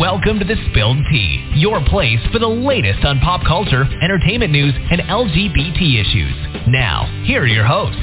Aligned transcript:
Welcome 0.00 0.40
to 0.40 0.44
the 0.44 0.56
Spilled 0.70 0.96
Tea, 1.08 1.52
your 1.54 1.80
place 1.84 2.18
for 2.32 2.40
the 2.40 2.48
latest 2.48 3.04
on 3.04 3.20
pop 3.20 3.46
culture, 3.46 3.84
entertainment 4.02 4.50
news, 4.50 4.74
and 4.90 5.00
LGBT 5.00 6.00
issues. 6.00 6.66
Now, 6.66 7.04
here 7.24 7.42
are 7.42 7.46
your 7.46 7.64
hosts. 7.64 7.94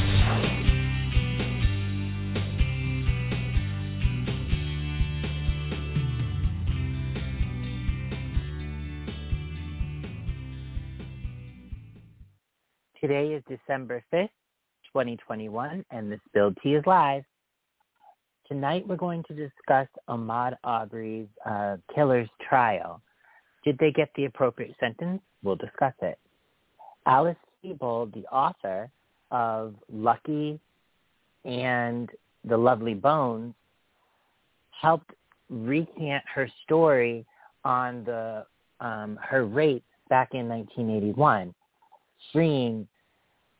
Today 13.01 13.33
is 13.33 13.43
December 13.49 14.01
5th, 14.13 14.29
2021, 14.93 15.83
and 15.91 16.09
the 16.09 16.19
Spilled 16.29 16.57
Tea 16.63 16.75
is 16.75 16.83
live. 16.85 17.23
Tonight 18.51 18.85
we're 18.85 18.97
going 18.97 19.23
to 19.29 19.33
discuss 19.33 19.87
Ahmaud 20.09 20.57
Arbery's 20.65 21.29
uh, 21.45 21.77
killer's 21.95 22.27
trial. 22.49 23.01
Did 23.63 23.77
they 23.77 23.93
get 23.93 24.09
the 24.17 24.25
appropriate 24.25 24.75
sentence? 24.77 25.21
We'll 25.41 25.55
discuss 25.55 25.93
it. 26.01 26.19
Alice 27.05 27.37
Sebold, 27.63 28.13
the 28.13 28.25
author 28.25 28.91
of 29.31 29.73
Lucky 29.89 30.59
and 31.45 32.09
The 32.43 32.57
Lovely 32.57 32.93
Bones, 32.93 33.53
helped 34.71 35.11
recant 35.49 36.25
her 36.35 36.49
story 36.65 37.25
on 37.63 38.03
the 38.03 38.45
um, 38.81 39.17
her 39.21 39.45
rape 39.45 39.85
back 40.09 40.33
in 40.33 40.49
1981, 40.49 41.55
freeing 42.33 42.85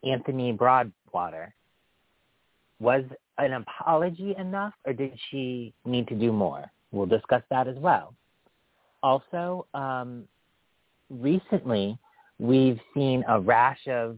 Anthony 0.04 0.52
Broadwater. 0.52 1.56
Was 2.82 3.04
an 3.38 3.54
apology 3.54 4.34
enough, 4.40 4.74
or 4.86 4.94
did 4.94 5.12
she 5.30 5.72
need 5.86 6.08
to 6.08 6.16
do 6.16 6.34
more? 6.34 6.66
We'll 6.92 7.06
discuss 7.06 7.44
that 7.52 7.68
as 7.68 7.78
well. 7.78 8.16
Also, 9.04 9.68
um, 9.76 10.24
recently 11.12 11.96
we've 12.40 12.80
seen 12.96 13.24
a 13.28 13.40
rash 13.40 13.88
of 13.88 14.18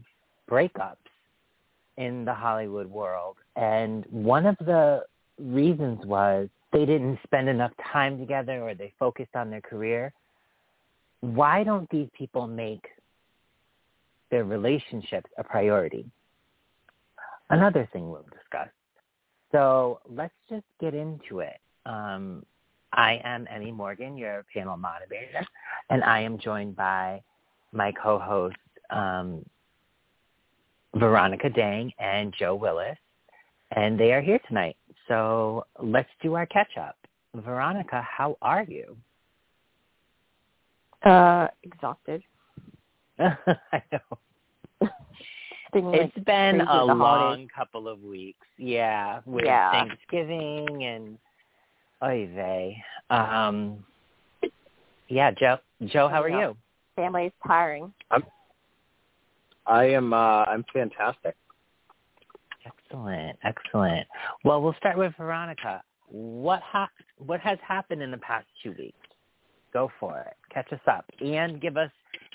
breakups 0.50 0.96
in 1.98 2.24
the 2.24 2.32
Hollywood 2.32 2.86
world, 2.86 3.36
and 3.54 4.06
one 4.10 4.46
of 4.46 4.56
the 4.60 5.04
reasons 5.38 5.98
was 6.06 6.48
they 6.72 6.86
didn't 6.86 7.18
spend 7.22 7.50
enough 7.50 7.72
time 7.92 8.18
together 8.18 8.62
or 8.62 8.74
they 8.74 8.94
focused 8.98 9.36
on 9.36 9.50
their 9.50 9.60
career. 9.60 10.10
Why 11.20 11.64
don't 11.64 11.88
these 11.90 12.08
people 12.16 12.46
make 12.46 12.86
their 14.30 14.44
relationships 14.44 15.30
a 15.36 15.44
priority? 15.44 16.06
Another 17.50 17.88
thing 17.92 18.10
we'll 18.10 18.26
discuss. 18.32 18.68
So 19.52 20.00
let's 20.08 20.34
just 20.48 20.64
get 20.80 20.94
into 20.94 21.40
it. 21.40 21.58
Um, 21.86 22.44
I 22.92 23.20
am 23.24 23.46
Emmy 23.50 23.72
Morgan, 23.72 24.16
your 24.16 24.44
panel 24.52 24.76
moderator, 24.76 25.46
and 25.90 26.02
I 26.02 26.20
am 26.20 26.38
joined 26.38 26.76
by 26.76 27.22
my 27.72 27.92
co-host 27.92 28.56
um, 28.90 29.44
Veronica 30.94 31.50
Dang 31.50 31.92
and 31.98 32.32
Joe 32.38 32.54
Willis, 32.54 32.96
and 33.76 33.98
they 33.98 34.12
are 34.12 34.20
here 34.20 34.40
tonight. 34.48 34.76
So 35.08 35.66
let's 35.80 36.08
do 36.22 36.34
our 36.34 36.46
catch-up. 36.46 36.96
Veronica, 37.34 38.00
how 38.08 38.36
are 38.40 38.64
you? 38.64 38.96
Uh, 41.04 41.48
exhausted. 41.62 42.22
I 43.18 43.82
know. 43.92 44.18
Been, 45.74 45.90
like, 45.90 46.00
It's 46.02 46.24
been 46.24 46.60
a 46.60 46.84
long 46.84 46.98
holidays. 46.98 47.48
couple 47.54 47.88
of 47.88 48.00
weeks. 48.04 48.46
Yeah, 48.58 49.20
with 49.26 49.44
Yeah. 49.44 49.72
Thanksgiving 49.72 50.84
and 50.84 51.18
oy 52.02 52.28
vey. 52.32 52.82
Um, 53.10 53.84
yeah, 55.08 55.32
Joe. 55.32 55.58
Joe, 55.86 56.06
how 56.08 56.22
are 56.22 56.28
Yeah. 56.28 56.48
you? 56.48 56.56
Family's 56.94 57.32
tiring. 57.44 57.92
I 59.66 59.84
am. 59.86 60.12
Uh, 60.12 60.44
I'm 60.46 60.62
fantastic. 60.72 61.34
Excellent, 62.64 63.38
excellent. 63.42 64.06
Well, 64.44 64.62
we'll 64.62 64.74
start 64.74 64.96
with 64.96 65.14
Veronica. 65.16 65.82
What 66.08 66.60
ha- 66.62 66.90
what 67.18 67.40
has 67.40 67.58
happened 67.60 68.00
in 68.02 68.10
the 68.12 68.18
past 68.18 68.46
two 68.62 68.72
weeks? 68.72 68.96
Go 69.72 69.90
for 69.98 70.20
it. 70.20 70.36
Catch 70.50 70.72
us 70.72 70.80
up 70.86 71.04
and 71.20 71.60
give 71.60 71.76
us 71.76 71.90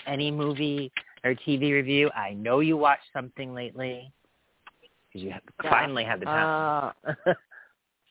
any 0.08 0.30
movie 0.30 0.92
or 1.24 1.34
TV 1.36 1.72
review. 1.72 2.10
I 2.16 2.34
know 2.34 2.60
you 2.60 2.78
watched 2.78 3.12
something 3.14 3.54
lately 3.54 4.12
because 5.08 5.24
you 5.24 5.30
Yeah. 5.30 5.70
finally 5.70 6.04
had 6.04 6.20
the 6.20 6.26
time. 6.26 6.94
Uh, 7.16 7.34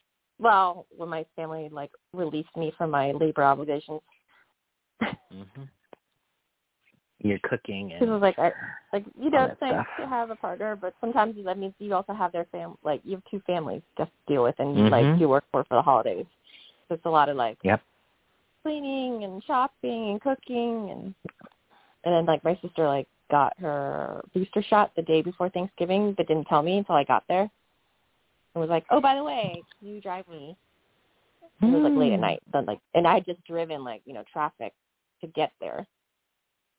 well, 0.39 0.87
when 0.97 1.09
my 1.09 1.25
family 1.37 1.69
like 1.71 1.91
released 2.13 2.55
me 2.57 2.73
from 2.77 2.91
my 2.91 3.13
labor 3.13 3.43
obligations, 3.45 4.01
hmm 5.31 5.63
You're 7.21 7.39
cooking 7.41 7.89
because 7.89 8.03
it 8.03 8.05
and 8.05 8.11
was 8.13 8.23
like, 8.23 8.39
I, 8.39 8.53
like 8.93 9.05
you 9.21 9.31
know, 9.31 9.43
all 9.43 9.49
it's 9.49 9.61
that 9.61 9.67
nice 9.67 9.85
stuff. 9.85 9.87
to 10.01 10.07
have 10.09 10.31
a 10.31 10.37
partner, 10.37 10.77
but 10.77 10.95
sometimes 11.01 11.37
that 11.45 11.59
means 11.59 11.75
you 11.79 11.95
also 11.95 12.13
have 12.13 12.33
their 12.33 12.47
fam. 12.53 12.77
Like 12.85 13.01
you 13.05 13.13
have 13.17 13.23
two 13.31 13.41
families 13.47 13.83
to 13.97 14.09
deal 14.27 14.43
with, 14.43 14.55
and 14.59 14.77
Mhm. 14.77 14.91
like 14.91 15.21
you 15.21 15.29
work 15.29 15.45
for 15.51 15.65
for 15.65 15.75
the 15.77 15.83
holidays. 15.83 16.27
So 16.89 16.95
it's 16.95 17.05
a 17.07 17.11
lot 17.11 17.29
of 17.29 17.37
like 17.37 17.59
Yep. 17.65 17.81
cleaning 18.63 19.25
and 19.25 19.43
shopping 19.45 20.11
and 20.11 20.21
cooking 20.21 20.91
and 20.91 21.15
and 22.09 22.17
then 22.17 22.25
like 22.25 22.43
my 22.43 22.59
sister 22.63 22.87
like 22.87 23.07
got 23.31 23.53
her 23.59 24.25
booster 24.33 24.63
shot 24.63 24.91
the 24.97 25.03
day 25.03 25.21
before 25.21 25.51
Thanksgiving 25.51 26.15
but 26.17 26.27
didn't 26.27 26.47
tell 26.47 26.63
me 26.63 26.79
until 26.79 26.95
I 26.95 27.05
got 27.05 27.23
there. 27.29 27.43
And 27.43 28.61
was 28.63 28.71
like, 28.71 28.87
Oh, 28.91 28.99
by 29.01 29.15
the 29.15 29.23
way, 29.23 29.63
can 29.79 29.89
you 29.89 30.01
drive 30.01 30.27
me? 30.27 30.57
It 31.61 31.67
was 31.67 31.83
like 31.83 31.97
late 31.97 32.13
at 32.15 32.19
Mm. 32.19 32.23
night. 32.23 32.43
Then 32.51 32.65
like 32.65 32.79
and 32.95 33.07
I 33.07 33.15
had 33.15 33.27
just 33.27 33.45
driven 33.45 33.85
like, 33.85 34.01
you 34.07 34.15
know, 34.15 34.25
traffic 34.33 34.73
to 35.21 35.27
get 35.27 35.53
there. 35.61 35.87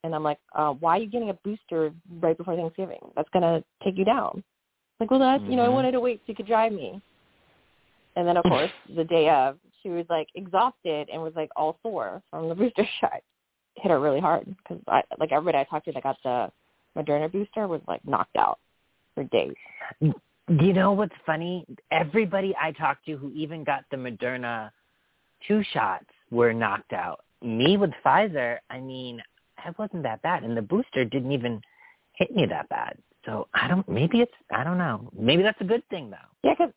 And 0.04 0.16
I'm 0.16 0.24
like, 0.24 0.40
uh, 0.56 0.72
why 0.74 0.98
are 0.98 1.02
you 1.02 1.08
getting 1.10 1.30
a 1.30 1.34
booster 1.44 1.94
right 2.22 2.36
before 2.36 2.56
Thanksgiving? 2.56 3.12
That's 3.16 3.30
gonna 3.32 3.64
take 3.84 3.98
you 3.98 4.06
down. 4.06 4.44
Like, 5.00 5.12
well 5.12 5.20
that's 5.20 5.44
you 5.48 5.58
know, 5.58 5.64
I 5.66 5.68
Mhm. 5.68 5.74
wanted 5.74 5.92
to 5.92 6.00
wait 6.00 6.22
so 6.22 6.24
you 6.28 6.36
could 6.36 6.48
drive 6.48 6.72
me. 6.72 7.00
And 8.16 8.28
then 8.28 8.36
of 8.36 8.46
course 8.46 8.72
the 8.96 9.04
day 9.04 9.30
of 9.30 9.60
she 9.84 9.90
was 9.90 10.08
like 10.10 10.28
exhausted 10.34 11.08
and 11.14 11.22
was 11.22 11.34
like 11.36 11.52
all 11.56 11.78
sore 11.84 12.24
from 12.32 12.50
the 12.50 12.56
booster 12.56 12.88
shot. 13.00 13.22
Hit 13.82 13.92
her 13.92 14.00
really 14.00 14.20
hard 14.20 14.46
because 14.46 14.82
I 14.88 15.04
like 15.20 15.32
everybody 15.32 15.58
I 15.58 15.64
talked 15.64 15.86
to 15.86 15.92
that 15.94 16.04
got 16.04 16.18
the 16.24 16.52
Moderna 16.98 17.32
booster 17.32 17.68
was 17.68 17.82
like 17.88 18.06
knocked 18.06 18.36
out 18.36 18.60
for 19.16 19.24
days. 19.26 19.56
Do 20.02 20.66
you 20.66 20.74
know 20.74 20.92
what's 20.92 21.14
funny? 21.26 21.66
Everybody 21.92 22.56
I 22.60 22.72
talked 22.72 23.06
to 23.06 23.18
who 23.18 23.32
even 23.34 23.64
got 23.64 23.84
the 23.92 23.98
Moderna 23.98 24.72
two 25.48 25.64
shots 25.72 26.06
were 26.32 26.54
knocked 26.54 26.94
out. 26.94 27.24
Me 27.42 27.78
with 27.78 27.92
Pfizer, 28.04 28.58
I 28.70 28.80
mean, 28.80 29.22
I 29.58 29.72
wasn't 29.78 30.04
that 30.04 30.22
bad, 30.22 30.44
and 30.44 30.58
the 30.58 30.62
booster 30.62 31.06
didn't 31.06 31.32
even 31.32 31.62
hit 32.14 32.36
me 32.36 32.46
that 32.48 32.68
bad. 32.70 32.98
So 33.26 33.48
I 33.54 33.68
don't. 33.68 33.88
Maybe 33.88 34.22
it's. 34.22 34.32
I 34.52 34.64
don't 34.64 34.78
know. 34.78 35.10
Maybe 35.18 35.44
that's 35.44 35.60
a 35.62 35.66
good 35.66 35.88
thing 35.90 36.10
though. 36.10 36.18
Yeah, 36.44 36.56
because 36.58 36.74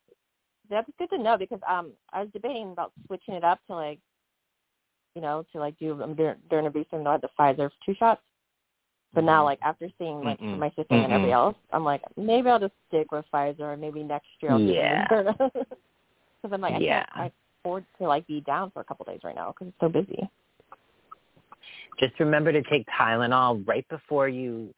that's 0.68 0.90
good 0.98 1.10
to 1.10 1.18
know 1.18 1.36
because 1.36 1.60
um 1.68 1.92
I 2.12 2.20
was 2.20 2.30
debating 2.32 2.72
about 2.72 2.92
switching 3.06 3.34
it 3.34 3.44
up 3.44 3.60
to 3.68 3.74
like, 3.74 4.00
you 5.14 5.22
know, 5.22 5.44
to 5.52 5.58
like 5.58 5.78
do 5.78 5.92
a 5.92 6.06
Moder- 6.06 6.36
Moderna 6.50 6.72
booster 6.72 6.96
and 6.96 7.04
not 7.04 7.20
the 7.20 7.28
Pfizer 7.38 7.70
two 7.84 7.94
shots. 7.94 8.20
But 9.14 9.24
now, 9.24 9.42
Mhm. 9.42 9.44
like 9.44 9.58
after 9.62 9.90
seeing 9.98 10.22
like 10.22 10.40
Mm-mm. 10.40 10.58
my 10.58 10.68
sister 10.70 10.86
and 10.90 11.02
Mm-mm. 11.02 11.04
everybody 11.06 11.32
else, 11.32 11.56
I'm 11.70 11.84
like 11.84 12.02
maybe 12.16 12.48
I'll 12.48 12.58
just 12.58 12.72
stick 12.88 13.12
with 13.12 13.26
Pfizer 13.32 13.72
and 13.72 13.80
maybe 13.80 14.02
next 14.02 14.28
year 14.40 14.52
I'll 14.52 14.60
Yeah. 14.60 15.06
Because 15.08 15.52
I'm 16.52 16.60
like 16.60 16.80
Yeah. 16.80 17.04
I 17.14 17.18
can't 17.18 17.32
afford 17.62 17.84
to 17.98 18.08
like 18.08 18.26
be 18.26 18.40
down 18.40 18.70
for 18.70 18.80
a 18.80 18.84
couple 18.84 19.04
days 19.04 19.20
right 19.22 19.34
now 19.34 19.52
because 19.52 19.68
it's 19.68 19.80
so 19.80 19.88
busy. 19.88 20.28
Just 22.00 22.18
remember 22.18 22.52
to 22.52 22.62
take 22.62 22.86
Tylenol 22.98 23.66
right 23.68 23.86
before 23.88 24.28
you 24.28 24.74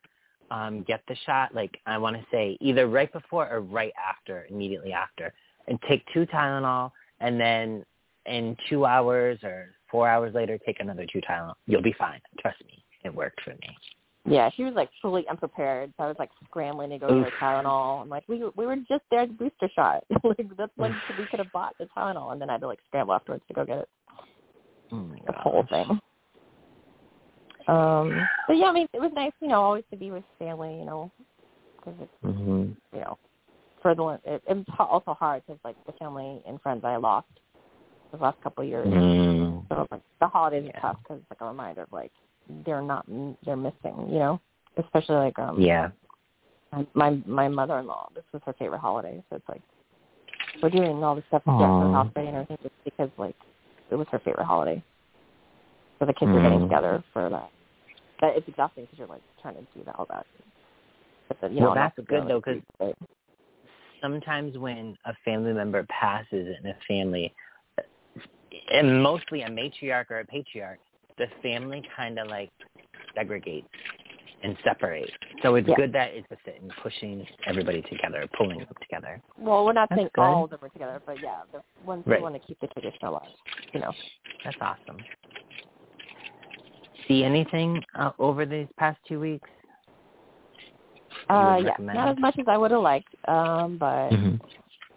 um, 0.51 0.83
get 0.83 1.01
the 1.09 1.17
shot. 1.27 1.55
Like 1.55 1.79
I 1.87 1.97
want 1.97 2.17
to 2.17 2.27
say, 2.31 2.59
either 2.61 2.89
right 2.89 3.13
before 3.13 3.49
or 3.49 3.61
right 3.61 3.93
after, 3.97 4.47
immediately 4.51 4.93
after, 4.93 5.33
and 5.69 5.79
take 5.89 6.05
two 6.13 6.27
Tylenol, 6.27 6.91
and 7.21 7.41
then 7.41 7.85
in 8.27 8.57
two 8.69 8.85
hours 8.85 9.39
or 9.43 9.69
four 9.95 10.09
hours 10.09 10.35
later, 10.35 10.59
take 10.59 10.81
another 10.81 11.07
two 11.07 11.21
Tylenol. 11.21 11.55
You'll 11.69 11.81
be 11.81 11.95
fine. 11.97 12.21
Trust 12.41 12.57
me, 12.67 12.85
it 13.05 13.15
worked 13.15 13.41
for 13.45 13.51
me. 13.51 13.79
Yeah, 14.27 14.51
she 14.57 14.65
was 14.65 14.75
like 14.75 14.91
fully 15.01 15.25
unprepared. 15.29 15.95
So 15.97 16.03
I 16.03 16.09
was 16.09 16.17
like 16.19 16.31
scrambling 16.47 16.91
to 16.91 16.99
go 16.99 17.07
get 17.07 17.29
Oof. 17.29 17.33
her 17.33 17.39
Tylenol. 17.41 18.03
I'm 18.03 18.09
like, 18.09 18.25
we 18.27 18.43
we 18.57 18.67
were 18.67 18.75
just 18.75 19.05
there 19.13 19.21
at 19.21 19.29
the 19.29 19.35
booster 19.35 19.71
shot. 19.73 20.03
like 20.25 20.49
that's 20.59 20.73
when 20.75 21.01
we 21.19 21.27
could 21.27 21.39
have 21.39 21.53
bought 21.53 21.77
the 21.79 21.87
Tylenol, 21.97 22.33
and 22.33 22.41
then 22.41 22.51
I 22.51 22.55
had 22.55 22.63
to 22.63 22.67
like 22.67 22.81
scramble 22.89 23.15
afterwards 23.15 23.45
to 23.47 23.55
go 23.55 23.65
get 23.65 23.79
it. 23.79 23.89
Oh 24.91 25.15
The 25.27 25.33
whole 25.33 25.65
thing. 25.71 26.01
Um, 27.69 28.29
but 28.49 28.57
yeah, 28.57 28.67
I 28.67 28.73
mean, 28.73 28.89
it 28.93 29.01
was 29.01 29.13
nice, 29.15 29.33
you 29.41 29.47
know, 29.47 29.63
always 29.63 29.85
to 29.93 29.97
be 29.97 30.11
with 30.11 30.25
family, 30.41 30.77
you 30.77 30.85
know, 30.85 31.13
because 31.77 31.95
it's 32.01 32.13
hmm 32.37 32.73
you 32.93 33.01
know, 33.01 33.17
for 33.81 33.95
the 33.95 34.19
it, 34.25 34.43
it 34.49 34.57
was 34.57 34.65
also 34.77 35.15
hard 35.15 35.45
because 35.47 35.61
like 35.65 35.77
the 35.87 35.93
family 35.93 36.43
and 36.49 36.61
friends 36.63 36.83
I 36.85 36.97
lost 36.97 37.29
the 38.19 38.23
last 38.25 38.41
couple 38.43 38.63
of 38.63 38.69
years. 38.69 38.87
Mm. 38.87 39.67
So 39.69 39.87
like 39.91 40.03
the 40.21 40.29
holidays 40.29 40.65
Yeah. 40.67 40.79
are 40.79 40.81
tough 40.81 41.03
because 41.03 41.19
it's 41.21 41.31
like 41.31 41.41
a 41.41 41.47
reminder 41.47 41.83
of 41.83 41.93
like 41.93 42.13
they're 42.65 42.83
not 42.83 43.07
they're 43.45 43.57
missing, 43.57 44.09
you 44.11 44.19
know, 44.19 44.41
especially 44.77 45.17
like 45.17 45.39
um 45.39 45.61
Yeah. 45.61 45.91
my 46.73 46.87
my, 46.95 47.11
my 47.27 47.49
mother-in-law. 47.49 48.11
This 48.15 48.25
was 48.33 48.43
her 48.47 48.53
favorite 48.55 48.79
holiday, 48.81 49.23
so 49.31 49.37
it's 49.37 49.49
like 49.49 49.63
we're 50.63 50.71
doing 50.71 51.03
all 51.03 51.15
this 51.15 51.25
stuff 51.29 51.43
to 51.45 51.51
get 51.51 51.67
her 51.69 51.93
house 51.93 52.11
ready 52.15 52.29
and 52.29 52.37
everything 52.37 52.59
just 52.63 52.75
because 52.85 53.11
like 53.19 53.37
it 53.91 53.95
was 53.97 54.07
her 54.11 54.19
favorite 54.21 54.45
holiday. 54.45 54.83
So 55.99 56.07
the 56.07 56.13
kids 56.15 56.31
are 56.31 56.43
getting 56.43 56.61
Mm. 56.61 56.69
together 56.69 57.05
for 57.13 57.29
that. 57.31 57.51
But 58.21 58.37
it's 58.37 58.49
exhausting 58.49 58.85
because 58.85 58.99
you're 58.99 59.09
like 59.09 59.23
trying 59.43 59.55
to 59.55 59.61
do 59.75 59.85
that, 59.85 59.97
all 59.99 60.07
that. 60.11 60.27
But 61.29 61.41
the, 61.41 61.49
you 61.49 61.61
Well, 61.63 61.71
I'm 61.71 61.77
that's 61.77 61.97
good, 61.97 62.09
doing, 62.09 62.29
though, 62.29 62.35
like, 62.37 62.45
'cause- 62.45 62.63
but- 62.79 62.97
sometimes 64.01 64.59
when 64.59 64.97
a 65.07 65.15
family 65.25 65.53
member 65.53 65.83
passes 65.85 66.57
in 66.59 66.67
a 66.67 66.75
family, 66.87 67.33
and 68.73 69.03
mostly 69.03 69.43
a 69.43 69.49
matriarch 69.49 70.11
or 70.11 70.21
a 70.21 70.25
patriarch, 70.27 70.79
the 71.19 71.27
family 71.43 71.83
kind 71.97 72.19
of 72.19 72.29
like 72.29 72.51
segregates 73.17 73.65
and 74.43 74.57
separates. 74.65 75.13
So 75.43 75.55
it's 75.55 75.69
Yeah. 75.69 75.77
good 75.77 75.93
that 75.93 76.13
it's 76.15 76.29
just 76.29 76.47
in 76.47 76.71
pushing 76.83 77.27
everybody 77.47 77.83
together, 77.83 78.29
pulling 78.37 78.59
them 78.59 78.69
together. 78.81 79.21
well, 79.37 79.65
we're 79.65 79.73
not 79.73 79.89
That's 79.91 79.99
saying 80.01 80.11
good. 80.15 80.23
all 80.23 80.45
of 80.45 80.51
them 80.51 80.61
are 80.63 80.69
together, 80.69 81.03
but 81.05 81.21
yeah, 81.21 81.43
the 81.53 81.63
ones 81.85 82.07
Right. 82.07 82.19
who 82.19 82.23
want 82.23 82.35
to 82.35 82.47
keep 82.47 82.59
the 82.61 82.69
tradition 82.69 83.07
alive. 83.07 83.23
You 83.73 83.81
know. 83.81 83.93
That's 84.45 84.59
awesome. 84.61 85.05
See 87.09 87.25
anything 87.25 87.83
uh, 87.95 88.13
over 88.19 88.47
these 88.47 88.69
past 88.77 88.99
two 89.09 89.21
weeks? 89.21 89.49
Uh, 91.29 91.57
yeah, 91.61 91.71
recommend? 91.71 91.97
not 91.97 92.09
as 92.09 92.19
much 92.19 92.39
as 92.39 92.47
I 92.49 92.57
would 92.59 92.71
have 92.71 92.83
liked, 92.83 93.15
um, 93.29 93.79
but 93.79 94.11
Mm-hmm. 94.11 94.37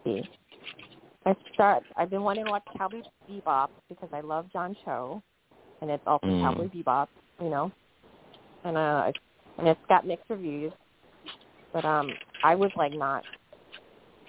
see. 0.03 0.29
I 1.27 1.35
start. 1.53 1.83
I've 1.97 2.09
been 2.09 2.23
wanting 2.23 2.45
to 2.45 2.51
watch 2.51 2.63
Cowboy 2.77 3.01
Bebop 3.29 3.67
because 3.89 4.07
I 4.13 4.21
love 4.21 4.45
John 4.53 4.73
Cho, 4.85 5.21
and 5.81 5.91
it's 5.91 6.03
also 6.07 6.25
Mm. 6.25 6.41
Cowboy 6.41 6.67
Bebop, 6.69 7.09
you 7.41 7.49
know, 7.49 7.69
and 8.63 8.77
uh, 8.77 9.11
and 9.57 9.67
it's 9.67 9.85
got 9.89 10.07
mixed 10.07 10.29
reviews. 10.29 10.71
But 11.73 11.83
um, 11.83 12.13
I 12.43 12.55
was 12.55 12.71
like 12.77 12.93
not, 12.93 13.25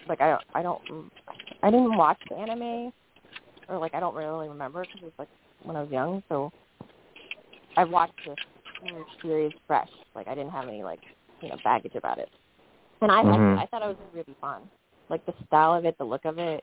like 0.09 0.21
I 0.21 0.39
I 0.55 0.63
don't 0.63 0.83
I 1.63 1.71
didn't 1.71 1.97
watch 1.97 2.19
the 2.29 2.35
anime, 2.37 2.93
or 3.69 3.79
like 3.79 3.95
I 3.95 4.01
don't 4.01 4.17
really 4.17 4.49
remember 4.49 4.85
because 4.85 5.01
it 5.01 5.05
was 5.05 5.13
like 5.21 5.29
when 5.63 5.77
I 5.77 5.83
was 5.83 5.93
young. 5.93 6.21
So 6.29 6.51
I 7.77 7.85
watched 7.85 8.19
this 8.27 8.39
series 9.23 9.53
fresh. 9.69 9.91
Like 10.17 10.27
I 10.27 10.35
didn't 10.35 10.51
have 10.51 10.67
any 10.67 10.83
like 10.83 11.01
you 11.43 11.49
know 11.49 11.59
baggage 11.63 11.95
about 11.95 12.19
it, 12.19 12.29
and 13.03 13.13
I 13.13 13.23
Mhm. 13.23 13.53
it. 13.55 13.59
I 13.61 13.67
thought 13.67 13.83
it 13.83 13.87
was 13.87 14.13
really 14.13 14.37
fun. 14.41 14.69
Like 15.09 15.25
the 15.27 15.35
style 15.47 15.75
of 15.75 15.85
it, 15.85 15.97
the 15.97 16.05
look 16.05 16.25
of 16.25 16.39
it, 16.39 16.63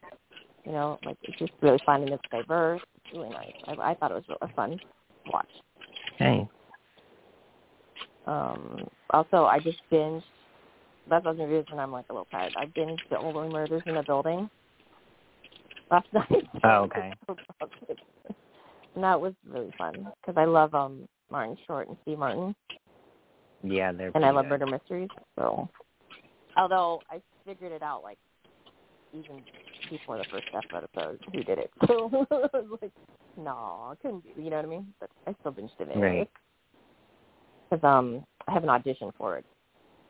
you 0.65 0.71
know, 0.71 0.99
like 1.05 1.17
it's 1.23 1.37
just 1.37 1.51
really 1.61 1.79
fun 1.85 2.03
and 2.03 2.11
it's 2.11 2.23
diverse. 2.31 2.81
It's 3.03 3.13
really 3.13 3.29
nice. 3.29 3.53
I, 3.67 3.91
I 3.91 3.95
thought 3.95 4.11
it 4.11 4.15
was 4.27 4.37
a 4.41 4.47
fun 4.53 4.79
watch. 5.31 5.47
Hey. 6.17 6.47
Um, 8.25 8.87
also, 9.11 9.45
I 9.45 9.59
just 9.59 9.77
binged. 9.91 10.23
That's 11.09 11.23
the 11.23 11.29
other 11.29 11.47
reason 11.47 11.77
I'm 11.77 11.91
like 11.91 12.05
a 12.09 12.13
little 12.13 12.27
tired. 12.31 12.53
I 12.57 12.65
binged 12.65 13.07
the 13.11 13.19
Only 13.19 13.49
Murders 13.49 13.83
in 13.85 13.93
the 13.93 14.03
Building 14.03 14.49
last 15.91 16.07
night. 16.13 16.47
Oh, 16.63 16.81
okay. 16.85 17.13
and 18.95 19.03
that 19.03 19.19
was 19.19 19.33
really 19.47 19.71
fun 19.77 20.07
because 20.21 20.35
I 20.37 20.45
love 20.45 20.73
um 20.73 21.07
Martin 21.31 21.57
Short 21.67 21.87
and 21.87 21.97
Steve 22.03 22.19
Martin, 22.19 22.55
Yeah, 23.63 23.91
they're 23.91 24.11
and 24.15 24.25
I 24.25 24.31
love 24.31 24.45
good. 24.45 24.51
murder 24.51 24.67
mysteries. 24.67 25.09
So, 25.37 25.69
although 26.57 27.01
I 27.09 27.21
figured 27.45 27.71
it 27.71 27.83
out 27.83 28.03
like 28.03 28.17
even 29.13 29.41
before 29.89 30.17
the 30.17 30.25
first 30.31 30.47
episode 30.53 31.19
who 31.33 31.43
did 31.43 31.59
it, 31.59 31.71
so 31.87 32.09
I 32.31 32.59
was 32.59 32.79
like, 32.81 32.91
no, 33.37 33.51
I 33.91 33.95
couldn't. 34.01 34.23
do 34.35 34.41
You 34.41 34.49
know 34.49 34.57
what 34.57 34.65
I 34.65 34.69
mean? 34.69 34.93
But 34.99 35.09
I 35.27 35.35
still 35.39 35.51
binged 35.51 35.71
it 35.79 35.89
anyway. 35.91 36.17
Right. 36.19 36.29
Because 37.69 37.83
um, 37.83 38.25
I 38.47 38.53
have 38.53 38.63
an 38.63 38.69
audition 38.69 39.11
for 39.17 39.37
it. 39.37 39.45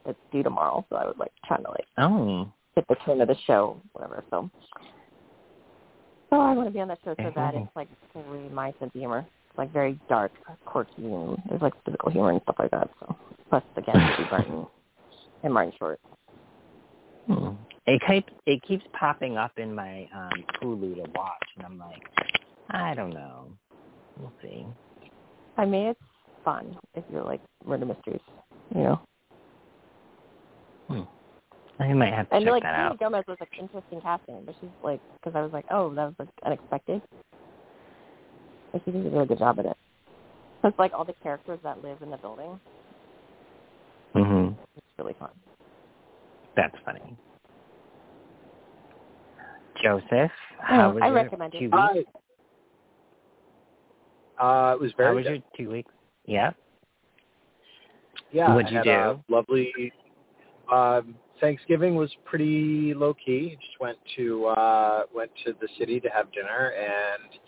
It's 0.06 0.20
due 0.32 0.44
tomorrow, 0.44 0.86
so 0.90 0.96
I 0.98 1.06
was 1.06 1.16
like 1.20 1.32
trying 1.48 1.64
to 1.64 1.72
like 1.72 1.86
Oh. 1.98 2.48
get 2.76 2.88
the 2.88 2.96
tone 3.06 3.22
of 3.22 3.28
the 3.28 3.36
show, 3.48 3.82
whatever. 3.94 4.24
So, 4.30 4.50
so 6.30 6.40
I 6.40 6.54
want 6.54 6.68
to 6.68 6.72
be 6.74 6.80
on 6.82 6.88
that 6.90 7.00
show 7.04 7.16
so 7.18 7.32
bad. 7.32 7.56
It's 7.56 7.76
like 7.76 7.88
totally 8.14 8.48
my 8.50 8.72
sense 8.80 8.92
of 8.94 9.00
humor. 9.00 9.26
It's 9.50 9.58
like 9.58 9.72
very 9.74 10.00
dark, 10.10 10.32
quirky, 10.66 10.92
and 11.06 11.38
there's 11.50 11.62
like 11.62 11.74
physical 11.86 12.12
humor 12.12 12.32
and 12.32 12.42
stuff 12.44 12.58
like 12.60 12.72
that. 12.72 12.90
So, 13.00 13.16
plus 13.50 13.64
again, 13.78 13.96
Steve 14.16 14.28
Martin 14.30 14.66
and 15.44 15.54
Martin 15.54 15.74
Short. 15.80 16.00
Hmm. 17.28 17.50
It 17.88 18.02
keeps 18.08 18.34
it 18.48 18.62
keeps 18.64 18.84
popping 19.00 19.38
up 19.38 19.52
in 19.58 19.74
my 19.74 20.08
um 20.16 20.44
Hulu 20.62 20.96
to 20.96 21.12
watch, 21.14 21.48
and 21.58 21.66
I'm 21.66 21.78
like, 21.78 22.02
I 22.70 22.96
don't 22.96 23.14
know. 23.14 23.48
We'll 24.20 24.34
see. 24.42 24.66
I 25.58 25.66
mean, 25.66 25.88
it's 25.88 26.00
fun 26.44 26.76
if 26.96 27.04
you're 27.12 27.24
like 27.24 27.42
murder 27.66 27.86
mysteries, 27.86 28.22
you 28.74 28.82
know. 28.82 29.02
Hmm. 30.88 31.02
I 31.80 31.94
might 31.94 32.14
have 32.14 32.30
to 32.30 32.36
And 32.36 32.46
check 32.46 32.52
like 32.52 32.64
that 32.64 32.74
Selena 32.76 32.92
out. 32.92 33.00
Gomez 33.00 33.24
was 33.28 33.38
like 33.40 33.50
interesting 33.60 34.02
casting, 34.02 34.44
but 34.46 34.56
she's 34.62 34.70
like, 34.84 35.02
because 35.16 35.38
I 35.38 35.42
was 35.42 35.52
like, 35.52 35.66
oh, 35.72 35.94
that 35.94 36.06
was 36.06 36.14
like 36.18 36.30
unexpected. 36.46 37.02
But 38.72 38.82
she 38.86 38.92
did 38.92 39.06
a 39.06 39.10
really 39.10 39.26
good 39.28 39.40
job 39.40 39.60
at 39.60 39.66
it. 39.66 39.78
It's 40.64 40.80
like 40.80 40.94
all 40.94 41.06
the 41.06 41.14
characters 41.22 41.60
that 41.64 41.84
live 41.84 42.02
in 42.02 42.10
the 42.10 42.18
building. 42.18 42.60
Mhm. 44.16 44.56
It's 44.76 44.86
really 44.98 45.16
fun. 45.20 45.30
That's 46.56 46.76
funny. 46.86 47.18
Joseph, 49.86 50.32
how 50.60 50.90
Oh, 50.90 50.94
was 50.96 51.04
I 51.04 51.08
your 51.08 51.16
recommend 51.16 51.54
it. 51.54 51.60
two 51.60 51.66
weeks? 51.66 52.10
Hi. 54.40 54.72
Uh, 54.72 54.74
it 54.74 54.82
was 54.82 54.92
very 54.98 55.10
How 55.10 55.16
was 55.16 55.26
good. 55.26 55.44
your 55.58 55.66
two 55.68 55.72
weeks? 55.72 55.92
Yeah. 56.26 56.54
Yeah, 58.32 58.56
What'd 58.56 58.72
you 58.72 58.82
do? 58.84 58.90
A 58.90 59.20
lovely. 59.30 59.94
Um, 60.74 61.14
Thanksgiving 61.40 61.94
was 61.96 62.12
pretty 62.26 62.96
low 62.96 63.14
key. 63.14 63.56
Just 63.62 63.80
went 63.80 64.00
to 64.16 64.48
uh, 64.48 65.04
went 65.14 65.30
to 65.46 65.54
the 65.62 65.68
city 65.78 66.00
to 66.00 66.10
have 66.10 66.32
dinner 66.32 66.74
and 66.74 67.40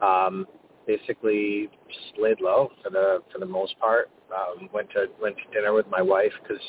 um, 0.00 0.46
basically 0.88 1.70
just 1.88 2.18
laid 2.18 2.40
low 2.40 2.70
for 2.82 2.90
the 2.90 3.20
for 3.32 3.38
the 3.38 3.46
most 3.46 3.78
part. 3.78 4.10
Um, 4.34 4.68
went 4.74 4.90
to 4.90 5.06
went 5.22 5.36
to 5.36 5.42
dinner 5.56 5.72
with 5.72 5.86
my 5.88 6.02
wife 6.02 6.32
because 6.42 6.62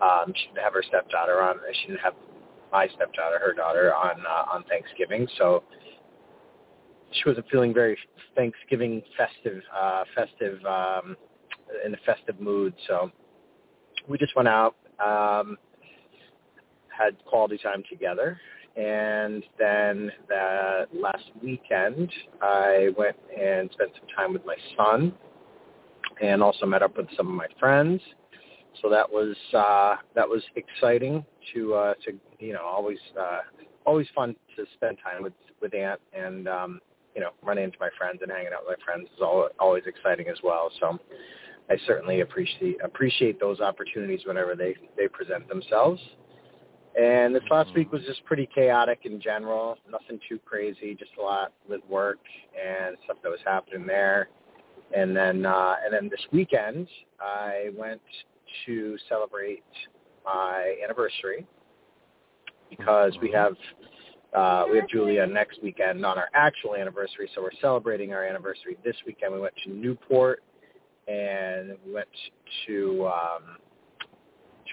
um, 0.00 0.32
she 0.36 0.46
didn't 0.46 0.62
have 0.62 0.74
her 0.74 0.84
stepdaughter 0.86 1.42
on. 1.42 1.56
She 1.80 1.88
didn't 1.88 2.00
have 2.00 2.14
my 2.72 2.88
stepdaughter, 2.88 3.38
her 3.38 3.52
daughter, 3.52 3.94
on 3.94 4.20
uh, 4.26 4.52
on 4.52 4.64
Thanksgiving. 4.64 5.28
So 5.38 5.62
she 7.12 7.28
wasn't 7.28 7.46
feeling 7.50 7.74
very 7.74 7.96
Thanksgiving 8.34 9.02
festive 9.16 9.62
uh, 9.74 10.04
festive 10.14 10.58
um, 10.64 11.16
in 11.84 11.94
a 11.94 11.98
festive 12.06 12.40
mood. 12.40 12.74
So 12.88 13.10
we 14.08 14.18
just 14.18 14.34
went 14.34 14.48
out, 14.48 14.74
um, 15.04 15.56
had 16.88 17.22
quality 17.24 17.58
time 17.58 17.82
together, 17.90 18.40
and 18.76 19.44
then 19.58 20.10
that 20.28 20.86
last 20.94 21.24
weekend 21.42 22.10
I 22.40 22.88
went 22.96 23.16
and 23.38 23.70
spent 23.72 23.90
some 23.98 24.08
time 24.16 24.32
with 24.32 24.44
my 24.46 24.56
son, 24.76 25.12
and 26.22 26.42
also 26.42 26.66
met 26.66 26.82
up 26.82 26.96
with 26.96 27.06
some 27.16 27.28
of 27.28 27.34
my 27.34 27.48
friends. 27.60 28.00
So 28.80 28.88
that 28.88 29.10
was 29.10 29.36
uh, 29.54 29.96
that 30.14 30.28
was 30.28 30.42
exciting 30.56 31.24
to 31.54 31.74
uh, 31.74 31.94
to 32.04 32.12
you 32.38 32.52
know 32.52 32.64
always 32.64 32.98
uh, 33.18 33.40
always 33.86 34.06
fun 34.14 34.34
to 34.56 34.64
spend 34.74 34.98
time 35.02 35.22
with 35.22 35.34
with 35.60 35.74
Aunt 35.74 36.00
and 36.12 36.48
um, 36.48 36.80
you 37.14 37.20
know 37.20 37.30
running 37.42 37.64
into 37.64 37.76
my 37.80 37.90
friends 37.98 38.20
and 38.22 38.30
hanging 38.30 38.52
out 38.54 38.60
with 38.66 38.78
my 38.78 38.84
friends 38.84 39.08
is 39.14 39.20
all, 39.20 39.48
always 39.58 39.84
exciting 39.86 40.28
as 40.28 40.38
well. 40.42 40.70
So 40.80 40.98
I 41.70 41.76
certainly 41.86 42.20
appreciate 42.20 42.76
appreciate 42.82 43.38
those 43.38 43.60
opportunities 43.60 44.20
whenever 44.26 44.54
they 44.54 44.74
they 44.96 45.08
present 45.08 45.48
themselves. 45.48 46.00
And 47.00 47.34
this 47.34 47.42
last 47.50 47.74
week 47.74 47.90
was 47.90 48.02
just 48.02 48.22
pretty 48.26 48.46
chaotic 48.54 49.00
in 49.04 49.18
general. 49.18 49.78
Nothing 49.90 50.20
too 50.28 50.38
crazy, 50.44 50.94
just 50.94 51.12
a 51.18 51.22
lot 51.22 51.52
with 51.66 51.80
work 51.88 52.18
and 52.62 52.96
stuff 53.04 53.16
that 53.22 53.30
was 53.30 53.40
happening 53.46 53.86
there. 53.86 54.28
And 54.94 55.16
then 55.16 55.46
uh, 55.46 55.76
and 55.84 55.92
then 55.92 56.08
this 56.10 56.20
weekend 56.32 56.88
I 57.20 57.70
went 57.76 58.02
to 58.66 58.96
celebrate 59.08 59.64
my 60.24 60.76
anniversary 60.82 61.46
because 62.70 63.12
we 63.20 63.30
have 63.32 63.54
uh, 64.34 64.64
we 64.70 64.78
have 64.78 64.88
Julia 64.88 65.26
next 65.26 65.62
weekend 65.62 66.06
on 66.06 66.16
our 66.16 66.28
actual 66.32 66.74
anniversary, 66.74 67.28
so 67.34 67.42
we're 67.42 67.50
celebrating 67.60 68.14
our 68.14 68.24
anniversary 68.24 68.78
this 68.82 68.96
weekend. 69.06 69.34
We 69.34 69.40
went 69.40 69.54
to 69.64 69.70
Newport 69.70 70.42
and 71.06 71.76
we 71.84 71.92
went 71.92 72.08
to 72.66 73.06
um, 73.06 73.42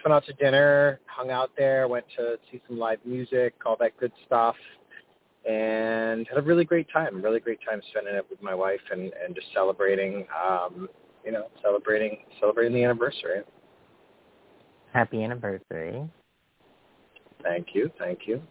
went 0.03 0.13
out 0.13 0.25
to 0.25 0.33
dinner, 0.33 0.99
hung 1.05 1.29
out 1.29 1.51
there, 1.57 1.87
went 1.87 2.05
to 2.17 2.37
see 2.51 2.61
some 2.67 2.77
live 2.77 2.99
music, 3.05 3.53
all 3.65 3.75
that 3.79 3.97
good 3.99 4.11
stuff, 4.25 4.55
and 5.49 6.27
had 6.27 6.37
a 6.37 6.41
really 6.41 6.65
great 6.65 6.87
time. 6.91 7.21
Really 7.21 7.39
great 7.39 7.59
time 7.67 7.81
spending 7.91 8.15
it 8.15 8.25
with 8.29 8.41
my 8.41 8.55
wife 8.55 8.81
and 8.91 9.11
and 9.23 9.35
just 9.35 9.47
celebrating, 9.53 10.25
um, 10.49 10.87
you 11.25 11.31
know, 11.31 11.47
celebrating 11.61 12.19
celebrating 12.39 12.73
the 12.73 12.83
anniversary. 12.83 13.41
Happy 14.93 15.23
anniversary. 15.23 16.03
Thank 17.43 17.67
you, 17.73 17.91
thank 17.97 18.19
you. 18.25 18.41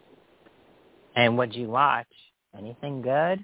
And 1.15 1.37
what'd 1.37 1.55
you 1.55 1.67
watch? 1.67 2.07
Anything 2.57 3.01
good? 3.01 3.43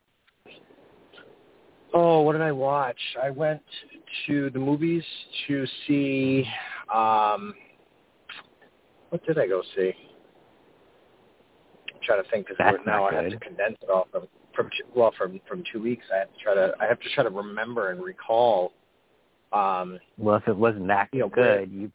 Oh, 1.94 2.22
what 2.22 2.34
did 2.34 2.42
I 2.42 2.52
watch? 2.52 2.98
I 3.22 3.30
went 3.30 3.62
to 4.28 4.50
the 4.50 4.60
movies 4.60 5.04
to 5.48 5.66
see. 5.88 6.46
um 6.94 7.54
What 9.10 9.25
did 9.25 9.38
I 9.38 9.48
go 9.48 9.62
see? 9.75 9.94
I'm 11.94 12.02
trying 12.04 12.24
to 12.24 12.30
think 12.30 12.48
because 12.48 12.60
now 12.86 13.00
not 13.00 13.14
I 13.14 13.22
have 13.22 13.32
to 13.32 13.40
condense 13.40 13.78
it 13.82 13.90
all 13.90 14.08
from 14.12 14.28
from 14.56 14.70
two, 14.70 14.86
well 14.96 15.14
from 15.18 15.40
from 15.48 15.64
two 15.72 15.82
weeks. 15.82 16.06
I 16.14 16.20
have 16.20 16.34
to 16.34 16.44
try 16.44 16.54
to 16.54 16.74
I 16.80 16.86
have 16.86 17.00
to 17.00 17.10
try 17.14 17.24
to 17.24 17.30
remember 17.30 17.92
and 17.92 18.04
recall. 18.04 18.74
Um, 19.54 20.00
Well, 20.18 20.36
if 20.36 20.48
it 20.48 20.56
wasn't 20.56 20.88
that 20.88 21.10
You 21.14 21.22
know, 21.22 21.30
good, 21.30 21.72
you. 21.72 21.92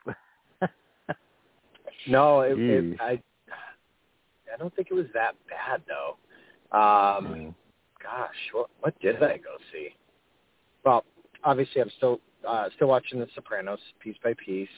No, 2.07 2.40
it, 2.40 2.59
it, 2.59 3.00
I 3.00 3.21
I 4.52 4.57
don't 4.59 4.75
think 4.75 4.88
it 4.90 4.95
was 4.95 5.07
that 5.14 5.35
bad 5.49 5.83
though. 5.88 6.16
Um, 6.76 7.26
Mm. 7.26 7.54
gosh, 8.02 8.37
what 8.52 8.71
what 8.80 8.99
did 9.00 9.23
I 9.23 9.37
go 9.38 9.57
see? 9.73 9.95
Well, 10.85 11.04
obviously 11.45 11.80
I'm 11.83 11.90
still 11.90 12.21
uh, 12.47 12.69
still 12.76 12.88
watching 12.88 13.21
The 13.21 13.28
Sopranos 13.35 13.80
piece 14.00 14.16
by 14.25 14.35
piece. 14.35 14.69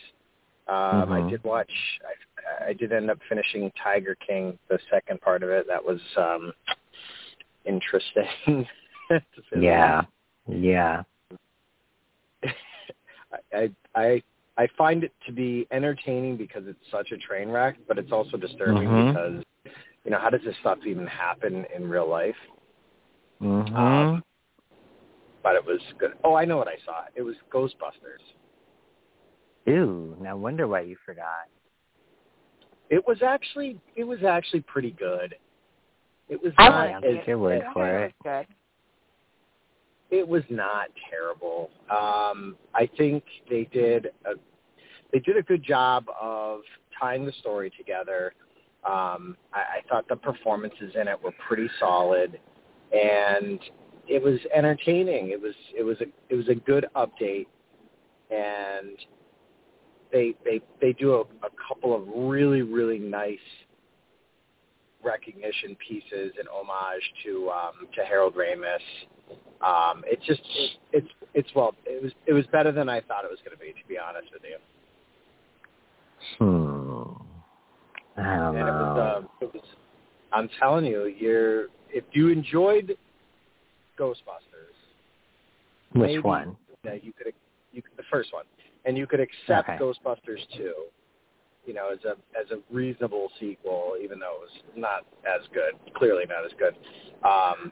Um, 0.68 1.12
I 1.12 1.20
Mhm. 1.22 1.30
did 1.30 1.44
watch. 1.44 1.72
I, 2.04 2.66
I 2.68 2.72
did 2.72 2.92
end 2.92 3.10
up 3.10 3.18
finishing 3.28 3.70
Tiger 3.72 4.14
King, 4.16 4.58
the 4.68 4.78
second 4.90 5.20
part 5.20 5.42
of 5.42 5.50
it. 5.50 5.66
That 5.68 5.84
was 5.84 6.00
um, 6.16 6.52
interesting. 7.64 8.68
yeah, 9.56 10.02
yeah. 10.48 11.02
I, 13.52 13.70
I 13.94 14.22
I 14.58 14.68
find 14.76 15.02
it 15.02 15.12
to 15.26 15.32
be 15.32 15.66
entertaining 15.70 16.36
because 16.36 16.64
it's 16.66 16.90
such 16.90 17.12
a 17.12 17.16
train 17.16 17.48
wreck, 17.48 17.76
but 17.88 17.98
it's 17.98 18.12
also 18.12 18.36
disturbing 18.36 18.88
Mhm. 18.88 19.06
because 19.08 19.44
you 20.04 20.10
know 20.10 20.18
how 20.18 20.30
does 20.30 20.42
this 20.42 20.56
stuff 20.58 20.78
even 20.84 21.06
happen 21.06 21.64
in 21.74 21.88
real 21.88 22.06
life? 22.06 22.36
Mhm. 23.40 23.74
Um, 23.74 24.24
but 25.42 25.56
it 25.56 25.64
was 25.64 25.80
good. 25.98 26.16
Oh, 26.22 26.34
I 26.34 26.44
know 26.44 26.56
what 26.56 26.68
I 26.68 26.76
saw. 26.84 27.04
It 27.14 27.22
was 27.22 27.36
Ghostbusters. 27.50 28.22
Ew! 29.66 30.16
no 30.20 30.36
wonder 30.36 30.66
why 30.66 30.80
you 30.80 30.96
forgot. 30.96 31.48
It 32.90 33.06
was 33.06 33.22
actually 33.22 33.80
it 33.94 34.04
was 34.04 34.22
actually 34.22 34.60
pretty 34.62 34.90
good. 34.90 35.36
It 36.28 36.42
was 36.42 36.52
I 36.58 36.68
not 36.68 36.78
want 36.78 36.94
I'll 36.94 37.00
to 37.02 37.08
as, 37.08 37.16
take 37.16 37.26
your 37.26 37.38
word 37.38 37.64
for 37.72 37.86
heard 37.86 38.14
it. 38.24 38.48
It 40.12 40.28
was 40.28 40.44
not 40.50 40.88
terrible. 41.10 41.70
Um, 41.90 42.56
I 42.74 42.88
think 42.96 43.24
they 43.50 43.64
did 43.72 44.08
a 44.26 44.34
they 45.12 45.18
did 45.18 45.36
a 45.36 45.42
good 45.42 45.64
job 45.64 46.06
of 46.20 46.60
tying 46.98 47.26
the 47.26 47.32
story 47.40 47.70
together. 47.76 48.34
Um, 48.84 49.36
I, 49.52 49.78
I 49.78 49.80
thought 49.88 50.08
the 50.08 50.16
performances 50.16 50.94
in 50.98 51.08
it 51.08 51.22
were 51.22 51.32
pretty 51.46 51.68
solid, 51.80 52.38
and 52.92 53.58
it 54.06 54.22
was 54.22 54.38
entertaining. 54.54 55.30
It 55.30 55.40
was 55.40 55.54
it 55.76 55.82
was 55.82 55.96
a 56.02 56.06
it 56.28 56.36
was 56.36 56.48
a 56.48 56.54
good 56.54 56.86
update, 56.94 57.46
and 58.30 58.98
they 60.12 60.34
they 60.44 60.60
they 60.82 60.92
do 60.92 61.14
a, 61.14 61.20
a 61.20 61.50
couple 61.68 61.96
of 61.96 62.02
really 62.30 62.60
really 62.60 62.98
nice 62.98 63.38
recognition 65.02 65.74
pieces 65.88 66.32
and 66.38 66.46
homage 66.52 67.02
to 67.24 67.50
um, 67.50 67.88
to 67.94 68.04
Harold 68.04 68.34
Ramis. 68.34 68.78
Um, 69.64 70.02
it's 70.06 70.24
just 70.26 70.40
it's 70.92 71.06
it's 71.34 71.48
well 71.54 71.74
it 71.86 72.02
was 72.02 72.12
it 72.26 72.32
was 72.32 72.44
better 72.46 72.72
than 72.72 72.88
I 72.88 73.00
thought 73.00 73.24
it 73.24 73.30
was 73.30 73.38
going 73.44 73.56
to 73.56 73.60
be 73.60 73.72
to 73.72 73.88
be 73.88 73.96
honest 73.98 74.28
with 74.32 74.42
you. 74.44 74.56
Hmm. 76.38 78.20
I 78.20 78.36
don't 78.36 78.56
and 78.56 78.68
it 78.68 78.72
know. 78.72 78.94
was 78.94 79.16
um, 79.18 79.28
it 79.40 79.54
was 79.54 79.62
I'm 80.32 80.48
telling 80.58 80.84
you 80.84 81.06
you're 81.06 81.66
if 81.90 82.04
you 82.12 82.28
enjoyed 82.28 82.96
Ghostbusters 83.98 84.76
Which 85.92 86.22
one? 86.24 86.56
that 86.84 87.04
you 87.04 87.12
could 87.12 87.32
you 87.72 87.82
could, 87.82 87.92
the 87.96 88.02
first 88.10 88.32
one 88.32 88.44
and 88.84 88.98
you 88.98 89.06
could 89.06 89.20
accept 89.20 89.68
Okay. 89.68 89.78
Ghostbusters 89.78 90.40
2 90.56 90.72
you 91.64 91.74
know 91.74 91.90
as 91.92 91.98
a 92.04 92.10
as 92.38 92.50
a 92.50 92.58
reasonable 92.74 93.30
sequel 93.38 93.94
even 94.02 94.18
though 94.18 94.36
it 94.36 94.40
was 94.40 94.62
not 94.76 95.06
as 95.24 95.46
good 95.54 95.74
clearly 95.94 96.24
not 96.28 96.44
as 96.44 96.52
good 96.58 96.74
um 97.24 97.70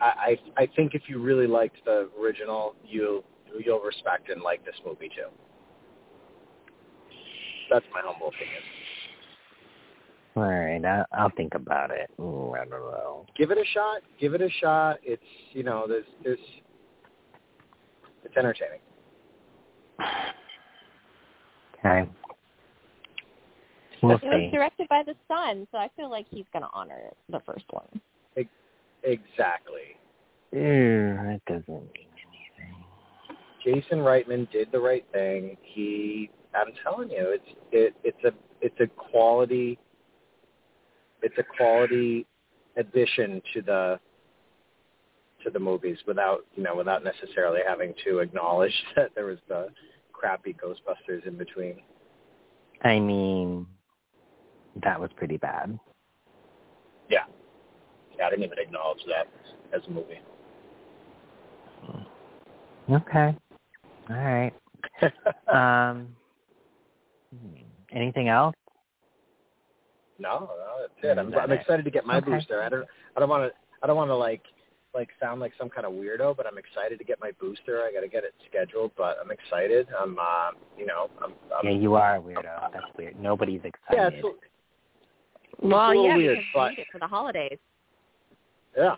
I 0.00 0.36
I, 0.56 0.62
I 0.62 0.66
think 0.76 0.94
if 0.94 1.02
you 1.08 1.18
really 1.18 1.46
liked 1.46 1.76
the 1.84 2.08
original 2.20 2.74
you'll 2.86 3.24
you'll 3.64 3.80
respect 3.80 4.28
and 4.30 4.42
like 4.42 4.64
this 4.64 4.74
movie 4.84 5.08
too 5.08 5.28
that's 7.70 7.86
my 7.92 8.00
humble 8.04 8.28
opinion 8.28 8.62
All 10.36 10.42
right, 10.42 10.84
I, 10.84 11.04
I'll 11.12 11.32
think 11.36 11.54
about 11.54 11.90
it. 11.90 12.10
Ooh, 12.20 12.52
I 12.54 12.58
don't 12.58 12.70
know. 12.70 13.24
give 13.38 13.50
it 13.50 13.56
a 13.56 13.64
shot. 13.72 14.02
Give 14.20 14.34
it 14.34 14.42
a 14.42 14.50
shot. 14.60 14.98
It's 15.02 15.22
you 15.52 15.62
know, 15.62 15.86
there's 15.88 16.04
there's 16.22 16.38
it's 18.22 18.36
entertaining. 18.36 18.80
Okay. 21.78 22.08
We'll 24.02 24.16
it 24.16 24.24
was 24.24 24.50
directed 24.52 24.88
by 24.88 25.02
the 25.04 25.14
son, 25.28 25.66
so 25.72 25.78
I 25.78 25.88
feel 25.96 26.10
like 26.10 26.26
he's 26.30 26.44
going 26.52 26.62
to 26.62 26.68
honor 26.74 27.00
the 27.30 27.40
first 27.46 27.64
one. 27.70 27.88
Exactly. 29.06 29.96
Ew, 30.52 31.14
that 31.14 31.40
doesn't 31.46 31.68
mean 31.68 32.08
anything. 32.58 32.84
Jason 33.64 33.98
Reitman 33.98 34.50
did 34.50 34.70
the 34.72 34.80
right 34.80 35.04
thing. 35.12 35.56
He 35.62 36.30
I'm 36.54 36.72
telling 36.82 37.10
you, 37.10 37.30
it's 37.30 37.58
it 37.72 37.94
it's 38.02 38.24
a 38.24 38.32
it's 38.60 38.78
a 38.80 38.86
quality 38.86 39.78
it's 41.22 41.36
a 41.38 41.42
quality 41.56 42.26
addition 42.76 43.40
to 43.54 43.62
the 43.62 44.00
to 45.44 45.50
the 45.50 45.58
movies 45.58 45.98
without 46.06 46.44
you 46.56 46.62
know, 46.62 46.74
without 46.74 47.04
necessarily 47.04 47.60
having 47.66 47.94
to 48.04 48.18
acknowledge 48.18 48.74
that 48.96 49.10
there 49.14 49.26
was 49.26 49.38
the 49.48 49.68
crappy 50.12 50.54
Ghostbusters 50.54 51.26
in 51.26 51.36
between. 51.36 51.76
I 52.82 52.98
mean, 52.98 53.66
that 54.82 55.00
was 55.00 55.10
pretty 55.16 55.36
bad. 55.36 55.78
Yeah. 57.08 57.24
Yeah, 58.18 58.26
I 58.26 58.30
didn't 58.30 58.44
even 58.44 58.58
acknowledge 58.58 59.00
that 59.06 59.28
as 59.76 59.82
a 59.86 59.90
movie. 59.90 60.20
Okay. 62.90 63.36
All 64.10 64.16
right. 64.16 64.52
Um. 65.52 66.14
Anything 67.92 68.28
else? 68.28 68.54
No, 70.18 70.40
no, 70.40 70.48
that's 70.80 70.92
it. 71.04 71.18
I'm, 71.18 71.30
that 71.30 71.40
I'm 71.40 71.52
it? 71.52 71.60
excited 71.60 71.84
to 71.84 71.90
get 71.90 72.04
my 72.06 72.16
Okay. 72.18 72.30
booster. 72.30 72.62
I 72.62 72.68
don't, 72.68 72.86
I 73.16 73.20
don't 73.20 73.28
want 73.28 73.50
to, 73.50 73.56
I 73.82 73.86
don't 73.86 73.96
want 73.96 74.08
to 74.10 74.16
like, 74.16 74.42
like 74.94 75.08
sound 75.20 75.40
like 75.40 75.52
some 75.58 75.68
kind 75.68 75.86
of 75.86 75.92
weirdo, 75.92 76.36
but 76.36 76.46
I'm 76.46 76.58
excited 76.58 76.98
to 76.98 77.04
get 77.04 77.20
my 77.20 77.30
booster. 77.40 77.82
I 77.82 77.92
got 77.92 78.00
to 78.00 78.08
get 78.08 78.24
it 78.24 78.34
scheduled, 78.48 78.92
but 78.96 79.18
I'm 79.22 79.30
excited. 79.30 79.88
I'm, 79.98 80.18
uh, 80.18 80.52
you 80.78 80.86
know, 80.86 81.10
I'm, 81.22 81.32
I'm 81.56 81.64
Yeah, 81.66 81.70
you 81.78 81.94
are 81.94 82.16
a 82.16 82.20
weirdo. 82.20 82.72
That's 82.72 82.86
weird. 82.96 83.20
Nobody's 83.20 83.60
yeah, 83.62 84.08
excited. 84.08 84.24
it's, 84.24 84.38
Well, 85.60 85.90
a 85.90 86.04
yeah, 86.04 86.16
weird, 86.16 86.38
because 86.38 86.50
but- 86.54 86.62
we 86.64 86.70
need 86.70 86.78
it 86.80 86.88
for 86.90 86.98
the 86.98 87.06
holidays. 87.06 87.58
Yeah. 88.76 88.96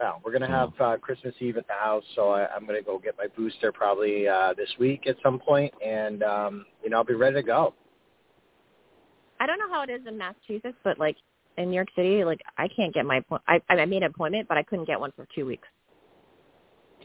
Yeah, 0.00 0.14
we're 0.24 0.32
gonna 0.32 0.48
have 0.48 0.72
uh, 0.80 0.96
Christmas 0.96 1.34
Eve 1.38 1.56
at 1.56 1.68
the 1.68 1.72
house, 1.72 2.02
so 2.16 2.30
I, 2.30 2.48
I'm 2.52 2.66
gonna 2.66 2.82
go 2.82 2.98
get 2.98 3.16
my 3.16 3.28
booster 3.36 3.70
probably 3.70 4.26
uh, 4.26 4.52
this 4.56 4.68
week 4.78 5.06
at 5.06 5.16
some 5.22 5.38
point, 5.38 5.72
and 5.84 6.22
um, 6.24 6.66
you 6.82 6.90
know 6.90 6.98
I'll 6.98 7.04
be 7.04 7.14
ready 7.14 7.36
to 7.36 7.42
go. 7.42 7.74
I 9.38 9.46
don't 9.46 9.58
know 9.58 9.70
how 9.70 9.82
it 9.82 9.90
is 9.90 10.00
in 10.06 10.18
Massachusetts, 10.18 10.76
but 10.82 10.98
like 10.98 11.16
in 11.58 11.70
New 11.70 11.76
York 11.76 11.88
City, 11.94 12.24
like 12.24 12.40
I 12.58 12.66
can't 12.68 12.92
get 12.92 13.06
my 13.06 13.18
appoint- 13.18 13.42
I 13.46 13.60
I 13.68 13.84
made 13.84 14.02
an 14.02 14.10
appointment, 14.10 14.48
but 14.48 14.58
I 14.58 14.64
couldn't 14.64 14.86
get 14.86 14.98
one 14.98 15.12
for 15.14 15.26
two 15.32 15.46
weeks. 15.46 15.68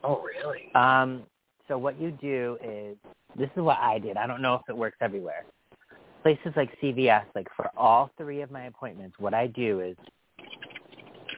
Oh, 0.03 0.21
really? 0.23 0.73
Um, 0.75 1.23
so 1.67 1.77
what 1.77 1.99
you 1.99 2.11
do 2.11 2.57
is, 2.63 2.97
this 3.37 3.49
is 3.55 3.61
what 3.61 3.77
I 3.79 3.99
did. 3.99 4.17
I 4.17 4.25
don't 4.25 4.41
know 4.41 4.55
if 4.55 4.61
it 4.67 4.75
works 4.75 4.97
everywhere. 5.01 5.45
Places 6.23 6.53
like 6.55 6.69
CVS, 6.81 7.25
like 7.35 7.47
for 7.55 7.69
all 7.77 8.09
three 8.17 8.41
of 8.41 8.49
my 8.51 8.65
appointments, 8.65 9.15
what 9.19 9.33
I 9.33 9.47
do 9.47 9.81
is, 9.81 9.95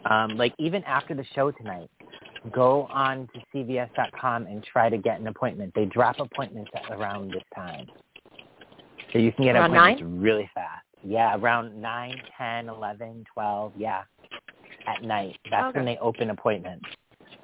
um, 0.09 0.37
like 0.37 0.53
even 0.57 0.83
after 0.83 1.13
the 1.13 1.25
show 1.35 1.51
tonight, 1.51 1.89
go 2.51 2.87
on 2.91 3.27
to 3.33 3.41
CVS.com 3.53 4.47
and 4.47 4.63
try 4.63 4.89
to 4.89 4.97
get 4.97 5.19
an 5.19 5.27
appointment. 5.27 5.73
They 5.75 5.85
drop 5.85 6.19
appointments 6.19 6.71
at 6.73 6.91
around 6.95 7.31
this 7.31 7.43
time. 7.53 7.87
So 9.13 9.19
you 9.19 9.31
can 9.31 9.45
get 9.45 9.55
Around 9.55 9.71
appointments 9.75 10.03
really 10.23 10.49
fast. 10.53 10.85
Yeah, 11.03 11.35
around 11.35 11.79
nine, 11.79 12.21
ten, 12.37 12.69
eleven, 12.69 13.25
twelve. 13.33 13.73
yeah, 13.77 14.03
at 14.87 15.03
night. 15.03 15.37
That's 15.49 15.69
Okay. 15.69 15.79
when 15.79 15.85
they 15.85 15.97
open 15.97 16.29
appointments. 16.29 16.85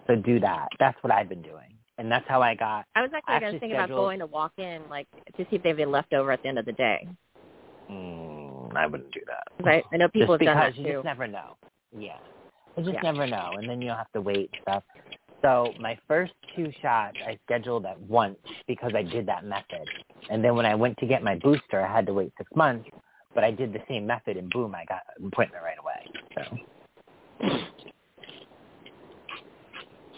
So 0.07 0.15
do 0.15 0.39
that. 0.39 0.69
That's 0.79 0.97
what 1.03 1.11
I've 1.11 1.27
been 1.29 1.41
doing. 1.41 1.73
And 1.97 2.11
that's 2.11 2.27
how 2.27 2.41
I 2.41 2.53
got 2.53 2.85
I 2.95 3.01
was 3.01 3.09
actually, 3.13 3.39
going 3.39 3.53
to 3.53 3.59
think 3.59 3.73
about 3.73 3.89
going 3.89 4.19
to 4.19 4.27
walk 4.27 4.53
in, 4.57 4.81
like 4.89 5.07
to 5.35 5.43
see 5.49 5.55
if 5.55 5.63
they 5.63 5.69
have 5.69 5.79
any 5.79 5.89
left 5.89 6.13
over 6.13 6.31
at 6.31 6.41
the 6.43 6.49
end 6.49 6.59
of 6.59 6.65
the 6.65 6.73
day. 6.73 7.07
Mm, 7.89 8.75
I 8.75 8.85
wouldn't 8.85 9.11
do 9.11 9.21
that. 9.25 9.67
I, 9.67 9.83
I 9.91 9.97
know 9.97 10.07
people 10.13 10.37
just 10.37 10.47
have 10.47 10.55
done 10.55 10.65
because 10.67 10.75
that 10.75 10.77
you 10.77 10.85
too. 10.85 10.93
just 10.97 11.05
never 11.05 11.27
know. 11.27 11.57
Yeah. 11.97 12.17
You 12.77 12.83
just 12.83 12.93
Yeah. 12.93 13.01
never 13.01 13.25
know, 13.25 13.55
and 13.57 13.67
then 13.67 13.81
you'll 13.81 13.95
have 13.95 14.11
to 14.11 14.21
wait 14.21 14.51
and 14.51 14.61
stuff. 14.61 14.83
So 15.41 15.75
my 15.79 15.97
first 16.07 16.33
two 16.55 16.71
shots 16.81 17.17
I 17.25 17.37
scheduled 17.45 17.85
at 17.85 17.99
once 17.99 18.39
because 18.67 18.93
I 18.95 19.03
did 19.03 19.25
that 19.25 19.43
method. 19.43 19.89
And 20.29 20.43
then 20.43 20.55
when 20.55 20.65
I 20.65 20.75
went 20.75 20.97
to 20.99 21.07
get 21.07 21.23
my 21.23 21.35
booster, 21.35 21.81
I 21.81 21.91
had 21.91 22.05
to 22.07 22.13
wait 22.13 22.33
six 22.37 22.49
months, 22.55 22.87
but 23.33 23.43
I 23.43 23.51
did 23.51 23.73
the 23.73 23.81
same 23.87 24.05
method, 24.05 24.37
and 24.37 24.51
boom, 24.51 24.75
I 24.75 24.85
got 24.85 25.01
an 25.17 25.27
appointment 25.27 25.63
right 25.63 25.77
away. 25.79 26.05
So. 26.35 26.57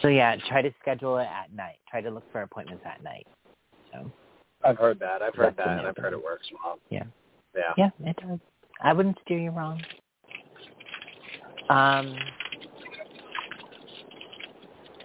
So 0.01 0.07
yeah, 0.07 0.35
try 0.47 0.61
to 0.61 0.71
schedule 0.79 1.17
it 1.17 1.27
at 1.27 1.53
night. 1.53 1.77
Try 1.89 2.01
to 2.01 2.09
look 2.09 2.23
for 2.31 2.41
appointments 2.41 2.83
at 2.85 3.03
night. 3.03 3.27
So 3.91 4.11
I've 4.63 4.77
heard 4.77 4.99
that. 4.99 5.21
I've 5.21 5.35
heard 5.35 5.57
that, 5.57 5.79
and 5.79 5.87
I've 5.87 5.97
heard 5.97 6.13
it 6.13 6.23
works 6.23 6.47
well. 6.63 6.79
Yeah. 6.89 7.03
Yeah. 7.55 7.73
Yeah, 7.77 7.89
it 8.09 8.15
does. 8.17 8.39
I 8.81 8.93
wouldn't 8.93 9.17
steer 9.25 9.39
you 9.39 9.51
wrong. 9.51 9.83
Um, 11.69 12.17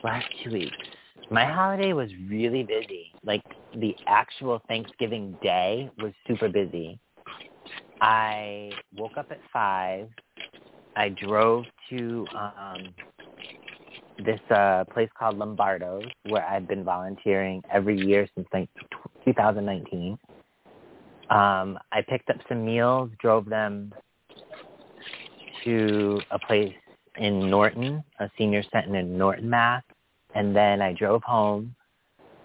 last 0.04 0.26
two 0.44 0.52
weeks. 0.52 0.76
My 1.30 1.46
holiday 1.46 1.94
was 1.94 2.10
really 2.28 2.62
busy. 2.62 3.12
Like 3.24 3.42
the 3.74 3.96
actual 4.06 4.60
Thanksgiving 4.68 5.36
day 5.42 5.90
was 5.98 6.12
super 6.28 6.48
busy. 6.48 7.00
I 8.00 8.70
woke 8.96 9.16
up 9.16 9.28
at 9.30 9.40
five. 9.52 10.08
I 10.94 11.08
drove 11.08 11.64
to 11.90 12.26
um 12.36 12.94
this 14.24 14.38
uh 14.50 14.84
place 14.92 15.08
called 15.18 15.38
Lombardo's 15.38 16.04
where 16.28 16.46
I've 16.46 16.68
been 16.68 16.84
volunteering 16.84 17.62
every 17.72 17.98
year 17.98 18.28
since 18.36 18.46
like 18.52 18.68
2019. 19.24 20.18
Um 21.30 21.78
I 21.90 22.02
picked 22.06 22.28
up 22.28 22.36
some 22.48 22.64
meals, 22.64 23.10
drove 23.18 23.46
them 23.46 23.92
to 25.64 26.20
a 26.30 26.38
place 26.38 26.74
in 27.16 27.48
Norton, 27.48 28.04
a 28.20 28.30
senior 28.36 28.62
center 28.72 28.96
in 28.96 29.16
Norton, 29.16 29.48
Mass, 29.48 29.82
and 30.34 30.54
then 30.54 30.82
I 30.82 30.92
drove 30.92 31.22
home, 31.22 31.74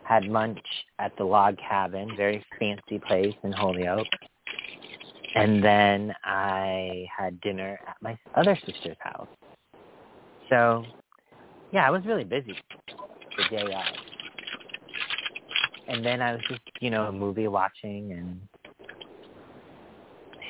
had 0.03 0.25
lunch 0.25 0.60
at 1.00 1.15
the 1.17 1.24
log 1.24 1.58
cabin, 1.58 2.10
very 2.15 2.43
fancy 2.60 3.00
place 3.00 3.36
in 3.43 3.51
Holyoke, 3.51 4.08
and 5.36 5.63
then 5.63 6.13
I 6.24 7.05
had 7.15 7.39
dinner 7.41 7.79
at 7.88 7.96
my 8.01 8.17
other 8.36 8.58
sister's 8.65 8.98
house. 9.00 9.27
So, 10.50 10.84
yeah, 11.72 11.86
I 11.86 11.91
was 11.91 12.05
really 12.05 12.24
busy 12.24 12.55
the 13.38 13.55
day 13.55 13.63
of. 13.63 13.84
And 15.88 16.05
then 16.05 16.22
I 16.22 16.34
was 16.34 16.41
just, 16.48 16.62
you 16.81 16.89
know, 16.89 17.12
movie 17.12 17.48
watching 17.48 18.12
and 18.12 18.39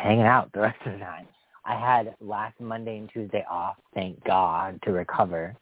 hanging 0.01 0.25
out 0.25 0.51
the 0.53 0.59
rest 0.61 0.77
of 0.85 0.93
the 0.93 0.99
time. 0.99 1.27
I 1.65 1.75
had 1.75 2.15
last 2.19 2.59
Monday 2.59 2.97
and 2.97 3.09
Tuesday 3.11 3.45
off, 3.49 3.75
thank 3.93 4.23
God, 4.23 4.79
to 4.83 4.91
recover. 4.91 5.55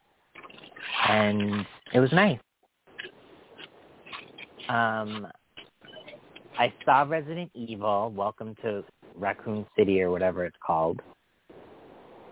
And 1.06 1.66
it 1.92 2.00
was 2.00 2.12
nice. 2.12 2.38
Um 4.68 5.26
I 6.58 6.72
saw 6.84 7.02
Resident 7.02 7.50
Evil, 7.54 8.12
Welcome 8.16 8.56
to 8.62 8.82
Raccoon 9.14 9.64
City 9.76 10.02
or 10.02 10.10
whatever 10.10 10.44
it's 10.44 10.56
called. 10.64 11.00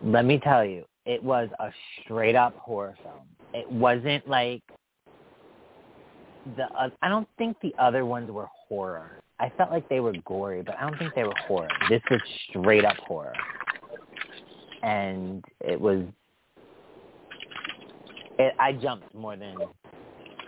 Let 0.03 0.25
me 0.25 0.39
tell 0.39 0.65
you, 0.65 0.85
it 1.05 1.23
was 1.23 1.49
a 1.61 1.71
straight 2.03 2.35
up 2.35 2.57
horror 2.57 2.97
film. 3.03 3.25
It 3.55 3.71
wasn't 3.71 4.29
like 4.29 4.63
the 6.57 6.65
uh, 6.65 6.91
I 7.03 7.09
don't 7.09 7.29
think 7.39 7.57
the 7.63 7.75
other 7.79 8.05
ones 8.05 8.31
were 8.31 8.49
horror. 8.69 9.21
I 9.39 9.51
felt 9.57 9.71
like 9.71 9.89
they 9.89 10.01
were 10.01 10.15
gory, 10.25 10.63
but 10.63 10.79
I 10.79 10.83
don't 10.89 10.99
think 10.99 11.15
they 11.15 11.25
were 11.25 11.35
horror. 11.47 11.69
This 11.91 12.03
was 12.11 12.21
straight 12.49 12.85
up 12.85 12.97
horror. 12.97 13.35
And 14.83 15.45
it 15.61 15.81
was 15.81 16.03
it, 18.39 18.55
I 18.59 18.73
jumped 18.73 19.15
more 19.15 19.37
than 19.37 19.57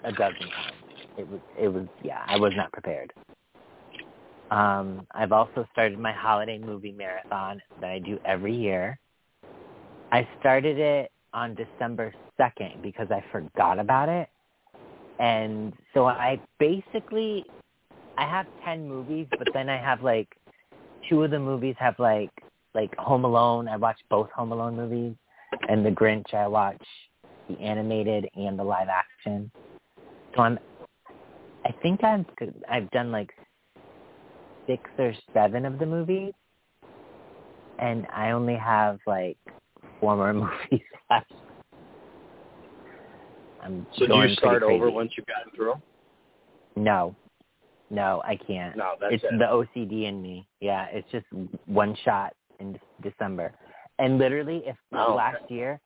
a 0.05 0.13
dozen 0.13 0.41
times. 0.41 0.77
It 1.17 1.29
was 1.29 1.41
it 1.59 1.69
was 1.69 1.87
yeah, 2.03 2.23
I 2.27 2.39
was 2.39 2.53
not 2.57 2.73
prepared. 2.73 3.13
Um, 4.51 5.07
I've 5.13 5.33
also 5.33 5.67
started 5.73 5.99
my 5.99 6.13
holiday 6.13 6.59
movie 6.59 6.93
marathon 6.93 7.61
that 7.81 7.91
I 7.91 7.99
do 7.99 8.19
every 8.25 8.55
year. 8.55 8.99
I 10.11 10.27
started 10.41 10.79
it 10.79 11.13
on 11.35 11.55
December 11.55 12.15
2nd 12.41 12.81
because 12.83 13.09
I 13.11 13.23
forgot 13.31 13.79
about 13.79 14.09
it. 14.09 14.29
And 15.19 15.75
so 15.93 16.07
I 16.07 16.41
basically 16.59 17.45
I 18.17 18.25
have 18.25 18.47
10 18.65 18.89
movies, 18.89 19.27
but 19.31 19.49
then 19.53 19.69
I 19.69 19.77
have 19.77 20.03
like 20.03 20.29
two 21.09 21.23
of 21.23 21.31
the 21.31 21.39
movies 21.39 21.75
have 21.79 21.99
like 21.99 22.31
like 22.75 22.95
Home 22.97 23.25
Alone. 23.25 23.69
I 23.69 23.77
watch 23.77 23.99
both 24.09 24.31
Home 24.31 24.53
Alone 24.53 24.77
movies 24.77 25.15
and 25.69 25.85
The 25.85 25.91
Grinch. 25.91 26.33
I 26.33 26.47
watch 26.47 26.83
the 27.49 27.59
animated 27.61 28.29
and 28.35 28.59
the 28.59 28.65
live 28.65 28.89
action. 28.89 29.51
So 30.35 30.43
I'm 30.43 30.59
I 31.65 31.73
think 31.83 32.05
I've 32.05 32.25
I've 32.69 32.91
done 32.91 33.11
like 33.11 33.31
six 34.67 34.83
or 34.99 35.13
seven 35.33 35.65
of 35.65 35.79
the 35.79 35.87
movies, 35.87 36.33
and 37.79 38.07
I 38.15 38.31
only 38.31 38.57
have 38.57 38.99
like 39.07 39.37
four 40.01 40.17
more 40.17 40.33
movies 40.73 40.87
left. 41.11 41.33
I'm 43.61 43.87
so 43.97 44.07
do 44.07 44.15
you 44.15 44.35
start 44.37 44.63
over 44.63 44.91
once 44.91 45.13
you've 45.17 45.27
gotten 45.27 45.53
through? 45.55 45.75
No, 46.77 47.17
no, 47.91 48.23
I 48.25 48.37
can't. 48.37 48.77
No, 48.77 48.93
that's 49.01 49.15
it's 49.15 49.25
it. 49.25 49.39
the 49.39 49.45
OCD 49.45 50.05
in 50.05 50.23
me. 50.23 50.47
Yeah, 50.61 50.87
it's 50.93 51.11
just 51.11 51.27
one 51.67 51.97
shot 52.05 52.35
in 52.61 52.79
December, 53.03 53.53
and 53.99 54.19
literally, 54.19 54.63
if 54.65 54.77
Oh, 54.95 55.15
last 55.15 55.43
year 55.49 55.81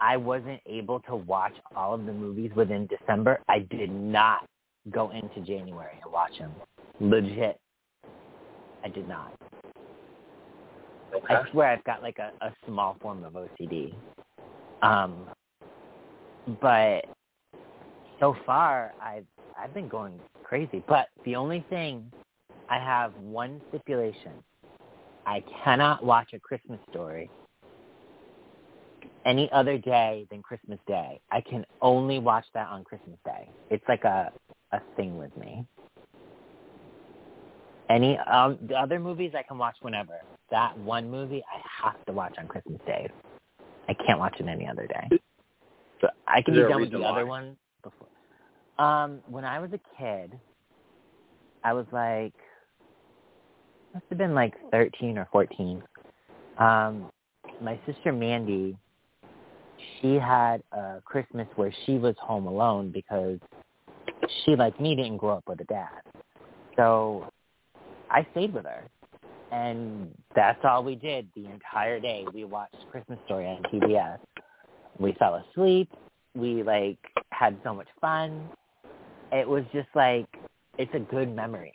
I 0.00 0.16
wasn't 0.16 0.60
able 0.66 1.00
to 1.00 1.16
watch 1.16 1.54
all 1.74 1.94
of 1.94 2.04
the 2.06 2.12
movies 2.12 2.50
within 2.54 2.86
December, 2.86 3.40
I 3.48 3.60
did 3.60 3.90
not 3.90 4.46
go 4.90 5.10
into 5.10 5.40
January 5.40 5.98
and 6.02 6.12
watch 6.12 6.38
them. 6.38 6.52
Legit, 7.00 7.58
I 8.84 8.88
did 8.88 9.08
not. 9.08 9.32
Okay. 11.14 11.34
I 11.34 11.50
swear 11.50 11.70
I've 11.70 11.84
got 11.84 12.02
like 12.02 12.18
a, 12.18 12.32
a 12.44 12.52
small 12.66 12.96
form 13.00 13.24
of 13.24 13.34
OCD. 13.34 13.94
Um, 14.82 15.26
but 16.60 17.06
so 18.20 18.36
far 18.44 18.92
I've 19.02 19.24
I've 19.58 19.72
been 19.72 19.88
going 19.88 20.20
crazy. 20.44 20.82
But 20.86 21.08
the 21.24 21.36
only 21.36 21.64
thing 21.70 22.10
I 22.68 22.78
have 22.78 23.14
one 23.16 23.60
stipulation. 23.68 24.32
I 25.24 25.42
cannot 25.64 26.04
watch 26.04 26.32
a 26.34 26.38
Christmas 26.38 26.78
story 26.90 27.28
any 29.26 29.50
other 29.52 29.76
day 29.76 30.26
than 30.30 30.40
Christmas 30.40 30.78
Day. 30.86 31.20
I 31.30 31.42
can 31.42 31.66
only 31.82 32.18
watch 32.18 32.46
that 32.54 32.68
on 32.68 32.84
Christmas 32.84 33.18
Day. 33.24 33.48
It's 33.70 33.84
like 33.88 34.04
a 34.04 34.32
a 34.72 34.80
thing 34.96 35.18
with 35.18 35.36
me. 35.36 35.66
Any 37.90 38.16
um, 38.18 38.58
the 38.68 38.74
other 38.74 38.98
movies 38.98 39.32
I 39.36 39.42
can 39.42 39.58
watch 39.58 39.76
whenever. 39.82 40.20
That 40.50 40.78
one 40.78 41.10
movie 41.10 41.42
I 41.52 41.60
have 41.84 42.02
to 42.06 42.12
watch 42.12 42.34
on 42.38 42.46
Christmas 42.46 42.80
Day. 42.86 43.08
I 43.88 43.94
can't 43.94 44.18
watch 44.18 44.36
it 44.38 44.46
any 44.46 44.66
other 44.66 44.86
day. 44.86 45.18
So 46.00 46.08
I 46.26 46.42
can 46.42 46.54
be 46.54 46.60
done 46.60 46.80
with 46.80 46.90
the 46.90 46.98
reason 46.98 47.12
other 47.12 47.26
one 47.26 47.56
before. 47.82 48.08
Um, 48.78 49.20
when 49.28 49.44
I 49.44 49.58
was 49.58 49.70
a 49.72 49.80
kid, 49.98 50.38
I 51.64 51.72
was 51.72 51.86
like, 51.92 52.34
must 53.94 54.04
have 54.10 54.18
been 54.18 54.34
like 54.34 54.54
thirteen 54.70 55.18
or 55.18 55.28
fourteen. 55.32 55.82
Um, 56.58 57.10
my 57.60 57.78
sister 57.86 58.12
Mandy, 58.12 58.76
she 60.00 60.14
had 60.14 60.62
a 60.72 61.00
Christmas 61.04 61.46
where 61.56 61.72
she 61.84 61.98
was 61.98 62.14
home 62.20 62.46
alone 62.46 62.90
because 62.90 63.38
she, 64.44 64.56
like 64.56 64.80
me, 64.80 64.94
didn't 64.94 65.18
grow 65.18 65.36
up 65.36 65.44
with 65.46 65.60
a 65.60 65.64
dad. 65.64 66.00
So 66.76 67.26
I 68.10 68.26
stayed 68.32 68.52
with 68.54 68.64
her. 68.64 68.84
And 69.52 70.10
that's 70.34 70.58
all 70.64 70.82
we 70.82 70.96
did 70.96 71.28
the 71.36 71.46
entire 71.46 72.00
day. 72.00 72.24
We 72.34 72.44
watched 72.44 72.76
Christmas 72.90 73.18
Story 73.26 73.46
on 73.46 73.62
TBS. 73.72 74.18
We 74.98 75.12
fell 75.18 75.36
asleep. 75.50 75.88
We 76.34 76.62
like 76.62 76.98
had 77.30 77.56
so 77.62 77.72
much 77.72 77.86
fun. 78.00 78.48
It 79.32 79.48
was 79.48 79.64
just 79.72 79.88
like 79.94 80.26
it's 80.78 80.92
a 80.94 80.98
good 80.98 81.34
memory. 81.34 81.74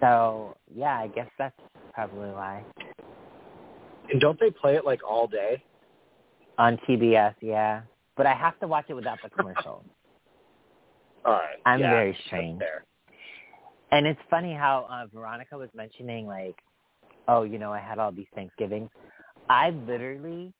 So 0.00 0.56
yeah, 0.74 0.98
I 0.98 1.06
guess 1.08 1.28
that's 1.38 1.54
probably 1.94 2.30
why. 2.30 2.64
And 4.10 4.20
don't 4.20 4.38
they 4.40 4.50
play 4.50 4.74
it 4.74 4.84
like 4.84 5.00
all 5.08 5.26
day? 5.28 5.62
On 6.58 6.78
TBS, 6.88 7.34
yeah. 7.40 7.82
But 8.16 8.26
I 8.26 8.34
have 8.34 8.58
to 8.60 8.66
watch 8.66 8.86
it 8.88 8.94
without 8.94 9.18
the 9.22 9.30
commercials. 9.36 9.84
All 11.24 11.32
right. 11.32 11.56
I'm 11.64 11.80
yeah, 11.80 11.90
very 11.90 12.16
strange. 12.26 12.60
And 13.90 14.06
it's 14.06 14.20
funny 14.30 14.54
how 14.54 14.86
uh, 14.90 15.06
Veronica 15.14 15.56
was 15.56 15.68
mentioning 15.74 16.26
like, 16.26 16.56
oh, 17.28 17.42
you 17.42 17.58
know, 17.58 17.72
I 17.72 17.78
had 17.78 17.98
all 17.98 18.10
these 18.10 18.26
Thanksgivings. 18.34 18.90
I 19.48 19.70
literally 19.70 20.52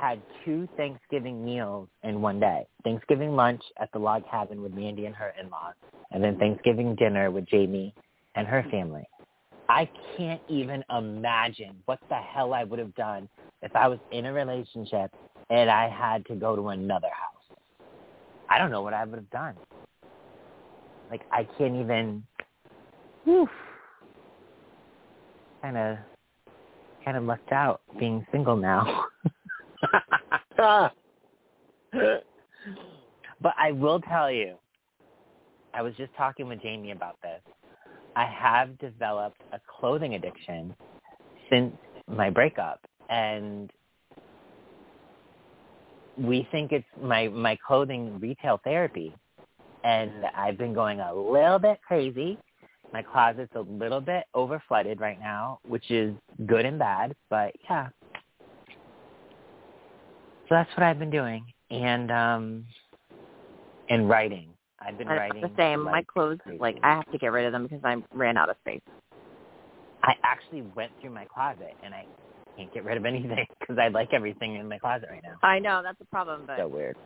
had 0.00 0.22
two 0.44 0.68
Thanksgiving 0.76 1.44
meals 1.44 1.88
in 2.04 2.22
one 2.22 2.40
day. 2.40 2.66
Thanksgiving 2.84 3.36
lunch 3.36 3.62
at 3.80 3.90
the 3.92 3.98
log 3.98 4.22
cabin 4.30 4.62
with 4.62 4.72
Mandy 4.72 5.06
and 5.06 5.14
her 5.14 5.34
in-laws, 5.40 5.74
and 6.10 6.22
then 6.24 6.38
Thanksgiving 6.38 6.94
dinner 6.94 7.30
with 7.30 7.46
Jamie 7.46 7.94
and 8.34 8.46
her 8.46 8.64
family. 8.70 9.06
I 9.70 9.88
can't 10.16 10.42
even 10.48 10.84
imagine 10.90 11.76
what 11.84 12.00
the 12.08 12.16
hell 12.16 12.54
I 12.54 12.64
would 12.64 12.80
have 12.80 12.92
done 12.96 13.28
if 13.62 13.74
I 13.76 13.86
was 13.86 14.00
in 14.10 14.26
a 14.26 14.32
relationship 14.32 15.12
and 15.48 15.70
I 15.70 15.88
had 15.88 16.26
to 16.26 16.34
go 16.34 16.56
to 16.56 16.70
another 16.70 17.06
house. 17.06 17.58
I 18.48 18.58
don't 18.58 18.72
know 18.72 18.82
what 18.82 18.94
I 18.94 19.04
would 19.04 19.14
have 19.14 19.30
done. 19.30 19.54
Like 21.08 21.22
I 21.30 21.46
can't 21.56 21.76
even 21.76 22.24
kind 25.62 25.76
of 25.76 25.98
kind 27.04 27.16
of 27.16 27.22
lucked 27.22 27.52
out 27.52 27.80
being 27.98 28.26
single 28.32 28.56
now. 28.56 29.04
But 33.42 33.54
I 33.58 33.72
will 33.72 34.00
tell 34.00 34.30
you, 34.30 34.56
I 35.72 35.80
was 35.80 35.94
just 35.96 36.14
talking 36.14 36.46
with 36.46 36.60
Jamie 36.60 36.90
about 36.90 37.16
this. 37.22 37.40
I 38.16 38.24
have 38.26 38.78
developed 38.78 39.40
a 39.52 39.60
clothing 39.80 40.14
addiction 40.14 40.74
since 41.48 41.74
my 42.08 42.30
breakup, 42.30 42.80
and 43.08 43.70
we 46.16 46.46
think 46.50 46.72
it's 46.72 46.86
my 47.00 47.28
my 47.28 47.56
clothing 47.66 48.18
retail 48.20 48.60
therapy, 48.64 49.14
and 49.84 50.24
I've 50.36 50.58
been 50.58 50.74
going 50.74 51.00
a 51.00 51.14
little 51.14 51.58
bit 51.58 51.80
crazy. 51.86 52.38
My 52.92 53.02
closet's 53.02 53.54
a 53.54 53.60
little 53.60 54.00
bit 54.00 54.24
over 54.34 54.62
flooded 54.66 55.00
right 55.00 55.18
now, 55.20 55.60
which 55.66 55.90
is 55.90 56.14
good 56.46 56.66
and 56.66 56.78
bad, 56.78 57.14
but 57.28 57.54
yeah. 57.68 57.88
So 60.48 60.56
that's 60.56 60.70
what 60.76 60.82
I've 60.82 60.98
been 60.98 61.10
doing, 61.10 61.44
and 61.70 62.10
um, 62.10 62.64
and 63.88 64.08
writing. 64.08 64.48
I've 64.80 64.98
been 64.98 65.08
It's 65.08 65.18
writing 65.18 65.42
the 65.42 65.50
same. 65.56 65.84
like 65.84 65.92
My 65.92 66.02
clothes, 66.04 66.38
crazy. 66.42 66.58
like 66.60 66.78
I 66.82 66.94
have 66.96 67.10
to 67.10 67.18
get 67.18 67.32
rid 67.32 67.46
of 67.46 67.52
them 67.52 67.64
because 67.64 67.80
I 67.84 67.96
ran 68.14 68.36
out 68.36 68.48
of 68.50 68.56
space. 68.60 68.82
I 70.02 70.14
actually 70.24 70.62
went 70.74 70.92
through 71.00 71.10
my 71.10 71.26
closet 71.26 71.74
and 71.82 71.94
I 71.94 72.06
can't 72.56 72.72
get 72.72 72.84
rid 72.84 72.96
of 72.96 73.04
anything 73.04 73.46
because 73.60 73.78
I 73.78 73.88
like 73.88 74.12
everything 74.12 74.56
in 74.56 74.68
my 74.68 74.78
closet 74.78 75.08
right 75.10 75.22
now. 75.22 75.36
I 75.42 75.58
know 75.58 75.82
that's 75.82 76.00
a 76.00 76.06
problem, 76.06 76.44
but 76.46 76.58
So 76.58 76.68
weird. 76.68 76.96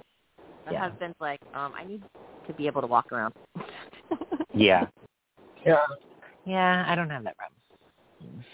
my 0.67 0.73
yeah. 0.73 0.89
husband's 0.89 1.17
like, 1.21 1.41
um, 1.55 1.73
I 1.77 1.85
need 1.85 2.03
to 2.47 2.55
be 2.55 2.67
able 2.67 2.81
to 2.83 2.87
walk 2.87 3.13
around. 3.13 3.35
Yeah. 4.55 4.87
Yeah. 5.67 5.79
Yeah, 6.45 6.85
I 6.87 6.95
don't 6.95 7.11
have 7.11 7.25
that 7.25 7.37
problem. 7.37 8.45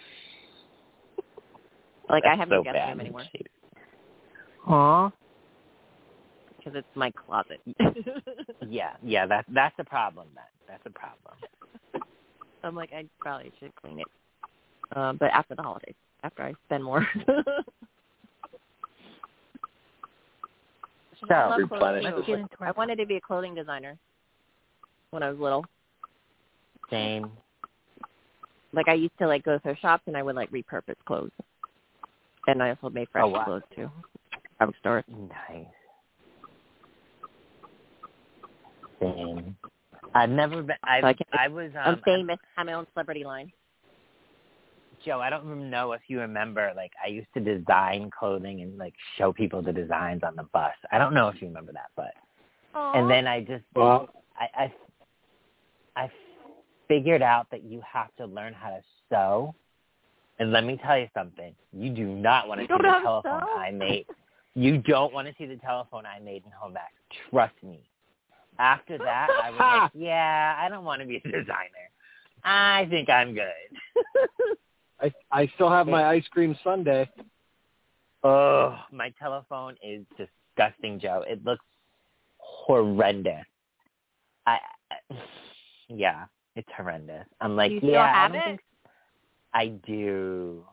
like 2.08 2.24
I 2.24 2.28
That's 2.30 2.40
have 2.40 2.48
so 2.48 2.54
no 2.56 2.62
guest 2.64 2.74
bad. 2.74 2.88
room 2.90 3.00
anymore 3.00 3.24
Aw. 4.68 5.10
Because 6.62 6.78
it's 6.78 6.96
my 6.96 7.10
closet. 7.10 7.60
Yeah, 8.68 8.90
yeah, 9.02 9.24
that 9.26 9.46
that's 9.48 9.74
a 9.78 9.84
problem 9.84 10.28
then. 10.34 10.44
That's 10.68 10.82
a 10.84 10.90
problem. 10.90 11.34
I'm 12.62 12.76
like, 12.76 12.92
I 12.92 13.06
probably 13.18 13.50
should 13.58 13.74
clean 13.74 14.00
it, 14.00 14.06
um, 14.94 15.16
but 15.18 15.30
after 15.32 15.54
the 15.54 15.62
holidays, 15.62 15.94
after 16.22 16.42
I 16.42 16.54
spend 16.66 16.84
more. 16.84 17.06
So, 21.28 21.34
I 21.34 21.48
love 21.48 21.60
this 21.70 22.48
I 22.60 22.70
wanted 22.72 22.96
to 22.96 23.06
be 23.06 23.16
a 23.16 23.20
clothing 23.20 23.54
designer 23.54 23.98
when 25.10 25.22
I 25.22 25.28
was 25.28 25.38
little. 25.38 25.66
Same. 26.88 27.30
Like 28.72 28.88
I 28.88 28.94
used 28.94 29.12
to 29.18 29.26
like 29.26 29.44
go 29.44 29.58
thrift 29.58 29.82
shops 29.82 30.04
and 30.06 30.16
I 30.16 30.22
would 30.22 30.34
like 30.36 30.50
repurpose 30.50 30.94
clothes, 31.06 31.30
and 32.46 32.62
I 32.62 32.70
also 32.70 32.88
made 32.88 33.08
fresh 33.12 33.24
Oh, 33.24 33.28
wow. 33.28 33.44
clothes 33.44 33.62
too. 33.74 33.90
From 34.58 34.72
stores. 34.80 35.04
Nice. 35.08 35.66
Same. 39.00 39.56
I've 40.14 40.30
never 40.30 40.62
been. 40.62 40.76
I 40.84 41.00
So 41.00 41.06
I 41.06 41.44
I 41.44 41.48
was. 41.48 41.70
Um, 41.74 41.80
I'm 41.84 42.02
famous. 42.04 42.38
I'm 42.56 42.66
my 42.66 42.74
own 42.74 42.86
celebrity 42.92 43.24
line. 43.24 43.50
Joe, 45.04 45.20
I 45.20 45.30
don't 45.30 45.46
rem- 45.48 45.70
know 45.70 45.92
if 45.92 46.02
you 46.08 46.20
remember. 46.20 46.72
Like, 46.76 46.92
I 47.02 47.08
used 47.08 47.28
to 47.34 47.40
design 47.40 48.10
clothing 48.16 48.60
and 48.60 48.76
like 48.76 48.94
show 49.16 49.32
people 49.32 49.62
the 49.62 49.72
designs 49.72 50.22
on 50.22 50.36
the 50.36 50.42
bus. 50.52 50.74
I 50.92 50.98
don't 50.98 51.14
know 51.14 51.28
if 51.28 51.40
you 51.40 51.48
remember 51.48 51.72
that, 51.72 51.90
but 51.96 52.12
and 52.74 53.10
then 53.10 53.26
I 53.26 53.40
just 53.40 53.64
Well, 53.74 54.08
I, 54.38 54.48
I 55.96 56.04
I 56.04 56.10
figured 56.88 57.22
out 57.22 57.46
that 57.50 57.62
you 57.62 57.80
have 57.90 58.14
to 58.16 58.26
learn 58.26 58.52
how 58.52 58.70
to 58.70 58.80
sew. 59.08 59.54
And 60.38 60.52
let 60.52 60.64
me 60.64 60.80
tell 60.82 60.98
you 60.98 61.06
something. 61.12 61.54
You 61.72 61.90
do 61.90 62.06
not 62.06 62.48
want 62.48 62.58
to 62.58 62.62
You 62.62 62.68
see 62.68 62.72
don't 62.72 62.82
the 62.82 62.88
know 62.88 62.92
how 62.92 62.98
to 62.98 63.28
telephone 63.28 63.40
sew? 63.42 63.58
I 63.60 63.70
made. 63.70 64.06
You 64.54 64.78
don't 64.78 65.12
want 65.12 65.28
to 65.28 65.34
see 65.38 65.46
the 65.46 65.56
telephone 65.56 66.04
I 66.06 66.18
made 66.18 66.44
in 66.44 66.50
home 66.50 66.76
ec. 66.76 66.82
Trust 67.30 67.54
me. 67.62 67.80
After 68.60 68.98
that, 69.10 69.28
I 69.42 69.50
was 69.50 69.58
like, 69.58 69.90
yeah, 69.94 70.54
I 70.58 70.68
don't 70.68 70.84
want 70.84 71.00
to 71.00 71.06
be 71.08 71.16
a 71.16 71.20
designer. 71.22 71.88
I 72.44 72.86
think 72.90 73.08
I'm 73.08 73.34
good. 73.34 73.42
I 75.00 75.12
I 75.32 75.46
still 75.54 75.70
have 75.70 75.86
my 75.86 76.04
ice 76.04 76.26
cream 76.30 76.54
sundae. 76.62 77.06
oh, 78.22 78.76
my 78.92 79.12
telephone 79.18 79.76
is 79.82 80.04
disgusting, 80.18 81.00
Joe. 81.00 81.24
It 81.26 81.42
looks 81.44 81.64
horrendous. 82.38 83.46
I, 84.46 84.58
I 84.90 84.96
yeah, 85.88 86.24
it's 86.54 86.68
horrendous. 86.76 87.24
I'm 87.40 87.56
like, 87.56 87.72
you 87.72 87.80
yeah, 87.82 88.14
have 88.14 88.30
I 88.30 88.32
don't 88.34 88.36
it? 88.36 88.44
think 88.44 88.60
I 89.54 89.66
do, 89.86 90.64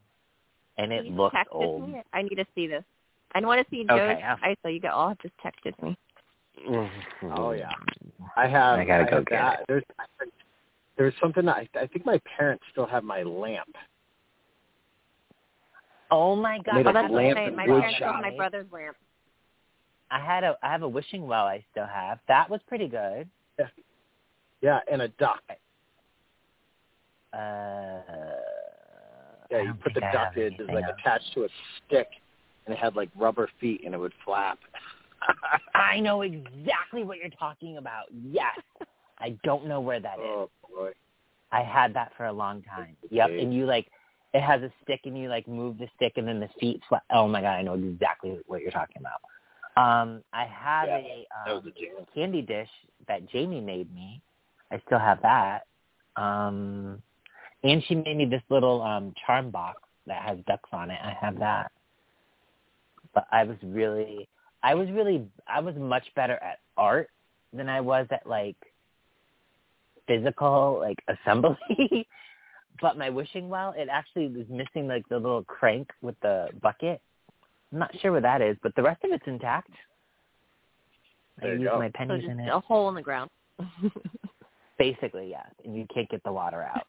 and 0.78 0.92
it 0.92 1.06
you 1.06 1.14
looks 1.14 1.36
text 1.36 1.52
it 1.54 1.56
to 1.56 1.64
old. 1.64 1.90
me? 1.90 2.02
I 2.14 2.22
need 2.22 2.36
to 2.36 2.46
see 2.54 2.68
this. 2.68 2.84
I 3.34 3.40
want 3.42 3.60
to 3.66 3.70
see 3.70 3.84
Joe's 3.84 4.00
Okay, 4.00 4.22
I'll- 4.24 4.38
I 4.42 4.56
so 4.62 4.68
you 4.68 4.80
got 4.82 4.94
all 4.94 5.14
just 5.22 5.34
texted 5.38 5.82
me. 5.82 5.98
Oh 7.24 7.52
yeah, 7.52 7.70
I 8.36 8.48
have. 8.48 8.80
I 8.80 8.86
gotta 8.86 9.06
go 9.06 9.18
have 9.18 9.26
get 9.26 9.40
that. 9.40 9.60
it. 9.62 9.66
There's 9.68 9.84
there's 10.98 11.14
something 11.22 11.46
that 11.46 11.56
I, 11.56 11.70
I 11.80 11.88
think 11.88 12.06
my 12.06 12.20
parents 12.38 12.64
still 12.72 12.88
have 12.88 13.04
my 13.04 13.24
lamp. 13.24 13.76
Oh 16.10 16.36
my 16.36 16.60
god! 16.60 16.86
Oh, 16.86 16.94
that's 16.94 17.12
lamp 17.12 17.38
okay. 17.38 17.48
and 17.48 17.56
My 17.56 17.66
parents 17.66 17.96
still 17.96 18.12
have 18.12 18.22
my 18.22 18.36
brother's 18.36 18.66
lamp. 18.72 18.96
I 20.10 20.20
had 20.20 20.44
a 20.44 20.58
I 20.64 20.72
have 20.72 20.84
a 20.84 20.90
wishing 20.90 21.28
well. 21.28 21.46
I 21.46 21.64
still 21.72 21.86
have 21.86 22.20
that 22.28 22.50
was 22.50 22.62
pretty 22.68 22.88
good. 22.88 23.30
Yeah, 23.60 23.68
yeah 24.62 24.80
and 24.92 25.02
a 25.02 25.08
duck. 25.10 25.42
Uh, 27.34 28.00
Yeah, 29.52 29.62
you 29.62 29.74
put 29.84 29.94
the 29.94 30.00
duck 30.02 30.14
have 30.14 30.38
in, 30.38 30.44
it's 30.44 30.56
anything 30.60 30.76
like 30.76 30.86
else. 30.86 30.96
attached 31.00 31.34
to 31.34 31.44
a 31.44 31.50
stick, 31.86 32.08
and 32.66 32.74
it 32.74 32.80
had 32.80 32.96
like 32.96 33.10
rubber 33.16 33.50
feet, 33.60 33.82
and 33.86 33.94
it 33.94 33.98
would 33.98 34.14
flap. 34.26 34.60
I 35.88 36.00
know 36.00 36.22
exactly 36.22 37.04
what 37.04 37.18
you're 37.18 37.30
talking 37.30 37.78
about. 37.78 38.06
Yes, 38.12 38.58
I 39.20 39.38
don't 39.44 39.68
know 39.68 39.80
where 39.82 40.00
that 40.00 40.20
is. 40.20 40.26
oh 40.26 40.50
boy. 40.70 40.92
I 41.52 41.62
had 41.64 41.94
that 41.94 42.12
for 42.18 42.26
a 42.26 42.34
long 42.34 42.62
time. 42.64 42.96
Yep, 43.10 43.30
and 43.30 43.54
you 43.54 43.66
like 43.66 43.88
it 44.34 44.42
has 44.42 44.62
a 44.62 44.72
stick 44.84 45.02
and 45.06 45.18
you 45.18 45.30
like 45.30 45.48
move 45.48 45.78
the 45.78 45.88
stick 45.96 46.14
and 46.18 46.28
then 46.28 46.40
the 46.40 46.50
feet 46.60 46.82
flat. 46.90 47.04
Oh 47.12 47.28
my 47.28 47.42
god, 47.42 47.52
I 47.56 47.62
know 47.62 47.76
exactly 47.76 48.38
what 48.48 48.62
you're 48.62 48.72
talking 48.72 49.02
about. 49.02 49.22
Um, 49.82 50.24
I 50.34 50.46
have 50.46 50.88
Yeah, 50.88 50.98
a 51.48 51.52
um, 51.56 51.74
a 52.02 52.06
candy 52.14 52.42
dish 52.42 52.70
that 53.08 53.28
Jamie 53.30 53.62
made 53.62 53.94
me. 53.94 54.22
I 54.72 54.82
still 54.86 55.00
have 55.00 55.22
that. 55.22 55.62
Um, 56.18 57.02
and 57.64 57.84
she 57.88 57.96
made 57.96 58.18
me 58.18 58.26
this 58.26 58.42
little 58.50 58.82
um 58.82 59.14
charm 59.26 59.50
box 59.52 59.82
that 60.08 60.22
has 60.24 60.38
ducks 60.48 60.70
on 60.74 60.92
it. 60.92 61.00
I 61.02 61.16
have 61.20 61.40
that. 61.40 61.72
But 63.14 63.26
I 63.32 63.44
was 63.44 63.58
really, 63.64 64.28
I 64.64 64.76
was 64.76 64.90
really, 64.92 65.26
I 65.48 65.60
was 65.60 65.76
much 65.76 66.06
better 66.16 66.36
at 66.36 66.60
art 66.78 67.10
than 67.54 67.70
I 67.70 67.82
was 67.82 68.08
at 68.12 68.28
like 68.28 68.58
physical 70.08 70.80
like 70.82 70.98
assembly. 71.08 72.08
but 72.82 72.98
my 72.98 73.10
wishing 73.10 73.50
well, 73.50 73.74
it 73.78 73.88
actually 73.92 74.28
was 74.28 74.46
missing 74.50 74.88
like 74.88 75.08
the 75.10 75.18
little 75.18 75.44
crank 75.44 75.90
with 76.02 76.16
the 76.22 76.50
bucket. 76.62 77.02
I'm 77.72 77.80
not 77.80 77.92
sure 78.02 78.12
what 78.14 78.24
that 78.24 78.42
is, 78.42 78.58
but 78.64 78.76
the 78.76 78.84
rest 78.84 79.04
of 79.04 79.12
it's 79.12 79.28
intact. 79.28 79.72
There 81.42 81.52
I 81.52 81.54
you 81.54 81.62
use 81.62 81.70
go. 81.72 81.80
my 81.80 81.90
pennies 81.90 82.22
just 82.22 82.32
in 82.32 82.40
it. 82.40 82.50
a 82.50 82.60
hole 82.60 82.90
in 82.90 82.96
the 82.96 83.02
ground. 83.02 83.30
Basically, 84.80 85.30
yes. 85.30 85.48
And 85.66 85.76
you 85.76 85.86
can't 85.94 86.10
get 86.10 86.24
the 86.24 86.32
water 86.32 86.64
out. 86.64 86.88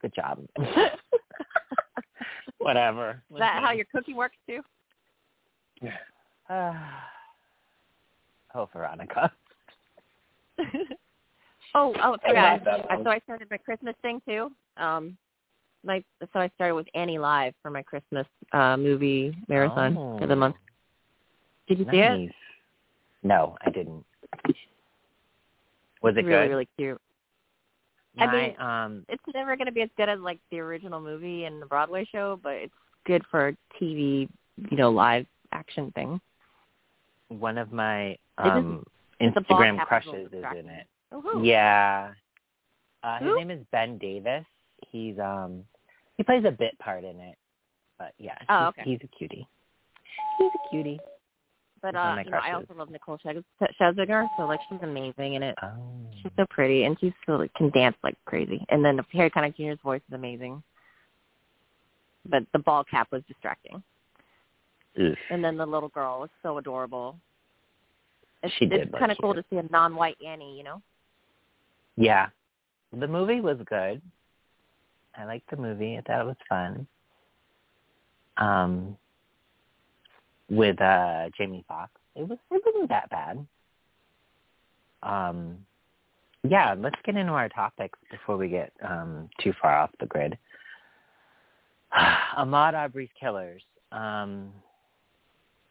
Good 0.00 0.14
job. 0.14 0.44
Whatever. 2.58 3.22
Is 3.30 3.38
that 3.38 3.62
how 3.62 3.72
your 3.72 3.86
cooking 3.92 4.16
works 4.16 4.36
too? 4.46 4.60
Uh, 6.48 6.74
oh, 8.54 8.68
Veronica. 8.72 9.30
oh, 11.74 11.94
oh. 12.02 12.16
I, 12.24 12.58
so 13.04 13.10
I 13.10 13.18
started 13.20 13.48
my 13.50 13.58
Christmas 13.58 13.94
thing 14.02 14.20
too. 14.26 14.50
Um, 14.76 15.16
my 15.84 16.02
so 16.32 16.40
I 16.40 16.50
started 16.56 16.74
with 16.74 16.86
Annie 16.94 17.18
Live 17.18 17.54
for 17.62 17.70
my 17.70 17.82
Christmas 17.82 18.26
uh 18.52 18.76
movie 18.76 19.36
marathon 19.48 19.94
for 20.18 20.26
the 20.26 20.34
Oh. 20.34 20.36
month. 20.36 20.56
Did 21.68 21.78
you 21.78 21.86
see 21.90 21.98
it? 21.98 22.32
No, 23.22 23.56
I 23.64 23.70
didn't. 23.70 24.04
Was 26.02 26.16
it 26.16 26.24
really, 26.24 26.44
good? 26.46 26.48
really 26.50 26.68
cute. 26.76 27.00
I 28.18 28.32
mean- 28.32 28.60
um, 28.60 29.04
It's 29.08 29.22
never 29.34 29.56
going 29.56 29.66
to 29.66 29.72
be 29.72 29.82
as 29.82 29.90
good 29.96 30.08
as 30.08 30.18
like 30.18 30.38
the 30.50 30.60
original 30.60 31.00
movie 31.00 31.44
and 31.44 31.60
the 31.60 31.66
Broadway 31.66 32.04
show, 32.10 32.40
but 32.42 32.54
it's 32.54 32.74
good 33.04 33.22
for 33.30 33.48
a 33.48 33.56
TV, 33.80 34.28
you 34.56 34.76
know, 34.76 34.90
live 34.90 35.26
action 35.52 35.92
thing. 35.92 36.20
One 37.28 37.58
of 37.58 37.72
my 37.72 38.16
um 38.38 38.84
ball 39.18 39.30
Instagram 39.30 39.84
crushes 39.86 40.28
is 40.32 40.44
in 40.56 40.68
it. 40.68 40.86
Oh, 41.12 41.42
Yeah. 41.42 42.12
Uh, 43.02 43.18
his 43.20 43.36
name 43.36 43.50
is 43.50 43.64
Ben 43.70 43.98
Davis. 43.98 44.44
He's 44.90 45.18
um 45.18 45.64
he 46.16 46.22
plays 46.22 46.44
a 46.46 46.50
bit 46.50 46.78
part 46.78 47.04
in 47.04 47.20
it. 47.20 47.36
But 47.98 48.12
yeah, 48.18 48.36
Oh, 48.48 48.66
he's, 48.76 48.80
okay. 48.80 48.90
he's 48.90 49.00
a 49.04 49.16
cutie. 49.16 49.48
He's 50.38 50.50
a 50.54 50.70
cutie. 50.70 51.00
But 51.80 51.94
He's 51.94 51.94
one 51.94 52.12
of 52.12 52.18
uh, 52.18 52.22
you 52.24 52.30
know, 52.30 52.38
I 52.42 52.52
also 52.52 52.74
love 52.74 52.90
Nicole 52.90 53.18
Scherz- 53.24 53.44
Scherzinger, 53.80 54.26
so 54.36 54.46
like 54.46 54.60
she's 54.68 54.80
amazing 54.82 55.34
in 55.34 55.42
it. 55.44 55.54
Oh. 55.62 55.68
She's 56.22 56.32
so 56.36 56.44
pretty, 56.50 56.84
and 56.84 56.96
she's 57.00 57.12
so 57.24 57.32
like, 57.36 57.54
can 57.54 57.70
dance 57.70 57.96
like 58.02 58.16
crazy. 58.24 58.64
And 58.68 58.84
then 58.84 58.98
Harry 59.12 59.30
Connick 59.30 59.56
Jr.'s 59.56 59.78
voice 59.84 60.02
is 60.08 60.14
amazing. 60.14 60.60
But 62.28 62.42
the 62.52 62.58
ball 62.58 62.82
cap 62.84 63.08
was 63.12 63.22
distracting, 63.28 63.82
Oof. 65.00 65.18
and 65.30 65.44
then 65.44 65.56
the 65.56 65.66
little 65.66 65.90
girl 65.90 66.20
was 66.20 66.30
so 66.42 66.58
adorable. 66.58 67.16
It's, 68.42 68.52
She 68.58 68.66
did 68.66 68.80
it's 68.80 68.98
kind 68.98 69.12
of 69.12 69.18
cool 69.20 69.34
to 69.34 69.44
see 69.50 69.56
a 69.56 69.64
non-white 69.70 70.16
Annie, 70.26 70.56
you 70.56 70.64
know. 70.64 70.82
Yeah. 71.96 72.28
The 72.98 73.06
movie 73.06 73.40
was 73.40 73.58
good. 73.66 74.00
I 75.16 75.24
liked 75.24 75.50
the 75.50 75.56
movie. 75.56 75.98
I 75.98 76.00
thought 76.02 76.20
it 76.20 76.26
was 76.26 76.36
fun. 76.48 76.86
Um 78.36 78.96
with 80.50 80.80
uh 80.80 81.28
Jamie 81.36 81.64
Foxx 81.68 81.92
it 82.16 82.28
was 82.28 82.38
it 82.50 82.62
wasn't 82.64 82.88
that 82.88 83.10
bad. 83.10 83.46
Um, 85.02 85.58
yeah, 86.48 86.74
let's 86.76 87.00
get 87.04 87.16
into 87.16 87.32
our 87.32 87.48
topics 87.48 87.98
before 88.10 88.36
we 88.36 88.48
get 88.48 88.72
um, 88.86 89.28
too 89.40 89.52
far 89.60 89.76
off 89.76 89.90
the 90.00 90.06
grid. 90.06 90.36
Ahmaud 92.38 92.74
Arbery's 92.74 93.10
killers. 93.18 93.62
Um, 93.92 94.52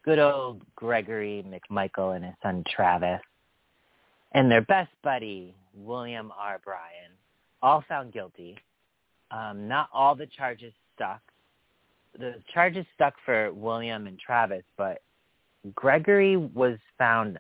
good 0.08 0.20
old 0.20 0.62
Gregory 0.78 1.46
McMichael 1.46 2.16
and 2.16 2.24
his 2.24 2.34
son 2.42 2.64
Travis, 2.74 3.20
and 4.32 4.50
their 4.50 4.62
best 4.62 4.90
buddy 5.04 5.54
William 5.76 6.32
R. 6.40 6.62
Bryan, 6.64 7.12
all 7.62 7.84
found 7.90 8.14
guilty. 8.14 8.58
Um, 9.32 9.68
not 9.68 9.90
all 9.94 10.16
the 10.16 10.28
charges 10.28 10.72
stuck. 10.96 11.20
The 12.18 12.36
charges 12.54 12.86
stuck 12.96 13.16
for 13.26 13.52
William 13.52 14.08
and 14.08 14.18
Travis, 14.18 14.64
but 14.78 15.02
Gregory 15.76 16.38
was 16.38 16.78
found 16.98 17.38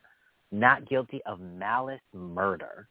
not 0.51 0.89
guilty 0.89 1.21
of 1.25 1.39
malice 1.39 2.01
murder, 2.13 2.89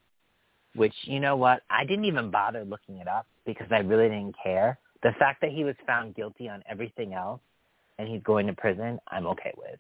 which, 0.74 0.94
you 1.02 1.20
know 1.20 1.36
what, 1.36 1.60
I 1.68 1.84
didn't 1.84 2.06
even 2.06 2.30
bother 2.30 2.64
looking 2.64 2.96
it 2.96 3.08
up 3.08 3.26
because 3.44 3.68
I 3.70 3.80
really 3.80 4.08
didn't 4.08 4.36
care. 4.42 4.78
The 5.02 5.12
fact 5.18 5.42
that 5.42 5.50
he 5.50 5.64
was 5.64 5.74
found 5.86 6.14
guilty 6.14 6.48
on 6.48 6.62
everything 6.66 7.12
else 7.12 7.40
and 7.98 8.08
he's 8.08 8.22
going 8.22 8.46
to 8.46 8.52
prison, 8.52 8.98
I'm 9.08 9.26
okay 9.26 9.52
with. 9.56 9.78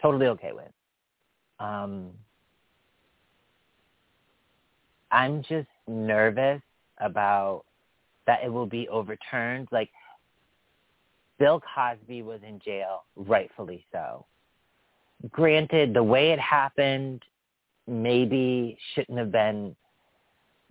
Totally 0.00 0.26
okay 0.26 0.52
with. 0.52 0.70
Um, 1.58 2.10
I'm 5.10 5.42
just 5.42 5.68
nervous 5.88 6.60
about 6.98 7.64
that 8.26 8.40
it 8.44 8.52
will 8.52 8.66
be 8.66 8.88
overturned. 8.88 9.68
Like, 9.70 9.90
Bill 11.38 11.60
Cosby 11.74 12.22
was 12.22 12.40
in 12.46 12.60
jail, 12.60 13.04
rightfully 13.16 13.84
so 13.92 14.26
granted, 15.30 15.94
the 15.94 16.02
way 16.02 16.30
it 16.30 16.40
happened 16.40 17.22
maybe 17.86 18.76
shouldn't 18.94 19.18
have 19.18 19.32
been 19.32 19.74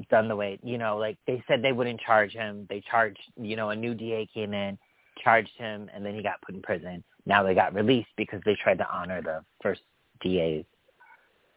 done 0.10 0.28
the 0.28 0.36
way, 0.36 0.60
you 0.64 0.78
know, 0.78 0.98
like 0.98 1.18
they 1.26 1.44
said 1.48 1.62
they 1.62 1.72
wouldn't 1.72 2.02
charge 2.02 2.34
him. 2.34 2.66
They 2.70 2.84
charged, 2.90 3.20
you 3.38 3.56
know, 3.56 3.70
a 3.70 3.76
new 3.76 3.94
DA 3.94 4.28
came 4.34 4.54
in, 4.54 4.78
charged 5.24 5.52
him, 5.58 5.90
and 5.94 6.06
then 6.06 6.16
he 6.16 6.24
got 6.24 6.42
put 6.42 6.56
in 6.56 6.62
prison. 6.62 7.04
Now 7.26 7.44
they 7.44 7.56
got 7.56 7.74
released 7.74 8.10
because 8.18 8.42
they 8.46 8.56
tried 8.62 8.78
to 8.80 8.90
honor 8.90 9.22
the 9.22 9.44
first 9.62 9.82
DA's 10.22 10.66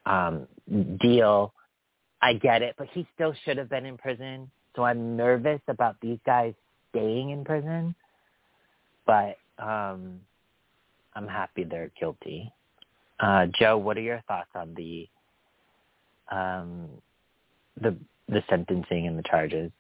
um, 0.07 0.47
deal. 1.01 1.53
I 2.23 2.35
get 2.35 2.63
it, 2.63 2.75
but 2.79 2.89
he 2.93 3.07
still 3.15 3.35
should 3.45 3.59
have 3.59 3.69
been 3.69 3.87
in 3.87 3.97
prison. 3.97 4.51
So 4.75 4.85
I'm 4.85 5.17
nervous 5.17 5.61
about 5.69 5.97
these 6.01 6.19
guys 6.25 6.55
staying 6.91 7.31
in 7.31 7.45
prison. 7.45 7.95
But 9.07 9.37
um, 9.59 10.21
I'm 11.15 11.27
happy 11.27 11.65
they're 11.65 11.91
guilty. 11.99 12.53
Uh, 13.21 13.47
Joe, 13.59 13.79
what 13.79 13.97
are 13.97 14.03
your 14.03 14.23
thoughts 14.29 14.51
on 14.55 14.75
the 14.75 15.09
um, 16.31 16.89
the 17.81 17.97
the 18.29 18.43
sentencing 18.49 19.07
and 19.07 19.19
the 19.19 19.23
charges? 19.23 19.73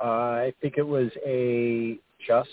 Uh, 0.00 0.04
I 0.04 0.54
think 0.60 0.74
it 0.78 0.86
was 0.86 1.10
a 1.26 1.98
just 2.26 2.48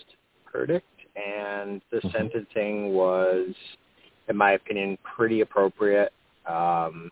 verdict, 0.52 0.88
and 1.16 1.82
the 1.92 1.98
mm-hmm. 1.98 2.10
sentencing 2.10 2.94
was, 2.94 3.50
in 4.28 4.36
my 4.36 4.54
opinion, 4.54 4.98
pretty 5.16 5.42
appropriate. 5.42 6.12
Um, 6.46 7.10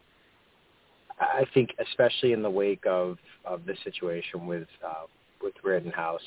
I 1.20 1.46
think, 1.54 1.70
especially 1.80 2.34
in 2.34 2.42
the 2.42 2.50
wake 2.50 2.86
of 2.86 3.18
of 3.46 3.66
the 3.66 3.76
situation 3.84 4.48
with 4.48 4.68
uh, 4.86 5.06
with 5.42 5.54
Rittenhouse, 5.64 6.20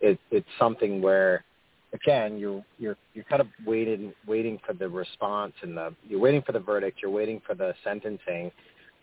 it, 0.00 0.18
it's 0.30 0.46
something 0.58 1.02
where 1.02 1.44
again, 1.92 2.38
you're 2.38 2.64
you're 2.78 2.96
you're 3.14 3.24
kind 3.24 3.40
of 3.40 3.48
waiting 3.66 4.12
waiting 4.26 4.58
for 4.66 4.72
the 4.72 4.88
response 4.88 5.54
and 5.62 5.76
the 5.76 5.94
you're 6.08 6.20
waiting 6.20 6.42
for 6.42 6.52
the 6.52 6.60
verdict, 6.60 6.98
you're 7.02 7.10
waiting 7.10 7.40
for 7.46 7.54
the 7.54 7.74
sentencing 7.84 8.50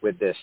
with 0.01 0.17
this 0.19 0.37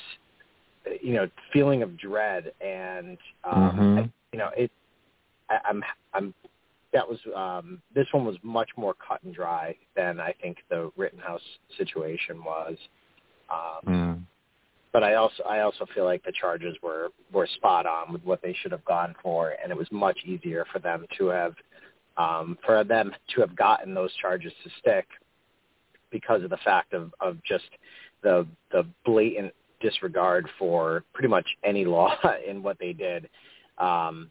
you 1.01 1.14
know 1.14 1.29
feeling 1.53 1.83
of 1.83 1.96
dread 1.96 2.53
and 2.61 3.18
um 3.44 3.55
mm-hmm. 3.55 3.99
I, 3.99 4.11
you 4.33 4.38
know 4.38 4.51
it 4.57 4.70
I, 5.51 5.59
I'm 5.68 5.83
I'm 6.14 6.35
that 6.92 7.09
was 7.09 7.18
um 7.35 7.81
this 7.94 8.07
one 8.12 8.25
was 8.25 8.37
much 8.42 8.70
more 8.77 8.94
cut 8.94 9.22
and 9.25 9.35
dry 9.35 9.75
than 9.94 10.20
I 10.20 10.35
think 10.40 10.59
the 10.70 10.90
Rittenhouse 10.96 11.42
situation 11.77 12.42
was. 12.44 12.77
Um 13.51 13.94
mm. 13.94 14.22
But 14.92 15.03
I 15.03 15.16
also 15.16 15.42
I 15.42 15.61
also 15.61 15.85
feel 15.94 16.05
like 16.05 16.25
the 16.25 16.33
charges 16.33 16.75
were 16.83 17.09
were 17.31 17.46
spot 17.57 17.85
on 17.85 18.12
with 18.12 18.25
what 18.25 18.40
they 18.40 18.57
should 18.62 18.72
have 18.72 18.85
gone 18.87 19.14
for, 19.22 19.55
and 19.62 19.70
it 19.70 19.77
was 19.77 19.88
much 19.92 20.18
easier 20.25 20.64
for 20.72 20.79
them 20.79 21.05
to 21.18 21.27
have 21.27 21.55
um, 22.16 22.57
for 22.64 22.83
them 22.83 23.12
to 23.35 23.40
have 23.42 23.55
gotten 23.55 23.92
those 23.92 24.11
charges 24.14 24.53
to 24.64 24.70
stick 24.81 25.07
because 26.11 26.42
of 26.42 26.51
the 26.51 26.57
fact 26.64 26.94
of, 26.94 27.12
of 27.20 27.37
just 27.44 27.68
the 28.22 28.46
the 28.72 28.87
blatant 29.05 29.53
disregard 29.81 30.49
for 30.59 31.05
pretty 31.12 31.29
much 31.29 31.47
any 31.65 31.85
law 31.85 32.15
in 32.49 32.62
what 32.62 32.79
they 32.79 32.93
did. 32.93 33.29
Um, 33.79 34.31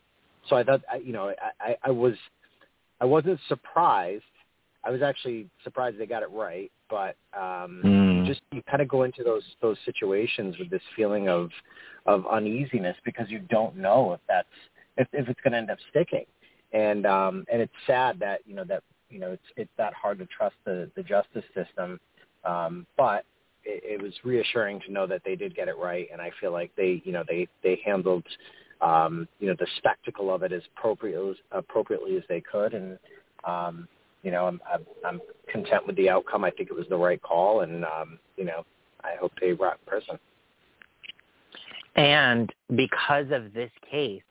so 0.49 0.55
I 0.55 0.63
thought, 0.63 0.81
you 1.03 1.13
know, 1.13 1.33
I, 1.59 1.75
I 1.83 1.91
was 1.91 2.13
I 3.01 3.05
wasn't 3.05 3.39
surprised. 3.47 4.23
I 4.83 4.91
was 4.91 5.01
actually 5.01 5.49
surprised 5.63 5.97
they 5.97 6.05
got 6.05 6.21
it 6.21 6.29
right, 6.31 6.71
but 6.89 7.15
um, 7.35 7.81
mm. 7.83 8.27
just 8.27 8.41
you 8.51 8.61
kind 8.69 8.81
of 8.81 8.87
go 8.87 9.03
into 9.03 9.23
those 9.23 9.43
those 9.61 9.77
situations 9.85 10.57
with 10.59 10.69
this 10.69 10.81
feeling 10.95 11.27
of 11.27 11.49
of 12.05 12.25
uneasiness 12.27 12.95
because 13.03 13.29
you 13.29 13.39
don't 13.39 13.75
know 13.75 14.13
if 14.13 14.19
that's 14.27 14.47
if, 14.97 15.07
if 15.11 15.27
it's 15.27 15.41
going 15.41 15.53
to 15.53 15.57
end 15.57 15.71
up 15.71 15.79
sticking 15.89 16.25
and 16.75 17.05
um, 17.05 17.45
and 17.51 17.61
it's 17.61 17.73
sad 17.87 18.19
that 18.19 18.41
you 18.45 18.53
know 18.53 18.65
that 18.65 18.83
you 19.09 19.19
know 19.19 19.31
it's 19.31 19.43
it's 19.55 19.71
that 19.77 19.93
hard 19.93 20.19
to 20.19 20.25
trust 20.25 20.55
the 20.65 20.91
the 20.95 21.03
justice 21.03 21.45
system, 21.55 21.99
um, 22.43 22.85
but 22.97 23.23
it, 23.65 23.99
it 23.99 24.01
was 24.01 24.13
reassuring 24.23 24.79
to 24.81 24.91
know 24.91 25.07
that 25.07 25.21
they 25.25 25.35
did 25.35 25.55
get 25.55 25.67
it 25.67 25.77
right, 25.77 26.07
and 26.11 26.21
I 26.21 26.31
feel 26.39 26.51
like 26.51 26.71
they 26.75 27.01
you 27.03 27.11
know 27.11 27.23
they 27.27 27.47
they 27.63 27.79
handled 27.85 28.23
um, 28.81 29.27
you 29.39 29.47
know 29.47 29.55
the 29.59 29.67
spectacle 29.77 30.33
of 30.33 30.43
it 30.43 30.51
as 30.51 30.61
appropriately 30.77 31.31
as 31.31 31.37
appropriately 31.51 32.17
as 32.17 32.23
they 32.29 32.41
could, 32.41 32.73
and 32.73 32.97
um, 33.45 33.87
you 34.23 34.31
know 34.31 34.45
I'm, 34.45 34.61
I'm 34.71 34.85
I'm 35.05 35.21
content 35.51 35.87
with 35.87 35.95
the 35.95 36.09
outcome. 36.09 36.43
I 36.43 36.51
think 36.51 36.69
it 36.69 36.75
was 36.75 36.87
the 36.89 36.97
right 36.97 37.21
call, 37.21 37.61
and 37.61 37.83
um, 37.85 38.19
you 38.37 38.45
know 38.45 38.65
I 39.03 39.15
hope 39.19 39.31
they 39.41 39.53
rot 39.53 39.79
in 39.81 39.89
prison. 39.89 40.19
And 41.95 42.51
because 42.75 43.27
of 43.31 43.53
this 43.53 43.71
case, 43.89 44.21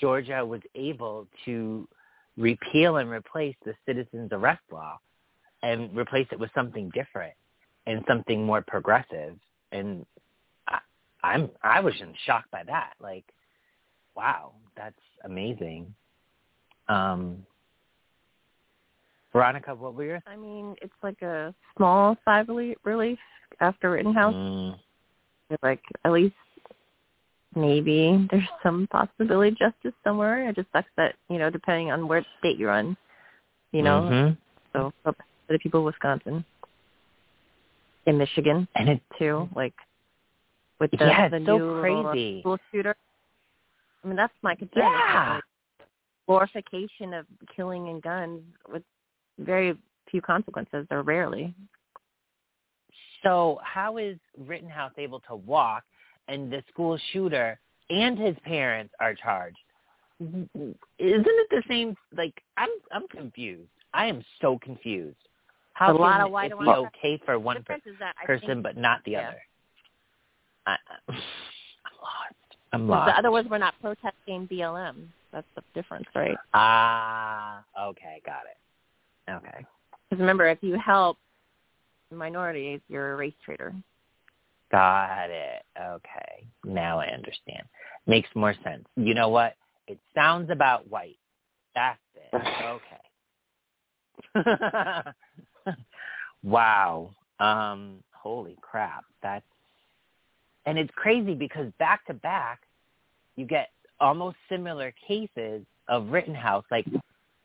Georgia 0.00 0.44
was 0.44 0.60
able 0.76 1.26
to 1.44 1.88
repeal 2.36 2.98
and 2.98 3.10
replace 3.10 3.56
the 3.64 3.74
citizens 3.84 4.28
arrest 4.30 4.62
law 4.70 4.98
and 5.62 5.96
replace 5.96 6.28
it 6.30 6.38
with 6.38 6.50
something 6.54 6.90
different 6.94 7.32
and 7.86 8.04
something 8.08 8.44
more 8.44 8.62
progressive. 8.66 9.36
And 9.72 10.04
I, 10.68 10.78
I'm 11.22 11.50
I 11.62 11.80
was 11.80 11.94
in 12.00 12.12
shock 12.24 12.44
by 12.50 12.62
that. 12.66 12.92
Like, 13.00 13.24
wow, 14.16 14.52
that's 14.76 14.94
amazing. 15.24 15.94
Um, 16.88 17.44
Veronica, 19.32 19.74
what 19.74 19.94
were 19.94 20.04
your? 20.04 20.22
I 20.26 20.36
mean, 20.36 20.74
it's 20.80 20.94
like 21.02 21.20
a 21.22 21.54
small 21.76 22.16
sigh 22.24 22.40
of 22.40 22.48
relief 22.84 23.18
after 23.60 23.90
Rittenhouse. 23.90 24.34
Mm. 24.34 24.78
Like 25.62 25.82
at 26.04 26.12
least 26.12 26.34
maybe 27.54 28.26
there's 28.30 28.48
some 28.62 28.86
possibility 28.88 29.50
of 29.50 29.58
justice 29.58 29.94
somewhere. 30.04 30.48
It 30.48 30.56
just 30.56 30.68
sucks 30.72 30.88
that, 30.96 31.14
you 31.28 31.38
know, 31.38 31.50
depending 31.50 31.90
on 31.90 32.08
where 32.08 32.24
state 32.38 32.58
you're 32.58 32.70
on, 32.70 32.96
you 33.72 33.82
know. 33.82 34.02
Mm-hmm. 34.02 34.34
So 34.72 34.92
for 35.02 35.14
the 35.48 35.58
people 35.58 35.80
of 35.80 35.86
Wisconsin. 35.86 36.44
In 38.06 38.18
Michigan 38.18 38.68
and 38.76 38.88
it 38.88 39.00
too, 39.18 39.48
like 39.56 39.74
with 40.78 40.90
the, 40.92 40.98
yeah, 41.00 41.28
the 41.28 41.42
so 41.44 41.58
new 41.58 41.76
uh, 41.76 41.80
crazy. 41.80 42.40
school 42.40 42.58
shooter. 42.70 42.94
I 44.04 44.08
mean 44.08 44.16
that's 44.16 44.32
my 44.42 44.54
concern. 44.54 44.84
Yeah. 44.84 45.34
Like 45.34 45.44
glorification 46.26 47.14
of 47.14 47.26
killing 47.54 47.88
and 47.88 48.02
guns 48.02 48.42
with 48.72 48.82
very 49.38 49.76
few 50.10 50.20
consequences 50.20 50.86
or 50.90 51.02
rarely. 51.02 51.54
So 53.22 53.58
how 53.62 53.96
is 53.96 54.18
Rittenhouse 54.38 54.92
able 54.98 55.20
to 55.20 55.34
walk 55.34 55.82
and 56.28 56.52
the 56.52 56.62
school 56.70 56.98
shooter 57.12 57.58
and 57.90 58.18
his 58.18 58.36
parents 58.44 58.92
are 59.00 59.14
charged. 59.14 59.56
Mm-hmm. 60.22 60.70
Isn't 60.98 61.26
it 61.26 61.48
the 61.50 61.62
same? 61.68 61.96
Like 62.16 62.34
I'm, 62.56 62.70
I'm 62.92 63.06
confused. 63.08 63.68
I 63.94 64.06
am 64.06 64.24
so 64.40 64.58
confused. 64.62 65.16
How 65.76 65.92
a 65.92 65.94
lot 65.94 66.22
of 66.22 66.32
white 66.32 66.52
it 66.52 66.58
be 66.58 66.66
okay 66.66 67.20
for 67.26 67.38
one 67.38 67.62
per- 67.62 67.76
person 68.24 68.46
think, 68.46 68.62
but 68.62 68.78
not 68.78 69.04
the 69.04 69.10
yeah. 69.10 69.28
other? 69.28 69.42
I, 70.66 70.76
I'm 71.10 71.16
lost. 72.00 72.34
I'm 72.72 72.88
lost. 72.88 73.10
The 73.10 73.18
other 73.18 73.30
ones 73.30 73.50
were 73.50 73.58
not 73.58 73.74
protesting 73.82 74.48
BLM. 74.48 75.04
That's 75.32 75.46
the 75.54 75.60
difference, 75.74 76.06
right? 76.14 76.34
Ah, 76.54 77.62
okay, 77.78 78.22
got 78.24 78.44
it. 78.50 79.30
Okay. 79.30 79.66
Because 80.08 80.18
remember, 80.18 80.48
if 80.48 80.56
you 80.62 80.78
help 80.78 81.18
minorities, 82.10 82.80
you're 82.88 83.12
a 83.12 83.16
race 83.16 83.34
traitor. 83.44 83.74
Got 84.72 85.28
it. 85.28 85.62
Okay. 85.78 86.46
Now 86.64 87.00
I 87.00 87.08
understand. 87.08 87.64
Makes 88.06 88.30
more 88.34 88.54
sense. 88.64 88.86
You 88.96 89.12
know 89.12 89.28
what? 89.28 89.56
It 89.88 89.98
sounds 90.14 90.48
about 90.48 90.90
white. 90.90 91.18
That's 91.74 91.98
it. 92.14 92.42
Okay. 94.34 94.52
wow. 96.42 97.10
Um, 97.40 98.02
holy 98.12 98.56
crap. 98.60 99.04
That's 99.22 99.44
and 100.64 100.78
it's 100.78 100.90
crazy 100.96 101.34
because 101.34 101.70
back 101.78 102.04
to 102.06 102.14
back 102.14 102.62
you 103.36 103.46
get 103.46 103.70
almost 104.00 104.36
similar 104.48 104.92
cases 105.06 105.62
of 105.88 106.08
Rittenhouse, 106.08 106.64
like 106.70 106.86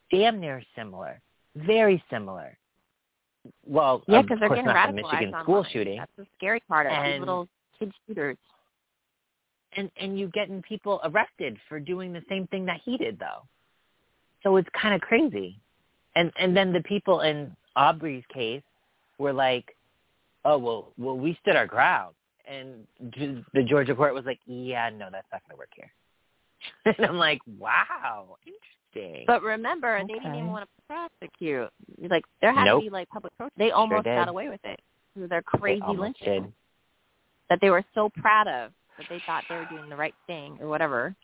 damn 0.09 0.39
near 0.39 0.63
similar. 0.75 1.19
Very 1.55 2.03
similar. 2.09 2.57
Well, 3.65 4.03
Yeah, 4.07 4.21
because 4.21 4.39
they're 4.39 4.49
getting 4.49 4.65
not 4.65 4.73
the 4.73 5.01
radicalized 5.01 5.11
Michigan 5.11 5.27
online. 5.29 5.43
school 5.43 5.65
shooting. 5.71 5.97
That's 5.97 6.11
the 6.17 6.27
scary 6.37 6.61
part 6.67 6.87
of 6.87 6.93
it. 6.93 7.11
These 7.13 7.19
little 7.19 7.47
kid 7.77 7.91
shooters. 8.07 8.37
and 9.75 9.89
and 9.97 10.19
you 10.19 10.27
getting 10.29 10.61
people 10.61 10.99
arrested 11.03 11.57
for 11.67 11.79
doing 11.79 12.13
the 12.13 12.21
same 12.29 12.47
thing 12.47 12.65
that 12.65 12.79
he 12.85 12.97
did 12.97 13.17
though 13.19 13.43
so 14.43 14.55
it's 14.57 14.69
kind 14.79 14.93
of 14.93 15.01
crazy 15.01 15.59
and 16.15 16.31
and 16.37 16.55
then 16.55 16.73
the 16.73 16.81
people 16.81 17.21
in 17.21 17.55
Arbery's 17.75 18.23
case 18.33 18.63
were 19.17 19.33
like 19.33 19.75
oh 20.45 20.57
well 20.57 20.93
well 20.97 21.17
we 21.17 21.37
stood 21.41 21.55
our 21.55 21.67
ground 21.67 22.15
and 22.47 22.87
the 23.53 23.63
georgia 23.63 23.93
court 23.93 24.13
was 24.13 24.25
like 24.25 24.39
yeah 24.47 24.89
no 24.89 25.09
that's 25.11 25.27
not 25.31 25.41
going 25.43 25.51
to 25.51 25.57
work 25.57 25.69
here 25.75 25.91
and 26.97 27.05
i'm 27.05 27.17
like 27.17 27.39
wow 27.59 28.35
interesting 28.45 29.23
But 29.27 29.41
remember, 29.43 29.95
and 29.95 30.09
they 30.09 30.15
didn't 30.15 30.35
even 30.35 30.47
want 30.47 30.67
to 30.67 30.69
prosecute. 30.87 31.69
Like 32.09 32.23
there 32.41 32.53
had 32.53 32.65
Nope. 32.65 32.81
to 32.81 32.85
be 32.85 32.89
like 32.89 33.07
public 33.09 33.35
protest. 33.37 33.57
They 33.57 33.71
almost 33.71 34.03
did. 34.03 34.15
got 34.15 34.27
away 34.27 34.49
with 34.49 34.59
it. 34.65 34.79
Through 35.13 35.27
their 35.29 35.41
crazy 35.41 35.81
lynching 35.87 36.43
did. 36.43 36.53
that 37.49 37.59
they 37.61 37.69
were 37.69 37.83
so 37.93 38.09
proud 38.15 38.47
of 38.47 38.71
that 38.97 39.07
they 39.09 39.19
thought 39.25 39.43
they 39.49 39.55
were 39.55 39.65
doing 39.65 39.89
the 39.89 39.95
right 39.95 40.15
thing 40.27 40.57
or 40.61 40.67
whatever. 40.67 41.15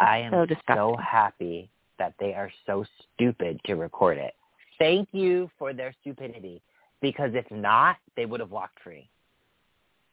i 0.00 0.18
am 0.18 0.32
so 0.32 0.46
so 0.74 0.96
happy 0.96 1.68
that 1.98 2.14
they 2.18 2.34
are 2.34 2.50
so 2.66 2.84
stupid 3.14 3.60
to 3.66 3.74
record 3.74 4.18
it 4.18 4.34
thank 4.82 5.08
you 5.12 5.50
for 5.58 5.72
their 5.72 5.94
stupidity 6.00 6.60
because 7.00 7.30
if 7.34 7.48
not 7.50 7.96
they 8.16 8.26
would 8.26 8.40
have 8.40 8.50
walked 8.50 8.78
free 8.82 9.08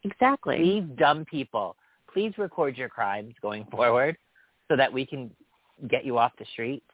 Exactly. 0.03 0.57
Please, 0.57 0.83
dumb 0.97 1.25
people, 1.25 1.75
please 2.11 2.33
record 2.37 2.77
your 2.77 2.89
crimes 2.89 3.33
going 3.41 3.65
forward 3.71 4.17
so 4.67 4.75
that 4.75 4.91
we 4.91 5.05
can 5.05 5.29
get 5.89 6.05
you 6.05 6.17
off 6.17 6.31
the 6.39 6.45
streets. 6.53 6.85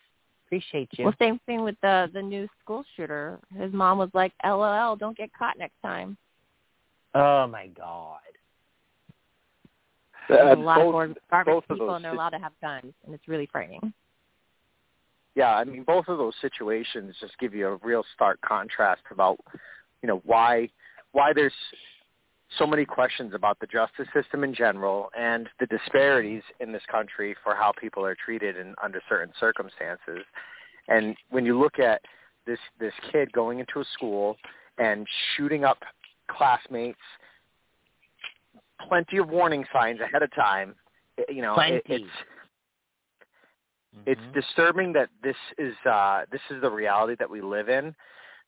Appreciate 0.48 0.90
you. 0.94 1.06
Well, 1.06 1.14
same 1.20 1.40
thing 1.46 1.64
with 1.64 1.76
the 1.82 2.10
the 2.14 2.22
new 2.22 2.48
school 2.62 2.86
shooter. 2.96 3.40
His 3.58 3.74
mom 3.74 3.98
was 3.98 4.10
like, 4.14 4.32
"LOL, 4.46 4.96
don't 4.96 5.18
get 5.18 5.32
caught 5.34 5.58
next 5.58 5.82
time." 5.82 6.18
oh 7.16 7.48
my 7.48 7.68
God. 7.68 8.20
There's 10.28 10.58
a 10.58 10.60
lot 10.60 10.78
both- 10.78 10.88
of 10.88 10.92
garbage, 10.94 11.18
garbage 11.30 11.54
both 11.54 11.64
of 11.70 11.78
people, 11.78 11.96
and 11.96 12.06
they're 12.06 12.14
allowed 12.14 12.32
to 12.32 12.40
have 12.40 12.52
guns, 12.62 12.94
and 13.06 13.14
it's 13.14 13.28
really 13.28 13.48
frightening. 13.52 13.94
Yeah, 15.36 15.56
I 15.56 15.66
mean, 15.66 15.84
both 15.84 16.08
of 16.08 16.18
those 16.18 16.34
situations 16.42 17.16
just 17.20 17.38
give 17.40 17.54
you 17.54 17.68
a 17.68 17.76
real 17.78 18.04
stark 18.14 18.40
contrast 18.42 19.02
about, 19.12 19.38
you 20.02 20.08
know, 20.08 20.22
why 20.26 20.70
why 21.12 21.34
there's 21.34 21.54
so 22.58 22.66
many 22.66 22.86
questions 22.86 23.34
about 23.34 23.60
the 23.60 23.68
justice 23.68 24.08
system 24.14 24.44
in 24.44 24.54
general 24.54 25.10
and 25.18 25.50
the 25.60 25.66
disparities 25.66 26.44
in 26.60 26.72
this 26.72 26.84
country 26.90 27.36
for 27.44 27.56
how 27.56 27.74
people 27.80 28.06
are 28.06 28.16
treated 28.16 28.58
in 28.58 28.76
under 28.82 29.02
certain 29.10 29.34
circumstances. 29.40 30.24
And 30.88 31.16
when 31.30 31.46
you 31.46 31.60
look 31.60 31.80
at 31.80 32.02
this 32.46 32.60
this 32.80 32.94
kid 33.12 33.32
going 33.34 33.60
into 33.60 33.82
a 33.82 33.86
school 33.94 34.38
and 34.78 35.06
shooting 35.36 35.66
up 35.66 35.80
classmates, 36.30 37.00
plenty 38.88 39.18
of 39.18 39.30
warning 39.30 39.66
signs 39.74 40.00
ahead 40.00 40.24
of 40.24 40.34
time. 40.34 40.76
You 41.30 41.42
know, 41.42 41.56
it, 41.76 41.86
Plenty. 41.86 42.06
It's 44.06 44.20
it's 44.20 44.22
Mhm. 44.22 44.34
disturbing 44.34 44.94
that 44.94 45.10
this 45.24 45.36
is 45.58 45.76
uh 45.86 46.26
this 46.32 46.42
is 46.50 46.62
the 46.62 46.72
reality 46.72 47.16
that 47.20 47.30
we 47.30 47.42
live 47.42 47.70
in 47.70 47.96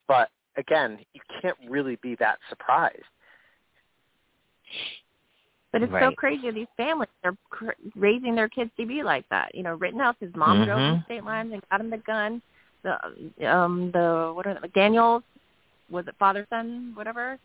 but 0.08 0.30
again 0.58 1.06
you 1.14 1.22
can't 1.42 1.58
really 1.70 1.98
be 1.98 2.16
that 2.16 2.40
surprised 2.50 3.04
But 5.72 5.84
it's 5.84 5.92
so 6.00 6.12
crazy. 6.12 6.50
These 6.52 6.68
families 6.78 7.10
are 7.24 7.36
cr- 7.50 7.72
raising 7.96 8.36
their 8.36 8.48
kids 8.50 8.72
to 8.78 8.86
be 8.86 9.04
like 9.04 9.28
that. 9.30 9.54
You 9.54 9.64
know, 9.64 9.76
Rittenhouse, 9.76 10.16
his 10.20 10.34
mom 10.36 10.66
drove 10.66 10.80
Mhm. 10.80 10.96
in 11.00 11.04
state 11.06 11.24
lines 11.24 11.54
and 11.54 11.62
got 11.70 11.82
him 11.82 11.90
the 11.90 11.98
gun. 11.98 12.42
The 12.84 13.48
um 13.48 13.92
the 13.92 14.32
what 14.34 14.48
are 14.48 14.54
the 14.60 14.68
Daniels 14.70 15.24
was 15.90 16.08
it 16.08 16.16
father 16.18 16.46
son 16.50 16.94
whatever? 16.96 17.38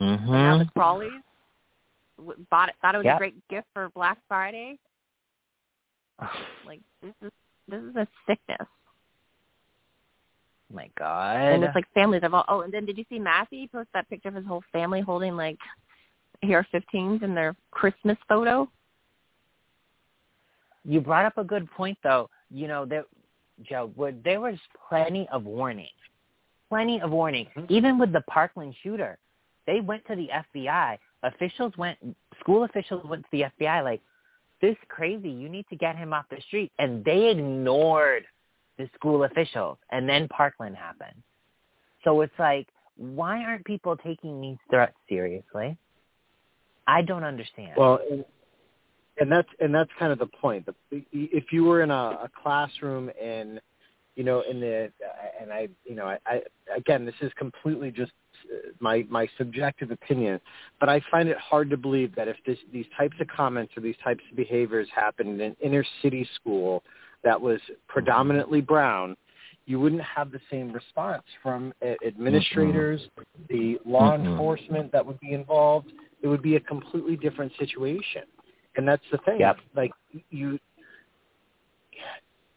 And 0.00 0.32
now 0.32 0.58
the 0.58 0.64
Mhm. 0.64 0.72
Crumbleys 0.74 1.22
w- 2.18 2.46
bought 2.50 2.68
it 2.68 2.76
thought 2.80 2.94
it 2.94 2.98
was 2.98 3.04
Yep. 3.04 3.16
a 3.16 3.18
great 3.18 3.48
gift 3.48 3.68
for 3.74 3.88
Black 3.90 4.18
Friday. 4.28 4.78
Like 6.66 6.80
this 7.02 7.14
is 7.22 7.32
this 7.66 7.82
is 7.82 7.96
a 7.96 8.06
sickness. 8.26 8.68
Oh 10.70 10.74
my 10.74 10.88
God. 10.96 11.36
And 11.36 11.64
it's 11.64 11.74
like 11.74 11.86
families 11.94 12.22
of 12.22 12.32
all. 12.32 12.44
Oh, 12.46 12.60
and 12.60 12.72
then 12.72 12.84
did 12.84 12.96
you 12.96 13.04
see 13.08 13.18
Matthew 13.18 13.66
post 13.66 13.88
that 13.92 14.08
picture 14.08 14.28
of 14.28 14.34
his 14.34 14.46
whole 14.46 14.62
family 14.72 15.00
holding 15.00 15.36
like 15.36 15.58
AR-15s 16.44 17.24
in 17.24 17.34
their 17.34 17.56
Christmas 17.72 18.16
photo? 18.28 18.68
you 20.84 21.00
brought 21.00 21.26
up 21.26 21.38
a 21.38 21.44
good 21.44 21.70
point 21.70 21.98
though. 22.02 22.30
You 22.50 22.68
know, 22.68 22.84
there 22.84 23.04
Joe, 23.62 23.90
where 23.94 24.12
there 24.24 24.40
was 24.40 24.56
plenty 24.88 25.28
of 25.30 25.44
warning. 25.44 25.88
Plenty 26.68 27.00
of 27.00 27.10
warning. 27.10 27.46
Even 27.68 27.98
with 27.98 28.12
the 28.12 28.22
Parkland 28.22 28.74
shooter. 28.82 29.18
They 29.66 29.80
went 29.80 30.06
to 30.06 30.16
the 30.16 30.28
FBI. 30.56 30.98
Officials 31.22 31.76
went 31.76 31.98
school 32.40 32.64
officials 32.64 33.04
went 33.04 33.22
to 33.24 33.28
the 33.30 33.44
FBI 33.60 33.84
like, 33.84 34.00
This 34.60 34.76
crazy, 34.88 35.30
you 35.30 35.48
need 35.48 35.66
to 35.70 35.76
get 35.76 35.96
him 35.96 36.12
off 36.12 36.26
the 36.30 36.40
street 36.46 36.70
and 36.78 37.04
they 37.04 37.30
ignored 37.30 38.24
the 38.78 38.88
school 38.94 39.24
officials 39.24 39.78
and 39.90 40.08
then 40.08 40.28
Parkland 40.28 40.76
happened. 40.76 41.22
So 42.04 42.20
it's 42.20 42.38
like, 42.38 42.66
why 42.96 43.42
aren't 43.42 43.64
people 43.64 43.96
taking 43.96 44.40
these 44.40 44.58
threats 44.68 44.94
seriously? 45.08 45.76
I 46.86 47.02
don't 47.02 47.24
understand. 47.24 47.72
Well, 47.76 48.00
and, 48.10 48.24
and 49.18 49.30
that's 49.30 49.48
and 49.60 49.74
that's 49.74 49.90
kind 49.98 50.12
of 50.12 50.18
the 50.18 50.26
point. 50.26 50.66
The, 50.66 50.74
if 51.12 51.52
you 51.52 51.64
were 51.64 51.82
in 51.82 51.90
a, 51.90 51.94
a 52.24 52.30
classroom 52.42 53.10
in, 53.20 53.60
you 54.16 54.24
know, 54.24 54.42
in 54.50 54.60
the 54.60 54.90
and 55.40 55.52
I, 55.52 55.68
you 55.84 55.94
know, 55.94 56.06
I, 56.06 56.18
I 56.26 56.42
again, 56.76 57.04
this 57.06 57.14
is 57.20 57.30
completely 57.38 57.90
just 57.90 58.12
my 58.80 59.06
my 59.08 59.28
subjective 59.38 59.90
opinion, 59.90 60.40
but 60.78 60.88
I 60.88 61.00
find 61.10 61.28
it 61.28 61.36
hard 61.38 61.70
to 61.70 61.76
believe 61.76 62.14
that 62.14 62.28
if 62.28 62.36
this 62.46 62.58
these 62.72 62.86
types 62.96 63.16
of 63.20 63.28
comments 63.28 63.72
or 63.76 63.82
these 63.82 63.96
types 64.02 64.22
of 64.30 64.36
behaviors 64.36 64.88
happened 64.94 65.28
in 65.28 65.40
an 65.40 65.56
inner 65.62 65.84
city 66.02 66.28
school 66.34 66.82
that 67.22 67.40
was 67.40 67.60
predominantly 67.88 68.60
brown, 68.60 69.16
you 69.66 69.78
wouldn't 69.78 70.02
have 70.02 70.32
the 70.32 70.40
same 70.50 70.72
response 70.72 71.22
from 71.42 71.72
administrators, 72.04 73.00
the 73.48 73.78
law 73.84 74.12
Mm-mm. 74.16 74.26
enforcement 74.26 74.90
that 74.92 75.04
would 75.04 75.20
be 75.20 75.32
involved. 75.32 75.92
It 76.22 76.28
would 76.28 76.42
be 76.42 76.56
a 76.56 76.60
completely 76.60 77.16
different 77.16 77.52
situation, 77.58 78.22
and 78.76 78.86
that's 78.86 79.04
the 79.12 79.18
thing. 79.18 79.40
Yep. 79.40 79.56
Like 79.76 79.92
you, 80.30 80.58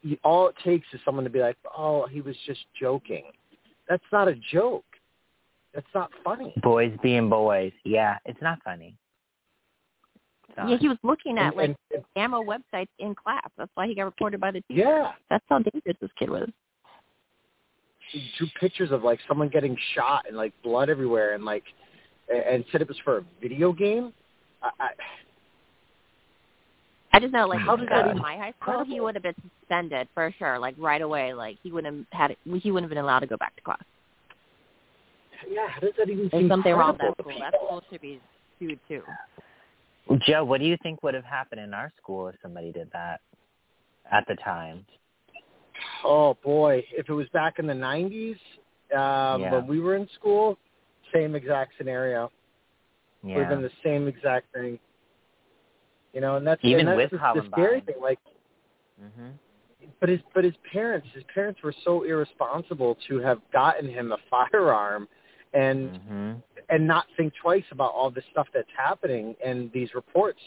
you, 0.02 0.18
all 0.24 0.48
it 0.48 0.56
takes 0.64 0.88
is 0.94 1.00
someone 1.06 1.24
to 1.24 1.30
be 1.30 1.40
like, 1.40 1.58
"Oh, 1.78 2.08
he 2.08 2.22
was 2.22 2.36
just 2.46 2.62
joking." 2.80 3.24
That's 3.88 4.04
not 4.12 4.28
a 4.28 4.36
joke. 4.52 4.86
That's 5.74 5.88
not 5.96 6.12
funny. 6.24 6.54
boys 6.62 6.94
being 7.02 7.30
boys. 7.30 7.72
Yeah, 7.84 8.18
it's 8.26 8.42
not 8.42 8.60
funny. 8.64 8.96
It's 10.50 10.58
not. 10.58 10.70
Yeah, 10.70 10.78
he 10.78 10.88
was 10.88 10.98
looking 11.04 11.38
at 11.40 11.48
And- 11.48 11.56
like 11.58 11.76
and- 11.94 12.06
ammo 12.16 12.44
websites 12.44 12.90
in 13.00 13.16
class. 13.16 13.50
That's 13.58 13.72
why 13.76 13.88
he 13.88 13.96
got 13.96 14.04
reported 14.04 14.40
by 14.40 14.52
the 14.52 14.62
teacher. 14.62 14.82
yeah, 14.82 15.14
That's 15.30 15.44
how 15.50 15.60
dangerous 15.60 15.98
this 16.00 16.12
kid 16.18 16.30
was. 16.30 16.50
he 18.12 18.30
drew 18.38 18.48
pictures 18.60 18.92
of 18.92 19.04
like 19.04 19.20
someone 19.28 19.50
getting 19.50 19.76
shot 19.96 20.26
and 20.28 20.38
like 20.38 20.54
blood 20.62 20.90
everywhere, 20.90 21.34
and 21.34 21.44
like, 21.46 21.64
a- 22.30 22.52
and 22.54 22.64
said 22.72 22.82
it 22.82 22.88
was 22.88 22.98
for 23.00 23.18
a 23.20 23.24
video 23.42 23.72
game. 23.74 24.14
I, 24.62 24.70
I, 24.80 24.90
I 27.14 27.20
just 27.20 27.32
know, 27.34 27.48
like, 27.48 27.60
How 27.60 27.74
if 27.74 27.80
does 27.80 27.88
he 27.88 27.90
got 27.90 28.06
that 28.06 28.16
in 28.16 28.22
my 28.22 28.38
high 28.38 28.54
school, 28.62 28.84
he 28.84 29.00
would 29.00 29.16
have 29.16 29.24
been 29.24 29.36
suspended 29.60 30.08
for 30.14 30.32
sure, 30.38 30.58
like 30.60 30.76
right 30.78 31.02
away. 31.02 31.34
Like 31.34 31.58
he 31.64 31.72
wouldn't 31.72 32.08
have 32.12 32.30
had, 32.30 32.38
he 32.62 32.72
wouldn't 32.72 32.90
have 32.90 32.96
been 32.96 33.04
allowed 33.04 33.20
to 33.20 33.28
go 33.28 33.38
back 33.38 33.56
to 33.56 33.62
class. 33.64 33.82
Yeah, 35.50 35.68
how 35.68 35.80
does 35.80 35.94
that 35.98 36.10
even 36.10 36.30
There's 36.32 36.44
seem 36.44 36.50
something 36.50 36.74
wrong 36.74 36.94
with 36.94 37.02
that 37.02 37.14
school. 37.20 37.40
That 37.40 37.54
school 37.66 37.82
should 37.92 38.02
be 38.02 38.20
sued 38.60 38.80
too. 38.88 39.04
Joe, 40.28 40.44
what 40.44 40.60
do 40.60 40.66
you 40.66 40.78
think 40.84 41.02
would 41.04 41.14
have 41.14 41.24
happened 41.24 41.62
in 41.62 41.74
our 41.74 41.92
school 42.02 42.28
if 42.28 42.36
somebody 42.42 42.72
did 42.72 42.90
that 42.94 43.22
at 44.12 44.26
the 44.28 44.36
time? 44.36 44.86
Oh 46.04 46.38
boy, 46.44 46.84
if 46.92 47.10
it 47.10 47.14
was 47.14 47.28
back 47.30 47.60
in 47.60 47.68
the 47.68 47.74
'90s 47.74 48.38
um, 48.96 49.42
Yeah. 49.42 49.52
when 49.52 49.68
we 49.68 49.80
were 49.80 49.96
in 49.96 50.08
school, 50.16 50.58
same 51.14 51.36
exact 51.36 51.74
scenario. 51.78 52.32
Would 53.24 53.32
have 53.40 53.50
Yeah. 53.50 53.50
been 53.50 53.62
the 53.62 53.72
same 53.84 54.08
exact 54.08 54.54
thing. 54.54 54.80
You 56.14 56.22
know, 56.22 56.36
and 56.36 56.46
that's 56.46 56.64
Even 56.64 56.82
and 56.82 57.00
that's 57.00 57.12
with 57.12 57.22
the, 57.22 57.42
the 57.42 57.48
scary 57.52 57.82
thing. 57.82 57.96
Like, 58.02 58.20
hmm 59.00 59.30
but 60.00 60.10
his 60.10 60.20
but 60.34 60.44
his 60.44 60.54
parents, 60.72 61.08
his 61.14 61.24
parents 61.34 61.62
were 61.64 61.74
so 61.84 62.04
irresponsible 62.04 62.98
to 63.08 63.20
have 63.20 63.40
gotten 63.52 63.90
him 63.90 64.12
a 64.12 64.18
firearm, 64.30 65.08
and 65.54 65.98
hmm 65.98 66.34
and 66.70 66.88
not 66.88 67.06
think 67.18 67.34
twice 67.42 67.64
about 67.72 67.92
all 67.92 68.10
this 68.10 68.24
stuff 68.32 68.48
that's 68.54 68.70
happening 68.76 69.36
and 69.46 69.72
these 69.74 69.90
reports. 69.94 70.40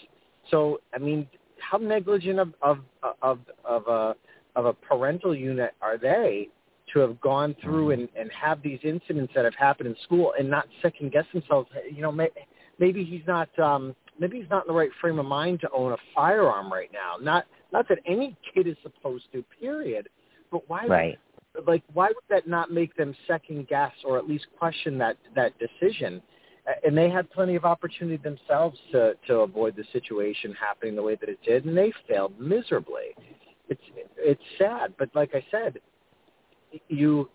So, 0.50 0.80
I 0.94 0.98
mean, 0.98 1.28
how 1.58 1.78
negligent 1.78 2.38
of 2.38 2.52
of 2.62 2.78
of 3.22 3.38
of 3.64 3.86
a 3.86 4.14
of 4.54 4.66
a 4.66 4.72
parental 4.72 5.34
unit 5.34 5.72
are 5.82 5.98
they 5.98 6.48
to 6.92 7.00
have 7.00 7.20
gone 7.20 7.54
through 7.62 7.90
and, 7.90 8.08
and 8.18 8.30
have 8.32 8.62
these 8.62 8.78
incidents 8.84 9.32
that 9.34 9.44
have 9.44 9.54
happened 9.54 9.88
in 9.88 9.96
school 10.04 10.32
and 10.38 10.48
not 10.48 10.66
second 10.82 11.12
guess 11.12 11.24
themselves. 11.32 11.68
You 11.92 12.00
know, 12.00 12.12
may, 12.12 12.28
maybe 12.78 13.04
he's 13.04 13.26
not 13.26 13.56
um, 13.58 13.94
maybe 14.18 14.40
he's 14.40 14.50
not 14.50 14.64
in 14.66 14.72
the 14.72 14.78
right 14.78 14.90
frame 15.00 15.18
of 15.18 15.26
mind 15.26 15.60
to 15.60 15.70
own 15.70 15.92
a 15.92 15.96
firearm 16.14 16.72
right 16.72 16.90
now. 16.92 17.16
Not 17.20 17.44
not 17.72 17.88
that 17.88 17.98
any 18.06 18.36
kid 18.54 18.66
is 18.66 18.76
supposed 18.82 19.24
to. 19.32 19.44
Period. 19.60 20.08
But 20.50 20.68
why? 20.68 20.86
Right. 20.86 21.18
Like, 21.66 21.82
why 21.92 22.08
would 22.08 22.16
that 22.28 22.48
not 22.48 22.70
make 22.70 22.96
them 22.96 23.14
second 23.26 23.68
guess 23.68 23.92
or 24.04 24.18
at 24.18 24.28
least 24.28 24.46
question 24.58 24.98
that 24.98 25.16
that 25.34 25.52
decision? 25.58 26.22
And 26.84 26.98
they 26.98 27.08
had 27.08 27.30
plenty 27.30 27.54
of 27.54 27.64
opportunity 27.64 28.16
themselves 28.16 28.78
to 28.92 29.14
to 29.28 29.40
avoid 29.40 29.76
the 29.76 29.84
situation 29.92 30.54
happening 30.58 30.96
the 30.96 31.02
way 31.02 31.16
that 31.20 31.28
it 31.28 31.38
did, 31.46 31.64
and 31.64 31.76
they 31.76 31.92
failed 32.08 32.38
miserably. 32.40 33.14
It's 33.68 33.82
it's 34.16 34.42
sad, 34.58 34.94
but 34.98 35.08
like 35.14 35.30
I 35.34 35.44
said, 35.50 35.78
you 36.88 37.28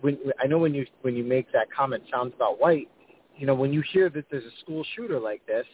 when 0.00 0.18
I 0.42 0.46
know 0.46 0.58
when 0.58 0.74
you 0.74 0.86
when 1.02 1.16
you 1.16 1.24
make 1.24 1.50
that 1.52 1.68
comment 1.74 2.02
sounds 2.12 2.32
about 2.34 2.60
white, 2.60 2.88
you 3.36 3.46
know 3.46 3.54
when 3.54 3.72
you 3.72 3.82
hear 3.92 4.10
that 4.10 4.26
there's 4.30 4.44
a 4.44 4.60
school 4.60 4.84
shooter 4.94 5.18
like 5.18 5.44
this, 5.46 5.66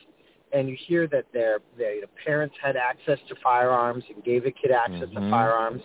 and 0.53 0.69
you 0.69 0.77
hear 0.87 1.07
that 1.09 1.25
their 1.33 1.59
their 1.77 1.95
parents 2.25 2.55
had 2.63 2.77
access 2.77 3.19
to 3.29 3.35
firearms 3.43 4.05
and 4.15 4.23
gave 4.25 4.47
a 4.47 4.51
kid 4.51 4.71
access 4.71 5.09
mm-hmm. 5.09 5.25
to 5.25 5.31
firearms, 5.31 5.83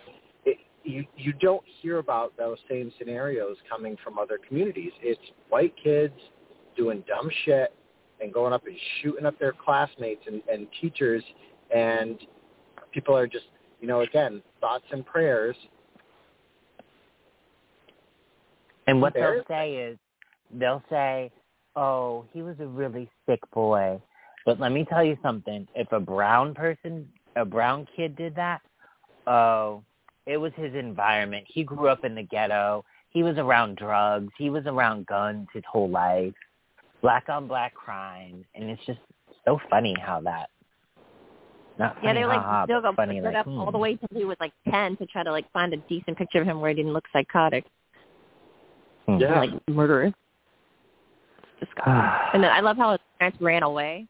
you 0.86 1.06
you 1.18 1.34
don't 1.34 1.64
hear 1.82 1.98
about 1.98 2.36
those 2.38 2.58
same 2.70 2.92
scenarios 2.98 3.58
coming 3.70 3.98
from 4.04 4.18
other 4.20 4.40
communities. 4.48 4.92
It's 5.02 5.20
white 5.50 5.74
kids 5.82 6.14
doing 6.78 7.04
dumb 7.08 7.30
shit 7.46 7.74
and 8.22 8.34
going 8.34 8.54
up 8.54 8.66
and 8.66 8.76
shooting 9.02 9.26
up 9.26 9.38
their 9.40 9.54
classmates 9.54 10.22
and, 10.28 10.42
and 10.52 10.68
teachers, 10.82 11.24
and 11.76 12.20
people 12.92 13.16
are 13.16 13.28
just 13.28 13.46
you 13.82 13.88
know 13.88 14.02
again 14.02 14.42
thoughts 14.62 14.86
and 14.92 15.06
prayers 15.06 15.56
And 18.88 19.02
what 19.02 19.14
they'll 19.14 19.44
say 19.48 19.76
is, 19.76 19.98
they'll 20.54 20.84
say, 20.90 21.32
"Oh, 21.76 22.26
he 22.32 22.42
was 22.42 22.56
a 22.60 22.68
really 22.68 23.10
sick 23.28 23.40
boy." 23.52 24.02
But 24.46 24.60
let 24.60 24.72
me 24.72 24.86
tell 24.86 25.04
you 25.04 25.18
something: 25.24 25.68
if 25.76 25.92
a 25.92 26.00
brown 26.00 26.54
person, 26.54 27.08
a 27.36 27.46
brown 27.46 27.88
kid, 27.96 28.16
did 28.16 28.36
that, 28.36 28.62
oh, 29.28 29.84
it 30.26 30.38
was 30.38 30.52
his 30.56 30.74
environment. 30.74 31.46
He 31.48 31.64
grew 31.64 31.88
up 31.88 32.04
in 32.04 32.16
the 32.16 32.24
ghetto. 32.24 32.84
He 33.10 33.24
was 33.24 33.38
around 33.38 33.78
drugs. 33.78 34.32
He 34.38 34.50
was 34.50 34.64
around 34.66 35.06
guns 35.06 35.48
his 35.54 35.64
whole 35.72 35.90
life. 35.90 36.34
Black 37.02 37.30
on 37.30 37.48
black 37.48 37.74
crime, 37.74 38.44
and 38.56 38.70
it's 38.70 38.84
just 38.86 39.00
so 39.46 39.60
funny 39.70 39.96
how 40.00 40.22
that. 40.22 40.50
Not 41.78 41.98
yeah, 42.02 42.14
they 42.14 42.26
like 42.26 42.40
haha, 42.40 42.66
still 42.66 42.82
go 42.82 42.94
funny, 42.94 43.20
put 43.20 43.28
like, 43.28 43.36
up 43.36 43.46
hmm. 43.46 43.60
all 43.60 43.72
the 43.72 43.78
way 43.78 43.96
till 43.96 44.08
he 44.18 44.26
was 44.26 44.38
like 44.40 44.54
ten 44.70 44.96
to 44.98 45.06
try 45.06 45.24
to 45.24 45.32
like 45.32 45.52
find 45.52 45.74
a 45.74 45.78
decent 45.78 46.18
picture 46.18 46.42
of 46.42 46.48
him 46.48 46.62
where 46.62 46.70
he 46.70 46.76
didn't 46.76 46.94
look 46.94 47.06
psychotic. 47.14 47.66
Hmm. 49.06 49.18
Yeah. 49.18 49.40
like 49.40 49.50
murderous. 49.70 50.14
It's 51.62 51.70
disgusting. 51.70 51.94
and 52.34 52.44
then 52.44 52.52
I 52.52 52.62
love 52.62 52.78
how 52.78 52.92
his 52.92 53.02
parents 53.20 53.40
ran 53.42 53.62
away 53.62 54.08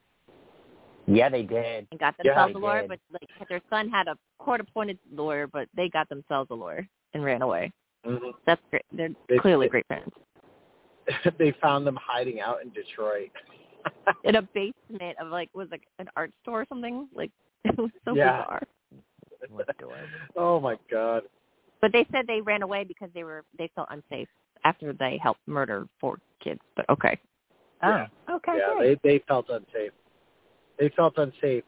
Yeah, 1.06 1.28
they 1.28 1.42
did. 1.42 1.86
and 1.90 2.00
got 2.00 2.16
themselves 2.18 2.52
they 2.54 2.58
a 2.58 2.62
lawyer, 2.62 2.80
did. 2.82 2.88
but 2.88 2.98
like 3.12 3.48
their 3.48 3.60
son 3.70 3.88
had 3.88 4.08
a 4.08 4.16
court-appointed 4.38 4.98
lawyer, 5.12 5.46
but 5.46 5.68
they 5.76 5.88
got 5.88 6.08
themselves 6.08 6.50
a 6.50 6.54
lawyer 6.54 6.86
and 7.14 7.24
ran 7.24 7.42
away. 7.42 7.72
Mhm. 8.04 8.32
That's 8.46 8.60
great. 8.70 8.82
They're 8.92 9.10
They- 9.28 9.38
clearly 9.38 9.66
they- 9.66 9.70
great 9.70 9.88
parents. 9.88 10.16
they 11.38 11.52
found 11.62 11.86
them 11.86 11.96
hiding 12.00 12.40
out 12.40 12.62
in 12.62 12.70
Detroit. 12.70 13.30
In 14.24 14.34
a 14.34 14.42
basement 14.42 15.16
of 15.20 15.28
like 15.28 15.48
was 15.54 15.68
like 15.70 15.86
an 16.00 16.08
art 16.16 16.32
store 16.42 16.62
or 16.62 16.66
something. 16.68 17.08
Like 17.14 17.30
it 17.64 17.78
was 17.78 17.90
so 18.04 18.14
Yeah. 18.16 18.42
bizarre. 18.42 18.62
What 19.50 19.68
adorable. 19.70 20.08
oh 20.36 20.58
my 20.58 20.76
god. 20.90 21.22
But 21.80 21.92
they 21.92 22.04
said 22.10 22.26
they 22.26 22.40
ran 22.40 22.62
away 22.62 22.82
because 22.82 23.10
they 23.14 23.22
were 23.22 23.44
they 23.56 23.68
felt 23.76 23.86
unsafe 23.92 24.28
after 24.64 24.92
they 24.92 25.18
helped 25.22 25.46
murder 25.46 25.86
four 26.00 26.18
kids. 26.42 26.60
But 26.74 26.88
okay. 26.90 27.16
Oh, 27.84 28.06
okay. 28.30 28.56
yeah, 28.58 28.74
great. 28.76 29.00
they 29.02 29.18
they 29.18 29.24
felt 29.28 29.48
unsafe. 29.50 29.92
They 30.78 30.90
felt 30.96 31.14
unsafe. 31.16 31.64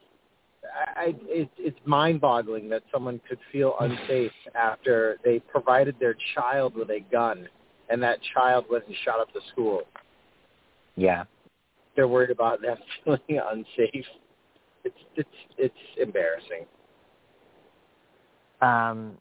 I, 0.97 1.15
it, 1.23 1.49
it's 1.57 1.79
mind-boggling 1.85 2.69
that 2.69 2.83
someone 2.93 3.21
could 3.29 3.39
feel 3.51 3.75
unsafe 3.81 4.33
after 4.55 5.19
they 5.25 5.39
provided 5.39 5.97
their 5.99 6.15
child 6.35 6.75
with 6.75 6.91
a 6.91 7.01
gun, 7.11 7.49
and 7.89 8.03
that 8.03 8.19
child 8.35 8.67
went 8.71 8.87
and 8.87 8.95
shot 9.05 9.21
up 9.21 9.33
the 9.33 9.41
school. 9.53 9.83
yeah. 10.97 11.25
They're 11.97 12.07
worried 12.07 12.31
about 12.31 12.63
them 12.63 12.77
feeling 13.05 13.21
unsafe. 13.51 14.07
It's 14.85 14.97
it's 15.17 15.29
it's 15.57 15.75
embarrassing. 16.01 16.65
Um, 18.61 19.17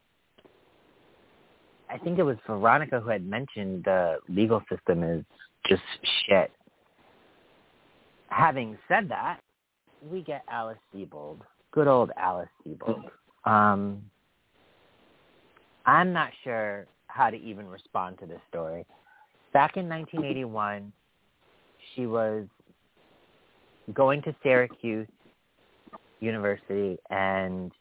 I 1.89 1.97
think 1.97 2.19
it 2.19 2.23
was 2.23 2.37
Veronica 2.45 2.99
who 2.99 3.09
had 3.09 3.25
mentioned 3.25 3.83
the 3.85 4.17
legal 4.29 4.61
system 4.69 5.03
is 5.03 5.23
just 5.67 5.81
shit. 6.27 6.51
Having 8.29 8.77
said 8.87 9.09
that, 9.09 9.39
we 10.01 10.21
get 10.21 10.43
Alice 10.49 10.77
Sebold, 10.93 11.39
good 11.71 11.87
old 11.87 12.11
Alice 12.17 12.49
Sebold. 12.65 13.03
Um, 13.45 14.01
I'm 15.85 16.11
not 16.11 16.31
sure 16.43 16.85
how 17.07 17.29
to 17.29 17.37
even 17.37 17.67
respond 17.67 18.19
to 18.19 18.25
this 18.25 18.41
story. 18.49 18.85
Back 19.53 19.77
in 19.77 19.87
1981, 19.89 20.91
she 21.95 22.05
was 22.05 22.45
going 23.93 24.21
to 24.23 24.35
Syracuse 24.43 25.07
University 26.19 26.97
and 27.09 27.71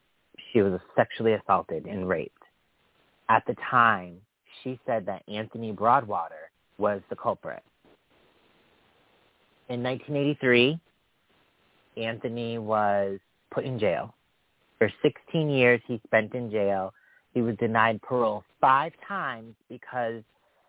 she 0.52 0.62
was 0.62 0.80
sexually 0.94 1.32
assaulted 1.34 1.86
and 1.86 2.08
raped. 2.08 2.32
At 3.28 3.42
the 3.46 3.56
time, 3.70 4.18
she 4.62 4.78
said 4.86 5.04
that 5.06 5.22
Anthony 5.28 5.72
Broadwater 5.72 6.50
was 6.78 7.00
the 7.10 7.16
culprit. 7.16 7.62
In 9.68 9.82
1983, 9.82 10.78
Anthony 11.97 12.59
was 12.59 13.18
put 13.53 13.64
in 13.64 13.78
jail. 13.78 14.14
For 14.78 14.90
16 15.03 15.49
years, 15.49 15.80
he 15.86 16.01
spent 16.07 16.34
in 16.34 16.51
jail. 16.51 16.92
He 17.32 17.42
was 17.42 17.57
denied 17.57 18.01
parole 18.03 18.44
five 18.61 18.92
times 19.07 19.55
because 19.68 20.22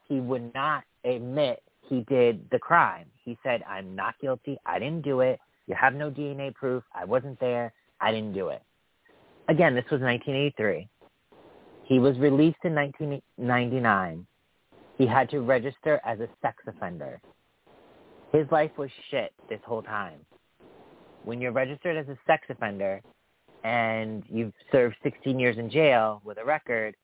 he 0.07 0.19
would 0.19 0.53
not 0.53 0.83
admit 1.03 1.61
he 1.81 2.01
did 2.09 2.45
the 2.51 2.59
crime. 2.59 3.05
He 3.23 3.37
said, 3.43 3.63
I'm 3.67 3.95
not 3.95 4.15
guilty. 4.21 4.57
I 4.65 4.79
didn't 4.79 5.03
do 5.03 5.21
it. 5.21 5.39
You 5.67 5.75
have 5.79 5.93
no 5.93 6.09
DNA 6.09 6.53
proof. 6.53 6.83
I 6.93 7.05
wasn't 7.05 7.39
there. 7.39 7.73
I 7.99 8.11
didn't 8.11 8.33
do 8.33 8.49
it. 8.49 8.61
Again, 9.49 9.75
this 9.75 9.85
was 9.85 10.01
1983. 10.01 10.87
He 11.83 11.99
was 11.99 12.17
released 12.17 12.59
in 12.63 12.75
1999. 12.75 14.27
He 14.97 15.07
had 15.07 15.29
to 15.29 15.39
register 15.39 16.01
as 16.05 16.19
a 16.19 16.27
sex 16.41 16.57
offender. 16.67 17.21
His 18.33 18.45
life 18.51 18.71
was 18.77 18.89
shit 19.09 19.33
this 19.49 19.61
whole 19.65 19.83
time. 19.83 20.19
When 21.23 21.41
you're 21.41 21.51
registered 21.51 21.97
as 21.97 22.07
a 22.07 22.17
sex 22.25 22.45
offender 22.49 23.01
and 23.63 24.23
you've 24.29 24.53
served 24.71 24.95
16 25.03 25.39
years 25.39 25.57
in 25.57 25.69
jail 25.69 26.21
with 26.23 26.37
a 26.37 26.45
record, 26.45 26.95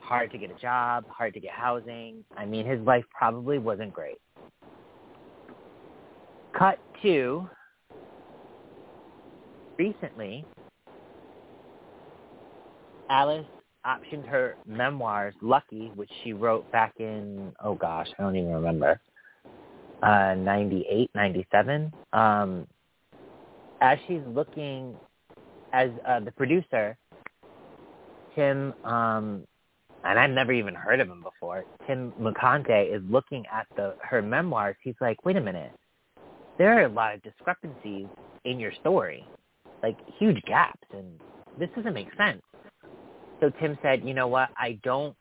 hard 0.00 0.30
to 0.32 0.38
get 0.38 0.50
a 0.50 0.60
job, 0.60 1.04
hard 1.08 1.34
to 1.34 1.40
get 1.40 1.52
housing. 1.52 2.24
I 2.36 2.44
mean, 2.44 2.66
his 2.66 2.80
life 2.80 3.04
probably 3.16 3.58
wasn't 3.58 3.92
great. 3.92 4.18
Cut 6.56 6.78
to 7.02 7.48
recently, 9.78 10.44
Alice 13.10 13.46
optioned 13.86 14.26
her 14.26 14.56
memoirs, 14.66 15.34
Lucky, 15.40 15.92
which 15.94 16.10
she 16.22 16.32
wrote 16.32 16.70
back 16.72 16.94
in, 16.98 17.52
oh 17.62 17.74
gosh, 17.74 18.08
I 18.18 18.22
don't 18.22 18.36
even 18.36 18.52
remember, 18.52 19.00
uh, 20.02 20.34
98, 20.34 21.10
97. 21.14 21.92
Um, 22.12 22.66
as 23.80 23.98
she's 24.06 24.22
looking, 24.26 24.96
as 25.72 25.90
uh, 26.06 26.20
the 26.20 26.32
producer, 26.32 26.96
Tim, 28.34 28.74
um, 28.84 29.44
and 30.04 30.18
I've 30.18 30.30
never 30.30 30.52
even 30.52 30.74
heard 30.74 31.00
of 31.00 31.08
him 31.08 31.22
before, 31.22 31.64
Tim 31.86 32.12
Mucciante 32.20 32.94
is 32.94 33.02
looking 33.08 33.44
at 33.52 33.66
the 33.76 33.94
her 34.02 34.22
memoirs. 34.22 34.76
He's 34.82 34.94
like, 35.00 35.24
wait 35.24 35.36
a 35.36 35.40
minute, 35.40 35.72
there 36.56 36.78
are 36.78 36.84
a 36.84 36.88
lot 36.88 37.14
of 37.14 37.22
discrepancies 37.22 38.06
in 38.44 38.60
your 38.60 38.72
story, 38.80 39.24
like 39.82 39.96
huge 40.18 40.40
gaps, 40.46 40.86
and 40.92 41.20
this 41.58 41.68
doesn't 41.74 41.94
make 41.94 42.08
sense. 42.16 42.42
So 43.40 43.50
Tim 43.60 43.78
said, 43.82 44.02
you 44.04 44.14
know 44.14 44.28
what, 44.28 44.50
I 44.56 44.78
don't 44.82 45.16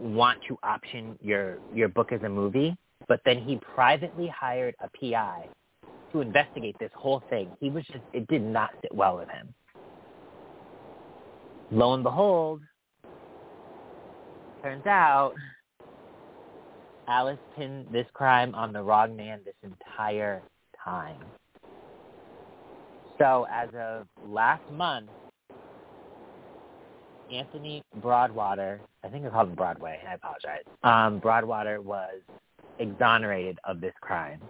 want 0.00 0.40
to 0.48 0.58
option 0.62 1.18
your 1.22 1.58
your 1.74 1.88
book 1.88 2.12
as 2.12 2.22
a 2.22 2.28
movie, 2.28 2.76
but 3.08 3.20
then 3.24 3.42
he 3.42 3.58
privately 3.74 4.28
hired 4.28 4.74
a 4.80 4.88
PI 4.98 5.48
to 6.14 6.20
investigate 6.20 6.76
this 6.78 6.92
whole 6.94 7.22
thing. 7.28 7.50
He 7.60 7.70
was 7.70 7.84
just 7.86 8.04
it 8.12 8.26
did 8.28 8.42
not 8.42 8.70
sit 8.80 8.94
well 8.94 9.16
with 9.18 9.28
him. 9.28 9.52
Lo 11.72 11.92
and 11.94 12.04
behold, 12.04 12.62
turns 14.62 14.86
out 14.86 15.34
Alice 17.08 17.38
pinned 17.56 17.88
this 17.90 18.06
crime 18.14 18.54
on 18.54 18.72
the 18.72 18.80
wrong 18.80 19.16
man 19.16 19.40
this 19.44 19.54
entire 19.62 20.40
time. 20.82 21.20
So 23.18 23.46
as 23.50 23.68
of 23.76 24.06
last 24.28 24.62
month, 24.70 25.10
Anthony 27.32 27.82
Broadwater, 27.96 28.80
I 29.02 29.08
think 29.08 29.24
it's 29.24 29.32
called 29.32 29.56
Broadway, 29.56 29.98
I 30.08 30.14
apologize. 30.14 30.62
Um, 30.84 31.18
Broadwater 31.18 31.80
was 31.80 32.20
exonerated 32.78 33.58
of 33.64 33.80
this 33.80 33.94
crime 34.00 34.40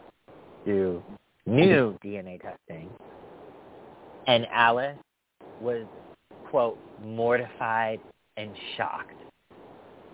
through 0.64 1.02
new 1.46 1.98
DNA 2.04 2.40
testing. 2.40 2.90
And 4.26 4.46
Alice 4.52 4.96
was, 5.60 5.84
quote, 6.50 6.78
mortified 7.02 8.00
and 8.36 8.50
shocked. 8.76 9.20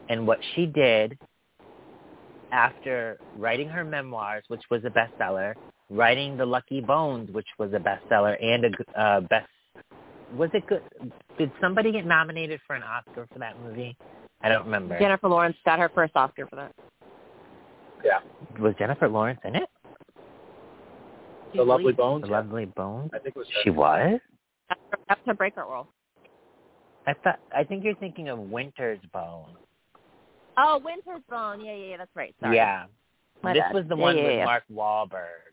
And 0.09 0.27
what 0.27 0.39
she 0.55 0.67
did 0.67 1.17
after 2.51 3.19
writing 3.37 3.69
her 3.69 3.85
memoirs, 3.85 4.43
which 4.49 4.63
was 4.71 4.83
a 4.85 4.91
bestseller, 4.91 5.55
writing 5.89 6.37
The 6.37 6.47
Lucky 6.47 6.81
Bones, 6.81 7.31
which 7.31 7.47
was 7.59 7.73
a 7.73 7.79
bestseller 7.79 8.37
and 8.43 8.65
a 8.65 9.01
uh, 9.01 9.21
best 9.21 9.49
was 10.37 10.51
it 10.55 10.67
good? 10.67 10.83
Did 11.39 11.51
somebody 11.61 11.93
get 11.93 12.07
nominated 12.07 12.61
for 12.67 12.77
an 12.77 12.83
Oscar 12.83 13.27
for 13.33 13.39
that 13.39 13.61
movie? 13.61 13.97
I 14.43 14.49
don't 14.49 14.65
remember. 14.65 14.99
Jennifer 14.99 15.29
Lawrence 15.29 15.57
got 15.65 15.79
her 15.79 15.91
first 15.95 16.13
Oscar 16.15 16.47
for 16.47 16.57
that. 16.57 16.73
Yeah. 18.05 18.21
Was 18.61 18.75
Jennifer 18.79 19.09
Lawrence 19.09 19.41
in 19.45 19.57
it? 19.57 19.69
The 21.55 21.63
Lovely 21.65 21.93
Bones. 21.93 22.23
The 22.23 22.29
yeah. 22.31 22.37
Lovely 22.37 22.67
Bones. 22.67 23.11
I 23.15 23.19
think 23.19 23.37
it 23.37 23.39
was. 23.39 23.47
She 23.63 23.71
was. 23.71 24.21
That's 24.69 24.81
her, 24.93 24.99
that's 25.27 25.39
breakout 25.39 25.69
role. 25.69 25.89
I 27.07 27.15
thought. 27.15 27.41
I 27.55 27.65
think 27.65 27.85
you're 27.85 27.95
thinking 27.97 28.29
of 28.29 28.39
Winter's 28.39 29.01
Bone. 29.13 29.57
Oh, 30.57 30.81
Winter's 30.85 31.23
Bone. 31.29 31.65
Yeah, 31.65 31.75
yeah, 31.75 31.87
yeah. 31.91 31.97
That's 31.97 32.15
right. 32.15 32.35
Sorry. 32.41 32.57
Yeah. 32.57 32.85
My 33.43 33.53
this 33.55 33.63
bad. 33.63 33.75
was 33.75 33.85
the 33.89 33.97
Yeah, 33.97 34.03
one 34.03 34.17
yeah, 34.17 34.23
with 34.25 34.33
yeah. 34.37 34.45
Mark 34.45 34.65
Wahlberg. 34.73 35.51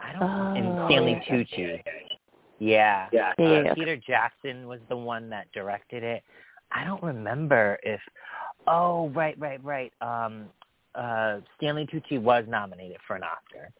I 0.00 0.12
don't. 0.12 0.56
and 0.56 0.78
Oh. 0.78 0.86
Stanley 0.88 1.22
Tucci. 1.28 1.82
Yeah. 1.88 2.12
Yeah. 2.58 3.08
Yeah, 3.12 3.32
Uh, 3.38 3.42
yeah, 3.42 3.62
yeah. 3.64 3.74
Peter 3.74 3.96
Jackson 3.96 4.66
was 4.66 4.80
the 4.88 4.96
one 4.96 5.28
that 5.30 5.50
directed 5.52 6.02
it. 6.02 6.22
I 6.72 6.84
don't 6.84 7.02
remember 7.02 7.78
if. 7.82 8.00
Oh, 8.66 9.10
right, 9.10 9.38
right, 9.38 9.62
right. 9.62 9.92
Um, 10.00 10.46
uh, 10.94 11.40
Stanley 11.56 11.86
Tucci 11.86 12.20
was 12.20 12.44
nominated 12.48 12.96
for 13.06 13.16
an 13.16 13.22
Oscar. 13.22 13.70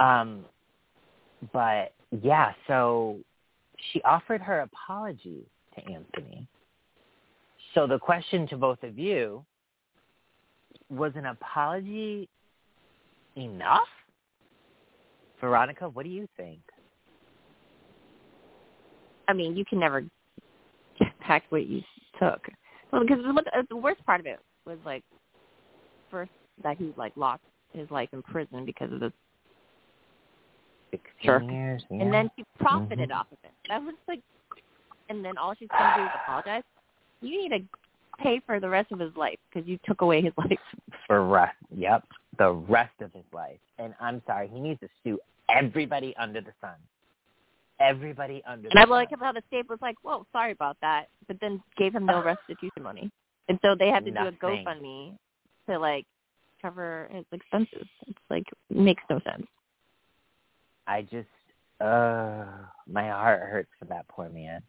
Um, 0.00 0.44
but 1.52 1.92
yeah, 2.22 2.52
so 2.66 3.18
she 3.92 4.02
offered 4.02 4.40
her 4.40 4.60
apology 4.60 5.44
to 5.74 5.92
Anthony. 5.92 6.46
So 7.74 7.86
the 7.86 7.98
question 7.98 8.46
to 8.48 8.56
both 8.56 8.82
of 8.82 8.98
you 8.98 9.44
was 10.90 11.12
an 11.16 11.26
apology 11.26 12.28
enough? 13.36 13.88
Veronica, 15.40 15.88
what 15.88 16.04
do 16.04 16.10
you 16.10 16.26
think? 16.36 16.58
I 19.28 19.32
mean, 19.32 19.56
you 19.56 19.64
can 19.64 19.78
never 19.78 20.00
get 20.98 21.18
back 21.26 21.44
what 21.50 21.66
you 21.66 21.82
took. 22.18 22.40
Well, 22.90 23.02
because 23.02 23.18
the, 23.22 23.66
the 23.68 23.76
worst 23.76 24.04
part 24.06 24.20
of 24.20 24.26
it 24.26 24.40
was 24.64 24.78
like 24.84 25.04
first 26.10 26.30
that 26.62 26.78
he 26.78 26.92
like 26.96 27.12
lost 27.16 27.42
his 27.72 27.90
life 27.90 28.08
in 28.12 28.22
prison 28.22 28.64
because 28.64 28.92
of 28.92 29.00
this, 29.00 29.12
16 30.90 31.02
Sure. 31.22 31.42
years? 31.42 31.84
Yeah. 31.90 32.02
and 32.02 32.12
then 32.12 32.30
she 32.36 32.44
profited 32.58 33.10
Mhm. 33.10 33.16
off 33.20 33.30
of 33.32 33.38
it. 33.44 33.52
That 33.68 33.82
was 33.82 33.94
like, 34.06 34.22
and 35.08 35.24
then 35.24 35.36
all 35.38 35.54
she's 35.54 35.68
gonna 35.68 35.94
do 35.94 36.02
is 36.02 36.10
apologize. 36.14 36.62
You 37.20 37.48
need 37.48 37.48
to 37.50 37.78
pay 38.18 38.40
for 38.40 38.58
the 38.60 38.68
rest 38.68 38.90
of 38.92 38.98
his 38.98 39.14
life 39.16 39.38
because 39.48 39.68
you 39.68 39.78
took 39.84 40.00
away 40.00 40.20
his 40.22 40.32
life. 40.38 40.58
for 41.06 41.24
rest. 41.24 41.56
Yep, 41.74 42.04
the 42.38 42.52
rest 42.52 43.00
of 43.00 43.12
his 43.12 43.24
life. 43.32 43.60
And 43.78 43.94
I'm 44.00 44.22
sorry, 44.26 44.48
he 44.48 44.60
needs 44.60 44.80
to 44.80 44.88
sue 45.02 45.18
everybody 45.48 46.14
under 46.16 46.40
the 46.40 46.52
sun. 46.60 46.74
Everybody 47.80 48.42
under 48.44 48.68
And 48.68 48.76
the 48.76 48.80
I 48.80 48.82
sun. 48.84 48.90
like 48.90 49.08
how 49.20 49.32
the 49.32 49.42
state 49.46 49.68
was 49.68 49.80
like, 49.80 49.96
"Whoa, 50.02 50.26
sorry 50.32 50.50
about 50.50 50.76
that," 50.80 51.08
but 51.28 51.38
then 51.40 51.62
gave 51.76 51.94
him 51.94 52.04
no 52.06 52.20
restitution 52.22 52.82
money, 52.82 53.10
and 53.48 53.58
so 53.62 53.74
they 53.76 53.88
had 53.88 54.04
to 54.04 54.10
Nothing. 54.10 54.36
do 54.40 54.46
a 54.46 54.50
GoFundMe 54.50 55.16
to 55.68 55.78
like 55.78 56.04
cover 56.60 57.08
his 57.12 57.24
expenses. 57.30 57.86
It's 58.08 58.18
like 58.30 58.44
makes 58.68 59.02
no 59.08 59.20
sense. 59.20 59.46
I 60.88 61.02
just, 61.02 61.28
uh, 61.80 62.46
my 62.90 63.08
heart 63.08 63.42
hurts 63.42 63.68
for 63.78 63.84
that 63.84 64.08
poor 64.08 64.28
man. 64.30 64.62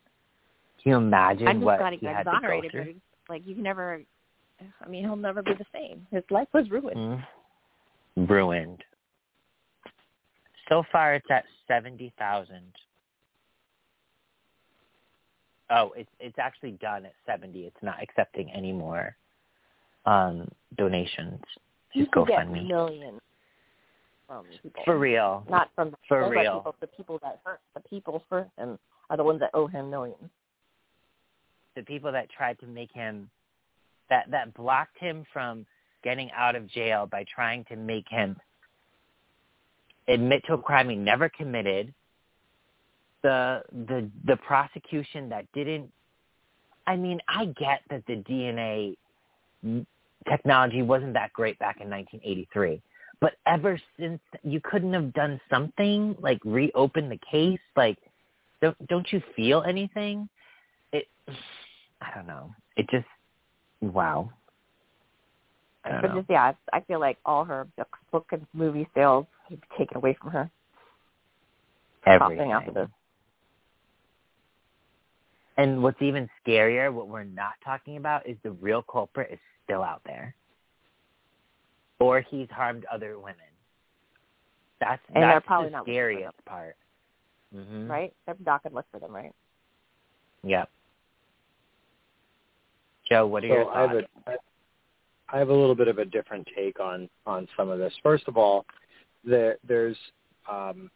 Can 0.84 0.92
you 0.92 0.98
imagine 0.98 1.48
I'm 1.48 1.58
just 1.58 1.66
what 1.66 1.80
glad 1.80 1.94
he 1.94 2.06
had 2.06 2.20
to 2.20 2.24
go 2.26 2.32
exonerated, 2.32 2.72
through? 2.72 2.96
like 3.30 3.42
you 3.46 3.56
can 3.56 3.64
never. 3.64 4.02
I 4.84 4.90
mean, 4.90 5.04
he'll 5.06 5.16
never 5.16 5.42
be 5.42 5.54
the 5.54 5.66
same. 5.74 6.06
His 6.12 6.24
life 6.30 6.50
was 6.54 6.70
ruined. 6.70 7.24
Mm. 8.18 8.30
Ruined. 8.30 8.84
So 10.68 10.84
far, 10.92 11.16
it's 11.16 11.28
at 11.32 11.46
seventy 11.68 12.14
thousand. 12.20 12.74
Oh, 15.70 15.92
it's 15.96 16.10
it's 16.20 16.38
actually 16.38 16.72
done 16.72 17.06
at 17.06 17.14
seventy. 17.26 17.62
It's 17.62 17.82
not 17.82 18.02
accepting 18.02 18.52
any 18.52 18.74
more 18.74 19.16
um, 20.06 20.50
donations. 20.78 21.42
You 21.94 22.06
could 22.12 22.28
get 22.28 22.50
millions 22.50 23.22
from 24.30 24.46
people, 24.62 24.82
For 24.86 24.98
real. 25.00 25.44
not 25.50 25.70
from 25.76 25.94
For 26.08 26.22
those 26.22 26.28
are 26.30 26.32
real. 26.32 26.58
People, 26.60 26.76
the 26.80 26.88
people 26.88 27.20
that 27.24 27.40
hurt 27.44 27.60
the 27.74 27.82
people 27.82 28.24
for 28.30 28.48
him 28.58 28.78
are 29.10 29.18
the 29.18 29.24
ones 29.24 29.40
that 29.42 29.50
owe 29.54 29.68
him 29.68 29.90
millions. 29.90 30.30
the 31.76 31.84
people 31.84 32.12
that 32.12 32.30
tried 32.30 32.60
to 32.60 32.68
make 32.68 32.92
him 32.94 33.30
that 34.10 34.30
that 34.32 34.54
blocked 34.54 34.98
him 35.00 35.26
from 35.34 35.66
getting 36.04 36.30
out 36.36 36.56
of 36.56 36.68
jail 36.68 37.08
by 37.10 37.26
trying 37.34 37.64
to 37.66 37.76
make 37.76 38.06
him 38.10 38.36
admit 40.08 40.44
to 40.48 40.54
a 40.54 40.58
crime 40.58 40.90
he 40.90 40.96
never 40.96 41.30
committed 41.30 41.94
the 43.24 43.62
the 43.88 44.10
the 44.26 44.36
prosecution 44.38 45.30
that 45.30 45.46
didn't 45.54 45.92
I 46.88 46.96
mean 46.96 47.20
I 47.28 47.46
get 47.46 47.82
that 47.90 48.04
the 48.08 48.16
DNA 48.30 48.96
technology 50.30 50.82
wasn't 50.82 51.14
that 51.14 51.32
great 51.34 51.58
back 51.60 51.78
in 51.82 51.90
1983 51.90 52.82
but 53.22 53.34
ever 53.46 53.80
since 54.00 54.20
you 54.44 54.62
couldn't 54.64 54.94
have 54.94 55.14
done 55.14 55.40
something 55.50 56.16
like 56.22 56.40
reopen 56.46 57.10
the 57.10 57.20
case 57.30 57.60
like 57.76 57.98
don't 58.62 58.88
don't 58.88 59.12
you 59.12 59.22
feel 59.36 59.64
anything 59.64 60.30
it 60.92 61.08
I 62.02 62.16
don't 62.16 62.28
know. 62.28 62.54
It 62.78 62.88
just 62.90 63.06
wow. 63.82 64.32
I 65.86 66.02
But 66.02 66.16
just 66.16 66.30
yeah, 66.30 66.54
I 66.74 66.82
feel 66.82 67.00
like 67.00 67.18
all 67.26 67.46
her 67.46 67.68
book, 67.78 67.98
book 68.12 68.28
and 68.32 68.46
movie 68.54 68.88
sales 68.96 69.26
would 69.50 69.62
be 69.62 69.68
taken 69.78 69.98
away 69.98 70.18
from 70.22 70.32
her. 70.32 70.52
Everything. 72.06 72.54
Of 72.54 72.74
this. 72.74 72.88
And 75.58 75.84
what's 75.84 76.02
even 76.02 76.30
scarier, 76.46 76.92
what 76.94 77.10
we're 77.10 77.24
not 77.24 77.54
talking 77.64 77.98
about, 77.98 78.28
is 78.28 78.38
the 78.44 78.52
real 78.52 78.82
culprit 78.82 79.30
is 79.32 79.40
still 79.66 79.84
out 79.84 80.02
there, 80.06 80.34
or 82.00 82.22
he's 82.22 82.50
harmed 82.50 82.86
other 82.92 83.18
women. 83.20 83.36
That's 84.80 85.02
And 85.14 85.24
they're 85.24 85.32
that's 85.34 85.46
probably 85.46 85.68
the 85.68 85.72
not 85.72 85.80
looking 85.82 85.94
for 85.94 85.98
scariest 86.12 86.46
part. 86.46 86.76
hmm 87.54 87.88
Right? 87.90 88.14
They're 88.26 88.36
not 88.46 88.64
gonna 88.64 88.76
look 88.76 88.86
for 88.92 89.00
them, 89.00 89.14
right? 89.14 89.34
Yep. 90.44 90.70
Joe, 93.10 93.28
what 93.28 93.44
are 93.44 93.48
So 93.48 93.54
your 93.54 93.70
I 93.72 93.82
have 93.82 93.92
thoughts? 93.92 94.08
a, 94.28 94.32
I- 94.32 94.36
I 95.32 95.38
have 95.38 95.50
a 95.50 95.54
little 95.54 95.76
bit 95.76 95.88
of 95.88 96.00
a 96.00 96.06
different 96.06 96.48
take 96.56 96.80
on 96.80 97.08
on 97.28 97.48
some 97.56 97.70
of 97.70 97.78
this. 97.78 97.94
First 98.02 98.28
of 98.28 98.36
all, 98.36 98.66
there 99.24 99.58
there's 99.68 99.96
um, 100.50 100.90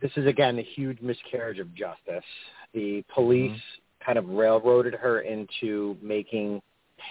this 0.00 0.10
is 0.16 0.26
again 0.26 0.58
a 0.58 0.62
huge 0.62 1.00
miscarriage 1.02 1.58
of 1.58 1.74
justice. 1.74 2.24
The 2.72 3.04
police 3.14 3.50
Mm-hmm. 3.50 4.04
kind 4.06 4.18
of 4.18 4.28
railroaded 4.30 4.94
her 4.94 5.20
into 5.20 5.96
making 6.00 6.62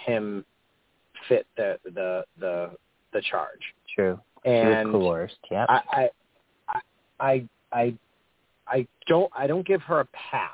him 0.06 0.44
fit 1.28 1.46
the 1.56 1.78
the 1.84 2.24
the 2.38 2.70
the 3.12 3.22
charge, 3.22 3.60
True. 3.94 4.20
And 4.44 4.90
coerced. 4.90 5.38
Yep. 5.50 5.66
I, 5.70 6.10
I, 6.68 6.80
I, 7.20 7.48
I, 7.72 7.94
I 8.66 8.86
don't, 9.06 9.32
I 9.36 9.46
don't 9.46 9.66
give 9.66 9.80
her 9.82 10.00
a 10.00 10.04
pass, 10.06 10.50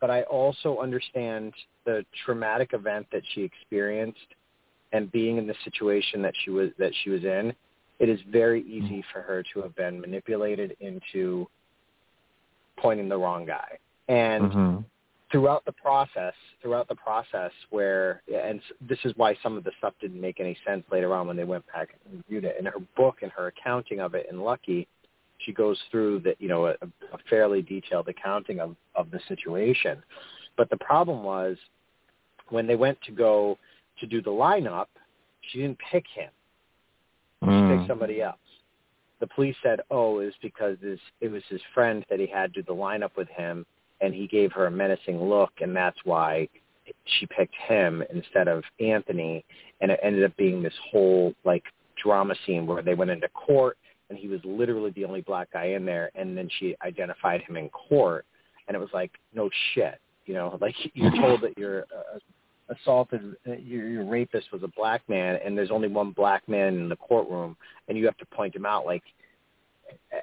but 0.00 0.10
I 0.10 0.22
also 0.22 0.78
understand 0.78 1.52
the 1.84 2.04
traumatic 2.24 2.70
event 2.72 3.06
that 3.12 3.22
she 3.34 3.42
experienced 3.42 4.34
and 4.92 5.12
being 5.12 5.36
in 5.36 5.46
the 5.46 5.54
situation 5.62 6.22
that 6.22 6.34
she 6.44 6.50
was 6.50 6.70
that 6.78 6.92
she 7.04 7.10
was 7.10 7.22
in. 7.24 7.52
It 8.00 8.08
is 8.08 8.20
very 8.30 8.62
easy 8.62 9.04
for 9.12 9.22
her 9.22 9.44
to 9.52 9.62
have 9.62 9.74
been 9.76 10.00
manipulated 10.00 10.76
into 10.80 11.48
pointing 12.76 13.08
the 13.08 13.18
wrong 13.18 13.44
guy, 13.44 13.78
and 14.08 14.52
Mhm. 14.52 14.84
Throughout 15.30 15.64
the 15.64 15.72
process, 15.72 16.32
throughout 16.62 16.88
the 16.88 16.94
process 16.94 17.50
where, 17.70 18.22
and 18.32 18.60
this 18.80 18.98
is 19.04 19.12
why 19.16 19.36
some 19.42 19.56
of 19.56 19.64
the 19.64 19.72
stuff 19.78 19.92
didn't 20.00 20.20
make 20.20 20.40
any 20.40 20.56
sense 20.66 20.84
later 20.90 21.14
on 21.14 21.26
when 21.26 21.36
they 21.36 21.44
went 21.44 21.66
back 21.72 21.88
and 22.04 22.22
reviewed 22.22 22.44
it. 22.44 22.56
In 22.58 22.64
her 22.64 22.80
book 22.96 23.18
and 23.22 23.30
her 23.32 23.48
accounting 23.48 24.00
of 24.00 24.14
it 24.14 24.26
in 24.30 24.40
Lucky, 24.40 24.88
she 25.38 25.52
goes 25.52 25.78
through 25.90 26.20
the, 26.20 26.34
you 26.38 26.48
know, 26.48 26.66
a, 26.66 26.72
a 26.80 27.18
fairly 27.28 27.62
detailed 27.62 28.08
accounting 28.08 28.58
of, 28.60 28.74
of 28.94 29.10
the 29.10 29.20
situation. 29.28 30.02
But 30.56 30.70
the 30.70 30.78
problem 30.78 31.22
was 31.22 31.56
when 32.48 32.66
they 32.66 32.76
went 32.76 32.98
to 33.02 33.12
go 33.12 33.58
to 34.00 34.06
do 34.06 34.22
the 34.22 34.30
lineup, 34.30 34.86
she 35.42 35.58
didn't 35.58 35.78
pick 35.90 36.04
him. 36.14 36.30
She 37.44 37.48
Mm. 37.48 37.76
picked 37.78 37.88
somebody 37.88 38.20
else. 38.20 38.36
The 39.20 39.28
police 39.28 39.54
said, 39.62 39.80
oh, 39.92 40.18
it 40.18 40.26
was 40.26 40.34
because 40.42 40.76
this, 40.82 40.98
it 41.20 41.28
was 41.30 41.42
his 41.48 41.60
friend 41.72 42.04
that 42.10 42.18
he 42.18 42.26
had 42.26 42.52
do 42.52 42.62
the 42.64 42.74
lineup 42.74 43.10
with 43.16 43.28
him 43.28 43.64
and 44.00 44.14
he 44.14 44.26
gave 44.26 44.52
her 44.52 44.66
a 44.66 44.70
menacing 44.70 45.20
look, 45.20 45.52
and 45.60 45.74
that's 45.74 45.98
why 46.04 46.48
she 47.18 47.26
picked 47.26 47.54
him 47.66 48.02
instead 48.12 48.48
of 48.48 48.62
Anthony, 48.80 49.44
and 49.80 49.90
it 49.90 50.00
ended 50.02 50.24
up 50.24 50.36
being 50.36 50.62
this 50.62 50.74
whole 50.90 51.34
like 51.44 51.64
drama 52.02 52.34
scene 52.46 52.66
where 52.66 52.82
they 52.82 52.94
went 52.94 53.10
into 53.10 53.28
court 53.30 53.76
and 54.08 54.18
he 54.18 54.28
was 54.28 54.40
literally 54.44 54.90
the 54.92 55.04
only 55.04 55.20
black 55.20 55.52
guy 55.52 55.66
in 55.66 55.84
there 55.84 56.10
and 56.14 56.38
then 56.38 56.48
she 56.58 56.74
identified 56.82 57.42
him 57.42 57.56
in 57.56 57.68
court. 57.70 58.24
And 58.66 58.76
it 58.76 58.78
was 58.78 58.88
like 58.94 59.10
no 59.34 59.50
shit 59.74 60.00
you 60.28 60.34
know? 60.34 60.56
Like 60.60 60.74
you're 60.94 61.10
told 61.20 61.40
that 61.40 61.58
you're 61.58 61.82
uh, 61.82 62.18
assaulted 62.68 63.34
your, 63.46 63.88
your 63.88 64.04
rapist 64.04 64.52
was 64.52 64.62
a 64.62 64.68
black 64.68 65.02
man 65.08 65.38
and 65.44 65.56
there's 65.56 65.70
only 65.70 65.88
one 65.88 66.12
black 66.12 66.46
man 66.48 66.74
in 66.74 66.88
the 66.88 66.96
courtroom 66.96 67.56
and 67.88 67.96
you 67.96 68.04
have 68.04 68.18
to 68.18 68.26
point 68.26 68.54
him 68.54 68.66
out. 68.66 68.86
Like 68.86 69.02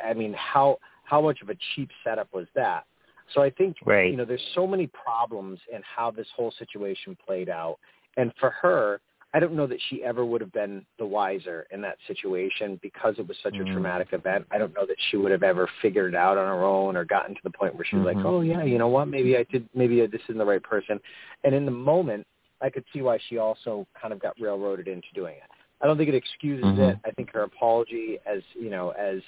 i 0.08 0.14
mean 0.14 0.32
how 0.34 0.78
how 1.06 1.20
much 1.20 1.42
of 1.42 1.50
a 1.50 1.56
cheap 1.74 1.90
setup 2.04 2.32
was 2.32 2.46
that 2.54 2.86
so 3.34 3.42
I 3.42 3.50
think 3.50 3.78
right. 3.86 4.12
you 4.12 4.18
know 4.18 4.26
there's 4.26 4.46
so 4.54 4.68
many 4.68 4.88
problems 4.88 5.60
in 5.74 5.82
how 5.84 6.12
this 6.12 6.28
whole 6.36 6.54
situation 6.58 7.18
played 7.26 7.50
out, 7.50 7.78
and 8.18 8.32
for 8.40 8.52
her, 8.52 9.02
I 9.34 9.40
don't 9.40 9.54
know 9.54 9.68
that 9.68 9.80
she 9.90 10.02
ever 10.04 10.24
would 10.24 10.40
have 10.40 10.54
been 10.54 10.86
the 10.98 11.06
wiser 11.06 11.68
in 11.72 11.82
that 11.82 11.98
situation 12.08 12.80
because 12.82 13.16
it 13.18 13.28
was 13.28 13.36
such 13.44 13.56
mm-hmm. 13.56 13.70
a 13.70 13.74
traumatic 13.74 14.10
event. 14.14 14.46
I 14.50 14.58
don't 14.58 14.74
know 14.74 14.86
that 14.86 14.96
she 15.10 15.18
would 15.18 15.32
have 15.32 15.44
ever 15.44 15.68
figured 15.82 16.14
it 16.14 16.18
out 16.18 16.38
on 16.38 16.48
her 16.48 16.64
own 16.64 16.96
or 16.96 17.04
gotten 17.04 17.36
to 17.36 17.42
the 17.44 17.50
point 17.50 17.76
where 17.76 17.84
she 17.84 17.98
was 17.98 18.06
mm-hmm. 18.06 18.18
like, 18.20 18.26
"Oh 18.26 18.42
yeah, 18.42 18.64
you 18.64 18.78
know 18.78 18.88
what? 18.88 19.08
Maybe 19.08 19.36
I 19.36 19.46
did. 19.52 19.68
Maybe 19.76 20.00
this 20.08 20.22
isn't 20.30 20.38
the 20.38 20.46
right 20.46 20.64
person." 20.64 21.00
And 21.44 21.54
in 21.54 21.66
the 21.66 21.72
moment, 21.72 22.26
I 22.62 22.70
could 22.70 22.86
see 22.94 23.02
why 23.02 23.20
she 23.28 23.38
also 23.38 23.86
kind 24.00 24.14
of 24.14 24.22
got 24.22 24.40
railroaded 24.40 24.88
into 24.88 25.08
doing 25.14 25.36
it. 25.36 25.50
I 25.82 25.88
don't 25.88 25.98
think 25.98 26.10
it 26.10 26.16
excuses 26.16 26.64
mm-hmm. 26.64 26.82
it. 26.82 27.00
I 27.06 27.12
think 27.12 27.32
her 27.34 27.44
apology, 27.44 28.18
as 28.26 28.42
you 28.54 28.70
know, 28.70 28.92
as 28.92 29.20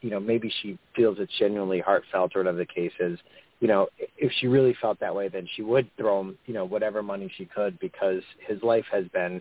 you 0.00 0.10
know, 0.10 0.20
maybe 0.20 0.52
she 0.62 0.78
feels 0.94 1.18
it's 1.18 1.32
genuinely 1.38 1.80
heartfelt 1.80 2.32
or 2.34 2.40
whatever 2.40 2.58
the 2.58 2.66
case 2.66 2.92
is. 3.00 3.18
You 3.60 3.68
know, 3.68 3.86
if 4.18 4.32
she 4.40 4.48
really 4.48 4.76
felt 4.80 4.98
that 5.00 5.14
way, 5.14 5.28
then 5.28 5.46
she 5.54 5.62
would 5.62 5.88
throw 5.96 6.20
him, 6.20 6.38
you 6.46 6.54
know, 6.54 6.64
whatever 6.64 7.02
money 7.02 7.32
she 7.36 7.44
could 7.44 7.78
because 7.78 8.22
his 8.46 8.62
life 8.62 8.84
has 8.90 9.04
been 9.08 9.40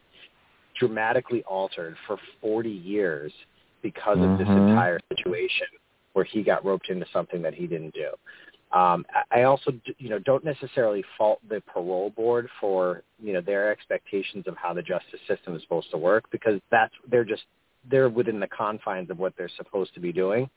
dramatically 0.80 1.44
altered 1.44 1.96
for 2.08 2.18
40 2.42 2.70
years 2.70 3.32
because 3.82 4.18
mm-hmm. 4.18 4.34
of 4.34 4.38
this 4.40 4.48
Mm-hmm. 4.48 4.70
entire 4.70 5.00
situation 5.16 5.68
where 6.14 6.26
he 6.26 6.44
got 6.44 6.64
roped 6.66 6.90
into 6.90 7.06
something 7.14 7.42
that 7.42 7.54
he 7.54 7.68
didn't 7.68 7.94
do. 7.94 8.10
Um, 8.78 9.06
I 9.32 9.44
also, 9.44 9.74
you 9.98 10.10
know, 10.10 10.20
don't 10.20 10.46
necessarily 10.46 11.04
fault 11.18 11.40
the 11.50 11.62
parole 11.62 12.10
board 12.10 12.48
for, 12.60 13.04
you 13.22 13.34
know, 13.34 13.42
their 13.42 13.70
expectations 13.72 14.46
of 14.48 14.56
how 14.56 14.74
the 14.74 14.82
justice 14.82 15.20
system 15.28 15.56
is 15.56 15.62
supposed 15.62 15.92
to 15.92 15.98
work 15.98 16.26
because 16.32 16.60
that's 16.70 16.94
they're 17.10 17.26
just 17.26 17.44
they're 17.90 18.10
within 18.10 18.40
the 18.40 18.48
confines 18.48 19.10
of 19.10 19.20
what 19.20 19.34
they're 19.38 19.50
supposed 19.58 19.94
to 19.94 20.00
be 20.00 20.12
doing. 20.12 20.50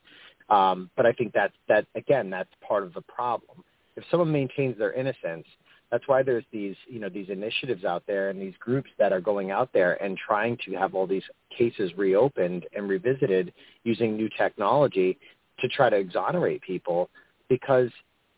Um, 0.49 0.89
but 0.95 1.05
I 1.05 1.11
think 1.11 1.33
that 1.33 1.51
that 1.67 1.85
again, 1.95 2.29
that's 2.29 2.49
part 2.67 2.83
of 2.83 2.93
the 2.93 3.01
problem. 3.01 3.63
If 3.95 4.03
someone 4.11 4.31
maintains 4.31 4.77
their 4.77 4.93
innocence, 4.93 5.45
that's 5.91 6.07
why 6.07 6.23
there's 6.23 6.43
these 6.51 6.75
you 6.87 6.99
know 6.99 7.09
these 7.09 7.29
initiatives 7.29 7.83
out 7.83 8.03
there 8.05 8.29
and 8.29 8.39
these 8.41 8.53
groups 8.59 8.89
that 8.99 9.11
are 9.11 9.21
going 9.21 9.51
out 9.51 9.69
there 9.73 10.01
and 10.03 10.17
trying 10.17 10.57
to 10.65 10.73
have 10.73 10.93
all 10.93 11.07
these 11.07 11.23
cases 11.55 11.91
reopened 11.97 12.65
and 12.75 12.87
revisited 12.87 13.53
using 13.83 14.15
new 14.15 14.29
technology 14.37 15.17
to 15.59 15.67
try 15.67 15.89
to 15.89 15.95
exonerate 15.95 16.61
people 16.61 17.09
because 17.49 17.89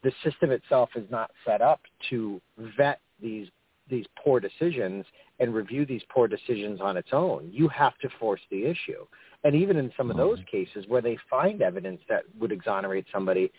the 0.04 0.12
system 0.24 0.52
itself 0.52 0.90
is 0.96 1.10
not 1.10 1.32
set 1.46 1.62
up 1.62 1.82
to 2.10 2.40
vet 2.78 3.00
these 3.22 3.48
these 3.90 4.06
poor 4.24 4.40
decisions 4.40 5.06
and 5.40 5.54
review 5.54 5.86
these 5.86 6.02
poor 6.10 6.28
decisions 6.28 6.82
on 6.82 6.98
its 6.98 7.10
own. 7.12 7.50
You 7.52 7.68
have 7.70 7.98
to 8.00 8.10
force 8.20 8.42
the 8.50 8.66
issue. 8.66 9.06
And 9.44 9.56
even 9.56 9.78
in 9.78 9.92
some 9.96 10.10
of 10.10 10.18
those 10.18 10.40
Mm-hmm. 10.40 10.58
cases 10.58 10.86
where 10.88 11.02
they 11.02 11.18
find 11.30 11.62
evidence 11.62 12.02
that 12.10 12.24
would 12.40 12.52
exonerate 12.52 13.06
somebody, 13.14 13.52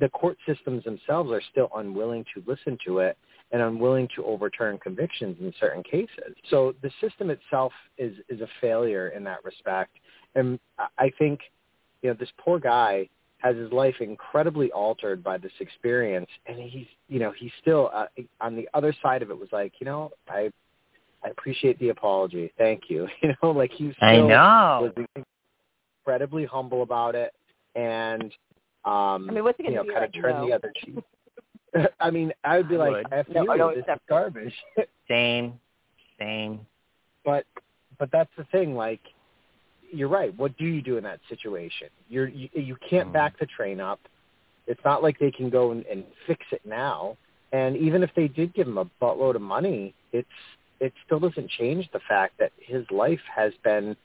the 0.00 0.08
court 0.08 0.38
systems 0.46 0.84
themselves 0.84 1.30
are 1.30 1.42
still 1.50 1.70
unwilling 1.76 2.24
to 2.34 2.42
listen 2.46 2.78
to 2.86 2.98
it 3.00 3.16
and 3.52 3.62
unwilling 3.62 4.08
to 4.16 4.24
overturn 4.24 4.78
convictions 4.78 5.36
in 5.40 5.52
certain 5.60 5.82
cases. 5.82 6.34
So 6.50 6.74
the 6.82 6.90
system 7.00 7.30
itself 7.30 7.72
is 7.96 8.14
is 8.28 8.40
a 8.40 8.48
failure 8.60 9.08
in 9.08 9.24
that 9.24 9.44
respect. 9.44 9.96
And 10.34 10.58
I 10.98 11.10
think, 11.18 11.40
you 12.02 12.10
know, 12.10 12.16
this 12.18 12.30
poor 12.38 12.58
guy 12.58 13.08
has 13.38 13.56
his 13.56 13.70
life 13.72 13.94
incredibly 14.00 14.70
altered 14.72 15.22
by 15.22 15.38
this 15.38 15.52
experience 15.60 16.28
and 16.46 16.58
he's 16.58 16.86
you 17.08 17.18
know 17.20 17.32
he's 17.38 17.52
still 17.60 17.90
uh, 17.94 18.06
on 18.40 18.56
the 18.56 18.68
other 18.74 18.94
side 19.02 19.22
of 19.22 19.30
it 19.30 19.38
was 19.38 19.48
like 19.52 19.72
you 19.80 19.84
know 19.86 20.10
i 20.28 20.50
i 21.24 21.28
appreciate 21.28 21.78
the 21.78 21.88
apology 21.90 22.52
thank 22.58 22.84
you 22.88 23.06
you 23.22 23.32
know 23.42 23.50
like 23.50 23.70
he 23.72 23.92
still 23.96 24.08
I 24.08 24.16
know. 24.16 24.92
was 24.96 25.06
incredibly 26.04 26.44
humble 26.46 26.82
about 26.82 27.14
it 27.14 27.32
and 27.74 28.24
um 28.84 29.28
I 29.28 29.32
mean, 29.32 29.44
what's 29.44 29.58
he 29.58 29.64
you 29.64 29.70
gonna 29.70 29.82
know 29.82 29.84
do? 29.84 29.92
kind 29.92 30.04
of 30.04 30.10
like, 30.14 30.22
turn 30.22 30.34
no? 30.34 30.46
the 30.46 30.52
other 30.54 30.72
cheek 30.84 31.90
i 32.00 32.10
mean 32.10 32.32
i 32.44 32.56
would 32.56 32.68
be 32.68 32.76
I 32.76 32.78
like 32.78 32.90
would. 32.90 33.06
F 33.12 33.26
No, 33.28 33.42
you, 33.44 33.50
I 33.52 33.56
don't 33.56 33.70
this 33.74 33.78
is 33.78 33.82
accept 33.88 34.08
garbage 34.08 34.54
Same. 35.08 35.54
Same. 36.18 36.60
but 37.24 37.44
but 37.98 38.10
that's 38.10 38.30
the 38.36 38.44
thing 38.44 38.74
like 38.74 39.00
you're 39.92 40.08
right. 40.08 40.36
What 40.36 40.56
do 40.58 40.64
you 40.66 40.82
do 40.82 40.96
in 40.98 41.04
that 41.04 41.20
situation? 41.28 41.88
You're 42.08 42.28
you, 42.28 42.48
you 42.54 42.76
can't 42.88 43.08
Mm. 43.08 43.12
back 43.12 43.38
the 43.38 43.46
train 43.46 43.80
up. 43.80 44.00
It's 44.66 44.80
not 44.84 45.02
like 45.02 45.18
they 45.18 45.30
can 45.30 45.50
go 45.50 45.70
and, 45.72 45.84
and 45.86 46.04
fix 46.26 46.44
it 46.52 46.60
now. 46.66 47.16
And 47.52 47.76
even 47.76 48.02
if 48.02 48.10
they 48.14 48.28
did 48.28 48.52
give 48.54 48.66
him 48.68 48.78
a 48.78 48.84
buttload 49.02 49.34
of 49.36 49.42
money 49.42 49.94
it's 50.12 50.28
it 50.80 50.92
still 51.04 51.18
doesn't 51.20 51.50
change 51.50 51.88
the 51.92 52.00
fact 52.08 52.34
that 52.38 52.52
his 52.58 52.84
life 52.90 53.20
has 53.34 53.52
been 53.64 53.96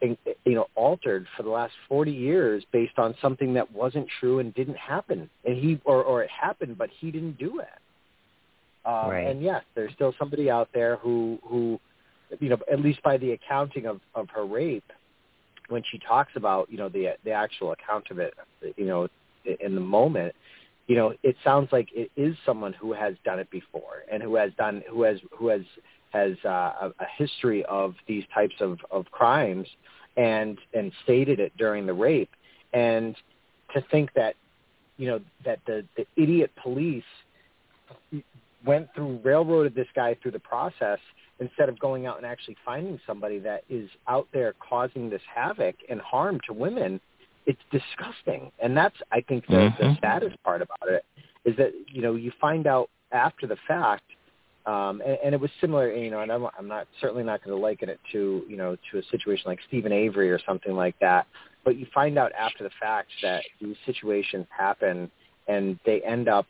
you 0.00 0.16
know 0.54 0.66
altered 0.74 1.26
for 1.36 1.42
the 1.44 1.48
last 1.50 1.74
40 1.88 2.10
years 2.10 2.64
based 2.72 2.98
on 2.98 3.14
something 3.22 3.54
that 3.54 3.70
wasn't 3.72 4.08
true 4.20 4.40
and 4.40 4.52
didn't 4.54 4.76
happen. 4.76 5.30
And 5.44 5.56
he 5.56 5.80
or 5.84 6.02
or 6.02 6.22
it 6.22 6.30
happened 6.30 6.76
but 6.78 6.90
he 7.00 7.10
didn't 7.10 7.38
do 7.38 7.60
it. 7.60 7.68
Um, 8.84 9.10
Right. 9.10 9.26
and 9.26 9.42
yes 9.42 9.62
there's 9.74 9.92
still 9.92 10.14
somebody 10.18 10.50
out 10.50 10.68
there 10.74 10.96
who 10.96 11.38
who 11.44 11.78
you 12.40 12.48
know 12.48 12.58
at 12.70 12.80
least 12.80 13.02
by 13.02 13.16
the 13.18 13.32
accounting 13.32 13.86
of 13.86 14.00
of 14.14 14.28
her 14.30 14.44
rape 14.44 14.90
when 15.68 15.82
she 15.90 15.98
talks 15.98 16.32
about 16.36 16.70
you 16.70 16.78
know 16.78 16.88
the 16.88 17.08
the 17.24 17.32
actual 17.32 17.72
account 17.72 18.04
of 18.10 18.18
it 18.18 18.34
you 18.76 18.84
know 18.84 19.08
in 19.60 19.74
the 19.74 19.80
moment 19.80 20.34
you 20.86 20.96
know 20.96 21.12
it 21.22 21.36
sounds 21.44 21.68
like 21.72 21.88
it 21.94 22.10
is 22.16 22.36
someone 22.44 22.72
who 22.72 22.92
has 22.92 23.14
done 23.24 23.38
it 23.38 23.50
before 23.50 24.04
and 24.10 24.22
who 24.22 24.36
has 24.36 24.52
done 24.58 24.82
who 24.90 25.02
has 25.02 25.18
who 25.36 25.48
has 25.48 25.62
has 26.12 26.32
uh, 26.44 26.48
a, 26.48 26.92
a 27.00 27.06
history 27.16 27.64
of 27.64 27.94
these 28.06 28.24
types 28.34 28.54
of 28.60 28.78
of 28.90 29.10
crimes 29.10 29.66
and 30.16 30.58
and 30.74 30.92
stated 31.02 31.40
it 31.40 31.52
during 31.56 31.86
the 31.86 31.94
rape. 31.94 32.30
And 32.72 33.16
to 33.74 33.82
think 33.90 34.12
that 34.14 34.34
you 34.96 35.08
know 35.08 35.20
that 35.44 35.60
the 35.66 35.84
the 35.96 36.06
idiot 36.16 36.50
police 36.62 37.04
went 38.64 38.88
through 38.94 39.20
railroaded 39.22 39.74
this 39.74 39.88
guy 39.94 40.16
through 40.22 40.32
the 40.32 40.38
process 40.40 40.98
instead 41.40 41.68
of 41.68 41.78
going 41.78 42.06
out 42.06 42.16
and 42.18 42.26
actually 42.26 42.56
finding 42.64 43.00
somebody 43.06 43.38
that 43.38 43.64
is 43.68 43.88
out 44.08 44.28
there 44.32 44.54
causing 44.60 45.10
this 45.10 45.22
havoc 45.34 45.74
and 45.88 46.00
harm 46.00 46.38
to 46.46 46.52
women 46.52 47.00
it's 47.46 47.60
disgusting 47.70 48.50
and 48.62 48.76
that's 48.76 48.96
i 49.12 49.20
think 49.22 49.46
the, 49.46 49.72
the 49.78 49.84
Mhm. 49.86 50.00
saddest 50.00 50.42
part 50.44 50.62
about 50.62 50.88
it 50.88 51.04
is 51.44 51.56
that 51.56 51.72
you 51.88 52.02
know 52.02 52.14
you 52.14 52.30
find 52.40 52.66
out 52.66 52.88
after 53.12 53.46
the 53.46 53.56
fact 53.66 54.04
um 54.66 55.02
and, 55.04 55.18
and 55.24 55.34
it 55.34 55.40
was 55.40 55.50
similar 55.60 55.92
you 55.92 56.10
know 56.10 56.20
and 56.20 56.30
i'm 56.30 56.46
i'm 56.58 56.68
not 56.68 56.86
certainly 57.00 57.24
not 57.24 57.42
going 57.42 57.56
to 57.56 57.60
liken 57.60 57.88
it 57.88 57.98
to 58.12 58.44
you 58.48 58.56
know 58.56 58.76
to 58.90 58.98
a 58.98 59.02
situation 59.10 59.44
like 59.46 59.58
steven 59.66 59.92
avery 59.92 60.30
or 60.30 60.38
something 60.46 60.74
like 60.74 60.94
that 61.00 61.26
but 61.64 61.76
you 61.76 61.86
find 61.92 62.18
out 62.18 62.30
after 62.32 62.62
the 62.62 62.70
fact 62.80 63.08
that 63.22 63.42
these 63.60 63.76
situations 63.86 64.46
happen 64.56 65.10
and 65.48 65.78
they 65.84 66.00
end 66.02 66.28
up 66.28 66.46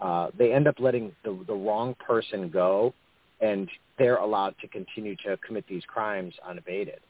uh 0.00 0.28
they 0.38 0.52
end 0.52 0.68
up 0.68 0.76
letting 0.78 1.10
the 1.24 1.36
the 1.48 1.54
wrong 1.54 1.96
person 2.06 2.48
go 2.48 2.94
and 3.40 3.68
they're 3.98 4.16
allowed 4.16 4.54
to 4.60 4.68
continue 4.68 5.16
to 5.16 5.36
commit 5.46 5.64
these 5.68 5.84
crimes 5.86 6.34
unabated 6.46 7.00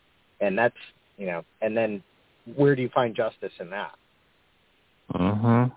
and 0.40 0.56
that's 0.56 0.76
you 1.16 1.26
know 1.26 1.44
and 1.62 1.76
then 1.76 2.02
where 2.56 2.74
do 2.74 2.82
you 2.82 2.90
find 2.94 3.14
justice 3.14 3.52
in 3.60 3.70
that 3.70 3.92
Mhm. 5.14 5.72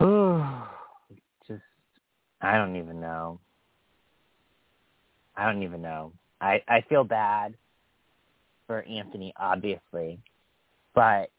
Oh, 0.00 0.70
just 1.48 1.62
I 2.40 2.56
don't 2.56 2.76
even 2.76 3.00
know. 3.00 3.40
I 5.36 5.50
don't 5.50 5.62
even 5.62 5.82
know. 5.82 6.12
I 6.40 6.62
I 6.68 6.82
feel 6.88 7.04
bad 7.04 7.54
for 8.66 8.82
Anthony, 8.82 9.32
obviously, 9.38 10.18
but 10.94 11.30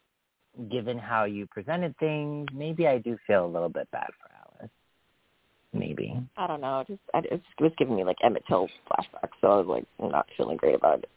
given 0.70 0.98
how 0.98 1.24
you 1.24 1.46
presented 1.46 1.96
things, 1.98 2.48
maybe 2.52 2.86
I 2.88 2.98
do 2.98 3.16
feel 3.26 3.46
a 3.46 3.48
little 3.48 3.68
bit 3.68 3.88
bad 3.92 4.08
for 4.20 4.30
Alice. 4.34 4.39
Maybe. 5.72 6.20
I 6.36 6.46
don't 6.46 6.60
know. 6.60 6.84
Just 6.86 7.00
I, 7.14 7.18
it 7.18 7.40
was 7.60 7.72
giving 7.78 7.94
me 7.94 8.04
like 8.04 8.16
Emmett 8.24 8.42
Till 8.48 8.68
flashbacks, 8.90 9.30
so 9.40 9.48
I 9.48 9.56
was 9.56 9.66
like 9.66 9.84
not 10.10 10.26
feeling 10.36 10.56
great 10.56 10.74
about 10.74 11.00
it. 11.00 11.08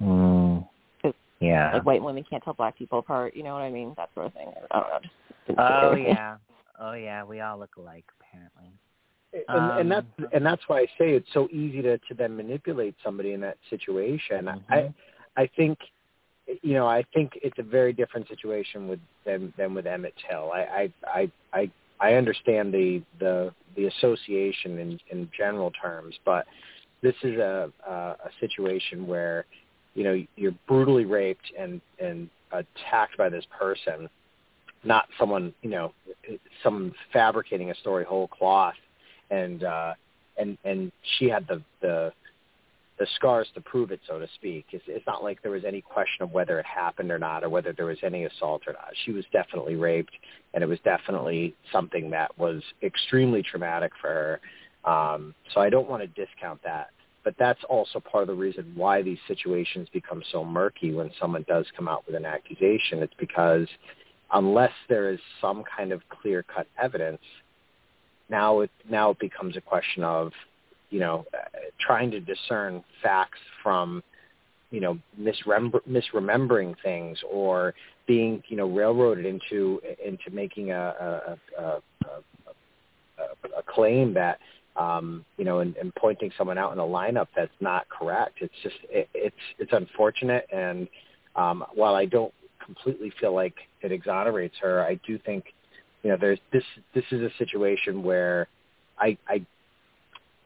Mm. 0.00 0.66
Yeah. 1.40 1.72
Like 1.74 1.84
white 1.84 2.02
women 2.02 2.24
can't 2.28 2.42
tell 2.42 2.54
black 2.54 2.78
people 2.78 3.00
apart. 3.00 3.34
You 3.36 3.42
know 3.42 3.52
what 3.54 3.62
I 3.62 3.70
mean? 3.70 3.94
That 3.96 4.10
sort 4.14 4.26
of 4.26 4.32
thing. 4.32 4.48
I 4.70 4.78
don't 4.78 4.88
know. 4.88 4.98
Just 5.02 5.12
didn't 5.46 5.60
Oh 5.60 5.94
yeah. 5.96 6.36
Oh 6.80 6.94
yeah. 6.94 7.22
We 7.24 7.40
all 7.40 7.58
look 7.58 7.76
alike, 7.76 8.04
apparently. 8.20 8.72
and, 9.48 9.80
and 9.80 9.90
that's 9.90 10.06
Um, 10.18 10.28
and 10.32 10.46
that's 10.46 10.62
why 10.66 10.80
I 10.80 10.86
say 10.98 11.12
it's 11.12 11.28
so 11.34 11.48
easy 11.50 11.82
to 11.82 11.98
to 11.98 12.14
then 12.16 12.36
manipulate 12.36 12.94
somebody 13.04 13.32
in 13.32 13.40
that 13.40 13.58
situation. 13.70 14.46
Mhm. 14.46 14.62
I 14.70 14.94
I 15.36 15.46
think 15.56 15.78
you 16.62 16.74
know, 16.74 16.86
I 16.86 17.04
think 17.14 17.38
it's 17.42 17.58
a 17.58 17.62
very 17.62 17.92
different 17.92 18.28
situation 18.28 18.88
with 18.88 19.00
than 19.24 19.52
than 19.56 19.74
with 19.74 19.86
Emmett 19.86 20.14
Till. 20.28 20.50
I 20.52 20.60
I 20.60 20.92
I 21.06 21.30
I, 21.52 21.70
I 22.02 22.14
understand 22.14 22.74
the 22.74 23.02
the 23.20 23.54
the 23.76 23.86
association 23.86 24.78
in 24.78 25.00
in 25.10 25.30
general 25.36 25.70
terms, 25.70 26.16
but 26.24 26.46
this 27.00 27.14
is 27.22 27.38
a 27.38 27.72
a, 27.88 27.92
a 27.92 28.30
situation 28.40 29.06
where 29.06 29.46
you 29.94 30.02
know 30.02 30.22
you're 30.36 30.54
brutally 30.66 31.04
raped 31.04 31.52
and 31.58 31.80
and 32.00 32.28
attacked 32.50 33.16
by 33.16 33.28
this 33.28 33.44
person, 33.56 34.10
not 34.82 35.06
someone 35.18 35.54
you 35.62 35.70
know 35.70 35.92
someone 36.62 36.92
fabricating 37.12 37.70
a 37.70 37.74
story 37.76 38.04
whole 38.04 38.26
cloth, 38.26 38.74
and 39.30 39.62
uh, 39.62 39.94
and 40.36 40.58
and 40.64 40.90
she 41.16 41.28
had 41.28 41.46
the 41.46 41.62
the 41.80 42.12
the 42.98 43.06
scars 43.16 43.48
to 43.54 43.60
prove 43.60 43.90
it, 43.90 44.00
so 44.06 44.18
to 44.18 44.28
speak. 44.34 44.66
It's, 44.72 44.84
it's 44.86 45.06
not 45.06 45.24
like 45.24 45.42
there 45.42 45.50
was 45.50 45.64
any 45.64 45.80
question 45.80 46.22
of 46.22 46.32
whether 46.32 46.60
it 46.60 46.66
happened 46.66 47.10
or 47.10 47.18
not, 47.18 47.42
or 47.42 47.48
whether 47.48 47.72
there 47.72 47.86
was 47.86 47.98
any 48.02 48.24
assault 48.24 48.62
or 48.66 48.74
not. 48.74 48.92
She 49.04 49.12
was 49.12 49.24
definitely 49.32 49.76
raped, 49.76 50.12
and 50.54 50.62
it 50.62 50.66
was 50.66 50.78
definitely 50.84 51.54
something 51.72 52.10
that 52.10 52.36
was 52.38 52.62
extremely 52.82 53.42
traumatic 53.42 53.92
for 54.00 54.08
her. 54.84 54.90
Um, 54.90 55.34
so 55.52 55.60
I 55.60 55.70
don't 55.70 55.88
want 55.88 56.02
to 56.02 56.26
discount 56.26 56.62
that, 56.64 56.90
but 57.24 57.34
that's 57.38 57.60
also 57.68 57.98
part 58.00 58.22
of 58.22 58.28
the 58.28 58.34
reason 58.34 58.72
why 58.74 59.00
these 59.02 59.18
situations 59.26 59.88
become 59.92 60.22
so 60.30 60.44
murky 60.44 60.92
when 60.92 61.10
someone 61.20 61.44
does 61.48 61.66
come 61.76 61.88
out 61.88 62.04
with 62.06 62.14
an 62.16 62.26
accusation. 62.26 63.02
It's 63.02 63.14
because 63.18 63.68
unless 64.32 64.72
there 64.88 65.10
is 65.10 65.20
some 65.40 65.62
kind 65.76 65.92
of 65.92 66.02
clear-cut 66.08 66.66
evidence, 66.82 67.22
now 68.28 68.60
it 68.60 68.70
now 68.90 69.10
it 69.10 69.18
becomes 69.18 69.56
a 69.56 69.60
question 69.60 70.02
of 70.02 70.32
you 70.92 71.00
know, 71.00 71.24
trying 71.80 72.10
to 72.10 72.20
discern 72.20 72.84
facts 73.02 73.38
from, 73.62 74.02
you 74.70 74.80
know, 74.80 74.98
misremember, 75.18 75.80
misremembering 75.88 76.74
things 76.82 77.18
or 77.28 77.74
being, 78.06 78.42
you 78.48 78.58
know, 78.58 78.68
railroaded 78.68 79.24
into 79.24 79.80
into 80.04 80.30
making 80.30 80.70
a 80.70 80.76
a, 80.76 81.38
a, 81.58 81.82
a, 82.04 83.58
a 83.58 83.62
claim 83.66 84.12
that, 84.12 84.38
um, 84.76 85.24
you 85.38 85.46
know, 85.46 85.60
and, 85.60 85.76
and 85.76 85.94
pointing 85.94 86.30
someone 86.36 86.58
out 86.58 86.72
in 86.74 86.78
a 86.78 86.82
lineup 86.82 87.28
that's 87.34 87.58
not 87.60 87.88
correct. 87.88 88.34
It's 88.42 88.54
just 88.62 88.76
it, 88.90 89.08
it's 89.14 89.44
it's 89.58 89.72
unfortunate, 89.72 90.46
and 90.52 90.88
um, 91.36 91.64
while 91.74 91.94
I 91.94 92.04
don't 92.04 92.34
completely 92.62 93.12
feel 93.18 93.34
like 93.34 93.54
it 93.80 93.92
exonerates 93.92 94.56
her, 94.60 94.84
I 94.84 95.00
do 95.06 95.18
think, 95.18 95.46
you 96.02 96.10
know, 96.10 96.18
there's 96.20 96.40
this 96.52 96.64
this 96.94 97.04
is 97.10 97.22
a 97.22 97.30
situation 97.38 98.02
where 98.02 98.46
I 98.98 99.16
I 99.26 99.46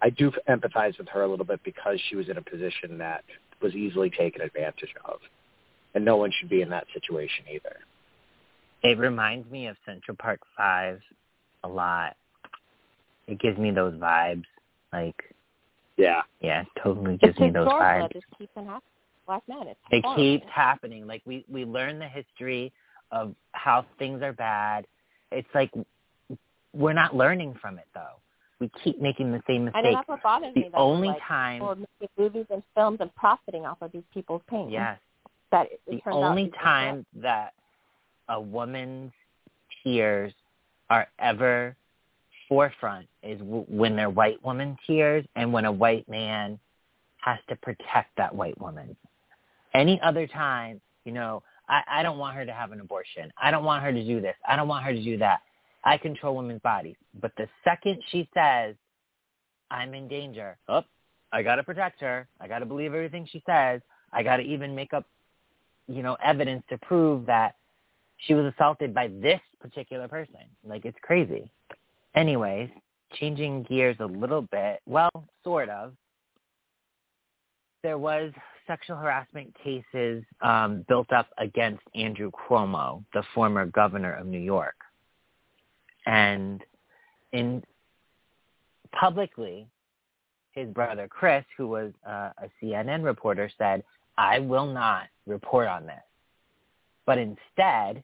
I 0.02 0.10
do 0.10 0.30
empathize 0.48 0.98
with 0.98 1.08
her 1.08 1.22
a 1.22 1.28
little 1.28 1.44
bit 1.44 1.60
because 1.64 1.98
she 2.08 2.16
was 2.16 2.28
in 2.28 2.36
a 2.36 2.42
position 2.42 2.98
that 2.98 3.24
was 3.62 3.74
easily 3.74 4.10
taken 4.10 4.42
advantage 4.42 4.94
of, 5.04 5.18
and 5.94 6.04
no 6.04 6.16
one 6.16 6.30
should 6.38 6.50
be 6.50 6.60
in 6.60 6.68
that 6.70 6.86
situation 6.92 7.44
either. 7.52 7.76
It 8.82 8.98
reminds 8.98 9.50
me 9.50 9.68
of 9.68 9.76
Central 9.86 10.16
Park 10.16 10.40
Five 10.56 11.00
a 11.64 11.68
lot. 11.68 12.16
It 13.26 13.40
gives 13.40 13.58
me 13.58 13.70
those 13.70 13.94
vibes, 13.94 14.44
like 14.92 15.16
yeah, 15.96 16.22
yeah, 16.40 16.64
totally 16.82 17.16
gives 17.16 17.32
it's 17.32 17.40
me 17.40 17.50
those 17.50 17.68
vibes. 17.68 18.12
Just 18.12 18.26
keeps 18.38 18.52
happening. 18.54 18.80
Black 19.26 19.42
men. 19.48 19.66
It's 19.66 19.80
it 19.90 20.04
horrible. 20.04 20.22
keeps 20.22 20.46
happening. 20.52 21.06
Like 21.06 21.22
we 21.24 21.44
we 21.50 21.64
learn 21.64 21.98
the 21.98 22.08
history 22.08 22.72
of 23.10 23.34
how 23.52 23.86
things 23.98 24.22
are 24.22 24.34
bad. 24.34 24.86
It's 25.32 25.48
like 25.54 25.72
we're 26.74 26.92
not 26.92 27.16
learning 27.16 27.56
from 27.60 27.78
it 27.78 27.86
though 27.94 28.20
we 28.60 28.70
keep 28.82 29.00
making 29.00 29.32
the 29.32 29.42
same 29.46 29.66
mistake. 29.66 29.84
I 29.84 29.90
know 29.90 29.96
that's 29.96 30.08
what 30.08 30.22
bothers 30.22 30.54
the 30.54 30.60
me. 30.60 30.68
That 30.72 30.78
only 30.78 31.08
like, 31.08 31.20
time 31.26 31.62
or 31.62 31.74
making 31.74 32.08
movies 32.18 32.46
and 32.50 32.62
films 32.74 32.98
and 33.00 33.14
profiting 33.14 33.66
off 33.66 33.78
of 33.80 33.92
these 33.92 34.02
people's 34.12 34.42
pain. 34.48 34.70
Yes. 34.70 34.98
That 35.52 35.66
it, 35.70 35.80
the 35.86 36.00
turns 36.00 36.16
only 36.16 36.50
time 36.62 37.04
that 37.16 37.52
a 38.28 38.40
woman's 38.40 39.12
tears 39.84 40.32
are 40.90 41.06
ever 41.18 41.76
forefront 42.48 43.06
is 43.22 43.38
w- 43.38 43.66
when 43.68 43.96
they're 43.96 44.10
white 44.10 44.42
woman 44.44 44.76
tears 44.86 45.24
and 45.36 45.52
when 45.52 45.64
a 45.64 45.72
white 45.72 46.08
man 46.08 46.58
has 47.20 47.38
to 47.48 47.56
protect 47.56 48.16
that 48.16 48.34
white 48.34 48.58
woman. 48.60 48.96
Any 49.74 50.00
other 50.00 50.26
time, 50.26 50.80
you 51.04 51.12
know, 51.12 51.42
I, 51.68 51.82
I 51.88 52.02
don't 52.02 52.18
want 52.18 52.36
her 52.36 52.46
to 52.46 52.52
have 52.52 52.72
an 52.72 52.80
abortion. 52.80 53.32
I 53.40 53.50
don't 53.50 53.64
want 53.64 53.82
her 53.82 53.92
to 53.92 54.04
do 54.04 54.20
this. 54.20 54.36
I 54.48 54.56
don't 54.56 54.68
want 54.68 54.84
her 54.84 54.92
to 54.92 55.02
do 55.02 55.18
that. 55.18 55.40
I 55.86 55.96
control 55.96 56.36
women's 56.36 56.60
bodies. 56.60 56.96
But 57.20 57.32
the 57.36 57.48
second 57.62 58.02
she 58.10 58.28
says, 58.34 58.74
I'm 59.70 59.94
in 59.94 60.08
danger, 60.08 60.58
oh, 60.68 60.82
I 61.32 61.42
got 61.42 61.56
to 61.56 61.62
protect 61.62 62.00
her. 62.00 62.28
I 62.40 62.48
got 62.48 62.58
to 62.58 62.66
believe 62.66 62.92
everything 62.92 63.26
she 63.30 63.42
says. 63.46 63.80
I 64.12 64.22
got 64.22 64.38
to 64.38 64.42
even 64.42 64.74
make 64.74 64.92
up, 64.92 65.06
you 65.86 66.02
know, 66.02 66.16
evidence 66.22 66.64
to 66.70 66.78
prove 66.78 67.24
that 67.26 67.54
she 68.18 68.34
was 68.34 68.52
assaulted 68.52 68.92
by 68.92 69.08
this 69.08 69.40
particular 69.60 70.08
person. 70.08 70.40
Like, 70.64 70.84
it's 70.84 70.98
crazy. 71.02 71.50
Anyways, 72.14 72.68
changing 73.14 73.62
gears 73.64 73.96
a 74.00 74.06
little 74.06 74.42
bit, 74.42 74.80
well, 74.86 75.10
sort 75.44 75.68
of. 75.68 75.92
There 77.82 77.98
was 77.98 78.32
sexual 78.66 78.96
harassment 78.96 79.54
cases 79.62 80.24
um, 80.40 80.84
built 80.88 81.12
up 81.12 81.28
against 81.38 81.82
Andrew 81.94 82.32
Cuomo, 82.32 83.04
the 83.14 83.22
former 83.34 83.66
governor 83.66 84.14
of 84.14 84.26
New 84.26 84.40
York. 84.40 84.74
And 86.06 86.62
in 87.32 87.62
publicly, 88.92 89.66
his 90.52 90.68
brother 90.68 91.06
Chris, 91.08 91.44
who 91.56 91.68
was 91.68 91.92
uh, 92.06 92.30
a 92.38 92.48
CNN 92.62 93.04
reporter, 93.04 93.50
said, 93.58 93.82
I 94.16 94.38
will 94.38 94.66
not 94.66 95.04
report 95.26 95.68
on 95.68 95.86
this. 95.86 96.02
But 97.04 97.18
instead, 97.18 98.02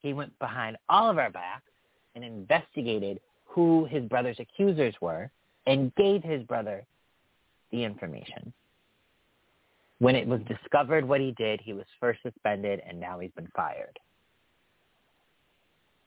he 0.00 0.12
went 0.12 0.36
behind 0.38 0.76
all 0.88 1.08
of 1.08 1.18
our 1.18 1.30
backs 1.30 1.70
and 2.14 2.24
investigated 2.24 3.20
who 3.44 3.86
his 3.86 4.04
brother's 4.04 4.40
accusers 4.40 4.94
were 5.00 5.30
and 5.66 5.94
gave 5.94 6.22
his 6.22 6.42
brother 6.42 6.84
the 7.70 7.84
information. 7.84 8.52
When 9.98 10.16
it 10.16 10.26
was 10.26 10.40
discovered 10.48 11.06
what 11.06 11.20
he 11.20 11.32
did, 11.38 11.60
he 11.60 11.72
was 11.72 11.86
first 12.00 12.20
suspended 12.22 12.82
and 12.86 12.98
now 12.98 13.20
he's 13.20 13.30
been 13.36 13.48
fired. 13.54 13.98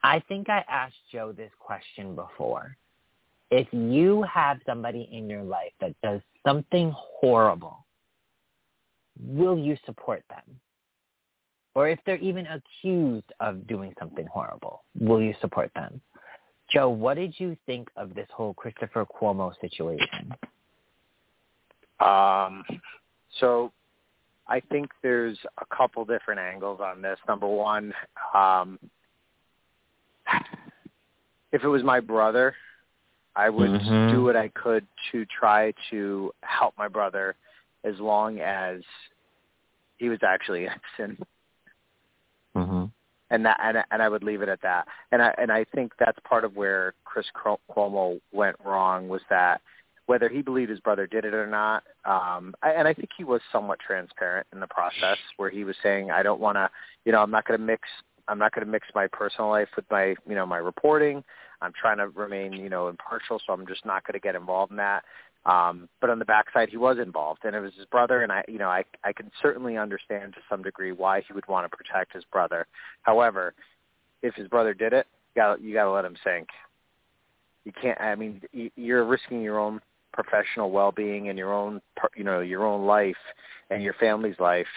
I 0.05 0.21
think 0.27 0.51
I 0.51 0.63
asked 0.69 0.93
Joe 1.11 1.31
this 1.31 1.51
question 1.59 2.13
before. 2.13 2.77
If 3.49 3.67
you 3.71 4.21
have 4.31 4.59
somebody 4.63 5.09
in 5.11 5.27
your 5.27 5.41
life 5.41 5.71
that 5.81 5.95
does 6.03 6.21
something 6.45 6.93
horrible, 6.95 7.83
will 9.19 9.57
you 9.57 9.75
support 9.83 10.23
them? 10.29 10.59
Or 11.73 11.89
if 11.89 11.97
they're 12.05 12.17
even 12.17 12.45
accused 12.45 13.31
of 13.39 13.65
doing 13.65 13.95
something 13.97 14.27
horrible, 14.27 14.83
will 14.99 15.19
you 15.19 15.33
support 15.41 15.71
them? 15.73 15.99
Joe, 16.69 16.89
what 16.89 17.15
did 17.15 17.33
you 17.39 17.57
think 17.65 17.89
of 17.97 18.13
this 18.13 18.27
whole 18.31 18.53
Christopher 18.53 19.07
Cuomo 19.07 19.53
situation? 19.59 20.35
Um, 21.99 22.63
so 23.39 23.71
I 24.47 24.59
think 24.71 24.91
there's 25.01 25.39
a 25.59 25.75
couple 25.75 26.05
different 26.05 26.39
angles 26.39 26.79
on 26.79 27.01
this. 27.01 27.17
Number 27.27 27.47
one, 27.47 27.91
um, 28.35 28.77
if 31.55 31.63
it 31.63 31.69
was 31.69 31.83
my 31.83 32.01
brother, 32.01 32.53
I 33.35 33.49
would 33.49 33.71
Mhm. 33.71 34.11
do 34.11 34.23
what 34.23 34.35
I 34.35 34.49
could 34.49 34.85
to 35.11 35.25
try 35.25 35.71
to 35.89 36.33
help 36.41 36.77
my 36.77 36.89
brother 36.89 37.35
as 37.85 37.97
long 37.99 38.39
as 38.39 38.83
he 39.97 40.09
was 40.09 40.21
actually 40.21 40.65
innocent. 40.99 41.27
Mm-hmm. 42.55 42.85
And 43.29 43.45
that 43.45 43.59
and 43.61 43.83
and 43.89 44.01
I 44.03 44.09
would 44.09 44.23
leave 44.23 44.41
it 44.41 44.49
at 44.49 44.61
that. 44.61 44.87
And 45.11 45.21
I 45.21 45.33
and 45.37 45.51
I 45.51 45.63
think 45.63 45.93
that's 45.97 46.19
part 46.19 46.43
of 46.43 46.55
where 46.55 46.93
Chris 47.05 47.25
Cuomo 47.33 48.19
went 48.31 48.57
wrong 48.63 49.07
was 49.07 49.21
that 49.29 49.61
whether 50.07 50.29
he 50.29 50.41
believed 50.41 50.69
his 50.69 50.79
brother 50.81 51.07
did 51.07 51.25
it 51.25 51.33
or 51.33 51.47
not, 51.47 51.83
um, 52.05 52.53
I, 52.61 52.71
and 52.73 52.87
I 52.87 52.93
think 52.93 53.09
he 53.17 53.23
was 53.23 53.41
somewhat 53.51 53.79
transparent 53.79 54.45
in 54.53 54.59
the 54.59 54.67
process, 54.67 55.17
where 55.37 55.49
he 55.49 55.63
was 55.63 55.75
saying, 55.81 56.11
"I 56.11 56.21
don't 56.21 56.39
want 56.39 56.57
to, 56.57 56.69
you 57.05 57.11
know, 57.11 57.23
I'm 57.23 57.31
not 57.31 57.45
going 57.45 57.59
to 57.59 57.65
mix 57.65 57.89
I'm 58.27 58.39
not 58.39 58.53
going 58.53 58.65
to 58.65 58.71
mix 58.71 58.87
my 58.95 59.07
personal 59.07 59.49
life 59.49 59.69
with 59.75 59.85
my, 59.91 60.15
you 60.27 60.35
know, 60.35 60.45
my 60.45 60.57
reporting. 60.57 61.23
I'm 61.61 61.73
trying 61.79 61.97
to 61.97 62.07
remain, 62.09 62.53
you 62.53 62.69
know, 62.69 62.87
impartial, 62.87 63.39
so 63.45 63.53
I'm 63.53 63.67
just 63.67 63.85
not 63.85 64.05
going 64.05 64.13
to 64.13 64.19
get 64.19 64.35
involved 64.35 64.71
in 64.71 64.77
that. 64.77 65.03
Um, 65.45 65.87
but 66.01 66.09
on 66.09 66.17
the 66.17 66.25
backside, 66.25 66.69
he 66.69 66.77
was 66.77 66.97
involved, 66.97 67.41
and 67.43 67.55
it 67.55 67.59
was 67.59 67.73
his 67.77 67.85
brother, 67.85 68.23
and 68.23 68.31
I, 68.31 68.43
you 68.47 68.57
know, 68.57 68.69
I, 68.69 68.83
I 69.03 69.13
can 69.13 69.29
certainly 69.41 69.77
understand 69.77 70.33
to 70.33 70.39
some 70.49 70.63
degree 70.63 70.91
why 70.91 71.21
he 71.21 71.33
would 71.33 71.47
want 71.47 71.69
to 71.69 71.77
protect 71.77 72.13
his 72.13 72.23
brother. 72.31 72.65
However, 73.03 73.53
if 74.23 74.33
his 74.33 74.47
brother 74.47 74.73
did 74.73 74.91
it, 74.91 75.05
you 75.35 75.41
got 75.41 75.61
you 75.61 75.73
got 75.73 75.83
to 75.83 75.91
let 75.91 76.05
him 76.05 76.15
sink. 76.23 76.47
You 77.63 77.71
can't. 77.79 77.99
I 78.01 78.15
mean, 78.15 78.41
you're 78.75 79.05
risking 79.05 79.41
your 79.41 79.59
own 79.59 79.81
professional 80.13 80.71
well-being 80.71 81.29
and 81.29 81.37
your 81.37 81.53
own, 81.53 81.81
you 82.15 82.23
know, 82.23 82.39
your 82.39 82.65
own 82.65 82.85
life 82.85 83.15
and 83.69 83.83
your 83.83 83.93
family's 83.99 84.39
life 84.39 84.67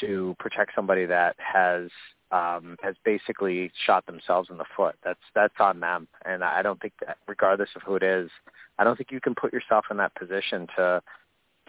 to 0.00 0.34
protect 0.38 0.72
somebody 0.74 1.06
that 1.06 1.36
has 1.38 1.88
um, 2.30 2.76
has 2.82 2.94
basically 3.04 3.70
shot 3.86 4.06
themselves 4.06 4.48
in 4.50 4.56
the 4.58 4.64
foot. 4.76 4.96
That's 5.04 5.20
that's 5.34 5.54
on 5.60 5.80
them, 5.80 6.08
and 6.24 6.42
I 6.42 6.62
don't 6.62 6.80
think 6.80 6.94
that, 7.06 7.18
regardless 7.26 7.70
of 7.76 7.82
who 7.82 7.96
it 7.96 8.02
is, 8.02 8.30
I 8.78 8.84
don't 8.84 8.96
think 8.96 9.12
you 9.12 9.20
can 9.20 9.34
put 9.34 9.52
yourself 9.52 9.84
in 9.90 9.96
that 9.98 10.14
position 10.14 10.66
to 10.76 11.02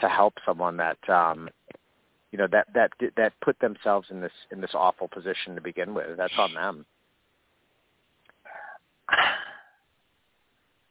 to 0.02 0.10
help 0.10 0.34
someone 0.46 0.78
that 0.78 0.98
um, 1.10 1.50
you 2.32 2.38
know 2.38 2.48
that 2.52 2.68
that 2.74 2.92
that 3.18 3.34
put 3.42 3.60
themselves 3.60 4.08
in 4.12 4.22
this 4.22 4.32
in 4.52 4.62
this 4.62 4.72
awful 4.74 5.08
position 5.08 5.56
to 5.56 5.62
begin 5.62 5.94
with. 5.94 6.18
That's 6.18 6.34
on 6.38 6.54
them. 6.54 6.86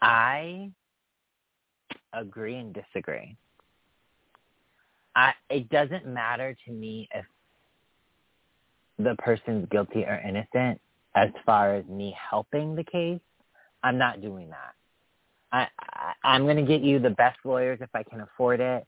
I 0.02 0.70
agree 2.12 2.56
and 2.56 2.74
disagree. 2.74 3.36
I 5.16 5.32
it 5.48 5.68
doesn't 5.68 6.06
matter 6.06 6.56
to 6.66 6.72
me 6.72 7.08
if 7.14 7.24
the 8.98 9.16
person's 9.18 9.68
guilty 9.70 10.04
or 10.04 10.20
innocent 10.26 10.80
as 11.14 11.30
far 11.46 11.74
as 11.74 11.84
me 11.86 12.14
helping 12.30 12.74
the 12.74 12.84
case. 12.84 13.20
I'm 13.82 13.98
not 13.98 14.22
doing 14.22 14.50
that. 14.50 14.74
I, 15.52 15.68
I 15.80 16.12
I'm 16.24 16.44
going 16.44 16.56
to 16.56 16.62
get 16.62 16.82
you 16.82 16.98
the 16.98 17.10
best 17.10 17.38
lawyers 17.44 17.78
if 17.80 17.90
I 17.94 18.02
can 18.02 18.20
afford 18.20 18.60
it. 18.60 18.86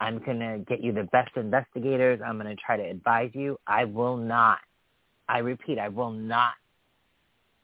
I'm 0.00 0.18
going 0.20 0.38
to 0.38 0.64
get 0.68 0.82
you 0.82 0.92
the 0.92 1.08
best 1.12 1.36
investigators. 1.36 2.20
I'm 2.24 2.38
going 2.38 2.54
to 2.54 2.62
try 2.64 2.76
to 2.76 2.82
advise 2.82 3.30
you. 3.34 3.58
I 3.66 3.84
will 3.84 4.16
not. 4.16 4.58
I 5.28 5.38
repeat, 5.38 5.78
I 5.78 5.88
will 5.88 6.10
not 6.12 6.54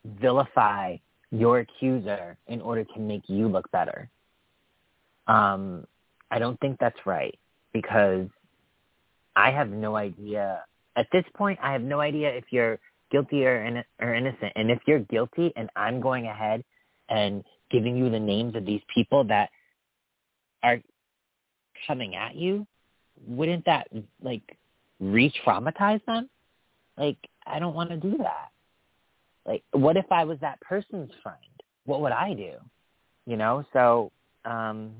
vilify 0.04 0.96
your 1.30 1.60
accuser 1.60 2.36
in 2.48 2.60
order 2.60 2.84
to 2.84 3.00
make 3.00 3.22
you 3.28 3.48
look 3.48 3.70
better. 3.70 4.10
Um, 5.26 5.86
I 6.30 6.38
don't 6.38 6.58
think 6.60 6.78
that's 6.78 6.98
right 7.06 7.38
because 7.72 8.28
I 9.36 9.50
have 9.50 9.70
no 9.70 9.96
idea. 9.96 10.64
At 10.96 11.06
this 11.12 11.24
point, 11.36 11.58
I 11.62 11.72
have 11.72 11.82
no 11.82 12.00
idea 12.00 12.30
if 12.30 12.44
you're 12.50 12.78
guilty 13.10 13.46
or, 13.46 13.64
in, 13.64 13.82
or 14.00 14.14
innocent. 14.14 14.52
And 14.56 14.70
if 14.70 14.80
you're 14.86 15.00
guilty 15.00 15.52
and 15.56 15.68
I'm 15.76 16.00
going 16.00 16.26
ahead 16.26 16.64
and 17.08 17.44
giving 17.70 17.96
you 17.96 18.10
the 18.10 18.20
names 18.20 18.54
of 18.54 18.64
these 18.64 18.82
people 18.92 19.24
that 19.24 19.50
are 20.62 20.78
coming 21.86 22.14
at 22.14 22.34
you, 22.34 22.66
wouldn't 23.26 23.64
that 23.66 23.88
like 24.22 24.56
re-traumatize 25.00 26.04
them? 26.06 26.28
Like, 26.96 27.18
I 27.46 27.58
don't 27.58 27.74
want 27.74 27.90
to 27.90 27.96
do 27.96 28.16
that. 28.18 28.48
Like, 29.46 29.62
what 29.72 29.96
if 29.96 30.06
I 30.10 30.24
was 30.24 30.38
that 30.40 30.60
person's 30.60 31.10
friend? 31.22 31.38
What 31.84 32.00
would 32.00 32.12
I 32.12 32.34
do? 32.34 32.52
You 33.26 33.36
know, 33.36 33.64
so 33.72 34.10
um 34.44 34.92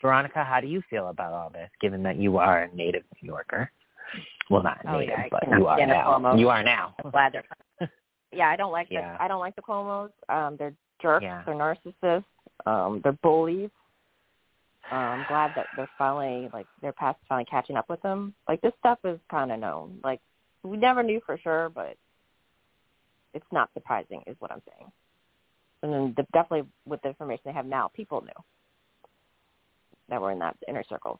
Veronica, 0.00 0.42
how 0.42 0.60
do 0.60 0.66
you 0.66 0.82
feel 0.90 1.08
about 1.08 1.32
all 1.32 1.48
this, 1.50 1.70
given 1.80 2.02
that 2.02 2.16
you 2.16 2.38
are 2.38 2.64
a 2.64 2.74
native 2.74 3.04
New 3.22 3.28
Yorker? 3.28 3.70
Well, 4.50 4.62
not 4.62 4.78
oh, 4.86 4.98
native, 4.98 5.14
yeah, 5.18 5.28
but 5.30 5.42
you 5.58 5.66
are 5.66 5.86
now. 5.86 6.34
You 6.36 6.48
are 6.48 6.62
now. 6.62 6.94
I'm 7.02 7.10
glad 7.10 7.32
they're. 7.32 7.88
yeah, 8.32 8.48
I 8.48 8.56
don't 8.56 8.72
like 8.72 8.88
Yeah. 8.90 9.16
the 9.16 9.22
I 9.22 9.28
don't 9.28 9.40
like 9.40 9.56
the 9.56 9.62
Cuomo's. 9.62 10.12
Um, 10.28 10.56
they're 10.58 10.74
jerks. 11.00 11.22
Yeah. 11.22 11.42
They're 11.46 11.54
narcissists. 11.54 12.24
Um, 12.66 13.00
they're 13.02 13.12
bullies. 13.22 13.70
Um, 14.90 14.98
I'm 14.98 15.24
glad 15.24 15.54
that 15.54 15.66
they're 15.74 15.88
finally 15.96 16.50
like 16.52 16.66
their 16.80 16.92
past 16.92 17.18
finally 17.28 17.46
catching 17.50 17.76
up 17.76 17.88
with 17.88 18.02
them. 18.02 18.34
Like 18.48 18.60
this 18.60 18.72
stuff 18.78 18.98
is 19.04 19.18
kind 19.30 19.50
of 19.52 19.58
known. 19.58 19.98
Like 20.04 20.20
we 20.62 20.76
never 20.76 21.02
knew 21.02 21.20
for 21.24 21.38
sure, 21.38 21.70
but 21.70 21.96
it's 23.34 23.46
not 23.52 23.70
surprising, 23.74 24.22
is 24.26 24.36
what 24.38 24.52
I'm 24.52 24.62
saying. 24.70 24.92
And 25.82 25.92
then 25.92 26.14
the, 26.16 26.22
definitely 26.32 26.68
with 26.86 27.00
the 27.02 27.08
information 27.08 27.42
they 27.46 27.52
have 27.52 27.66
now, 27.66 27.90
people 27.94 28.20
knew 28.20 28.44
that 30.08 30.20
were 30.20 30.30
in 30.30 30.38
that 30.40 30.56
inner 30.68 30.84
circle. 30.88 31.18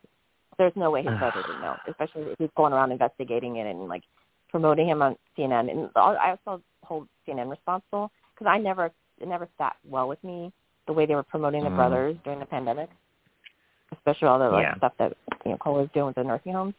There's 0.58 0.72
no 0.76 0.90
way 0.90 1.02
his 1.02 1.18
brother 1.18 1.42
didn't 1.42 1.60
know, 1.60 1.78
especially 1.88 2.22
if 2.32 2.38
he's 2.38 2.50
going 2.56 2.72
around 2.72 2.92
investigating 2.92 3.56
it 3.56 3.66
and 3.66 3.88
like 3.88 4.02
promoting 4.50 4.88
him 4.88 5.02
on 5.02 5.16
CNN. 5.36 5.70
And 5.70 5.90
I 5.96 6.36
also 6.46 6.62
hold 6.84 7.08
CNN 7.26 7.50
responsible 7.50 8.10
because 8.34 8.46
I 8.50 8.58
never 8.58 8.90
it 9.20 9.28
never 9.28 9.48
sat 9.58 9.76
well 9.88 10.08
with 10.08 10.22
me 10.24 10.52
the 10.86 10.92
way 10.92 11.06
they 11.06 11.14
were 11.14 11.22
promoting 11.22 11.64
the 11.64 11.70
Mm. 11.70 11.76
brothers 11.76 12.16
during 12.24 12.40
the 12.40 12.46
pandemic, 12.46 12.90
especially 13.92 14.28
all 14.28 14.38
the 14.38 14.50
like 14.50 14.64
Yeah. 14.64 14.74
stuff 14.76 14.96
that 14.98 15.16
you 15.44 15.52
know 15.52 15.58
Cole 15.58 15.74
was 15.74 15.88
doing 15.94 16.06
with 16.06 16.16
the 16.16 16.24
nursing 16.24 16.52
homes 16.52 16.74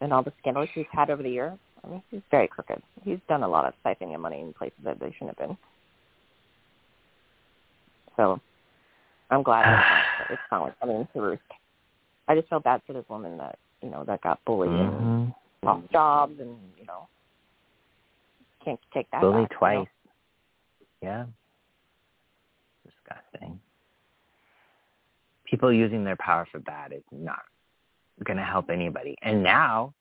and 0.00 0.12
all 0.12 0.22
the 0.22 0.32
scandals 0.38 0.68
he's 0.74 0.86
had 0.90 1.10
over 1.10 1.22
the 1.22 1.30
years. 1.30 1.58
I 1.84 1.88
mean, 1.88 2.02
he's 2.10 2.22
very 2.30 2.48
crooked. 2.48 2.82
He's 3.04 3.20
done 3.28 3.42
a 3.42 3.48
lot 3.48 3.64
of 3.64 3.74
siphoning 3.84 4.14
of 4.14 4.20
money 4.20 4.40
in 4.40 4.52
places 4.52 4.78
that 4.84 4.98
they 4.98 5.12
shouldn't 5.12 5.38
have 5.38 5.48
been. 5.48 5.58
So 8.16 8.40
I'm 9.30 9.42
glad 9.42 9.64
it's 10.30 10.42
not 10.50 10.62
like 10.62 10.80
coming 10.80 11.06
to 11.12 11.20
roost. 11.20 11.42
I 12.28 12.34
just 12.34 12.48
feel 12.48 12.60
bad 12.60 12.82
for 12.86 12.92
this 12.92 13.04
woman 13.08 13.36
that 13.38 13.58
you 13.82 13.90
know 13.90 14.04
that 14.04 14.20
got 14.22 14.44
bullied 14.44 14.72
and 14.72 14.92
Mhm. 14.92 15.34
lost 15.62 15.90
jobs 15.92 16.40
and 16.40 16.58
you 16.78 16.84
know 16.86 17.08
can't 18.64 18.80
take 18.92 19.08
that 19.12 19.20
Bullied 19.20 19.44
back, 19.48 19.52
you 19.52 19.56
twice. 19.58 19.76
know? 19.78 19.86
Yeah. 21.02 21.26
Disgusting. 22.84 23.60
People 25.44 25.72
using 25.72 26.02
their 26.04 26.16
power 26.16 26.46
for 26.46 26.58
bad 26.58 26.92
is 26.92 27.04
not 27.12 27.44
going 28.24 28.36
to 28.38 28.42
help 28.42 28.70
anybody. 28.70 29.16
And 29.22 29.42
now, 29.42 29.94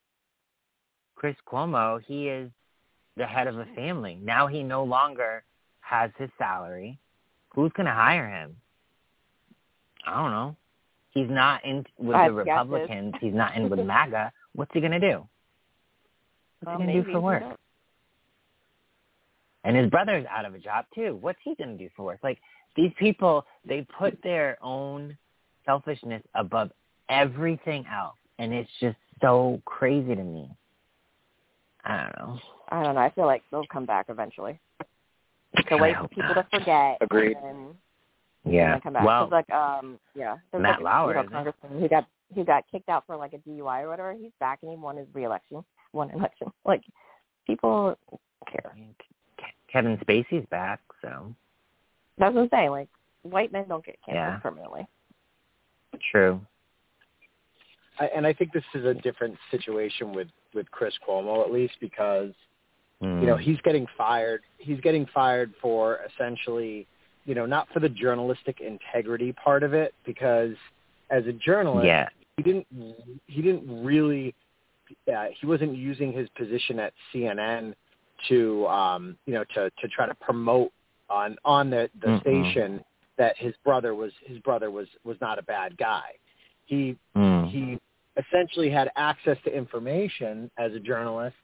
Chris 1.15 1.35
Cuomo, 1.47 2.01
he 2.01 2.29
is 2.29 2.49
the 3.17 3.27
head 3.27 3.45
of 3.47 3.59
a 3.59 3.65
family. 3.75 4.15
Now 4.15 4.47
he 4.47 4.63
no 4.63 4.83
longer 4.83 5.43
has 5.81 6.09
his 6.17 6.29
salary. 6.39 6.97
Who's 7.53 7.71
going 7.73 7.85
to 7.85 7.93
hire 7.93 8.27
him? 8.27 8.55
I 10.07 10.21
don't 10.21 10.31
know. 10.31 10.55
He's 11.15 11.29
not 11.29 11.65
in 11.65 11.83
with 11.97 12.15
I 12.15 12.29
the 12.29 12.43
guess 12.43 12.45
it- 12.45 12.69
Republicans. 12.69 13.13
He's 13.19 13.33
not 13.33 13.55
in 13.55 13.69
with 13.69 13.79
MAGA. 13.85 14.31
What's 14.53 14.71
he 14.73 14.79
going 14.81 14.91
to 14.91 14.99
do? 14.99 15.27
What's 16.59 16.67
Well, 16.67 16.77
he 16.77 16.83
going 16.83 16.95
to 16.97 17.03
do 17.03 17.11
for 17.11 17.19
work? 17.21 17.41
knows? 17.41 17.57
and 19.63 19.75
his 19.75 19.89
brother's 19.89 20.25
out 20.29 20.45
of 20.45 20.53
a 20.53 20.59
job 20.59 20.85
too. 20.93 21.17
What's 21.21 21.39
he 21.43 21.55
going 21.55 21.75
to 21.75 21.83
do 21.83 21.89
for 21.95 22.03
work? 22.05 22.19
Like 22.21 22.37
these 22.75 22.91
people, 22.99 23.45
they 23.67 23.85
put 23.97 24.21
their 24.21 24.57
own 24.61 25.17
selfishness 25.65 26.21
above 26.35 26.69
everything 27.09 27.83
else, 27.91 28.15
and 28.37 28.53
it's 28.53 28.69
just 28.79 28.97
so 29.21 29.59
crazy 29.65 30.13
to 30.15 30.23
me. 30.23 30.47
I 31.83 31.97
don't 32.03 32.17
know. 32.19 32.39
I 32.69 32.83
don't 32.83 32.93
know. 32.95 33.01
I 33.01 33.09
feel 33.11 33.25
like 33.25 33.41
they'll 33.49 33.65
come 33.71 33.85
back 33.85 34.07
eventually. 34.09 34.59
To 35.69 35.75
I 35.75 35.81
wait 35.81 35.95
for 35.97 36.07
people 36.09 36.35
not. 36.35 36.49
to 36.51 36.59
forget. 36.59 36.97
Agreed. 37.01 37.37
And 37.43 37.73
Yeah. 38.45 38.71
then 38.73 38.81
come 38.81 38.93
back. 38.93 39.05
Well, 39.05 39.23
'Cause, 39.25 39.31
like 39.31 39.49
um 39.51 39.99
yeah, 40.13 40.37
there's 40.51 40.61
Matt 40.61 40.81
like, 40.81 40.93
Lauer, 40.93 41.15
you 41.17 41.23
know, 41.23 41.29
congressman 41.29 41.79
who 41.81 41.89
got 41.89 42.05
who 42.33 42.43
got 42.43 42.63
kicked 42.71 42.89
out 42.89 43.05
for 43.05 43.15
like 43.17 43.33
a 43.33 43.37
DUI 43.39 43.81
or 43.81 43.89
whatever. 43.89 44.13
He's 44.13 44.31
back 44.39 44.59
and 44.61 44.71
he 44.71 44.77
won 44.77 44.97
his 44.97 45.07
reelection, 45.13 45.63
won 45.93 46.09
election. 46.11 46.51
Like 46.65 46.83
people 47.47 47.97
care. 48.51 48.75
Kevin 49.71 49.97
Spacey's 49.97 50.45
back, 50.49 50.79
so 51.01 51.33
That's 52.17 52.33
what 52.33 52.41
I'm 52.43 52.49
saying. 52.49 52.69
Like 52.71 52.89
white 53.23 53.51
men 53.51 53.65
don't 53.67 53.83
get 53.85 53.97
canceled 54.05 54.15
Yeah. 54.15 54.39
permanently. 54.39 54.87
true. 56.11 56.39
I, 57.99 58.07
and 58.07 58.27
I 58.27 58.33
think 58.33 58.51
this 58.51 58.63
is 58.73 58.83
a 58.85 58.93
different 58.93 59.37
situation 59.51 60.13
with 60.13 60.27
with 60.53 60.69
Chris 60.71 60.93
Cuomo 61.07 61.43
at 61.45 61.51
least 61.51 61.75
because 61.79 62.31
Mm. 63.03 63.19
you 63.19 63.27
know 63.27 63.35
he's 63.35 63.59
getting 63.61 63.85
fired. 63.97 64.41
He's 64.57 64.79
getting 64.79 65.05
fired 65.07 65.53
for 65.61 65.99
essentially, 66.09 66.87
you 67.25 67.35
know, 67.35 67.45
not 67.45 67.67
for 67.73 67.79
the 67.79 67.89
journalistic 67.89 68.61
integrity 68.61 69.33
part 69.33 69.63
of 69.63 69.73
it 69.73 69.93
because 70.05 70.55
as 71.09 71.25
a 71.27 71.33
journalist, 71.33 71.85
yeah, 71.87 72.07
he 72.37 72.43
didn't 72.43 72.67
he 73.27 73.41
didn't 73.41 73.83
really 73.83 74.33
uh, 75.11 75.25
he 75.39 75.47
wasn't 75.47 75.75
using 75.75 76.13
his 76.13 76.29
position 76.37 76.79
at 76.79 76.93
CNN 77.13 77.73
to 78.29 78.65
um 78.67 79.17
you 79.25 79.33
know 79.33 79.43
to 79.55 79.69
to 79.81 79.87
try 79.89 80.05
to 80.07 80.15
promote 80.15 80.71
on 81.09 81.35
on 81.45 81.69
the 81.69 81.89
the 82.01 82.07
Mm-mm. 82.07 82.21
station 82.21 82.83
that 83.17 83.37
his 83.37 83.53
brother 83.63 83.95
was 83.95 84.11
his 84.25 84.39
brother 84.39 84.69
was 84.71 84.87
was 85.03 85.17
not 85.21 85.39
a 85.39 85.43
bad 85.43 85.77
guy. 85.77 86.09
He 86.65 86.97
Mm. 87.15 87.49
he 87.49 87.79
essentially 88.17 88.69
had 88.69 88.91
access 88.95 89.37
to 89.45 89.55
information 89.55 90.51
as 90.57 90.73
a 90.73 90.79
journalist 90.79 91.35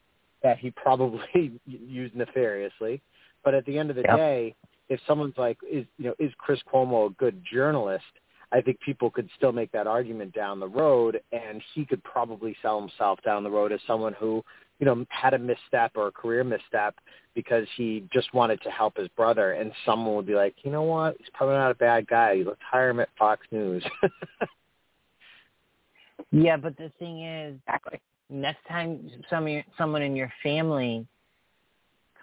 that 0.43 0.57
he 0.57 0.71
probably 0.71 1.51
used 1.65 2.15
nefariously. 2.15 3.01
But 3.43 3.53
at 3.55 3.65
the 3.65 3.77
end 3.77 3.89
of 3.89 3.95
the 3.95 4.03
Yep. 4.03 4.15
day, 4.17 4.55
if 4.91 4.99
someone's 5.07 5.37
like, 5.37 5.57
is 5.63 5.85
you 5.97 6.07
know, 6.07 6.15
is 6.19 6.33
Chris 6.37 6.59
Cuomo 6.71 7.09
a 7.09 7.13
good 7.13 7.41
journalist? 7.49 8.03
I 8.51 8.59
think 8.59 8.77
people 8.81 9.09
could 9.09 9.29
still 9.37 9.53
make 9.53 9.71
that 9.71 9.87
argument 9.87 10.33
down 10.33 10.59
the 10.59 10.67
road, 10.67 11.21
and 11.31 11.63
he 11.73 11.85
could 11.85 12.03
probably 12.03 12.57
sell 12.61 12.77
himself 12.77 13.19
down 13.23 13.45
the 13.45 13.49
road 13.49 13.71
as 13.71 13.79
someone 13.87 14.13
who, 14.19 14.43
you 14.79 14.85
know, 14.85 15.05
had 15.07 15.33
a 15.33 15.39
misstep 15.39 15.93
or 15.95 16.07
a 16.07 16.11
career 16.11 16.43
misstep 16.43 16.95
because 17.33 17.65
he 17.77 18.03
just 18.11 18.33
wanted 18.33 18.61
to 18.63 18.69
help 18.69 18.97
his 18.97 19.07
brother, 19.15 19.53
and 19.53 19.71
someone 19.85 20.17
would 20.17 20.27
be 20.27 20.35
like, 20.35 20.55
you 20.63 20.71
know 20.71 20.83
what, 20.83 21.15
he's 21.17 21.29
probably 21.33 21.55
not 21.55 21.71
a 21.71 21.75
bad 21.75 22.05
guy. 22.07 22.43
Let's 22.45 22.59
hire 22.69 22.89
him 22.89 22.99
at 22.99 23.07
Fox 23.17 23.47
News. 23.49 23.85
yeah, 26.33 26.57
but 26.57 26.75
the 26.75 26.91
thing 26.99 27.23
is, 27.23 27.55
Exactly. 27.65 28.01
next 28.29 28.67
time 28.67 29.09
some 29.29 29.47
someone 29.77 30.01
in 30.01 30.17
your 30.17 30.33
family 30.43 31.07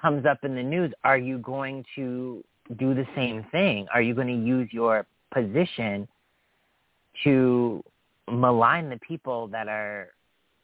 comes 0.02 0.26
up 0.26 0.44
in 0.44 0.54
the 0.54 0.62
news, 0.62 0.92
are 1.04 1.18
you 1.18 1.38
going 1.38 1.84
to 1.96 2.44
do 2.76 2.94
the 2.94 3.06
same 3.16 3.44
thing? 3.50 3.86
Are 3.92 4.02
you 4.02 4.14
going 4.14 4.28
to 4.28 4.46
use 4.46 4.68
your 4.72 5.06
position 5.32 6.06
to 7.24 7.82
malign 8.30 8.90
the 8.90 8.98
people 8.98 9.48
that 9.48 9.68
are 9.68 10.08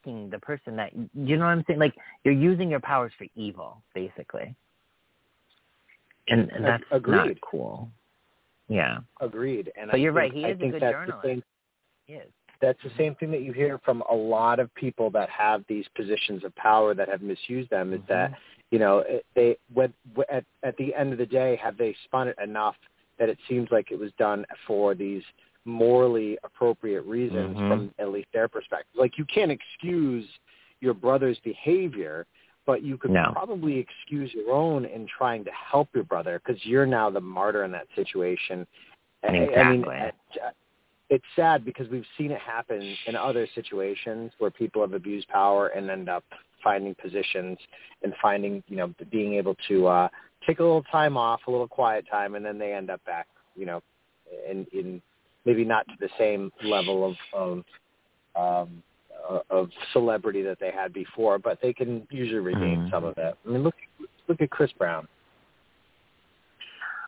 the 0.05 0.39
person 0.43 0.77
that 0.77 0.93
you 1.15 1.37
know 1.37 1.45
what 1.47 1.51
I'm 1.53 1.65
saying? 1.67 1.79
Like 1.79 1.95
you're 2.25 2.35
using 2.35 2.69
your 2.71 2.81
powers 2.81 3.13
for 3.17 3.27
evil, 3.35 3.83
basically. 3.95 4.55
And, 6.29 6.51
and 6.53 6.65
that's 6.65 6.85
not 7.07 7.29
cool. 7.43 7.89
Yeah. 8.69 8.99
Agreed. 9.21 9.73
And 9.79 9.91
But 9.91 9.97
I 9.97 10.03
you're 10.03 10.13
right, 10.13 10.33
think- 10.33 10.45
he 10.45 10.47
I 10.47 10.51
is 10.51 10.61
a 10.61 10.71
good 10.71 10.83
that's 10.83 10.93
journalist. 10.93 11.23
The 11.23 11.29
same, 11.29 11.43
He 12.07 12.13
is. 12.15 12.29
that's 12.61 12.83
the 12.83 12.91
same 12.97 13.15
thing 13.17 13.31
that 13.31 13.43
you 13.43 13.53
hear 13.53 13.79
from 13.85 14.03
a 14.11 14.15
lot 14.15 14.59
of 14.59 14.75
people 14.75 15.11
that 15.11 15.29
have 15.31 15.65
these 15.69 15.87
positions 15.97 16.45
of 16.45 16.55
power 16.57 16.95
that 16.95 17.09
have 17.09 17.23
misused 17.23 17.71
them 17.71 17.93
is 17.93 18.01
that 18.09 18.31
mm-hmm. 18.31 18.41
You 18.75 18.81
know 18.81 19.05
they 19.37 19.57
when, 19.73 19.95
at 20.29 20.45
at 20.65 20.77
the 20.79 20.93
end 20.97 21.13
of 21.13 21.19
the 21.19 21.27
day 21.41 21.55
have 21.63 21.77
they 21.77 21.95
spun 22.07 22.27
it 22.27 22.37
enough 22.43 22.75
that 23.21 23.29
it 23.29 23.39
seems 23.49 23.69
like 23.71 23.93
it 23.93 23.99
was 24.01 24.11
done 24.19 24.45
for 24.67 24.97
these 24.97 25.23
morally 25.65 26.37
appropriate 26.43 27.03
reasons 27.03 27.57
Mhm. 27.57 27.69
from 27.69 27.95
at 28.01 28.09
least 28.11 28.27
their 28.33 28.49
perspective 28.49 28.91
like 28.97 29.17
you 29.17 29.25
can't 29.27 29.53
excuse 29.53 30.27
your 30.81 30.93
brother's 30.93 31.39
behavior 31.45 32.27
but 32.67 32.83
you 32.83 32.99
could 32.99 33.13
No. 33.13 33.31
probably 33.33 33.79
excuse 33.79 34.35
your 34.35 34.51
own 34.53 34.87
in 34.87 35.07
trying 35.07 35.45
to 35.45 35.53
help 35.53 35.89
your 35.95 36.03
brother 36.13 36.41
because 36.41 36.67
you're 36.67 36.91
now 36.99 37.09
the 37.11 37.21
martyr 37.21 37.63
in 37.63 37.71
that 37.71 37.87
situation 37.95 38.67
I- 39.23 39.29
I 39.29 39.31
mean, 39.71 39.85
Exactly. 39.85 40.13
It's 41.15 41.25
sad 41.37 41.65
because 41.65 41.89
we've 41.91 42.07
seen 42.19 42.33
it 42.33 42.41
happen 42.41 42.97
in 43.07 43.15
other 43.15 43.47
situations 43.55 44.33
where 44.39 44.51
people 44.51 44.83
have 44.83 44.95
abused 44.95 45.29
power 45.29 45.69
and 45.69 45.89
end 45.89 46.09
up 46.09 46.25
finding 46.63 46.93
positions 47.01 47.57
and 48.03 48.13
finding, 48.21 48.65
you 48.67 48.77
know, 48.77 48.93
being 49.13 49.35
able 49.35 49.55
to 49.69 49.87
uh, 49.87 50.09
take 50.45 50.59
a 50.59 50.63
little 50.63 50.83
time 50.91 51.17
off, 51.17 51.41
a 51.47 51.51
little 51.51 51.69
quiet 51.69 52.05
time, 52.11 52.35
and 52.35 52.45
then 52.45 52.59
they 52.59 52.73
end 52.73 52.91
up 52.91 53.03
back, 53.05 53.29
you 53.55 53.65
know, 53.65 53.81
in, 54.51 54.67
in 54.73 55.01
maybe 55.45 55.65
not 55.65 55.87
to 55.87 55.95
the 56.01 56.09
same 56.19 56.51
level 56.65 57.07
of 57.09 57.15
of 57.33 58.67
um, 58.67 58.83
uh, 59.31 59.39
of 59.51 59.71
celebrity 59.93 60.43
that 60.43 60.59
they 60.59 60.73
had 60.73 60.93
before, 60.93 61.39
but 61.39 61.61
they 61.63 61.73
can 61.73 62.05
usually 62.11 62.41
regain 62.41 62.81
Mhm. 62.81 62.91
some 62.91 63.05
of 63.05 63.15
that. 63.15 63.37
I 63.47 63.49
mean, 63.51 63.63
look 63.63 63.77
look 64.27 64.41
at 64.41 64.51
Chris 64.51 64.73
Brown. 64.73 65.07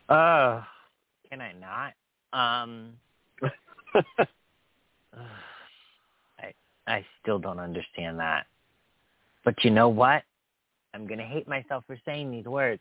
Oh, 0.09 0.65
can 1.29 1.41
I 1.41 1.53
not? 1.55 1.95
Um, 2.33 2.93
I 6.39 6.53
I 6.87 7.05
still 7.23 7.39
don't 7.39 7.59
understand 7.59 8.19
that. 8.19 8.47
But 9.45 9.55
you 9.65 9.71
know 9.71 9.89
what? 9.89 10.23
I'm 10.95 11.07
gonna 11.07 11.25
hate 11.27 11.47
myself 11.49 11.85
for 11.87 11.99
saying 12.05 12.31
these 12.31 12.47
words. 12.47 12.81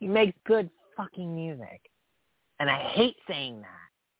He 0.00 0.06
makes 0.06 0.36
good 0.46 0.70
fucking 0.96 1.34
music, 1.34 1.80
and 2.60 2.70
I 2.70 2.78
hate 2.78 3.16
saying 3.28 3.60
that 3.60 3.68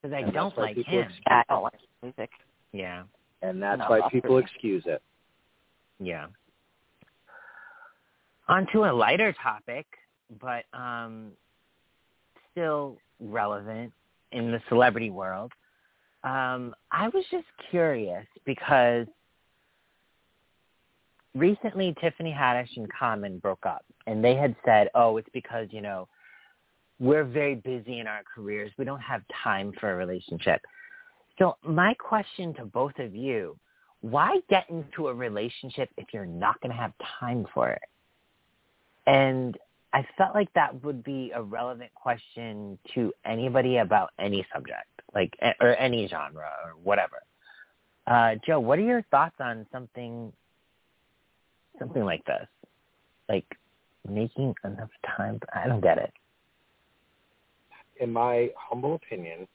because 0.03 0.14
I 0.14 0.22
And 0.22 0.32
don't 0.32 0.57
like 0.59 0.74
people 0.76 1.01
him. 1.01 1.05
ex- 1.11 1.20
I 1.26 1.43
don't 1.49 1.62
like 1.64 1.80
music. 2.03 2.30
Yeah, 2.72 3.05
and 3.43 3.62
that's 3.62 3.78
No, 3.78 3.87
why 3.89 4.09
people 4.11 4.37
okay. 4.37 4.45
excuse 4.47 4.84
it. 4.87 5.03
yeah. 6.01 6.26
On 8.49 8.66
to 8.72 8.84
a 8.84 8.93
lighter 8.93 9.32
topic, 9.43 9.87
but 10.41 10.64
um, 10.72 11.32
still 12.53 12.97
relevant 13.20 13.93
in 14.32 14.53
the 14.53 14.61
celebrity 14.68 15.11
world. 15.11 15.53
Um, 16.27 16.74
I 16.91 17.07
was 17.09 17.24
just 17.31 17.47
curious 17.70 18.27
because 18.45 19.07
recently 21.37 21.95
Tiffany 22.01 22.33
Haddish 22.37 22.77
and 22.77 22.93
Common 22.93 23.39
broke 23.39 23.64
up, 23.64 23.85
and 24.09 24.24
they 24.24 24.35
had 24.35 24.57
said, 24.64 24.91
"Oh, 24.97 25.18
it's 25.18 25.29
because 25.33 25.68
you 25.70 25.81
know 25.81 26.09
we're 26.99 27.24
very 27.24 27.55
busy 27.55 28.01
in 28.01 28.09
our 28.09 28.22
careers. 28.35 28.72
We 28.77 28.85
don't 28.85 29.01
have 29.01 29.22
time 29.45 29.72
for 29.79 29.93
a 29.93 29.97
relationship." 29.97 30.61
So 31.39 31.59
my 31.62 31.95
question 31.95 32.53
to 32.55 32.64
both 32.64 32.99
of 32.99 33.14
you: 33.14 33.57
Why 34.01 34.41
get 34.51 34.68
into 34.68 35.07
a 35.07 35.14
relationship 35.14 35.91
if 35.97 36.07
you're 36.12 36.27
not 36.27 36.61
going 36.61 36.72
to 36.72 36.77
have 36.77 36.93
time 37.20 37.47
for 37.55 37.70
it? 37.70 37.83
And 39.07 39.57
I 39.93 40.05
felt 40.18 40.35
like 40.35 40.53
that 40.55 40.83
would 40.83 41.05
be 41.05 41.31
a 41.35 41.43
relevant 41.43 41.95
question 41.95 42.79
to 42.95 43.12
anybody 43.24 43.77
about 43.77 44.11
any 44.18 44.45
subject, 44.53 44.95
like 45.17 45.33
or 45.61 45.75
any 45.77 46.07
genre 46.07 46.49
or 46.64 46.73
whatever. 46.85 47.23
Uh, 48.07 48.37
Joe, 48.47 48.61
what 48.61 48.79
are 48.79 48.83
your 48.83 49.03
thoughts 49.11 49.35
on 49.41 49.67
something, 49.73 50.33
something 51.79 52.05
like 52.05 52.25
this, 52.27 52.47
like 53.29 53.47
making 54.09 54.55
enough 54.64 54.91
time? 55.17 55.41
I 55.53 55.67
don't 55.67 55.81
get 55.81 55.99
it. 55.99 56.12
in 57.99 58.12
my 58.12 58.51
humble 58.57 58.95
opinion, 58.95 59.49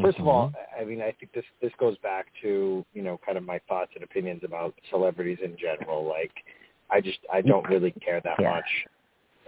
1st 0.00 0.20
of 0.20 0.28
all, 0.28 0.48
Mm-hmm. 0.48 0.82
I 0.82 0.84
mean, 0.84 1.00
I 1.00 1.12
think 1.12 1.32
this 1.32 1.44
this 1.62 1.72
goes 1.80 1.96
back 1.98 2.26
to 2.42 2.84
you 2.92 3.02
know 3.02 3.18
kind 3.24 3.38
of 3.38 3.44
my 3.44 3.58
thoughts 3.68 3.92
and 3.94 4.04
opinions 4.04 4.42
about 4.44 4.74
celebrities 4.90 5.38
in 5.42 5.56
general. 5.56 6.04
Like, 6.06 6.32
I 6.90 7.00
just 7.00 7.18
I 7.32 7.40
don't 7.40 7.66
really 7.68 7.92
care 7.92 8.20
that 8.22 8.38
Yeah. 8.38 8.50
much. 8.50 8.70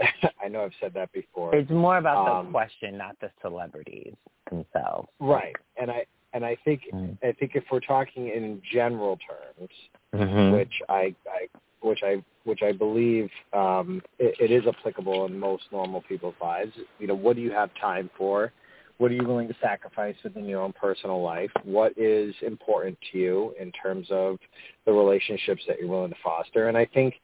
I 0.43 0.49
know 0.49 0.63
I've 0.65 0.73
said 0.81 0.93
that 0.95 1.13
before. 1.13 1.55
it's 1.55 1.71
more 1.71 1.99
about 1.99 2.29
um, 2.29 2.47
the 2.47 2.53
question, 2.53 2.97
not 2.99 3.17
the 3.21 3.31
celebrities 3.43 4.15
themselves. 4.51 5.09
right, 5.21 5.55
and 5.81 5.91
I 5.91 6.07
and 6.33 6.45
I 6.45 6.57
think 6.65 6.83
Mm. 6.93 7.17
I 7.23 7.33
think 7.33 7.53
if 7.55 7.65
we're 7.71 7.81
talking 7.81 8.29
in 8.29 8.61
general 8.73 9.19
terms, 9.29 9.71
Mm-hmm. 10.15 10.55
which 10.57 10.73
I, 10.89 11.15
I 11.29 11.49
which 11.81 12.01
I 12.03 12.23
which 12.45 12.61
I 12.63 12.73
believe 12.73 13.29
um, 13.53 14.01
it, 14.19 14.35
it 14.41 14.51
is 14.51 14.65
applicable 14.67 15.27
in 15.27 15.39
most 15.39 15.65
normal 15.73 16.01
people's 16.03 16.35
lives. 16.41 16.73
You 16.99 17.07
know, 17.07 17.15
what 17.15 17.37
do 17.37 17.43
you 17.43 17.51
have 17.53 17.71
time 17.81 18.09
for? 18.17 18.53
What 18.99 19.11
are 19.11 19.15
you 19.15 19.27
willing 19.27 19.49
to 19.49 19.55
sacrifice 19.61 20.15
within 20.25 20.47
your 20.47 20.63
own 20.63 20.73
personal 20.73 21.21
life? 21.23 21.51
What 21.65 21.93
is 21.99 22.35
important 22.41 22.97
to 23.13 23.19
you 23.19 23.55
in 23.61 23.71
terms 23.73 24.07
of 24.11 24.39
the 24.87 24.93
relationships 24.93 25.63
that 25.69 25.79
you're 25.79 25.89
willing 25.89 26.11
to 26.11 26.17
foster? 26.25 26.69
And 26.69 26.79
I 26.79 26.87
think, 26.87 27.15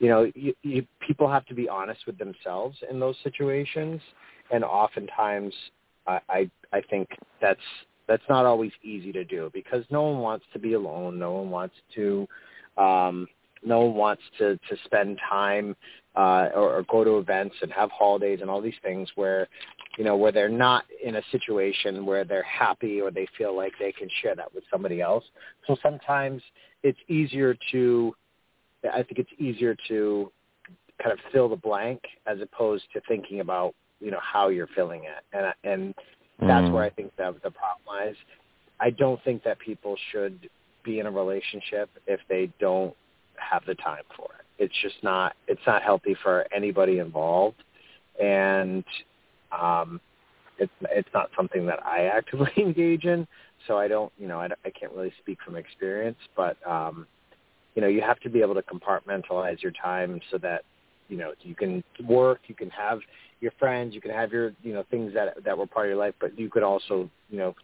you 0.00 0.08
know, 0.08 0.32
you, 0.34 0.54
you, 0.62 0.86
people 1.06 1.30
have 1.30 1.44
to 1.46 1.54
be 1.54 1.68
honest 1.68 2.00
with 2.06 2.18
themselves 2.18 2.76
in 2.90 2.98
those 2.98 3.16
situations, 3.22 4.00
and 4.50 4.64
oftentimes, 4.64 5.54
I, 6.06 6.20
I 6.28 6.50
I 6.72 6.80
think 6.88 7.10
that's 7.40 7.60
that's 8.08 8.22
not 8.28 8.46
always 8.46 8.72
easy 8.82 9.12
to 9.12 9.24
do 9.24 9.50
because 9.52 9.84
no 9.90 10.02
one 10.02 10.20
wants 10.20 10.46
to 10.54 10.58
be 10.58 10.72
alone. 10.72 11.18
No 11.18 11.32
one 11.32 11.50
wants 11.50 11.74
to 11.94 12.26
um, 12.78 13.28
no 13.62 13.80
one 13.80 13.94
wants 13.94 14.22
to 14.38 14.56
to 14.56 14.76
spend 14.86 15.18
time 15.28 15.76
uh, 16.16 16.48
or, 16.54 16.78
or 16.78 16.84
go 16.90 17.04
to 17.04 17.18
events 17.18 17.54
and 17.60 17.70
have 17.70 17.90
holidays 17.90 18.38
and 18.40 18.48
all 18.48 18.62
these 18.62 18.72
things 18.82 19.06
where 19.16 19.48
you 19.98 20.04
know 20.04 20.16
where 20.16 20.32
they're 20.32 20.48
not 20.48 20.84
in 21.04 21.16
a 21.16 21.22
situation 21.30 22.06
where 22.06 22.24
they're 22.24 22.42
happy 22.42 23.02
or 23.02 23.10
they 23.10 23.26
feel 23.36 23.54
like 23.54 23.74
they 23.78 23.92
can 23.92 24.08
share 24.22 24.34
that 24.34 24.52
with 24.54 24.64
somebody 24.70 25.02
else. 25.02 25.24
So 25.66 25.76
sometimes 25.82 26.40
it's 26.82 26.98
easier 27.08 27.54
to 27.72 28.14
I 28.84 29.02
think 29.02 29.18
it's 29.18 29.30
easier 29.38 29.76
to 29.88 30.30
kind 31.02 31.12
of 31.12 31.18
fill 31.32 31.48
the 31.48 31.56
blank 31.56 32.00
as 32.26 32.38
opposed 32.40 32.84
to 32.92 33.00
thinking 33.08 33.40
about 33.40 33.74
you 34.00 34.10
know 34.10 34.20
how 34.20 34.48
you're 34.48 34.68
filling 34.68 35.04
it 35.04 35.24
and 35.32 35.54
and 35.64 35.94
that's 36.40 36.66
Mm. 36.68 36.72
where 36.72 36.84
I 36.84 36.90
think 36.90 37.14
that 37.16 37.34
the 37.42 37.50
problem 37.50 37.82
lies. 37.86 38.14
I 38.80 38.90
don't 38.90 39.22
think 39.24 39.42
that 39.42 39.58
people 39.58 39.96
should 40.10 40.48
be 40.84 41.00
in 41.00 41.06
a 41.06 41.10
relationship 41.10 41.90
if 42.06 42.20
they 42.28 42.50
don't 42.58 42.94
have 43.36 43.62
the 43.66 43.74
time 43.74 44.04
for 44.16 44.28
it. 44.38 44.46
It's 44.64 44.74
just 44.82 45.02
not 45.02 45.36
it's 45.48 45.60
not 45.66 45.82
healthy 45.82 46.14
for 46.22 46.46
anybody 46.54 46.98
involved, 46.98 47.62
and 48.22 48.84
um, 49.52 50.00
it's 50.58 50.72
it's 50.90 51.08
not 51.12 51.30
something 51.36 51.66
that 51.66 51.84
I 51.84 52.04
actively 52.18 52.52
engage 52.56 53.04
in. 53.04 53.26
So 53.66 53.78
I 53.78 53.88
don't 53.88 54.12
you 54.18 54.28
know 54.28 54.40
I, 54.40 54.48
I 54.64 54.70
can't 54.70 54.92
really 54.92 55.12
speak 55.20 55.38
from 55.44 55.56
experience, 55.56 56.18
but 56.36 56.56
um, 56.66 57.06
you 57.74 57.82
know 57.82 57.88
you 57.88 58.00
have 58.00 58.20
to 58.20 58.30
be 58.30 58.40
able 58.40 58.54
to 58.54 58.62
compartmentalize 58.62 59.62
your 59.62 59.72
time 59.72 60.20
so 60.30 60.38
that 60.38 60.62
you 61.08 61.16
know 61.16 61.32
you 61.42 61.54
can 61.54 61.82
work, 62.06 62.40
you 62.46 62.54
can 62.54 62.70
have 62.70 63.00
your 63.40 63.52
friends, 63.58 63.94
you 63.94 64.00
can 64.00 64.10
have 64.10 64.32
your 64.32 64.52
you 64.62 64.72
know 64.72 64.84
things 64.90 65.12
that 65.14 65.42
that 65.44 65.56
were 65.56 65.66
part 65.66 65.86
of 65.86 65.90
your 65.90 65.98
life, 65.98 66.14
but 66.20 66.38
you 66.38 66.48
could 66.50 66.62
also 66.62 67.08
you 67.28 67.38
know 67.38 67.54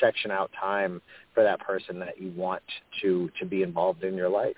section 0.00 0.30
out 0.30 0.50
time 0.58 1.00
for 1.34 1.42
that 1.42 1.60
person 1.60 1.98
that 1.98 2.20
you 2.20 2.32
want 2.36 2.62
to 3.02 3.30
to 3.38 3.46
be 3.46 3.62
involved 3.62 4.04
in 4.04 4.14
your 4.14 4.28
life. 4.28 4.56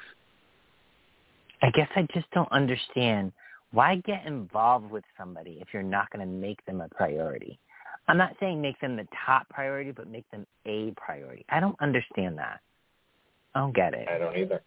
I 1.62 1.70
guess 1.70 1.88
I 1.96 2.06
just 2.12 2.30
don't 2.32 2.50
understand 2.52 3.32
why 3.72 3.96
get 4.06 4.26
involved 4.26 4.90
with 4.90 5.04
somebody 5.18 5.58
if 5.60 5.68
you're 5.72 5.82
not 5.82 6.10
going 6.10 6.24
to 6.24 6.32
make 6.32 6.64
them 6.66 6.80
a 6.80 6.88
priority. 6.88 7.58
I'm 8.06 8.18
not 8.18 8.36
saying 8.38 8.60
make 8.60 8.78
them 8.80 8.96
the 8.96 9.08
top 9.26 9.48
priority, 9.48 9.90
but 9.90 10.08
make 10.08 10.30
them 10.30 10.46
a 10.66 10.92
priority. 10.96 11.44
I 11.48 11.58
don't 11.58 11.80
understand 11.80 12.38
that. 12.38 12.60
I 13.54 13.60
don't 13.60 13.74
get 13.74 13.94
it. 13.94 14.08
I 14.08 14.18
don't 14.18 14.36
either. 14.36 14.62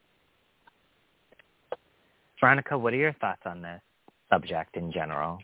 Veronica, 2.39 2.77
what 2.77 2.93
are 2.93 2.97
your 2.97 3.13
thoughts 3.13 3.41
on 3.45 3.61
this 3.61 3.81
subject 4.29 4.77
in 4.77 4.91
general? 4.91 5.39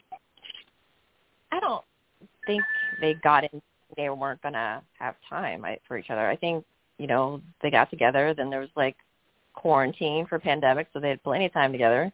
I 1.52 1.60
don't 1.60 1.84
think 2.46 2.64
they 3.02 3.16
got 3.16 3.44
in. 3.44 3.62
They 3.98 4.10
weren't 4.10 4.42
gonna 4.42 4.82
have 4.98 5.16
time 5.30 5.66
I, 5.66 5.78
for 5.88 5.98
each 5.98 6.10
other. 6.10 6.28
I 6.28 6.36
think 6.36 6.66
you 6.98 7.08
know 7.08 7.42
they 7.62 7.70
got 7.70 7.90
together. 7.90 8.34
Then 8.34 8.50
there 8.50 8.60
was 8.60 8.70
like 8.76 8.96
quarantine 9.54 10.26
for 10.26 10.40
pandemic, 10.40 10.88
so 10.94 11.00
they 11.00 11.10
had 11.10 11.24
plenty 11.24 11.46
of 11.46 11.54
time 11.54 11.72
together. 11.72 12.12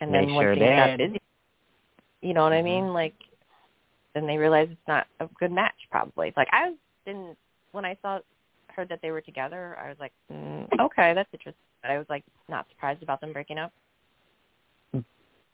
And 0.00 0.12
then 0.12 0.26
They 0.26 0.32
when 0.32 0.44
sure 0.44 0.54
things 0.54 0.76
got 0.76 0.98
busy, 0.98 1.20
you 2.22 2.34
know 2.34 2.42
what 2.42 2.52
I 2.52 2.60
Mhm. 2.60 2.64
mean? 2.64 2.92
Like, 2.92 3.14
then 4.14 4.26
they 4.26 4.38
realized 4.38 4.72
it's 4.72 4.88
not 4.88 5.06
a 5.20 5.26
good 5.38 5.50
match. 5.50 5.88
Probably. 5.90 6.32
Like 6.36 6.48
I 6.52 6.74
didn't 7.04 7.36
when 7.72 7.84
I 7.84 7.96
saw 8.02 8.20
heard 8.78 8.88
that 8.88 9.00
they 9.02 9.10
were 9.10 9.20
together. 9.20 9.76
I 9.84 9.88
was 9.88 9.96
like, 9.98 10.12
mm, 10.32 10.66
okay, 10.80 11.12
that's 11.12 11.28
interesting. 11.32 11.60
But 11.82 11.90
I 11.90 11.98
was 11.98 12.06
like 12.08 12.24
not 12.48 12.66
surprised 12.70 13.02
about 13.02 13.20
them 13.20 13.32
breaking 13.32 13.58
up. 13.58 13.72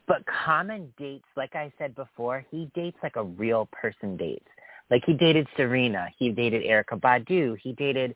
But 0.07 0.23
Common 0.45 0.93
dates, 0.99 1.25
like 1.35 1.55
I 1.55 1.73
said 1.79 1.95
before, 1.95 2.45
he 2.51 2.71
dates 2.75 2.99
like 3.03 3.17
a 3.17 3.25
real 3.25 3.67
person 3.73 4.19
dates. 4.19 4.47
Like 4.91 5.03
he 5.07 5.15
dated 5.15 5.49
Serena, 5.57 6.09
he 6.19 6.31
dated 6.31 6.63
Erykah 6.63 7.01
Badu, 7.01 7.57
he 7.59 7.73
dated 7.73 8.15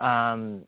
um 0.00 0.64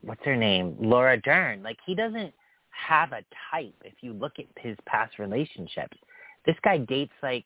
what's 0.00 0.24
her 0.24 0.36
name? 0.36 0.74
Laura 0.80 1.20
Dern. 1.20 1.62
Like 1.62 1.76
he 1.84 1.94
doesn't 1.94 2.32
have 2.70 3.12
a 3.12 3.22
type 3.50 3.74
if 3.84 3.94
you 4.00 4.14
look 4.14 4.32
at 4.38 4.46
his 4.56 4.76
past 4.86 5.18
relationships. 5.18 5.96
This 6.46 6.56
guy 6.64 6.78
dates 6.78 7.12
like 7.22 7.44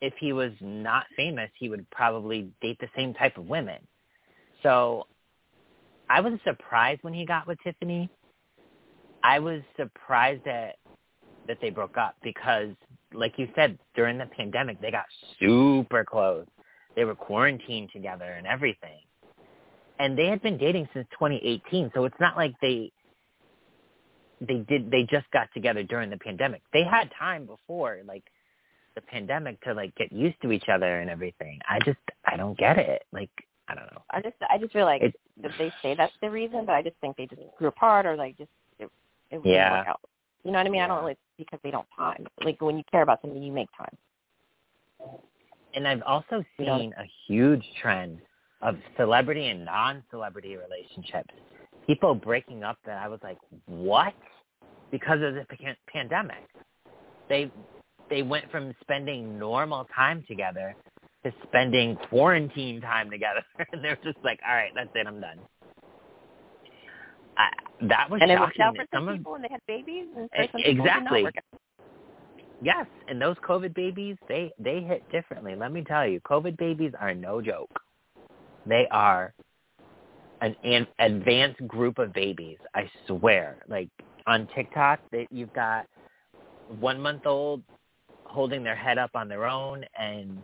if 0.00 0.14
he 0.18 0.32
was 0.32 0.52
not 0.60 1.04
famous, 1.16 1.50
he 1.58 1.68
would 1.68 1.88
probably 1.90 2.50
date 2.60 2.78
the 2.80 2.88
same 2.96 3.14
type 3.14 3.36
of 3.36 3.46
women. 3.46 3.78
So 4.62 5.06
I 6.08 6.20
was 6.20 6.34
surprised 6.44 7.02
when 7.02 7.14
he 7.14 7.26
got 7.26 7.46
with 7.46 7.58
Tiffany. 7.62 8.08
I 9.22 9.38
was 9.38 9.62
surprised 9.76 10.44
that 10.44 10.76
that 11.46 11.58
they 11.62 11.70
broke 11.70 11.96
up 11.96 12.14
because 12.22 12.70
like 13.14 13.38
you 13.38 13.48
said, 13.56 13.78
during 13.94 14.18
the 14.18 14.26
pandemic 14.26 14.80
they 14.80 14.90
got 14.90 15.06
super 15.40 16.04
close. 16.04 16.46
They 16.94 17.04
were 17.04 17.14
quarantined 17.14 17.90
together 17.92 18.24
and 18.24 18.46
everything. 18.46 19.00
And 19.98 20.16
they 20.16 20.26
had 20.26 20.42
been 20.42 20.58
dating 20.58 20.88
since 20.94 21.06
2018, 21.12 21.90
so 21.94 22.04
it's 22.04 22.20
not 22.20 22.36
like 22.36 22.54
they 22.60 22.92
they 24.40 24.58
did 24.68 24.90
they 24.90 25.02
just 25.02 25.28
got 25.32 25.48
together 25.52 25.82
during 25.82 26.10
the 26.10 26.16
pandemic. 26.16 26.62
They 26.72 26.84
had 26.84 27.10
time 27.18 27.46
before 27.46 27.98
like 28.06 28.24
the 28.98 29.06
pandemic 29.06 29.60
to 29.62 29.72
like 29.74 29.94
get 29.94 30.12
used 30.12 30.40
to 30.42 30.50
each 30.50 30.68
other 30.68 31.00
and 31.00 31.08
everything. 31.08 31.60
I 31.68 31.78
just 31.84 31.98
I 32.26 32.36
don't 32.36 32.58
get 32.58 32.78
it. 32.78 33.04
Like 33.12 33.30
I 33.68 33.74
don't 33.74 33.86
know. 33.92 34.02
I 34.10 34.20
just 34.20 34.34
I 34.50 34.58
just 34.58 34.72
feel 34.72 34.84
like 34.86 35.02
It- 35.02 35.14
that 35.40 35.52
they 35.56 35.72
say 35.82 35.94
that's 35.94 36.12
the 36.20 36.28
reason, 36.30 36.66
but 36.66 36.74
I 36.74 36.82
just 36.82 36.96
think 37.00 37.16
they 37.16 37.26
just 37.26 37.40
grew 37.56 37.68
apart 37.68 38.06
or 38.06 38.16
like 38.16 38.36
just 38.36 38.50
it, 38.80 38.90
it 39.30 39.40
Yeah. 39.44 39.78
work 39.78 39.88
out. 39.88 40.00
You 40.42 40.50
know 40.50 40.58
what 40.58 40.66
I 40.66 40.70
mean? 40.70 40.82
I 40.82 40.88
don't 40.88 40.96
Yeah. 40.96 41.02
really 41.02 41.16
because 41.36 41.60
they 41.62 41.70
don't 41.70 41.86
time. 41.96 42.26
Like 42.42 42.60
when 42.60 42.76
you 42.76 42.84
care 42.90 43.02
about 43.02 43.20
something, 43.22 43.40
you 43.40 43.52
make 43.52 43.68
time. 43.76 43.96
And 45.74 45.86
I've 45.86 46.02
also 46.02 46.42
You 46.58 46.66
know? 46.66 46.78
seen 46.78 46.92
a 46.98 47.04
huge 47.26 47.64
trend 47.80 48.20
of 48.62 48.76
celebrity 48.96 49.46
and 49.48 49.64
non-celebrity 49.64 50.56
relationships. 50.56 51.32
People 51.86 52.14
breaking 52.16 52.64
up 52.64 52.78
that 52.84 53.00
I 53.00 53.06
was 53.06 53.20
like, 53.22 53.38
what? 53.66 54.14
Because 54.90 55.22
of 55.22 55.34
the 55.34 55.44
pan- 55.44 55.76
pandemic. 55.86 56.42
They 57.28 57.52
they 58.10 58.22
went 58.22 58.50
from 58.50 58.74
spending 58.80 59.38
normal 59.38 59.86
time 59.94 60.24
together 60.28 60.74
to 61.24 61.32
spending 61.46 61.96
quarantine 62.08 62.80
time 62.80 63.10
together. 63.10 63.42
and 63.72 63.82
they're 63.82 63.98
just 64.04 64.18
like, 64.24 64.40
all 64.48 64.54
right, 64.54 64.70
that's 64.74 64.90
it, 64.94 65.06
I'm 65.06 65.20
done. 65.20 65.38
I, 67.36 67.48
that 67.86 68.10
was 68.10 68.20
and 68.20 68.30
it 68.30 68.40
worked 68.40 68.58
out 68.58 68.76
for 68.76 68.84
some 68.92 69.04
some 69.04 69.08
of- 69.08 69.16
people 69.18 69.34
and 69.36 69.44
they 69.44 69.48
had 69.50 69.60
babies 69.68 70.06
and 70.16 70.28
for 70.30 70.44
some 70.52 70.62
people 70.62 70.84
did 70.84 71.04
not 71.04 71.18
exactly. 71.18 71.42
Yes, 72.60 72.86
and 73.06 73.22
those 73.22 73.36
COVID 73.48 73.72
babies, 73.74 74.16
they 74.28 74.50
they 74.58 74.80
hit 74.80 75.08
differently. 75.12 75.54
Let 75.54 75.70
me 75.72 75.84
tell 75.84 76.06
you, 76.06 76.20
COVID 76.22 76.56
babies 76.56 76.92
are 76.98 77.14
no 77.14 77.40
joke. 77.40 77.70
They 78.66 78.88
are 78.90 79.32
an, 80.40 80.56
an 80.64 80.86
advanced 80.98 81.66
group 81.68 81.98
of 81.98 82.12
babies. 82.12 82.58
I 82.74 82.90
swear. 83.06 83.58
Like 83.68 83.88
on 84.26 84.48
TikTok, 84.56 84.98
that 85.12 85.26
you've 85.30 85.52
got 85.52 85.86
one 86.80 87.00
month 87.00 87.26
old 87.26 87.62
holding 88.28 88.62
their 88.62 88.76
head 88.76 88.98
up 88.98 89.10
on 89.14 89.28
their 89.28 89.46
own 89.46 89.84
and 89.98 90.42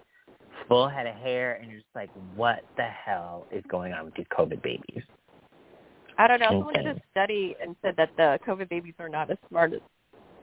full 0.68 0.88
head 0.88 1.06
of 1.06 1.14
hair, 1.16 1.54
and 1.54 1.70
you're 1.70 1.80
just 1.80 1.94
like, 1.94 2.10
what 2.34 2.64
the 2.76 2.84
hell 2.84 3.46
is 3.50 3.62
going 3.68 3.92
on 3.92 4.04
with 4.06 4.14
these 4.14 4.26
COVID 4.36 4.62
babies? 4.62 5.02
I 6.16 6.26
don't 6.26 6.40
know. 6.40 6.50
Someone 6.50 6.74
did 6.74 6.86
Insane. 6.86 7.02
a 7.04 7.10
study 7.10 7.56
and 7.60 7.76
said 7.82 7.94
that 7.96 8.10
the 8.16 8.38
COVID 8.46 8.68
babies 8.68 8.94
are 8.98 9.08
not 9.08 9.30
as 9.30 9.38
smart 9.48 9.72
as 9.72 9.80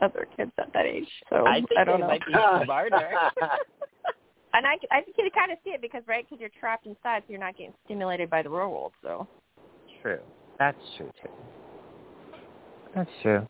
other 0.02 0.28
kids 0.36 0.52
at 0.58 0.72
that 0.74 0.86
age. 0.86 1.08
So 1.30 1.46
I 1.48 1.56
think 1.56 1.70
don't 1.86 1.86
they 1.86 1.98
know. 1.98 2.08
might 2.08 2.26
be 2.26 2.34
smarter. 2.66 2.98
and 4.54 4.66
I, 4.66 4.78
I 4.92 5.02
think 5.02 5.16
you 5.18 5.30
kind 5.34 5.52
of 5.52 5.58
see 5.64 5.72
it 5.72 5.82
because 5.82 6.04
right, 6.08 6.26
because 6.28 6.42
you're 6.42 6.50
trapped 6.60 6.88
inside, 6.88 7.24
so 7.26 7.26
you're 7.30 7.40
not 7.40 7.58
getting 7.58 7.74
stimulated 7.86 8.30
by 8.30 8.42
the 8.42 8.50
real 8.50 8.70
world. 8.70 8.94
So 9.02 9.28
True. 10.02 10.20
That's 10.60 10.78
true 10.98 11.12
too. 11.22 11.30
That's 12.96 13.10
true. 13.22 13.48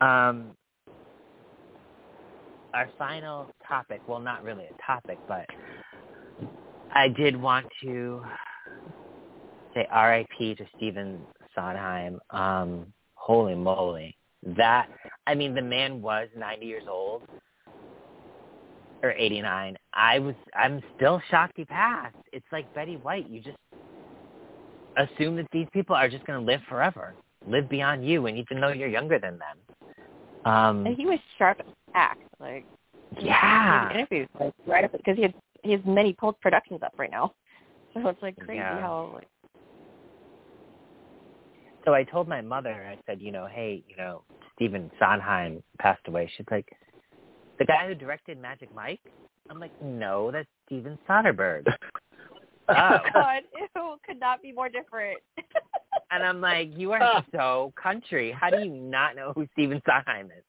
Um, 0.00 0.52
our 2.74 2.90
final 2.98 3.48
topic, 3.66 4.00
well, 4.06 4.18
not 4.18 4.42
really 4.42 4.64
a 4.64 4.82
topic, 4.84 5.18
but 5.28 5.46
I 6.92 7.08
did 7.08 7.40
want 7.40 7.66
to 7.82 8.22
say 9.74 9.86
R.I.P. 9.90 10.56
to 10.56 10.66
Stephen 10.76 11.20
Sondheim. 11.54 12.20
Um, 12.30 12.86
holy 13.14 13.54
moly. 13.54 14.16
That, 14.56 14.88
I 15.26 15.34
mean, 15.34 15.54
the 15.54 15.62
man 15.62 16.02
was 16.02 16.28
90 16.36 16.66
years 16.66 16.84
old 16.88 17.22
or 19.02 19.12
89. 19.12 19.76
I 19.92 20.18
was, 20.18 20.34
I'm 20.54 20.82
still 20.96 21.22
shocked 21.30 21.54
he 21.56 21.64
passed. 21.64 22.16
It's 22.32 22.46
like 22.52 22.72
Betty 22.74 22.96
White. 22.96 23.28
You 23.30 23.40
just 23.40 23.56
assume 24.96 25.36
that 25.36 25.46
these 25.52 25.66
people 25.72 25.96
are 25.96 26.08
just 26.08 26.26
going 26.26 26.38
to 26.38 26.44
live 26.44 26.60
forever, 26.68 27.14
live 27.46 27.68
beyond 27.68 28.06
you, 28.06 28.26
and 28.26 28.36
even 28.36 28.60
though 28.60 28.68
you're 28.68 28.88
younger 28.88 29.18
than 29.18 29.38
them. 29.38 30.52
Um, 30.52 30.86
and 30.86 30.96
he 30.96 31.06
was 31.06 31.18
sharp 31.38 31.60
as 31.60 31.66
tack. 31.94 32.18
Like 32.40 32.66
yeah. 33.20 33.92
interviews, 33.92 34.28
like 34.38 34.52
right 34.66 34.84
up 34.84 34.92
because 34.92 35.16
he 35.16 35.22
had 35.22 35.34
he 35.62 35.72
has 35.72 35.80
many 35.86 36.12
post 36.12 36.40
productions 36.40 36.80
up 36.82 36.92
right 36.98 37.10
now. 37.10 37.32
So 37.94 38.08
it's 38.08 38.20
like 38.22 38.36
crazy 38.36 38.56
Yeah. 38.56 38.80
how 38.80 39.12
like 39.14 39.28
So 41.84 41.94
I 41.94 42.02
told 42.02 42.26
my 42.26 42.40
mother, 42.40 42.84
I 42.90 42.98
said, 43.06 43.22
you 43.22 43.30
know, 43.30 43.46
hey, 43.46 43.84
you 43.88 43.96
know, 43.96 44.22
Stephen 44.56 44.90
Sondheim 44.98 45.62
passed 45.78 46.00
away. 46.08 46.28
She's 46.36 46.46
like, 46.50 46.66
the 47.60 47.64
guy 47.64 47.86
who 47.86 47.94
directed 47.94 48.42
Magic 48.42 48.74
Mike? 48.74 48.98
I'm 49.48 49.60
like, 49.60 49.70
no, 49.80 50.32
that's 50.32 50.48
Steven 50.66 50.98
Soderbergh. 51.08 51.66
oh. 52.68 52.74
Um, 52.74 53.00
God, 53.12 53.42
ew, 53.76 53.96
could 54.04 54.18
not 54.18 54.42
be 54.42 54.50
more 54.50 54.68
different. 54.68 55.18
And 56.10 56.22
I'm 56.22 56.40
like, 56.40 56.70
you 56.76 56.92
are 56.92 57.02
oh. 57.02 57.20
so 57.32 57.72
country. 57.80 58.32
How 58.32 58.50
do 58.50 58.58
you 58.58 58.70
not 58.70 59.14
know 59.14 59.32
who 59.34 59.46
Stephen 59.52 59.80
Sondheim 59.86 60.26
is? 60.26 60.44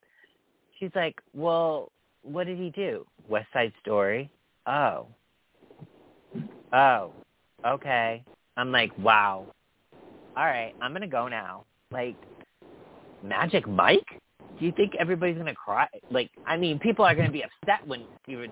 She's 0.80 0.92
like, 0.96 1.22
well, 1.34 1.92
what 2.24 2.48
did 2.48 2.58
he 2.58 2.70
do? 2.70 3.06
West 3.30 3.48
Side 3.54 3.74
Story? 3.82 4.30
Oh. 4.68 5.08
Oh. 6.74 7.12
Okay. 7.66 8.24
I'm 8.58 8.72
like, 8.72 8.92
wow. 9.00 9.46
All 10.38 10.46
right, 10.46 10.74
I'm 10.82 10.92
going 10.92 11.02
to 11.02 11.08
go 11.08 11.28
now. 11.28 11.64
Like, 11.92 12.16
Magic 13.24 13.68
Mike? 13.68 14.20
Do 14.60 14.66
you 14.66 14.72
think 14.74 14.94
everybody's 15.00 15.36
going 15.36 15.48
to 15.48 15.56
cry? 15.56 15.88
Like, 16.12 16.30
I 16.46 16.58
mean, 16.58 16.80
people 16.80 17.06
are 17.06 17.16
going 17.16 17.28
to 17.28 17.32
be 17.32 17.44
upset 17.44 17.86
when 17.88 18.04
Steven 18.24 18.52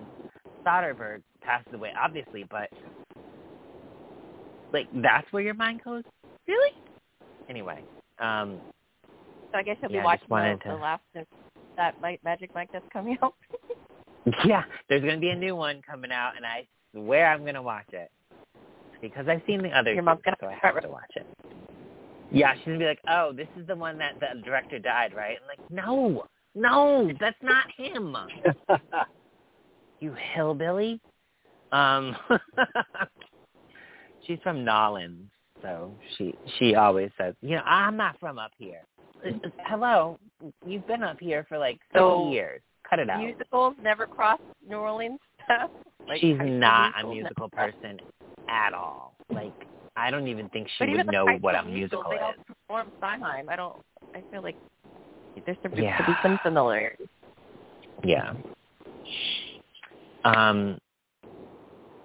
Soderbergh 0.66 1.22
passes 1.42 1.72
away, 1.74 1.92
obviously, 1.98 2.46
but, 2.50 2.70
like, 4.72 4.88
that's 5.02 5.30
where 5.30 5.42
your 5.42 5.54
mind 5.54 5.82
goes? 5.84 6.04
Really? 6.46 6.70
Anyway, 7.48 7.82
um, 8.18 8.58
so 9.52 9.58
I 9.58 9.62
guess 9.62 9.76
he'll 9.80 9.90
Yeah, 9.90 10.00
be 10.00 10.04
watching 10.04 10.20
just 10.20 10.30
wanted 10.30 10.60
the, 10.64 10.70
the 10.70 10.76
last 10.76 11.02
that 11.76 12.00
Mike, 12.00 12.20
Magic 12.24 12.50
Mike 12.54 12.70
that's 12.72 12.84
coming 12.92 13.16
out. 13.22 13.34
Yeah, 14.46 14.62
there's 14.88 15.02
going 15.02 15.16
to 15.16 15.20
be 15.20 15.28
a 15.28 15.36
new 15.36 15.54
one 15.54 15.82
coming 15.86 16.10
out, 16.10 16.32
and 16.34 16.46
I 16.46 16.66
swear 16.92 17.26
I'm 17.26 17.42
going 17.42 17.56
to 17.56 17.62
watch 17.62 17.92
it 17.92 18.10
because 19.02 19.28
I've 19.28 19.42
seen 19.46 19.62
the 19.62 19.68
other 19.68 19.92
Your 19.92 20.02
mom's 20.02 20.22
gonna 20.24 20.36
so 20.40 20.46
I 20.46 20.54
have 20.62 20.80
to 20.80 20.88
watch 20.88 21.10
it. 21.14 21.26
Yeah, 22.32 22.54
she's 22.54 22.64
going 22.64 22.78
to 22.78 22.82
be 22.82 22.88
like, 22.88 23.00
"Oh, 23.06 23.32
this 23.36 23.48
is 23.60 23.66
the 23.66 23.76
one 23.76 23.98
that 23.98 24.18
the 24.20 24.40
director 24.42 24.78
died, 24.78 25.14
right?" 25.14 25.36
I'm 25.40 25.46
like, 25.46 25.70
"No, 25.70 26.24
no, 26.54 27.10
that's 27.20 27.36
not 27.42 27.66
him, 27.76 28.16
you 30.00 30.14
hillbilly." 30.34 31.00
Um, 31.70 32.16
she's 34.26 34.38
from 34.42 34.64
Nolens, 34.64 35.28
so 35.60 35.92
she 36.16 36.34
she 36.58 36.74
always 36.74 37.10
says, 37.18 37.34
"You 37.42 37.56
know, 37.56 37.62
I'm 37.62 37.96
not 37.96 38.18
from 38.18 38.38
up 38.38 38.52
here." 38.56 38.82
Hello, 39.66 40.18
you've 40.66 40.86
been 40.86 41.02
up 41.02 41.18
here 41.20 41.44
for 41.48 41.58
like 41.58 41.78
50 41.92 41.98
So, 41.98 42.30
years. 42.30 42.60
Cut 42.88 42.98
it 42.98 43.08
out. 43.08 43.20
Musicals 43.20 43.74
never 43.82 44.06
crossed 44.06 44.42
New 44.68 44.76
Orleans 44.76 45.20
path. 45.46 45.70
Like 46.06 46.20
She's 46.20 46.36
not 46.38 46.92
a 47.02 47.06
musical 47.06 47.48
person 47.48 47.98
at 48.46 48.74
all. 48.74 49.14
Like 49.30 49.54
I 49.96 50.10
don't 50.10 50.28
even 50.28 50.50
think 50.50 50.68
she 50.76 50.86
would 50.90 51.06
know 51.06 51.26
what 51.40 51.54
a 51.54 51.62
musical 51.62 52.04
they 52.10 52.16
is. 52.16 52.44
perform 52.46 52.92
Sondheim. 53.00 53.48
I 53.48 53.56
don't. 53.56 53.76
I 54.14 54.22
feel 54.30 54.42
like 54.42 54.56
there 55.46 55.56
should 55.62 55.74
be, 55.74 55.82
Yeah. 55.82 55.96
should 55.96 56.06
be 56.06 56.12
some. 56.22 56.38
Yeah. 58.04 58.34
Um. 60.26 60.78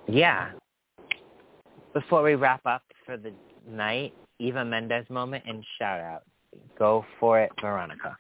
Yeah. 0.08 0.52
Before 1.94 2.24
we 2.24 2.36
wrap 2.36 2.62
up 2.66 2.84
for 3.06 3.18
the 3.18 3.34
night, 3.70 4.14
Eva 4.40 4.64
Mendes 4.64 5.10
moment 5.10 5.44
and 5.46 5.62
shout 5.78 6.00
out. 6.00 6.24
Go 6.78 7.06
for 7.20 7.40
it, 7.40 7.52
Veronica. 7.62 8.18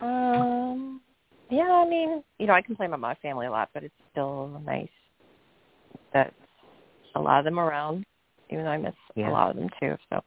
Um. 0.00 1.00
Yeah, 1.50 1.62
I 1.62 1.88
mean, 1.88 2.22
you 2.38 2.46
know, 2.46 2.52
I 2.52 2.62
complain 2.62 2.90
about 2.90 3.00
my 3.00 3.14
family 3.16 3.46
a 3.46 3.50
lot, 3.50 3.70
but 3.74 3.82
it's 3.82 3.94
still 4.12 4.62
nice 4.64 4.88
that 6.12 6.32
a 7.16 7.20
lot 7.20 7.40
of 7.40 7.44
them 7.44 7.58
are 7.58 7.68
around, 7.68 8.04
even 8.50 8.64
though 8.64 8.70
I 8.70 8.78
miss 8.78 8.94
Yeah. 9.16 9.30
a 9.30 9.32
lot 9.32 9.50
of 9.50 9.56
them 9.56 9.68
too. 9.80 9.96
So, 10.10 10.22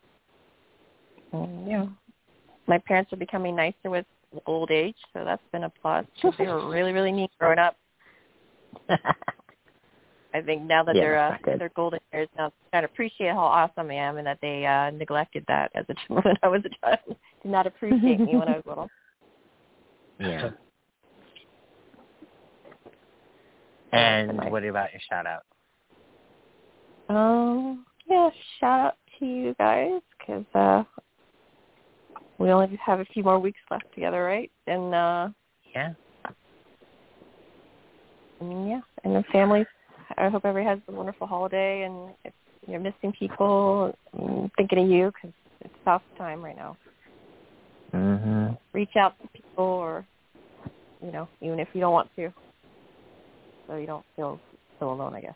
um, 1.31 1.65
yeah, 1.67 1.85
my 2.67 2.77
parents 2.79 3.13
are 3.13 3.17
becoming 3.17 3.55
nicer 3.55 3.89
with 3.89 4.05
old 4.45 4.69
age, 4.71 4.97
so 5.13 5.23
that's 5.23 5.41
been 5.51 5.63
a 5.63 5.69
plus. 5.69 6.05
they 6.37 6.47
were 6.47 6.67
really, 6.69 6.91
really 6.91 7.11
neat 7.11 7.31
growing 7.39 7.59
up. 7.59 7.77
I 10.33 10.41
think 10.41 10.63
now 10.63 10.83
that 10.83 10.95
Yeah, 10.95 11.01
they're 11.01 11.19
uh, 11.19 11.57
they're 11.57 11.71
golden 11.75 11.99
years 12.11 12.27
now, 12.37 12.51
try 12.71 12.81
to 12.81 12.85
appreciate 12.87 13.31
how 13.31 13.39
awesome 13.39 13.91
I 13.91 13.95
am, 13.95 14.17
and 14.17 14.25
that 14.25 14.39
they 14.41 14.65
uh 14.65 14.89
neglected 14.89 15.45
that 15.47 15.71
as 15.75 15.85
a 15.89 15.93
child 16.07 16.25
when 16.25 16.35
I 16.41 16.47
was 16.47 16.61
a 16.65 16.85
child. 16.85 17.17
Did 17.43 17.51
not 17.51 17.67
appreciate 17.67 18.19
me 18.19 18.35
when 18.35 18.47
I 18.47 18.57
was 18.57 18.63
little. 18.65 18.89
Yeah. 20.19 20.51
And 23.91 24.51
what 24.51 24.63
about 24.63 24.91
your 24.93 25.01
shout 25.09 25.25
out? 25.27 25.43
Um, 27.09 27.85
yeah, 28.07 28.29
shout 28.59 28.79
out 28.79 28.93
to 29.19 29.25
you 29.25 29.55
guys 29.59 30.01
because 30.17 30.45
uh, 30.55 30.83
we 32.37 32.51
only 32.51 32.79
have 32.83 32.99
a 33.01 33.05
few 33.05 33.23
more 33.23 33.39
weeks 33.39 33.59
left 33.69 33.85
together, 33.93 34.23
right? 34.23 34.51
And 34.67 34.95
uh, 34.95 35.29
Yeah. 35.75 35.93
I 38.39 38.43
mean, 38.43 38.67
yeah, 38.67 38.81
and 39.03 39.15
the 39.15 39.23
families. 39.31 39.67
I 40.17 40.29
hope 40.29 40.45
everybody 40.45 40.65
has 40.65 40.79
a 40.87 40.91
wonderful 40.91 41.27
holiday, 41.27 41.83
and 41.83 42.09
if 42.25 42.33
you're 42.67 42.79
missing 42.79 43.13
people, 43.17 43.95
I'm 44.13 44.51
thinking 44.57 44.79
of 44.79 44.89
you 44.89 45.11
because 45.11 45.33
it's 45.61 45.73
tough 45.85 46.03
time 46.17 46.43
right 46.43 46.55
now. 46.55 46.77
Mhm. 47.93 48.57
Reach 48.73 48.95
out 48.95 49.19
to 49.19 49.27
people, 49.29 49.63
or 49.63 50.05
you 51.01 51.11
know, 51.11 51.27
even 51.41 51.59
if 51.59 51.67
you 51.73 51.81
don't 51.81 51.93
want 51.93 52.09
to, 52.15 52.33
so 53.67 53.75
you 53.75 53.85
don't 53.85 54.05
feel 54.15 54.39
so 54.79 54.91
alone. 54.91 55.15
I 55.15 55.21
guess. 55.21 55.35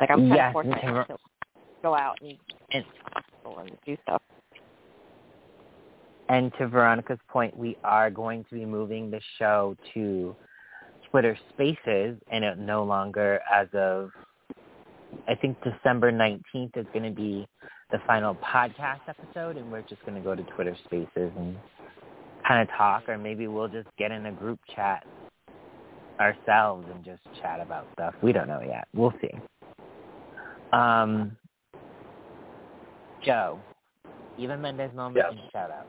Like 0.00 0.10
I'm 0.10 0.28
trying 0.28 0.32
Yes, 0.32 0.48
to 0.48 0.52
force 0.52 0.66
myself 0.66 1.06
to 1.08 1.16
go 1.82 1.94
out 1.94 2.20
and, 2.20 2.38
And 2.72 2.84
and 3.44 3.78
do 3.84 3.96
stuff. 4.02 4.22
And 6.28 6.52
to 6.58 6.68
Veronica's 6.68 7.18
point, 7.28 7.56
we 7.56 7.76
are 7.82 8.08
going 8.08 8.44
to 8.44 8.54
be 8.54 8.64
moving 8.64 9.10
the 9.10 9.20
show 9.38 9.76
to 9.94 10.36
Twitter 11.10 11.36
Spaces, 11.50 12.16
and 12.30 12.44
it 12.44 12.58
no 12.58 12.84
longer, 12.84 13.40
as 13.52 13.68
of 13.74 14.10
I 15.28 15.34
think 15.34 15.56
December 15.62 16.12
nineteenth, 16.12 16.76
is 16.76 16.86
going 16.92 17.04
to 17.04 17.10
be 17.10 17.46
the 17.90 17.98
final 18.06 18.36
podcast 18.36 19.00
episode, 19.08 19.56
and 19.56 19.70
we're 19.72 19.82
just 19.82 20.04
going 20.06 20.14
to 20.14 20.20
go 20.20 20.34
to 20.34 20.42
Twitter 20.54 20.76
Spaces 20.84 21.32
and 21.36 21.56
kind 22.46 22.68
of 22.68 22.76
talk, 22.76 23.08
or 23.08 23.18
maybe 23.18 23.48
we'll 23.48 23.68
just 23.68 23.88
get 23.98 24.12
in 24.12 24.26
a 24.26 24.32
group 24.32 24.60
chat 24.74 25.04
ourselves 26.20 26.86
and 26.94 27.04
just 27.04 27.20
chat 27.40 27.60
about 27.60 27.86
stuff. 27.94 28.14
We 28.22 28.32
don't 28.32 28.46
know 28.46 28.62
yet. 28.64 28.86
We'll 28.94 29.14
see. 29.20 29.30
Um, 30.72 31.36
Joe, 33.24 33.58
Eva 34.38 34.56
Mendes 34.56 34.94
moment 34.94 35.26
Yes. 35.28 35.40
and 35.42 35.50
shout 35.52 35.70
out. 35.70 35.86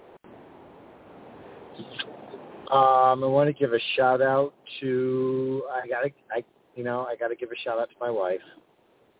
Um, 2.71 3.23
I 3.23 3.27
want 3.27 3.47
to 3.47 3.53
give 3.53 3.73
a 3.73 3.79
shout 3.97 4.21
out 4.21 4.53
to 4.79 5.63
I 5.71 5.87
gotta 5.87 6.09
I 6.33 6.43
you 6.75 6.83
know 6.83 7.01
I 7.05 7.15
gotta 7.17 7.35
give 7.35 7.49
a 7.51 7.55
shout 7.63 7.77
out 7.79 7.89
to 7.89 7.95
my 7.99 8.09
wife. 8.09 8.39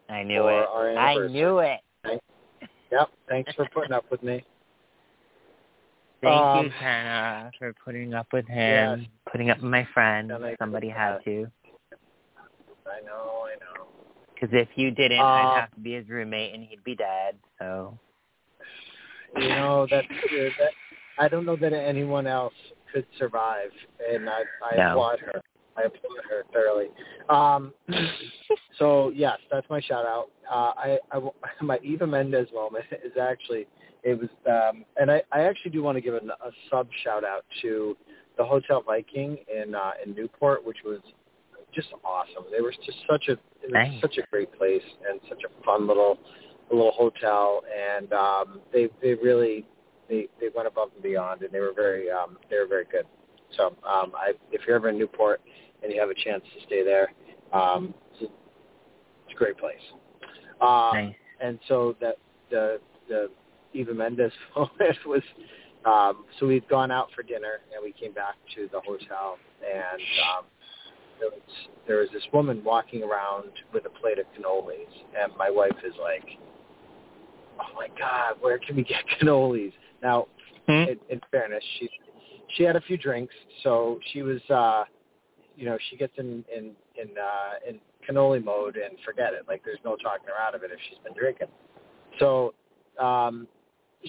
I 0.09 0.23
knew 0.23 0.47
it. 0.47 0.65
I 0.97 1.15
knew 1.27 1.59
it. 1.59 1.79
Yep, 2.91 3.09
thanks 3.29 3.53
for 3.55 3.67
putting 3.73 3.93
up 3.93 4.05
with 4.11 4.21
me. 4.23 4.43
Thank 6.21 6.39
Um, 6.39 6.65
you, 6.65 6.71
Tana, 6.79 7.49
for 7.57 7.73
putting 7.83 8.13
up 8.13 8.27
with 8.31 8.45
him, 8.47 8.99
yes. 8.99 9.09
putting 9.31 9.49
up 9.49 9.57
with 9.57 9.71
my 9.71 9.87
friend. 9.93 10.31
Somebody 10.59 10.87
had 10.87 11.17
to. 11.25 11.47
I 12.85 13.03
know, 13.05 13.45
I 13.47 13.55
know. 13.55 13.87
Because 14.33 14.49
if 14.53 14.67
you 14.75 14.91
didn't, 14.91 15.19
Uh, 15.19 15.23
I'd 15.23 15.59
have 15.61 15.71
to 15.71 15.79
be 15.79 15.93
his 15.93 16.07
roommate 16.09 16.53
and 16.53 16.63
he'd 16.63 16.83
be 16.83 16.95
dead. 16.95 17.37
So 17.57 17.97
You 19.35 19.47
know 19.49 19.87
that 19.89 20.03
that 20.59 20.71
I 21.17 21.27
don't 21.27 21.45
know 21.45 21.55
that 21.55 21.73
anyone 21.73 22.27
else 22.27 22.53
could 22.93 23.05
survive, 23.17 23.71
and 24.11 24.29
I 24.29 24.43
I 24.61 24.75
No. 24.77 24.91
applaud 24.91 25.19
her. 25.19 25.41
I 25.77 25.83
applaud 25.83 26.23
her 26.29 26.43
thoroughly. 26.51 26.89
Um, 27.29 27.73
so 28.77 29.09
yes, 29.15 29.37
that's 29.51 29.69
my 29.69 29.79
shout 29.81 30.05
out. 30.05 30.29
Uh, 30.49 30.73
I, 30.77 30.99
I 31.11 31.19
my 31.61 31.79
Eva 31.83 32.07
Mendes 32.07 32.47
moment 32.53 32.85
is 33.03 33.13
actually 33.19 33.67
it 34.03 34.19
was, 34.19 34.29
um, 34.47 34.83
and 34.97 35.11
I, 35.11 35.21
I 35.31 35.41
actually 35.41 35.71
do 35.71 35.83
want 35.83 35.95
to 35.95 36.01
give 36.01 36.15
a, 36.15 36.17
a 36.17 36.51
sub 36.69 36.87
shout 37.03 37.23
out 37.23 37.45
to 37.61 37.95
the 38.37 38.43
Hotel 38.43 38.81
Viking 38.81 39.37
in 39.53 39.75
uh, 39.75 39.91
in 40.03 40.15
Newport, 40.15 40.65
which 40.65 40.77
was 40.83 40.99
just 41.73 41.89
awesome. 42.03 42.45
They 42.51 42.61
were 42.61 42.71
just 42.71 42.97
such 43.09 43.27
a 43.29 43.33
it 43.63 43.69
was 43.69 43.73
Nice. 43.73 44.01
such 44.01 44.17
a 44.17 44.23
great 44.31 44.51
place 44.57 44.81
and 45.09 45.19
such 45.29 45.41
a 45.45 45.63
fun 45.63 45.87
little 45.87 46.17
little 46.71 46.91
hotel, 46.91 47.63
and 47.71 48.11
um, 48.13 48.61
they 48.73 48.89
they 49.01 49.13
really 49.13 49.65
they 50.11 50.27
they 50.39 50.47
went 50.53 50.67
above 50.67 50.89
and 50.93 51.01
beyond, 51.01 51.41
and 51.41 51.51
they 51.51 51.59
were 51.59 51.73
very 51.73 52.11
um, 52.11 52.37
they 52.49 52.57
were 52.57 52.67
very 52.67 52.85
good. 52.85 53.05
So 53.57 53.67
um, 53.87 54.13
I, 54.15 54.33
if 54.51 54.61
you're 54.67 54.75
ever 54.75 54.89
in 54.89 54.97
Newport 54.97 55.41
and 55.83 55.91
you 55.91 55.99
have 55.99 56.09
a 56.09 56.15
chance 56.15 56.43
to 56.57 56.65
stay 56.65 56.83
there, 56.85 57.11
um, 57.51 57.93
it's, 58.13 58.21
a, 58.21 58.25
it's 58.25 59.33
a 59.33 59.35
great 59.35 59.57
place. 59.57 59.75
Um, 60.61 60.91
nice. 60.93 61.15
and 61.41 61.59
so 61.67 61.95
that 62.01 62.17
the 62.49 62.79
the 63.07 63.29
Eva 63.73 63.93
Mendes 63.93 64.31
moment 64.55 64.97
was 65.05 65.23
um, 65.85 66.25
so 66.39 66.45
we'd 66.45 66.67
gone 66.67 66.91
out 66.91 67.09
for 67.15 67.23
dinner 67.23 67.59
and 67.73 67.83
we 67.83 67.91
came 67.91 68.13
back 68.13 68.35
to 68.55 68.69
the 68.71 68.79
hotel 68.81 69.37
and 69.65 70.01
um, 70.37 70.45
there 71.19 71.29
was 71.29 71.41
there 71.87 71.97
was 71.97 72.09
this 72.13 72.23
woman 72.31 72.63
walking 72.63 73.01
around 73.03 73.49
with 73.73 73.85
a 73.85 73.89
plate 73.89 74.19
of 74.19 74.25
cannolis 74.37 74.91
and 75.19 75.35
my 75.37 75.49
wife 75.49 75.75
is 75.83 75.93
like, 75.99 76.37
oh 77.59 77.73
my 77.75 77.87
god, 77.97 78.35
where 78.41 78.59
can 78.59 78.75
we 78.75 78.83
get 78.83 79.01
cannolis? 79.21 79.73
Now, 80.01 80.27
Hmm? 80.67 80.71
in, 80.71 80.99
in 81.09 81.21
fairness, 81.31 81.63
she 81.79 81.89
she 82.55 82.63
had 82.63 82.75
a 82.75 82.81
few 82.81 82.97
drinks, 82.97 83.33
so 83.63 83.99
she 84.11 84.21
was 84.21 84.41
uh, 84.49 84.83
you 85.55 85.65
know 85.65 85.77
she 85.89 85.97
gets 85.97 86.13
in 86.17 86.43
in 86.55 86.71
in 87.01 87.09
uh, 87.17 87.67
in 87.67 87.79
cannoli 88.07 88.43
mode 88.43 88.77
and 88.77 88.97
forget 89.05 89.33
it. 89.33 89.45
Like 89.47 89.63
there's 89.65 89.79
no 89.83 89.95
talking 89.95 90.27
her 90.27 90.39
out 90.39 90.55
of 90.55 90.63
it 90.63 90.71
if 90.71 90.79
she's 90.89 90.99
been 91.03 91.13
drinking. 91.13 91.47
So 92.19 92.53
um, 92.99 93.47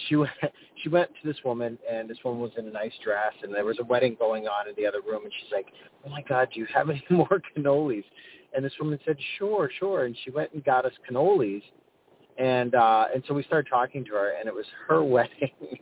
she 0.09 0.17
went 0.17 0.33
she 0.83 0.89
went 0.89 1.11
to 1.23 1.29
this 1.29 1.39
woman 1.45 1.79
and 1.91 2.09
this 2.09 2.19
woman 2.25 2.41
was 2.41 2.53
in 2.59 2.67
a 2.69 2.73
nice 2.73 2.93
dress 3.03 3.33
and 3.43 3.55
there 3.55 3.65
was 3.65 3.79
a 3.81 3.85
wedding 3.85 4.17
going 4.19 4.47
on 4.47 4.69
in 4.69 4.75
the 4.77 4.87
other 4.87 5.01
room 5.01 5.25
and 5.25 5.33
she's 5.41 5.53
like, 5.53 5.67
Oh 6.05 6.11
my 6.11 6.23
God, 6.23 6.49
do 6.53 6.61
you 6.61 6.67
have 6.75 6.91
any 6.91 7.03
more 7.11 7.41
cannolis? 7.57 8.05
And 8.55 8.65
this 8.65 8.73
woman 8.81 8.99
said, 9.05 9.17
Sure, 9.39 9.71
sure 9.79 10.05
and 10.05 10.17
she 10.25 10.31
went 10.31 10.53
and 10.53 10.65
got 10.65 10.85
us 10.85 10.93
cannolis 11.09 11.63
and 12.39 12.75
uh 12.75 13.07
and 13.15 13.23
so 13.29 13.35
we 13.35 13.43
started 13.45 13.69
talking 13.71 14.05
to 14.07 14.11
her 14.13 14.35
and 14.39 14.47
it 14.49 14.55
was 14.55 14.67
her 14.89 15.03
wedding. 15.17 15.51
it 15.61 15.79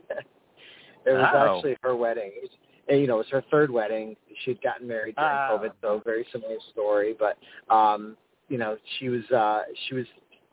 was 1.05 1.29
Oh. 1.33 1.55
actually 1.55 1.77
her 1.81 1.95
wedding. 1.95 2.31
It 2.35 2.41
was, 2.43 2.51
you 2.99 3.07
know, 3.07 3.15
it 3.15 3.19
was 3.19 3.29
her 3.29 3.43
third 3.49 3.71
wedding. 3.71 4.15
She'd 4.43 4.61
gotten 4.61 4.87
married 4.87 5.15
during 5.15 5.31
Oh. 5.31 5.59
COVID, 5.61 5.71
so 5.81 6.01
very 6.03 6.25
similar 6.31 6.57
story. 6.71 7.15
But 7.17 7.37
um, 7.73 8.17
you 8.49 8.57
know, 8.57 8.77
she 8.99 9.09
was 9.09 9.23
uh 9.31 9.61
she 9.87 9.95
was 9.95 10.05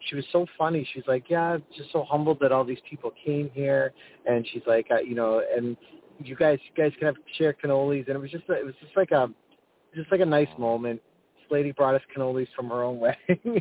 she 0.08 0.14
was 0.14 0.24
so 0.30 0.46
funny. 0.56 0.88
She's 0.94 1.02
like, 1.08 1.24
yeah, 1.28 1.56
just 1.76 1.90
so 1.92 2.04
humbled 2.04 2.38
that 2.40 2.52
all 2.52 2.64
these 2.64 2.78
people 2.88 3.12
came 3.26 3.50
here, 3.52 3.92
and 4.26 4.46
she's 4.52 4.62
like, 4.64 4.86
uh, 4.92 5.00
you 5.00 5.16
know, 5.16 5.42
and 5.56 5.76
you 6.20 6.36
guys, 6.36 6.60
you 6.62 6.80
guys 6.80 6.92
can 6.98 7.06
have 7.06 7.16
share 7.36 7.52
cannolis, 7.52 8.06
and 8.06 8.14
it 8.14 8.18
was 8.20 8.30
just, 8.30 8.44
it 8.48 8.64
was 8.64 8.74
just 8.80 8.96
like 8.96 9.10
a, 9.10 9.28
just 9.96 10.10
like 10.12 10.20
a 10.20 10.24
nice 10.24 10.48
moment. 10.56 11.00
This 11.36 11.50
lady 11.50 11.72
brought 11.72 11.96
us 11.96 12.00
cannolis 12.16 12.46
from 12.54 12.68
her 12.68 12.84
own 12.84 13.00
wedding. 13.00 13.16
you 13.44 13.60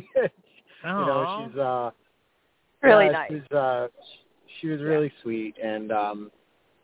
know, 0.84 1.46
she's 1.50 1.58
uh, 1.58 1.90
Really 2.82 3.06
yeah, 3.06 3.12
nice. 3.12 3.28
She 3.30 3.34
was, 3.34 3.50
uh, 3.50 3.88
she 4.60 4.66
was 4.68 4.80
really 4.80 5.12
sweet, 5.22 5.56
and 5.62 5.90
um, 5.90 6.30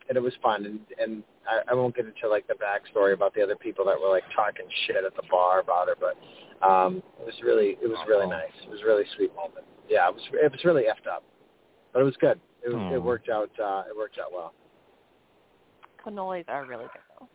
and 0.09 0.17
it 0.17 0.21
was 0.21 0.33
fun, 0.43 0.67
and 0.67 0.81
and 0.99 1.23
I, 1.49 1.73
I 1.73 1.75
won't 1.75 1.95
get 1.95 2.07
into 2.07 2.29
like 2.29 2.47
the 2.47 2.55
backstory 2.55 3.15
about 3.15 3.35
the 3.35 3.43
other 3.43 3.57
people 3.57 3.85
that 3.87 4.01
were 4.01 4.09
like 4.09 4.25
talking 4.35 4.67
shit 4.87 4.97
at 4.97 5.15
the 5.15 5.23
bar 5.31 5.61
about 5.61 5.89
her, 5.89 5.97
but 5.99 6.67
um, 6.67 7.03
it 7.21 7.27
was 7.27 7.35
really 7.43 7.77
it 7.83 7.89
was 7.89 7.99
really 8.09 8.27
nice. 8.27 8.51
It 8.65 8.71
was 8.71 8.81
a 8.83 8.87
really 8.87 9.05
sweet 9.17 9.35
moment. 9.35 9.67
Yeah, 9.89 10.09
it 10.09 10.15
was 10.15 10.23
it 10.33 10.51
was 10.51 10.65
really 10.65 10.85
effed 10.85 11.11
up, 11.11 11.23
but 11.93 12.01
it 12.01 12.05
was 12.05 12.17
good. 12.21 12.41
It 12.65 12.71
was 12.71 12.77
Aw. 12.77 12.95
it 12.95 13.03
worked 13.03 13.29
out 13.29 13.51
uh, 13.63 13.83
it 13.89 13.97
worked 13.97 14.19
out 14.19 14.33
well. 14.33 14.53
Cannolis 16.05 16.45
are 16.49 16.65
really 16.67 16.87
good 16.93 17.03
though. 17.21 17.29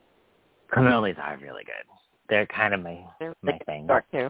Cannolis 0.76 1.18
are 1.18 1.38
really 1.38 1.64
good. 1.64 1.86
They're 2.30 2.46
kind 2.48 2.74
of 2.74 2.82
my 2.82 3.00
They're 3.20 3.36
my 3.42 3.58
thing. 3.66 3.88
dark 3.88 4.06
too. 4.12 4.30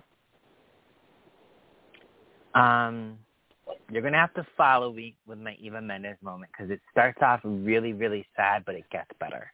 Um, 2.59 3.17
you're 3.91 4.01
gonna 4.01 4.17
have 4.17 4.33
to 4.35 4.45
follow 4.55 4.93
me 4.93 5.15
with 5.27 5.39
my 5.39 5.55
Eva 5.59 5.81
Mendes 5.81 6.17
moment 6.21 6.51
because 6.51 6.71
it 6.71 6.79
starts 6.91 7.19
off 7.21 7.39
really, 7.43 7.93
really 7.93 8.25
sad, 8.35 8.63
but 8.65 8.75
it 8.75 8.83
gets 8.91 9.09
better. 9.19 9.51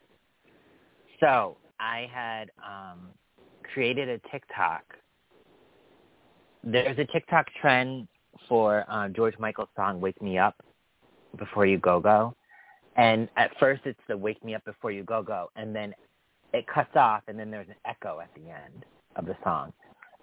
So 1.19 1.57
I 1.79 2.09
had 2.13 2.51
um, 2.63 3.09
created 3.73 4.09
a 4.09 4.19
TikTok. 4.29 4.83
There's 6.63 6.97
a 6.97 7.05
TikTok 7.05 7.47
trend 7.61 8.07
for 8.49 8.85
uh, 8.89 9.09
George 9.09 9.37
Michael's 9.39 9.69
song 9.75 10.01
"Wake 10.01 10.21
Me 10.21 10.37
Up 10.37 10.55
Before 11.37 11.65
You 11.65 11.77
Go 11.77 11.99
Go," 11.99 12.35
and 12.95 13.29
at 13.37 13.51
first 13.59 13.81
it's 13.85 13.99
the 14.07 14.17
"Wake 14.17 14.43
Me 14.43 14.55
Up 14.55 14.65
Before 14.65 14.91
You 14.91 15.03
Go 15.03 15.23
Go," 15.23 15.49
and 15.55 15.75
then 15.75 15.93
it 16.53 16.65
cuts 16.67 16.95
off, 16.95 17.23
and 17.27 17.37
then 17.37 17.51
there's 17.51 17.67
an 17.67 17.75
echo 17.85 18.19
at 18.19 18.29
the 18.35 18.49
end 18.49 18.85
of 19.15 19.25
the 19.25 19.35
song. 19.43 19.73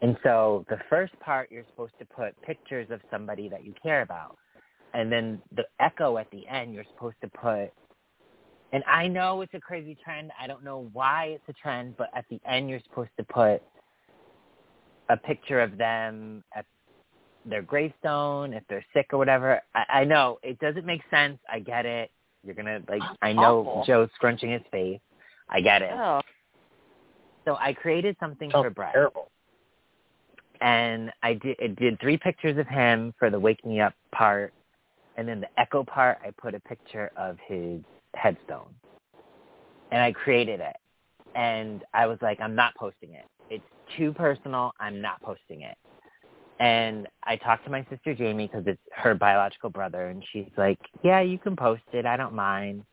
And 0.03 0.17
so 0.25 0.67
the 0.69 0.79
first 0.91 1.19
part, 1.21 1.51
you're 1.51 1.65
supposed 1.71 1.95
to 2.01 2.05
put 2.05 2.41
pictures 2.43 2.89
of 2.91 3.01
somebody 3.11 3.49
that 3.49 3.65
you 3.65 3.73
care 3.81 4.03
about. 4.03 4.37
And 4.95 5.11
then 5.11 5.41
the 5.55 5.65
echo 5.81 6.19
at 6.19 6.31
the 6.31 6.47
end, 6.49 6.75
you're 6.75 6.85
supposed 6.95 7.17
to 7.23 7.29
put, 7.29 7.71
and 8.73 8.83
I 8.87 9.07
know 9.07 9.41
it's 9.43 9.55
a 9.55 9.61
crazy 9.61 9.97
trend. 10.03 10.33
I 10.41 10.47
don't 10.47 10.65
know 10.65 10.89
why 10.93 11.37
it's 11.37 11.49
a 11.49 11.53
trend, 11.55 11.97
but 11.97 12.09
at 12.15 12.25
the 12.31 12.41
end, 12.47 12.69
you're 12.69 12.81
supposed 12.89 13.11
to 13.17 13.25
put 13.25 13.63
a 15.09 15.17
picture 15.17 15.61
of 15.61 15.79
them 15.79 16.43
at 16.55 16.67
their 17.45 17.63
gravestone 17.63 18.55
if 18.55 18.63
they're 18.69 18.85
sick 18.95 19.09
or 19.13 19.19
whatever. 19.19 19.61
I, 19.75 19.85
I 19.89 20.05
know 20.05 20.39
it 20.43 20.59
doesn't 20.59 20.87
make 20.87 21.03
sense. 21.11 21.39
I 21.51 21.59
get 21.59 21.87
it. 21.87 22.11
You're 22.45 22.55
gonna 22.55 22.81
like. 22.89 23.03
I 23.21 23.33
know 23.33 23.61
Awful. 23.61 23.85
Joe's 23.87 24.09
scrunching 24.15 24.51
his 24.51 24.63
face. 24.71 25.01
I 25.49 25.61
get 25.61 25.83
it. 25.83 25.91
Oh, 25.93 26.21
So 27.45 27.57
I 27.61 27.73
created 27.73 28.17
something 28.21 28.51
Sounds 28.51 28.65
for 28.65 28.71
Brett, 28.71 28.93
terrible. 28.93 29.32
And 30.63 31.11
I 31.23 31.35
did 31.35 31.57
it 31.59 31.77
did 31.77 32.01
three 32.01 32.17
pictures 32.17 32.57
of 32.57 32.67
him 32.69 33.13
for 33.19 33.29
the 33.29 33.39
wake 33.39 33.65
me 33.67 33.81
up 33.81 33.95
part, 34.15 34.55
and 35.17 35.29
then 35.29 35.41
the 35.41 35.49
echo 35.61 35.85
part. 35.85 36.19
I 36.25 36.31
put 36.31 36.55
a 36.55 36.61
picture 36.61 37.11
of 37.17 37.37
his 37.47 37.81
headstone, 38.15 38.73
and 39.91 40.01
I 40.01 40.13
created 40.13 40.61
it. 40.61 40.77
And 41.35 41.83
I 41.93 42.07
was 42.07 42.19
like, 42.23 42.41
I'm 42.41 42.55
not 42.55 42.75
posting 42.77 43.15
it. 43.15 43.25
It's 43.51 43.65
too 43.97 44.13
personal. 44.13 44.73
I'm 44.79 45.01
not 45.01 45.21
posting 45.23 45.63
it. 45.63 45.77
And 46.61 47.09
I 47.25 47.37
talked 47.37 47.65
to 47.65 47.71
my 47.71 47.85
sister 47.91 48.15
Jamie 48.15 48.47
because 48.47 48.65
it's 48.67 48.81
her 48.95 49.15
biological 49.15 49.71
brother, 49.71 50.09
and 50.09 50.23
she's 50.33 50.51
like, 50.57 50.79
"Yeah, 51.03 51.21
you 51.21 51.39
can 51.39 51.57
post 51.57 51.83
it. 51.93 52.07
I 52.07 52.17
don't 52.17 52.35
mind." 52.35 52.85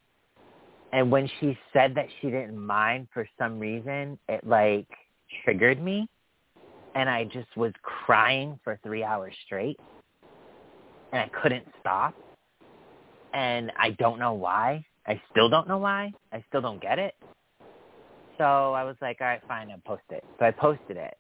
And 0.92 1.12
when 1.12 1.30
she 1.40 1.56
said 1.72 1.94
that 1.96 2.08
she 2.20 2.32
didn't 2.32 2.58
mind 2.58 3.10
for 3.14 3.30
some 3.38 3.60
reason, 3.60 4.18
it 4.28 4.44
like 4.48 4.88
triggered 5.44 5.80
me, 5.80 6.10
and 7.00 7.10
I 7.10 7.24
just 7.24 7.56
was 7.56 7.72
crying 7.82 8.60
for 8.62 8.78
three 8.84 9.06
hours 9.06 9.34
straight, 9.46 9.80
and 11.14 11.22
I 11.22 11.30
couldn't 11.42 11.66
stop. 11.80 12.14
And 13.34 13.72
I 13.80 13.92
don't 13.92 14.20
know 14.20 14.34
why. 14.34 14.84
I 15.08 15.22
still 15.32 15.48
don't 15.48 15.66
know 15.66 15.78
why. 15.78 16.12
I 16.34 16.44
still 16.50 16.60
don't 16.60 16.82
get 16.82 17.00
it. 17.00 17.16
So 18.38 18.44
I 18.44 18.84
was 18.84 18.98
like, 19.02 19.22
all 19.22 19.28
right, 19.28 19.42
fine, 19.48 19.72
I'll 19.72 19.80
post 19.86 20.04
it. 20.10 20.26
So 20.40 20.46
I 20.46 20.52
posted 20.52 20.98
it 20.98 21.16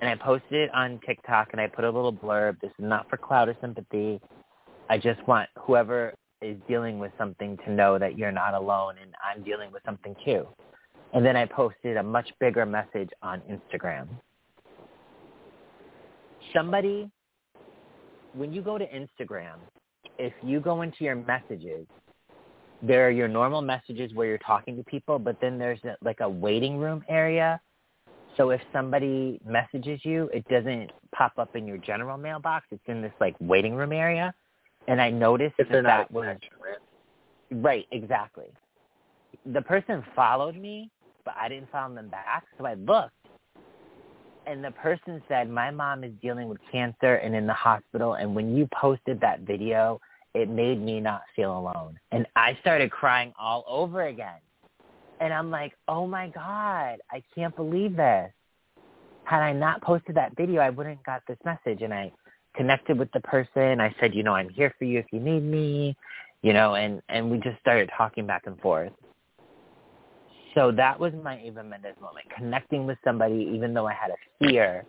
and 0.00 0.08
I 0.08 0.14
posted 0.14 0.52
it 0.52 0.70
on 0.74 1.00
TikTok 1.04 1.48
and 1.50 1.60
I 1.60 1.66
put 1.66 1.84
a 1.84 1.90
little 1.90 2.12
blurb. 2.12 2.60
This 2.60 2.70
is 2.78 2.84
not 2.84 3.10
for 3.10 3.16
cloud 3.16 3.48
or 3.48 3.56
sympathy. 3.60 4.20
I 4.88 4.98
just 4.98 5.26
want 5.26 5.48
whoever 5.58 6.14
is 6.42 6.56
dealing 6.68 7.00
with 7.00 7.10
something 7.18 7.56
to 7.64 7.72
know 7.72 7.98
that 7.98 8.16
you're 8.16 8.32
not 8.32 8.54
alone 8.54 8.96
and 9.02 9.12
I'm 9.24 9.42
dealing 9.42 9.72
with 9.72 9.82
something 9.84 10.14
too. 10.24 10.46
And 11.12 11.24
then 11.24 11.36
I 11.36 11.46
posted 11.46 11.96
a 11.96 12.02
much 12.02 12.30
bigger 12.38 12.66
message 12.66 13.10
on 13.22 13.42
Instagram. 13.50 14.06
Somebody, 16.54 17.10
when 18.34 18.52
you 18.52 18.62
go 18.62 18.78
to 18.78 18.86
Instagram, 18.86 19.56
if 20.18 20.32
you 20.42 20.60
go 20.60 20.82
into 20.82 21.04
your 21.04 21.16
messages, 21.16 21.86
there 22.82 23.06
are 23.06 23.10
your 23.10 23.28
normal 23.28 23.62
messages 23.62 24.12
where 24.14 24.26
you're 24.26 24.38
talking 24.38 24.76
to 24.76 24.84
people, 24.84 25.18
but 25.18 25.36
then 25.40 25.58
there's 25.58 25.82
a, 25.84 25.96
like 26.02 26.20
a 26.20 26.28
waiting 26.28 26.76
room 26.76 27.04
area 27.08 27.60
so 28.36 28.50
if 28.50 28.60
somebody 28.72 29.40
messages 29.46 30.00
you, 30.02 30.28
it 30.32 30.46
doesn't 30.48 30.90
pop 31.14 31.32
up 31.38 31.56
in 31.56 31.66
your 31.66 31.78
general 31.78 32.18
mailbox. 32.18 32.66
It's 32.70 32.82
in 32.86 33.00
this 33.00 33.12
like 33.20 33.34
waiting 33.40 33.74
room 33.74 33.92
area. 33.92 34.34
And 34.88 35.00
I 35.00 35.10
noticed 35.10 35.54
If 35.58 35.68
that 35.70 35.82
that 35.84 36.10
was 36.10 36.36
right, 37.50 37.86
exactly. 37.90 38.46
The 39.46 39.62
person 39.62 40.04
followed 40.14 40.56
me, 40.56 40.90
but 41.24 41.34
I 41.40 41.48
didn't 41.48 41.70
follow 41.70 41.94
them 41.94 42.08
back. 42.08 42.44
So 42.58 42.66
I 42.66 42.74
looked, 42.74 43.14
and 44.46 44.64
the 44.64 44.70
person 44.70 45.22
said, 45.28 45.50
"My 45.50 45.70
mom 45.70 46.04
is 46.04 46.12
dealing 46.22 46.48
with 46.48 46.58
cancer 46.70 47.16
and 47.16 47.34
in 47.34 47.46
the 47.46 47.54
hospital. 47.54 48.14
And 48.14 48.34
when 48.34 48.56
you 48.56 48.68
posted 48.72 49.20
that 49.20 49.40
video, 49.40 50.00
it 50.34 50.48
made 50.48 50.80
me 50.80 51.00
not 51.00 51.22
feel 51.34 51.58
alone." 51.58 51.98
And 52.12 52.26
I 52.36 52.56
started 52.60 52.90
crying 52.90 53.32
all 53.38 53.64
over 53.66 54.02
again. 54.06 54.40
And 55.20 55.32
I'm 55.32 55.50
like, 55.50 55.72
oh 55.88 56.06
my 56.06 56.28
God, 56.28 56.98
I 57.10 57.22
can't 57.34 57.54
believe 57.56 57.96
this. 57.96 58.30
Had 59.24 59.40
I 59.42 59.52
not 59.52 59.82
posted 59.82 60.14
that 60.16 60.36
video, 60.36 60.60
I 60.60 60.70
wouldn't 60.70 61.02
got 61.04 61.22
this 61.26 61.38
message. 61.44 61.82
And 61.82 61.92
I 61.92 62.12
connected 62.54 62.98
with 62.98 63.10
the 63.12 63.20
person. 63.20 63.80
I 63.80 63.94
said, 64.00 64.14
you 64.14 64.22
know, 64.22 64.34
I'm 64.34 64.48
here 64.48 64.72
for 64.78 64.84
you 64.84 64.98
if 64.98 65.06
you 65.12 65.20
need 65.20 65.42
me, 65.42 65.96
you 66.42 66.52
know, 66.52 66.74
and, 66.74 67.02
and 67.08 67.30
we 67.30 67.38
just 67.38 67.58
started 67.60 67.90
talking 67.96 68.26
back 68.26 68.42
and 68.46 68.58
forth. 68.60 68.92
So 70.56 70.72
that 70.72 70.98
was 70.98 71.12
my 71.22 71.38
Eva 71.42 71.62
Mendes 71.62 71.96
moment, 72.00 72.24
connecting 72.34 72.86
with 72.86 72.96
somebody 73.04 73.50
even 73.54 73.74
though 73.74 73.86
I 73.86 73.92
had 73.92 74.10
a 74.10 74.16
fear 74.38 74.86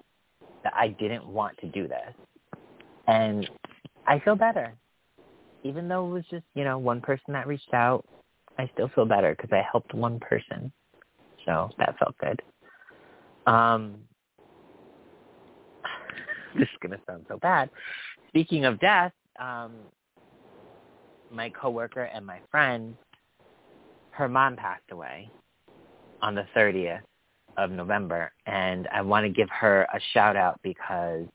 that 0.63 0.73
I 0.73 0.87
didn't 0.87 1.27
want 1.27 1.57
to 1.57 1.67
do 1.67 1.89
this. 1.89 2.13
And 3.07 3.49
I 4.07 4.19
feel 4.19 4.35
better. 4.37 4.73
Even 5.63 5.89
though 5.89 6.07
it 6.07 6.11
was 6.11 6.23
just, 6.31 6.45
you 6.55 6.63
know, 6.63 6.77
one 6.77 7.01
person 7.01 7.33
that 7.33 7.47
reached 7.47 7.73
out, 7.73 8.05
I 8.57 8.69
still 8.73 8.89
feel 8.95 9.05
better 9.05 9.35
because 9.35 9.51
I 9.51 9.61
helped 9.69 9.93
one 9.93 10.19
person. 10.19 10.71
So 11.45 11.69
that 11.79 11.97
felt 11.99 12.17
good. 12.17 12.41
Um, 13.45 13.95
this 16.55 16.63
is 16.63 16.77
going 16.81 16.97
to 16.97 17.03
sound 17.05 17.25
so 17.27 17.37
bad. 17.39 17.69
Speaking 18.29 18.63
of 18.63 18.79
death, 18.79 19.11
um, 19.37 19.73
my 21.29 21.49
coworker 21.49 22.03
and 22.03 22.25
my 22.25 22.39
friend, 22.51 22.95
her 24.11 24.29
mom 24.29 24.55
passed 24.55 24.89
away 24.91 25.29
on 26.21 26.35
the 26.35 26.45
30th 26.55 27.01
of 27.57 27.71
November, 27.71 28.31
and 28.45 28.87
I 28.93 29.01
want 29.01 29.25
to 29.25 29.29
give 29.29 29.49
her 29.49 29.87
a 29.93 29.99
shout 30.13 30.35
out 30.35 30.59
because 30.63 31.25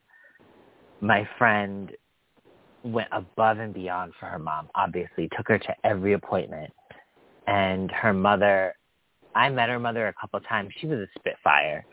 my 1.01 1.29
friend 1.39 1.91
went 2.85 3.09
above 3.13 3.59
and 3.59 3.75
beyond 3.75 4.13
for 4.19 4.27
her 4.27 4.39
mom. 4.39 4.69
Obviously, 4.75 5.29
took 5.37 5.49
her 5.49 5.59
to 5.59 5.75
every 5.85 6.13
appointment 6.15 6.73
and 7.47 7.91
her 7.91 8.13
mother 8.13 8.75
I 9.35 9.49
met 9.49 9.69
her 9.69 9.79
mother 9.79 10.09
a 10.09 10.15
couple 10.15 10.39
of 10.39 10.47
times. 10.47 10.71
She 10.81 10.87
was 10.87 10.99
a 10.99 11.07
spitfire. 11.19 11.87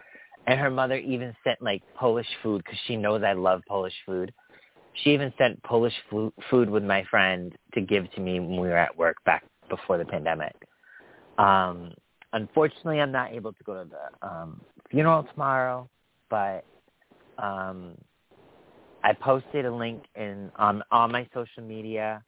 And 0.47 0.59
her 0.59 0.69
mother 0.69 0.95
even 0.95 1.33
sent 1.43 1.61
like 1.61 1.81
Polish 1.95 2.27
food 2.41 2.63
because 2.63 2.79
she 2.85 2.95
knows 2.95 3.23
I 3.23 3.33
love 3.33 3.61
Polish 3.67 3.93
food. 4.05 4.33
She 5.03 5.11
even 5.11 5.33
sent 5.37 5.61
Polish 5.63 5.93
food 6.09 6.69
with 6.69 6.83
my 6.83 7.03
friend 7.09 7.53
to 7.75 7.81
give 7.81 8.11
to 8.13 8.21
me 8.21 8.39
when 8.39 8.59
we 8.59 8.67
were 8.67 8.77
at 8.77 8.97
work 8.97 9.17
back 9.25 9.45
before 9.69 9.97
the 9.97 10.05
pandemic. 10.05 10.55
Um, 11.37 11.93
unfortunately, 12.33 12.99
I'm 12.99 13.11
not 13.11 13.33
able 13.33 13.53
to 13.53 13.63
go 13.63 13.83
to 13.83 13.89
the 13.89 14.27
um, 14.27 14.61
funeral 14.89 15.23
tomorrow, 15.23 15.89
but 16.29 16.65
um, 17.37 17.95
I 19.03 19.13
posted 19.13 19.65
a 19.65 19.73
link 19.73 20.03
in 20.15 20.51
on 20.57 20.83
my 20.89 21.27
social 21.33 21.63
media 21.63 22.23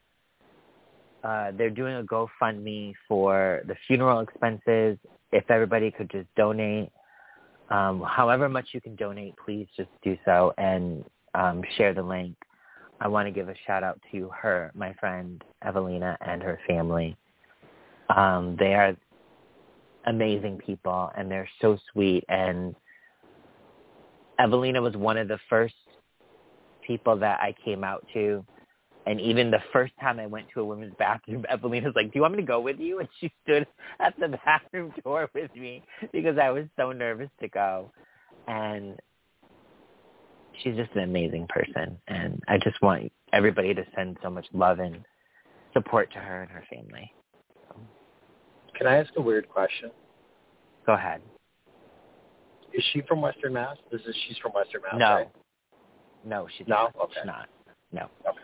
uh, 1.23 1.51
they're 1.57 1.69
doing 1.69 1.95
a 1.95 2.03
GoFundMe 2.03 2.93
for 3.07 3.61
the 3.67 3.75
funeral 3.87 4.21
expenses. 4.21 4.97
If 5.31 5.49
everybody 5.49 5.91
could 5.91 6.09
just 6.09 6.27
donate, 6.35 6.91
um, 7.69 8.01
however 8.01 8.49
much 8.49 8.69
you 8.71 8.81
can 8.81 8.95
donate, 8.95 9.35
please 9.43 9.67
just 9.77 9.89
do 10.03 10.17
so 10.25 10.53
and 10.57 11.05
um, 11.35 11.61
share 11.77 11.93
the 11.93 12.01
link. 12.01 12.35
I 12.99 13.07
want 13.07 13.27
to 13.27 13.31
give 13.31 13.49
a 13.49 13.55
shout 13.65 13.83
out 13.83 13.99
to 14.11 14.29
her, 14.29 14.71
my 14.75 14.93
friend 14.99 15.43
Evelina, 15.63 16.17
and 16.21 16.41
her 16.41 16.59
family. 16.67 17.15
Um, 18.15 18.55
they 18.59 18.73
are 18.73 18.95
amazing 20.05 20.59
people, 20.65 21.11
and 21.15 21.29
they're 21.29 21.49
so 21.61 21.77
sweet. 21.91 22.23
And 22.29 22.75
Evelina 24.39 24.81
was 24.81 24.95
one 24.95 25.17
of 25.17 25.27
the 25.27 25.39
first 25.49 25.75
people 26.85 27.17
that 27.17 27.39
I 27.39 27.53
came 27.63 27.83
out 27.83 28.05
to 28.13 28.45
and 29.05 29.19
even 29.19 29.49
the 29.49 29.61
first 29.73 29.93
time 29.99 30.19
I 30.19 30.27
went 30.27 30.47
to 30.53 30.61
a 30.61 30.65
women's 30.65 30.93
bathroom, 30.97 31.45
Evelina's 31.49 31.93
like, 31.95 32.07
"Do 32.07 32.11
you 32.15 32.21
want 32.21 32.35
me 32.35 32.41
to 32.41 32.47
go 32.47 32.59
with 32.59 32.79
you?" 32.79 32.99
And 32.99 33.09
she 33.19 33.31
stood 33.43 33.65
at 33.99 34.13
the 34.19 34.37
bathroom 34.45 34.93
door 35.03 35.29
with 35.33 35.53
me 35.55 35.83
because 36.11 36.37
I 36.37 36.51
was 36.51 36.65
so 36.77 36.91
nervous 36.91 37.29
to 37.41 37.47
go. 37.47 37.91
And 38.47 38.99
she's 40.61 40.75
just 40.75 40.91
an 40.95 41.03
amazing 41.03 41.47
person, 41.49 41.97
and 42.07 42.41
I 42.47 42.57
just 42.57 42.81
want 42.81 43.11
everybody 43.33 43.73
to 43.73 43.83
send 43.95 44.17
so 44.21 44.29
much 44.29 44.45
love 44.53 44.79
and 44.79 45.03
support 45.73 46.11
to 46.13 46.19
her 46.19 46.41
and 46.41 46.51
her 46.51 46.63
family. 46.69 47.11
Can 48.81 48.87
I 48.91 48.95
ask 48.95 49.11
a 49.15 49.21
weird 49.21 49.47
question? 49.47 49.91
Go 50.87 50.93
ahead. 50.93 51.21
Is 52.73 52.83
she 52.91 53.01
from 53.07 53.21
Western 53.21 53.53
Mass? 53.53 53.77
This 53.91 54.01
is 54.07 54.15
she's 54.27 54.37
from 54.39 54.53
Western 54.53 54.81
Mass. 54.81 54.95
no, 54.97 55.13
right? 55.13 55.29
no, 56.25 56.47
she's 56.57 56.67
No? 56.67 56.75
not. 56.75 56.95
Okay. 56.95 57.13
She's 57.17 57.25
not. 57.27 57.49
No. 57.91 58.09
Okay. 58.27 58.39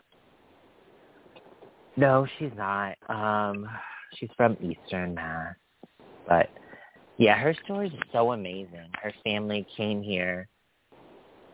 No, 1.96 2.28
she's 2.38 2.52
not. 2.56 2.98
Um, 3.10 3.68
she's 4.14 4.30
from 4.38 4.56
Eastern 4.62 5.16
Mass. 5.16 5.56
But 6.28 6.52
yeah, 7.18 7.36
her 7.40 7.56
story 7.66 7.88
is 7.88 7.94
so 8.12 8.34
amazing. 8.34 8.92
Her 9.02 9.14
family 9.24 9.66
came 9.76 10.04
here 10.04 10.48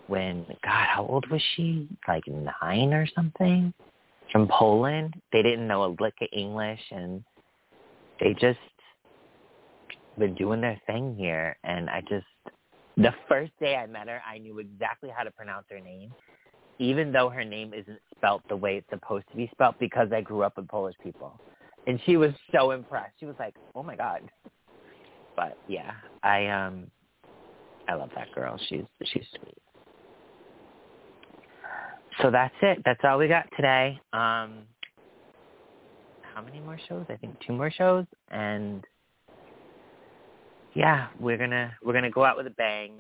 when 0.07 0.45
God, 0.61 0.87
how 0.89 1.07
old 1.07 1.29
was 1.29 1.41
she? 1.55 1.87
Like 2.05 2.23
nine 2.27 2.93
or 2.93 3.07
something? 3.15 3.73
From 4.29 4.49
Poland. 4.49 5.13
They 5.31 5.41
didn't 5.41 5.69
know 5.69 5.85
a 5.85 5.95
lick 6.03 6.15
of 6.21 6.27
English 6.33 6.81
and 6.91 7.23
they 8.19 8.33
just 8.33 8.59
been 10.17 10.35
doing 10.35 10.61
their 10.61 10.79
thing 10.87 11.15
here 11.17 11.57
and 11.63 11.89
I 11.89 12.01
just 12.01 12.25
the 12.97 13.13
first 13.27 13.51
day 13.59 13.75
I 13.75 13.87
met 13.87 14.07
her 14.07 14.21
I 14.29 14.37
knew 14.37 14.59
exactly 14.59 15.09
how 15.15 15.23
to 15.23 15.31
pronounce 15.31 15.65
her 15.69 15.79
name 15.79 16.11
even 16.79 17.11
though 17.11 17.29
her 17.29 17.43
name 17.43 17.73
isn't 17.73 17.99
spelt 18.15 18.41
the 18.49 18.55
way 18.55 18.77
it's 18.77 18.89
supposed 18.89 19.25
to 19.31 19.37
be 19.37 19.49
spelt 19.53 19.75
because 19.79 20.09
I 20.11 20.21
grew 20.21 20.43
up 20.43 20.57
with 20.57 20.67
Polish 20.67 20.95
people. 21.03 21.39
And 21.87 21.99
she 22.05 22.17
was 22.17 22.31
so 22.51 22.71
impressed. 22.71 23.13
She 23.19 23.25
was 23.25 23.35
like, 23.39 23.55
"Oh 23.75 23.83
my 23.83 23.95
god." 23.95 24.21
But 25.35 25.57
yeah, 25.67 25.91
I 26.23 26.47
um 26.47 26.89
I 27.87 27.95
love 27.95 28.09
that 28.15 28.31
girl. 28.33 28.57
She's 28.69 28.85
she's 29.03 29.25
sweet. 29.37 29.57
So 32.21 32.31
that's 32.31 32.55
it. 32.61 32.79
That's 32.85 33.01
all 33.03 33.17
we 33.17 33.27
got 33.27 33.45
today. 33.55 33.99
Um, 34.13 34.63
how 36.21 36.41
many 36.41 36.59
more 36.59 36.77
shows? 36.87 37.05
I 37.09 37.15
think 37.17 37.35
two 37.45 37.53
more 37.53 37.71
shows, 37.71 38.05
and 38.29 38.85
yeah, 40.75 41.07
we're 41.19 41.37
gonna 41.37 41.71
we're 41.83 41.93
gonna 41.93 42.09
go 42.09 42.23
out 42.23 42.37
with 42.37 42.47
a 42.47 42.51
bang. 42.51 42.93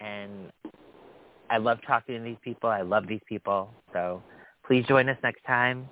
And 0.00 0.50
I 1.50 1.58
love 1.58 1.78
talking 1.86 2.16
to 2.16 2.22
these 2.22 2.38
people. 2.42 2.70
I 2.70 2.82
love 2.82 3.06
these 3.06 3.20
people. 3.28 3.70
So 3.92 4.22
please 4.66 4.84
join 4.86 5.08
us 5.08 5.18
next 5.22 5.42
time. 5.46 5.88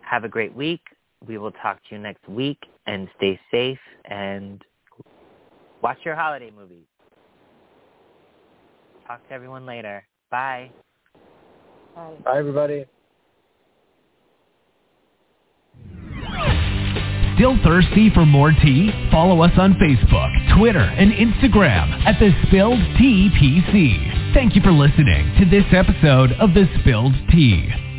Have 0.00 0.24
a 0.24 0.28
great 0.28 0.54
week. 0.54 0.82
We 1.26 1.38
will 1.38 1.52
talk 1.52 1.78
to 1.88 1.94
you 1.94 1.98
next 2.00 2.28
week, 2.28 2.58
and 2.86 3.08
stay 3.16 3.38
safe 3.50 3.78
and 4.06 4.62
watch 5.82 5.98
your 6.04 6.16
holiday 6.16 6.50
movies. 6.50 6.86
Talk 9.06 9.26
to 9.28 9.34
everyone 9.34 9.66
later. 9.66 10.04
Bye. 10.30 10.70
Bye. 11.94 12.14
Bye, 12.24 12.38
everybody. 12.38 12.86
Still 17.42 17.58
thirsty 17.64 18.08
for 18.14 18.24
more 18.24 18.52
tea? 18.52 18.92
Follow 19.10 19.42
us 19.42 19.50
on 19.58 19.74
Facebook, 19.74 20.30
Twitter, 20.56 20.78
and 20.78 21.10
Instagram 21.10 21.90
at 22.06 22.20
The 22.20 22.30
Spilled 22.46 22.78
Tea 22.96 23.30
PC. 23.34 24.32
Thank 24.32 24.54
you 24.54 24.62
for 24.62 24.70
listening 24.70 25.34
to 25.40 25.44
this 25.44 25.64
episode 25.72 26.30
of 26.38 26.54
The 26.54 26.68
Spilled 26.78 27.14
Tea. 27.32 27.91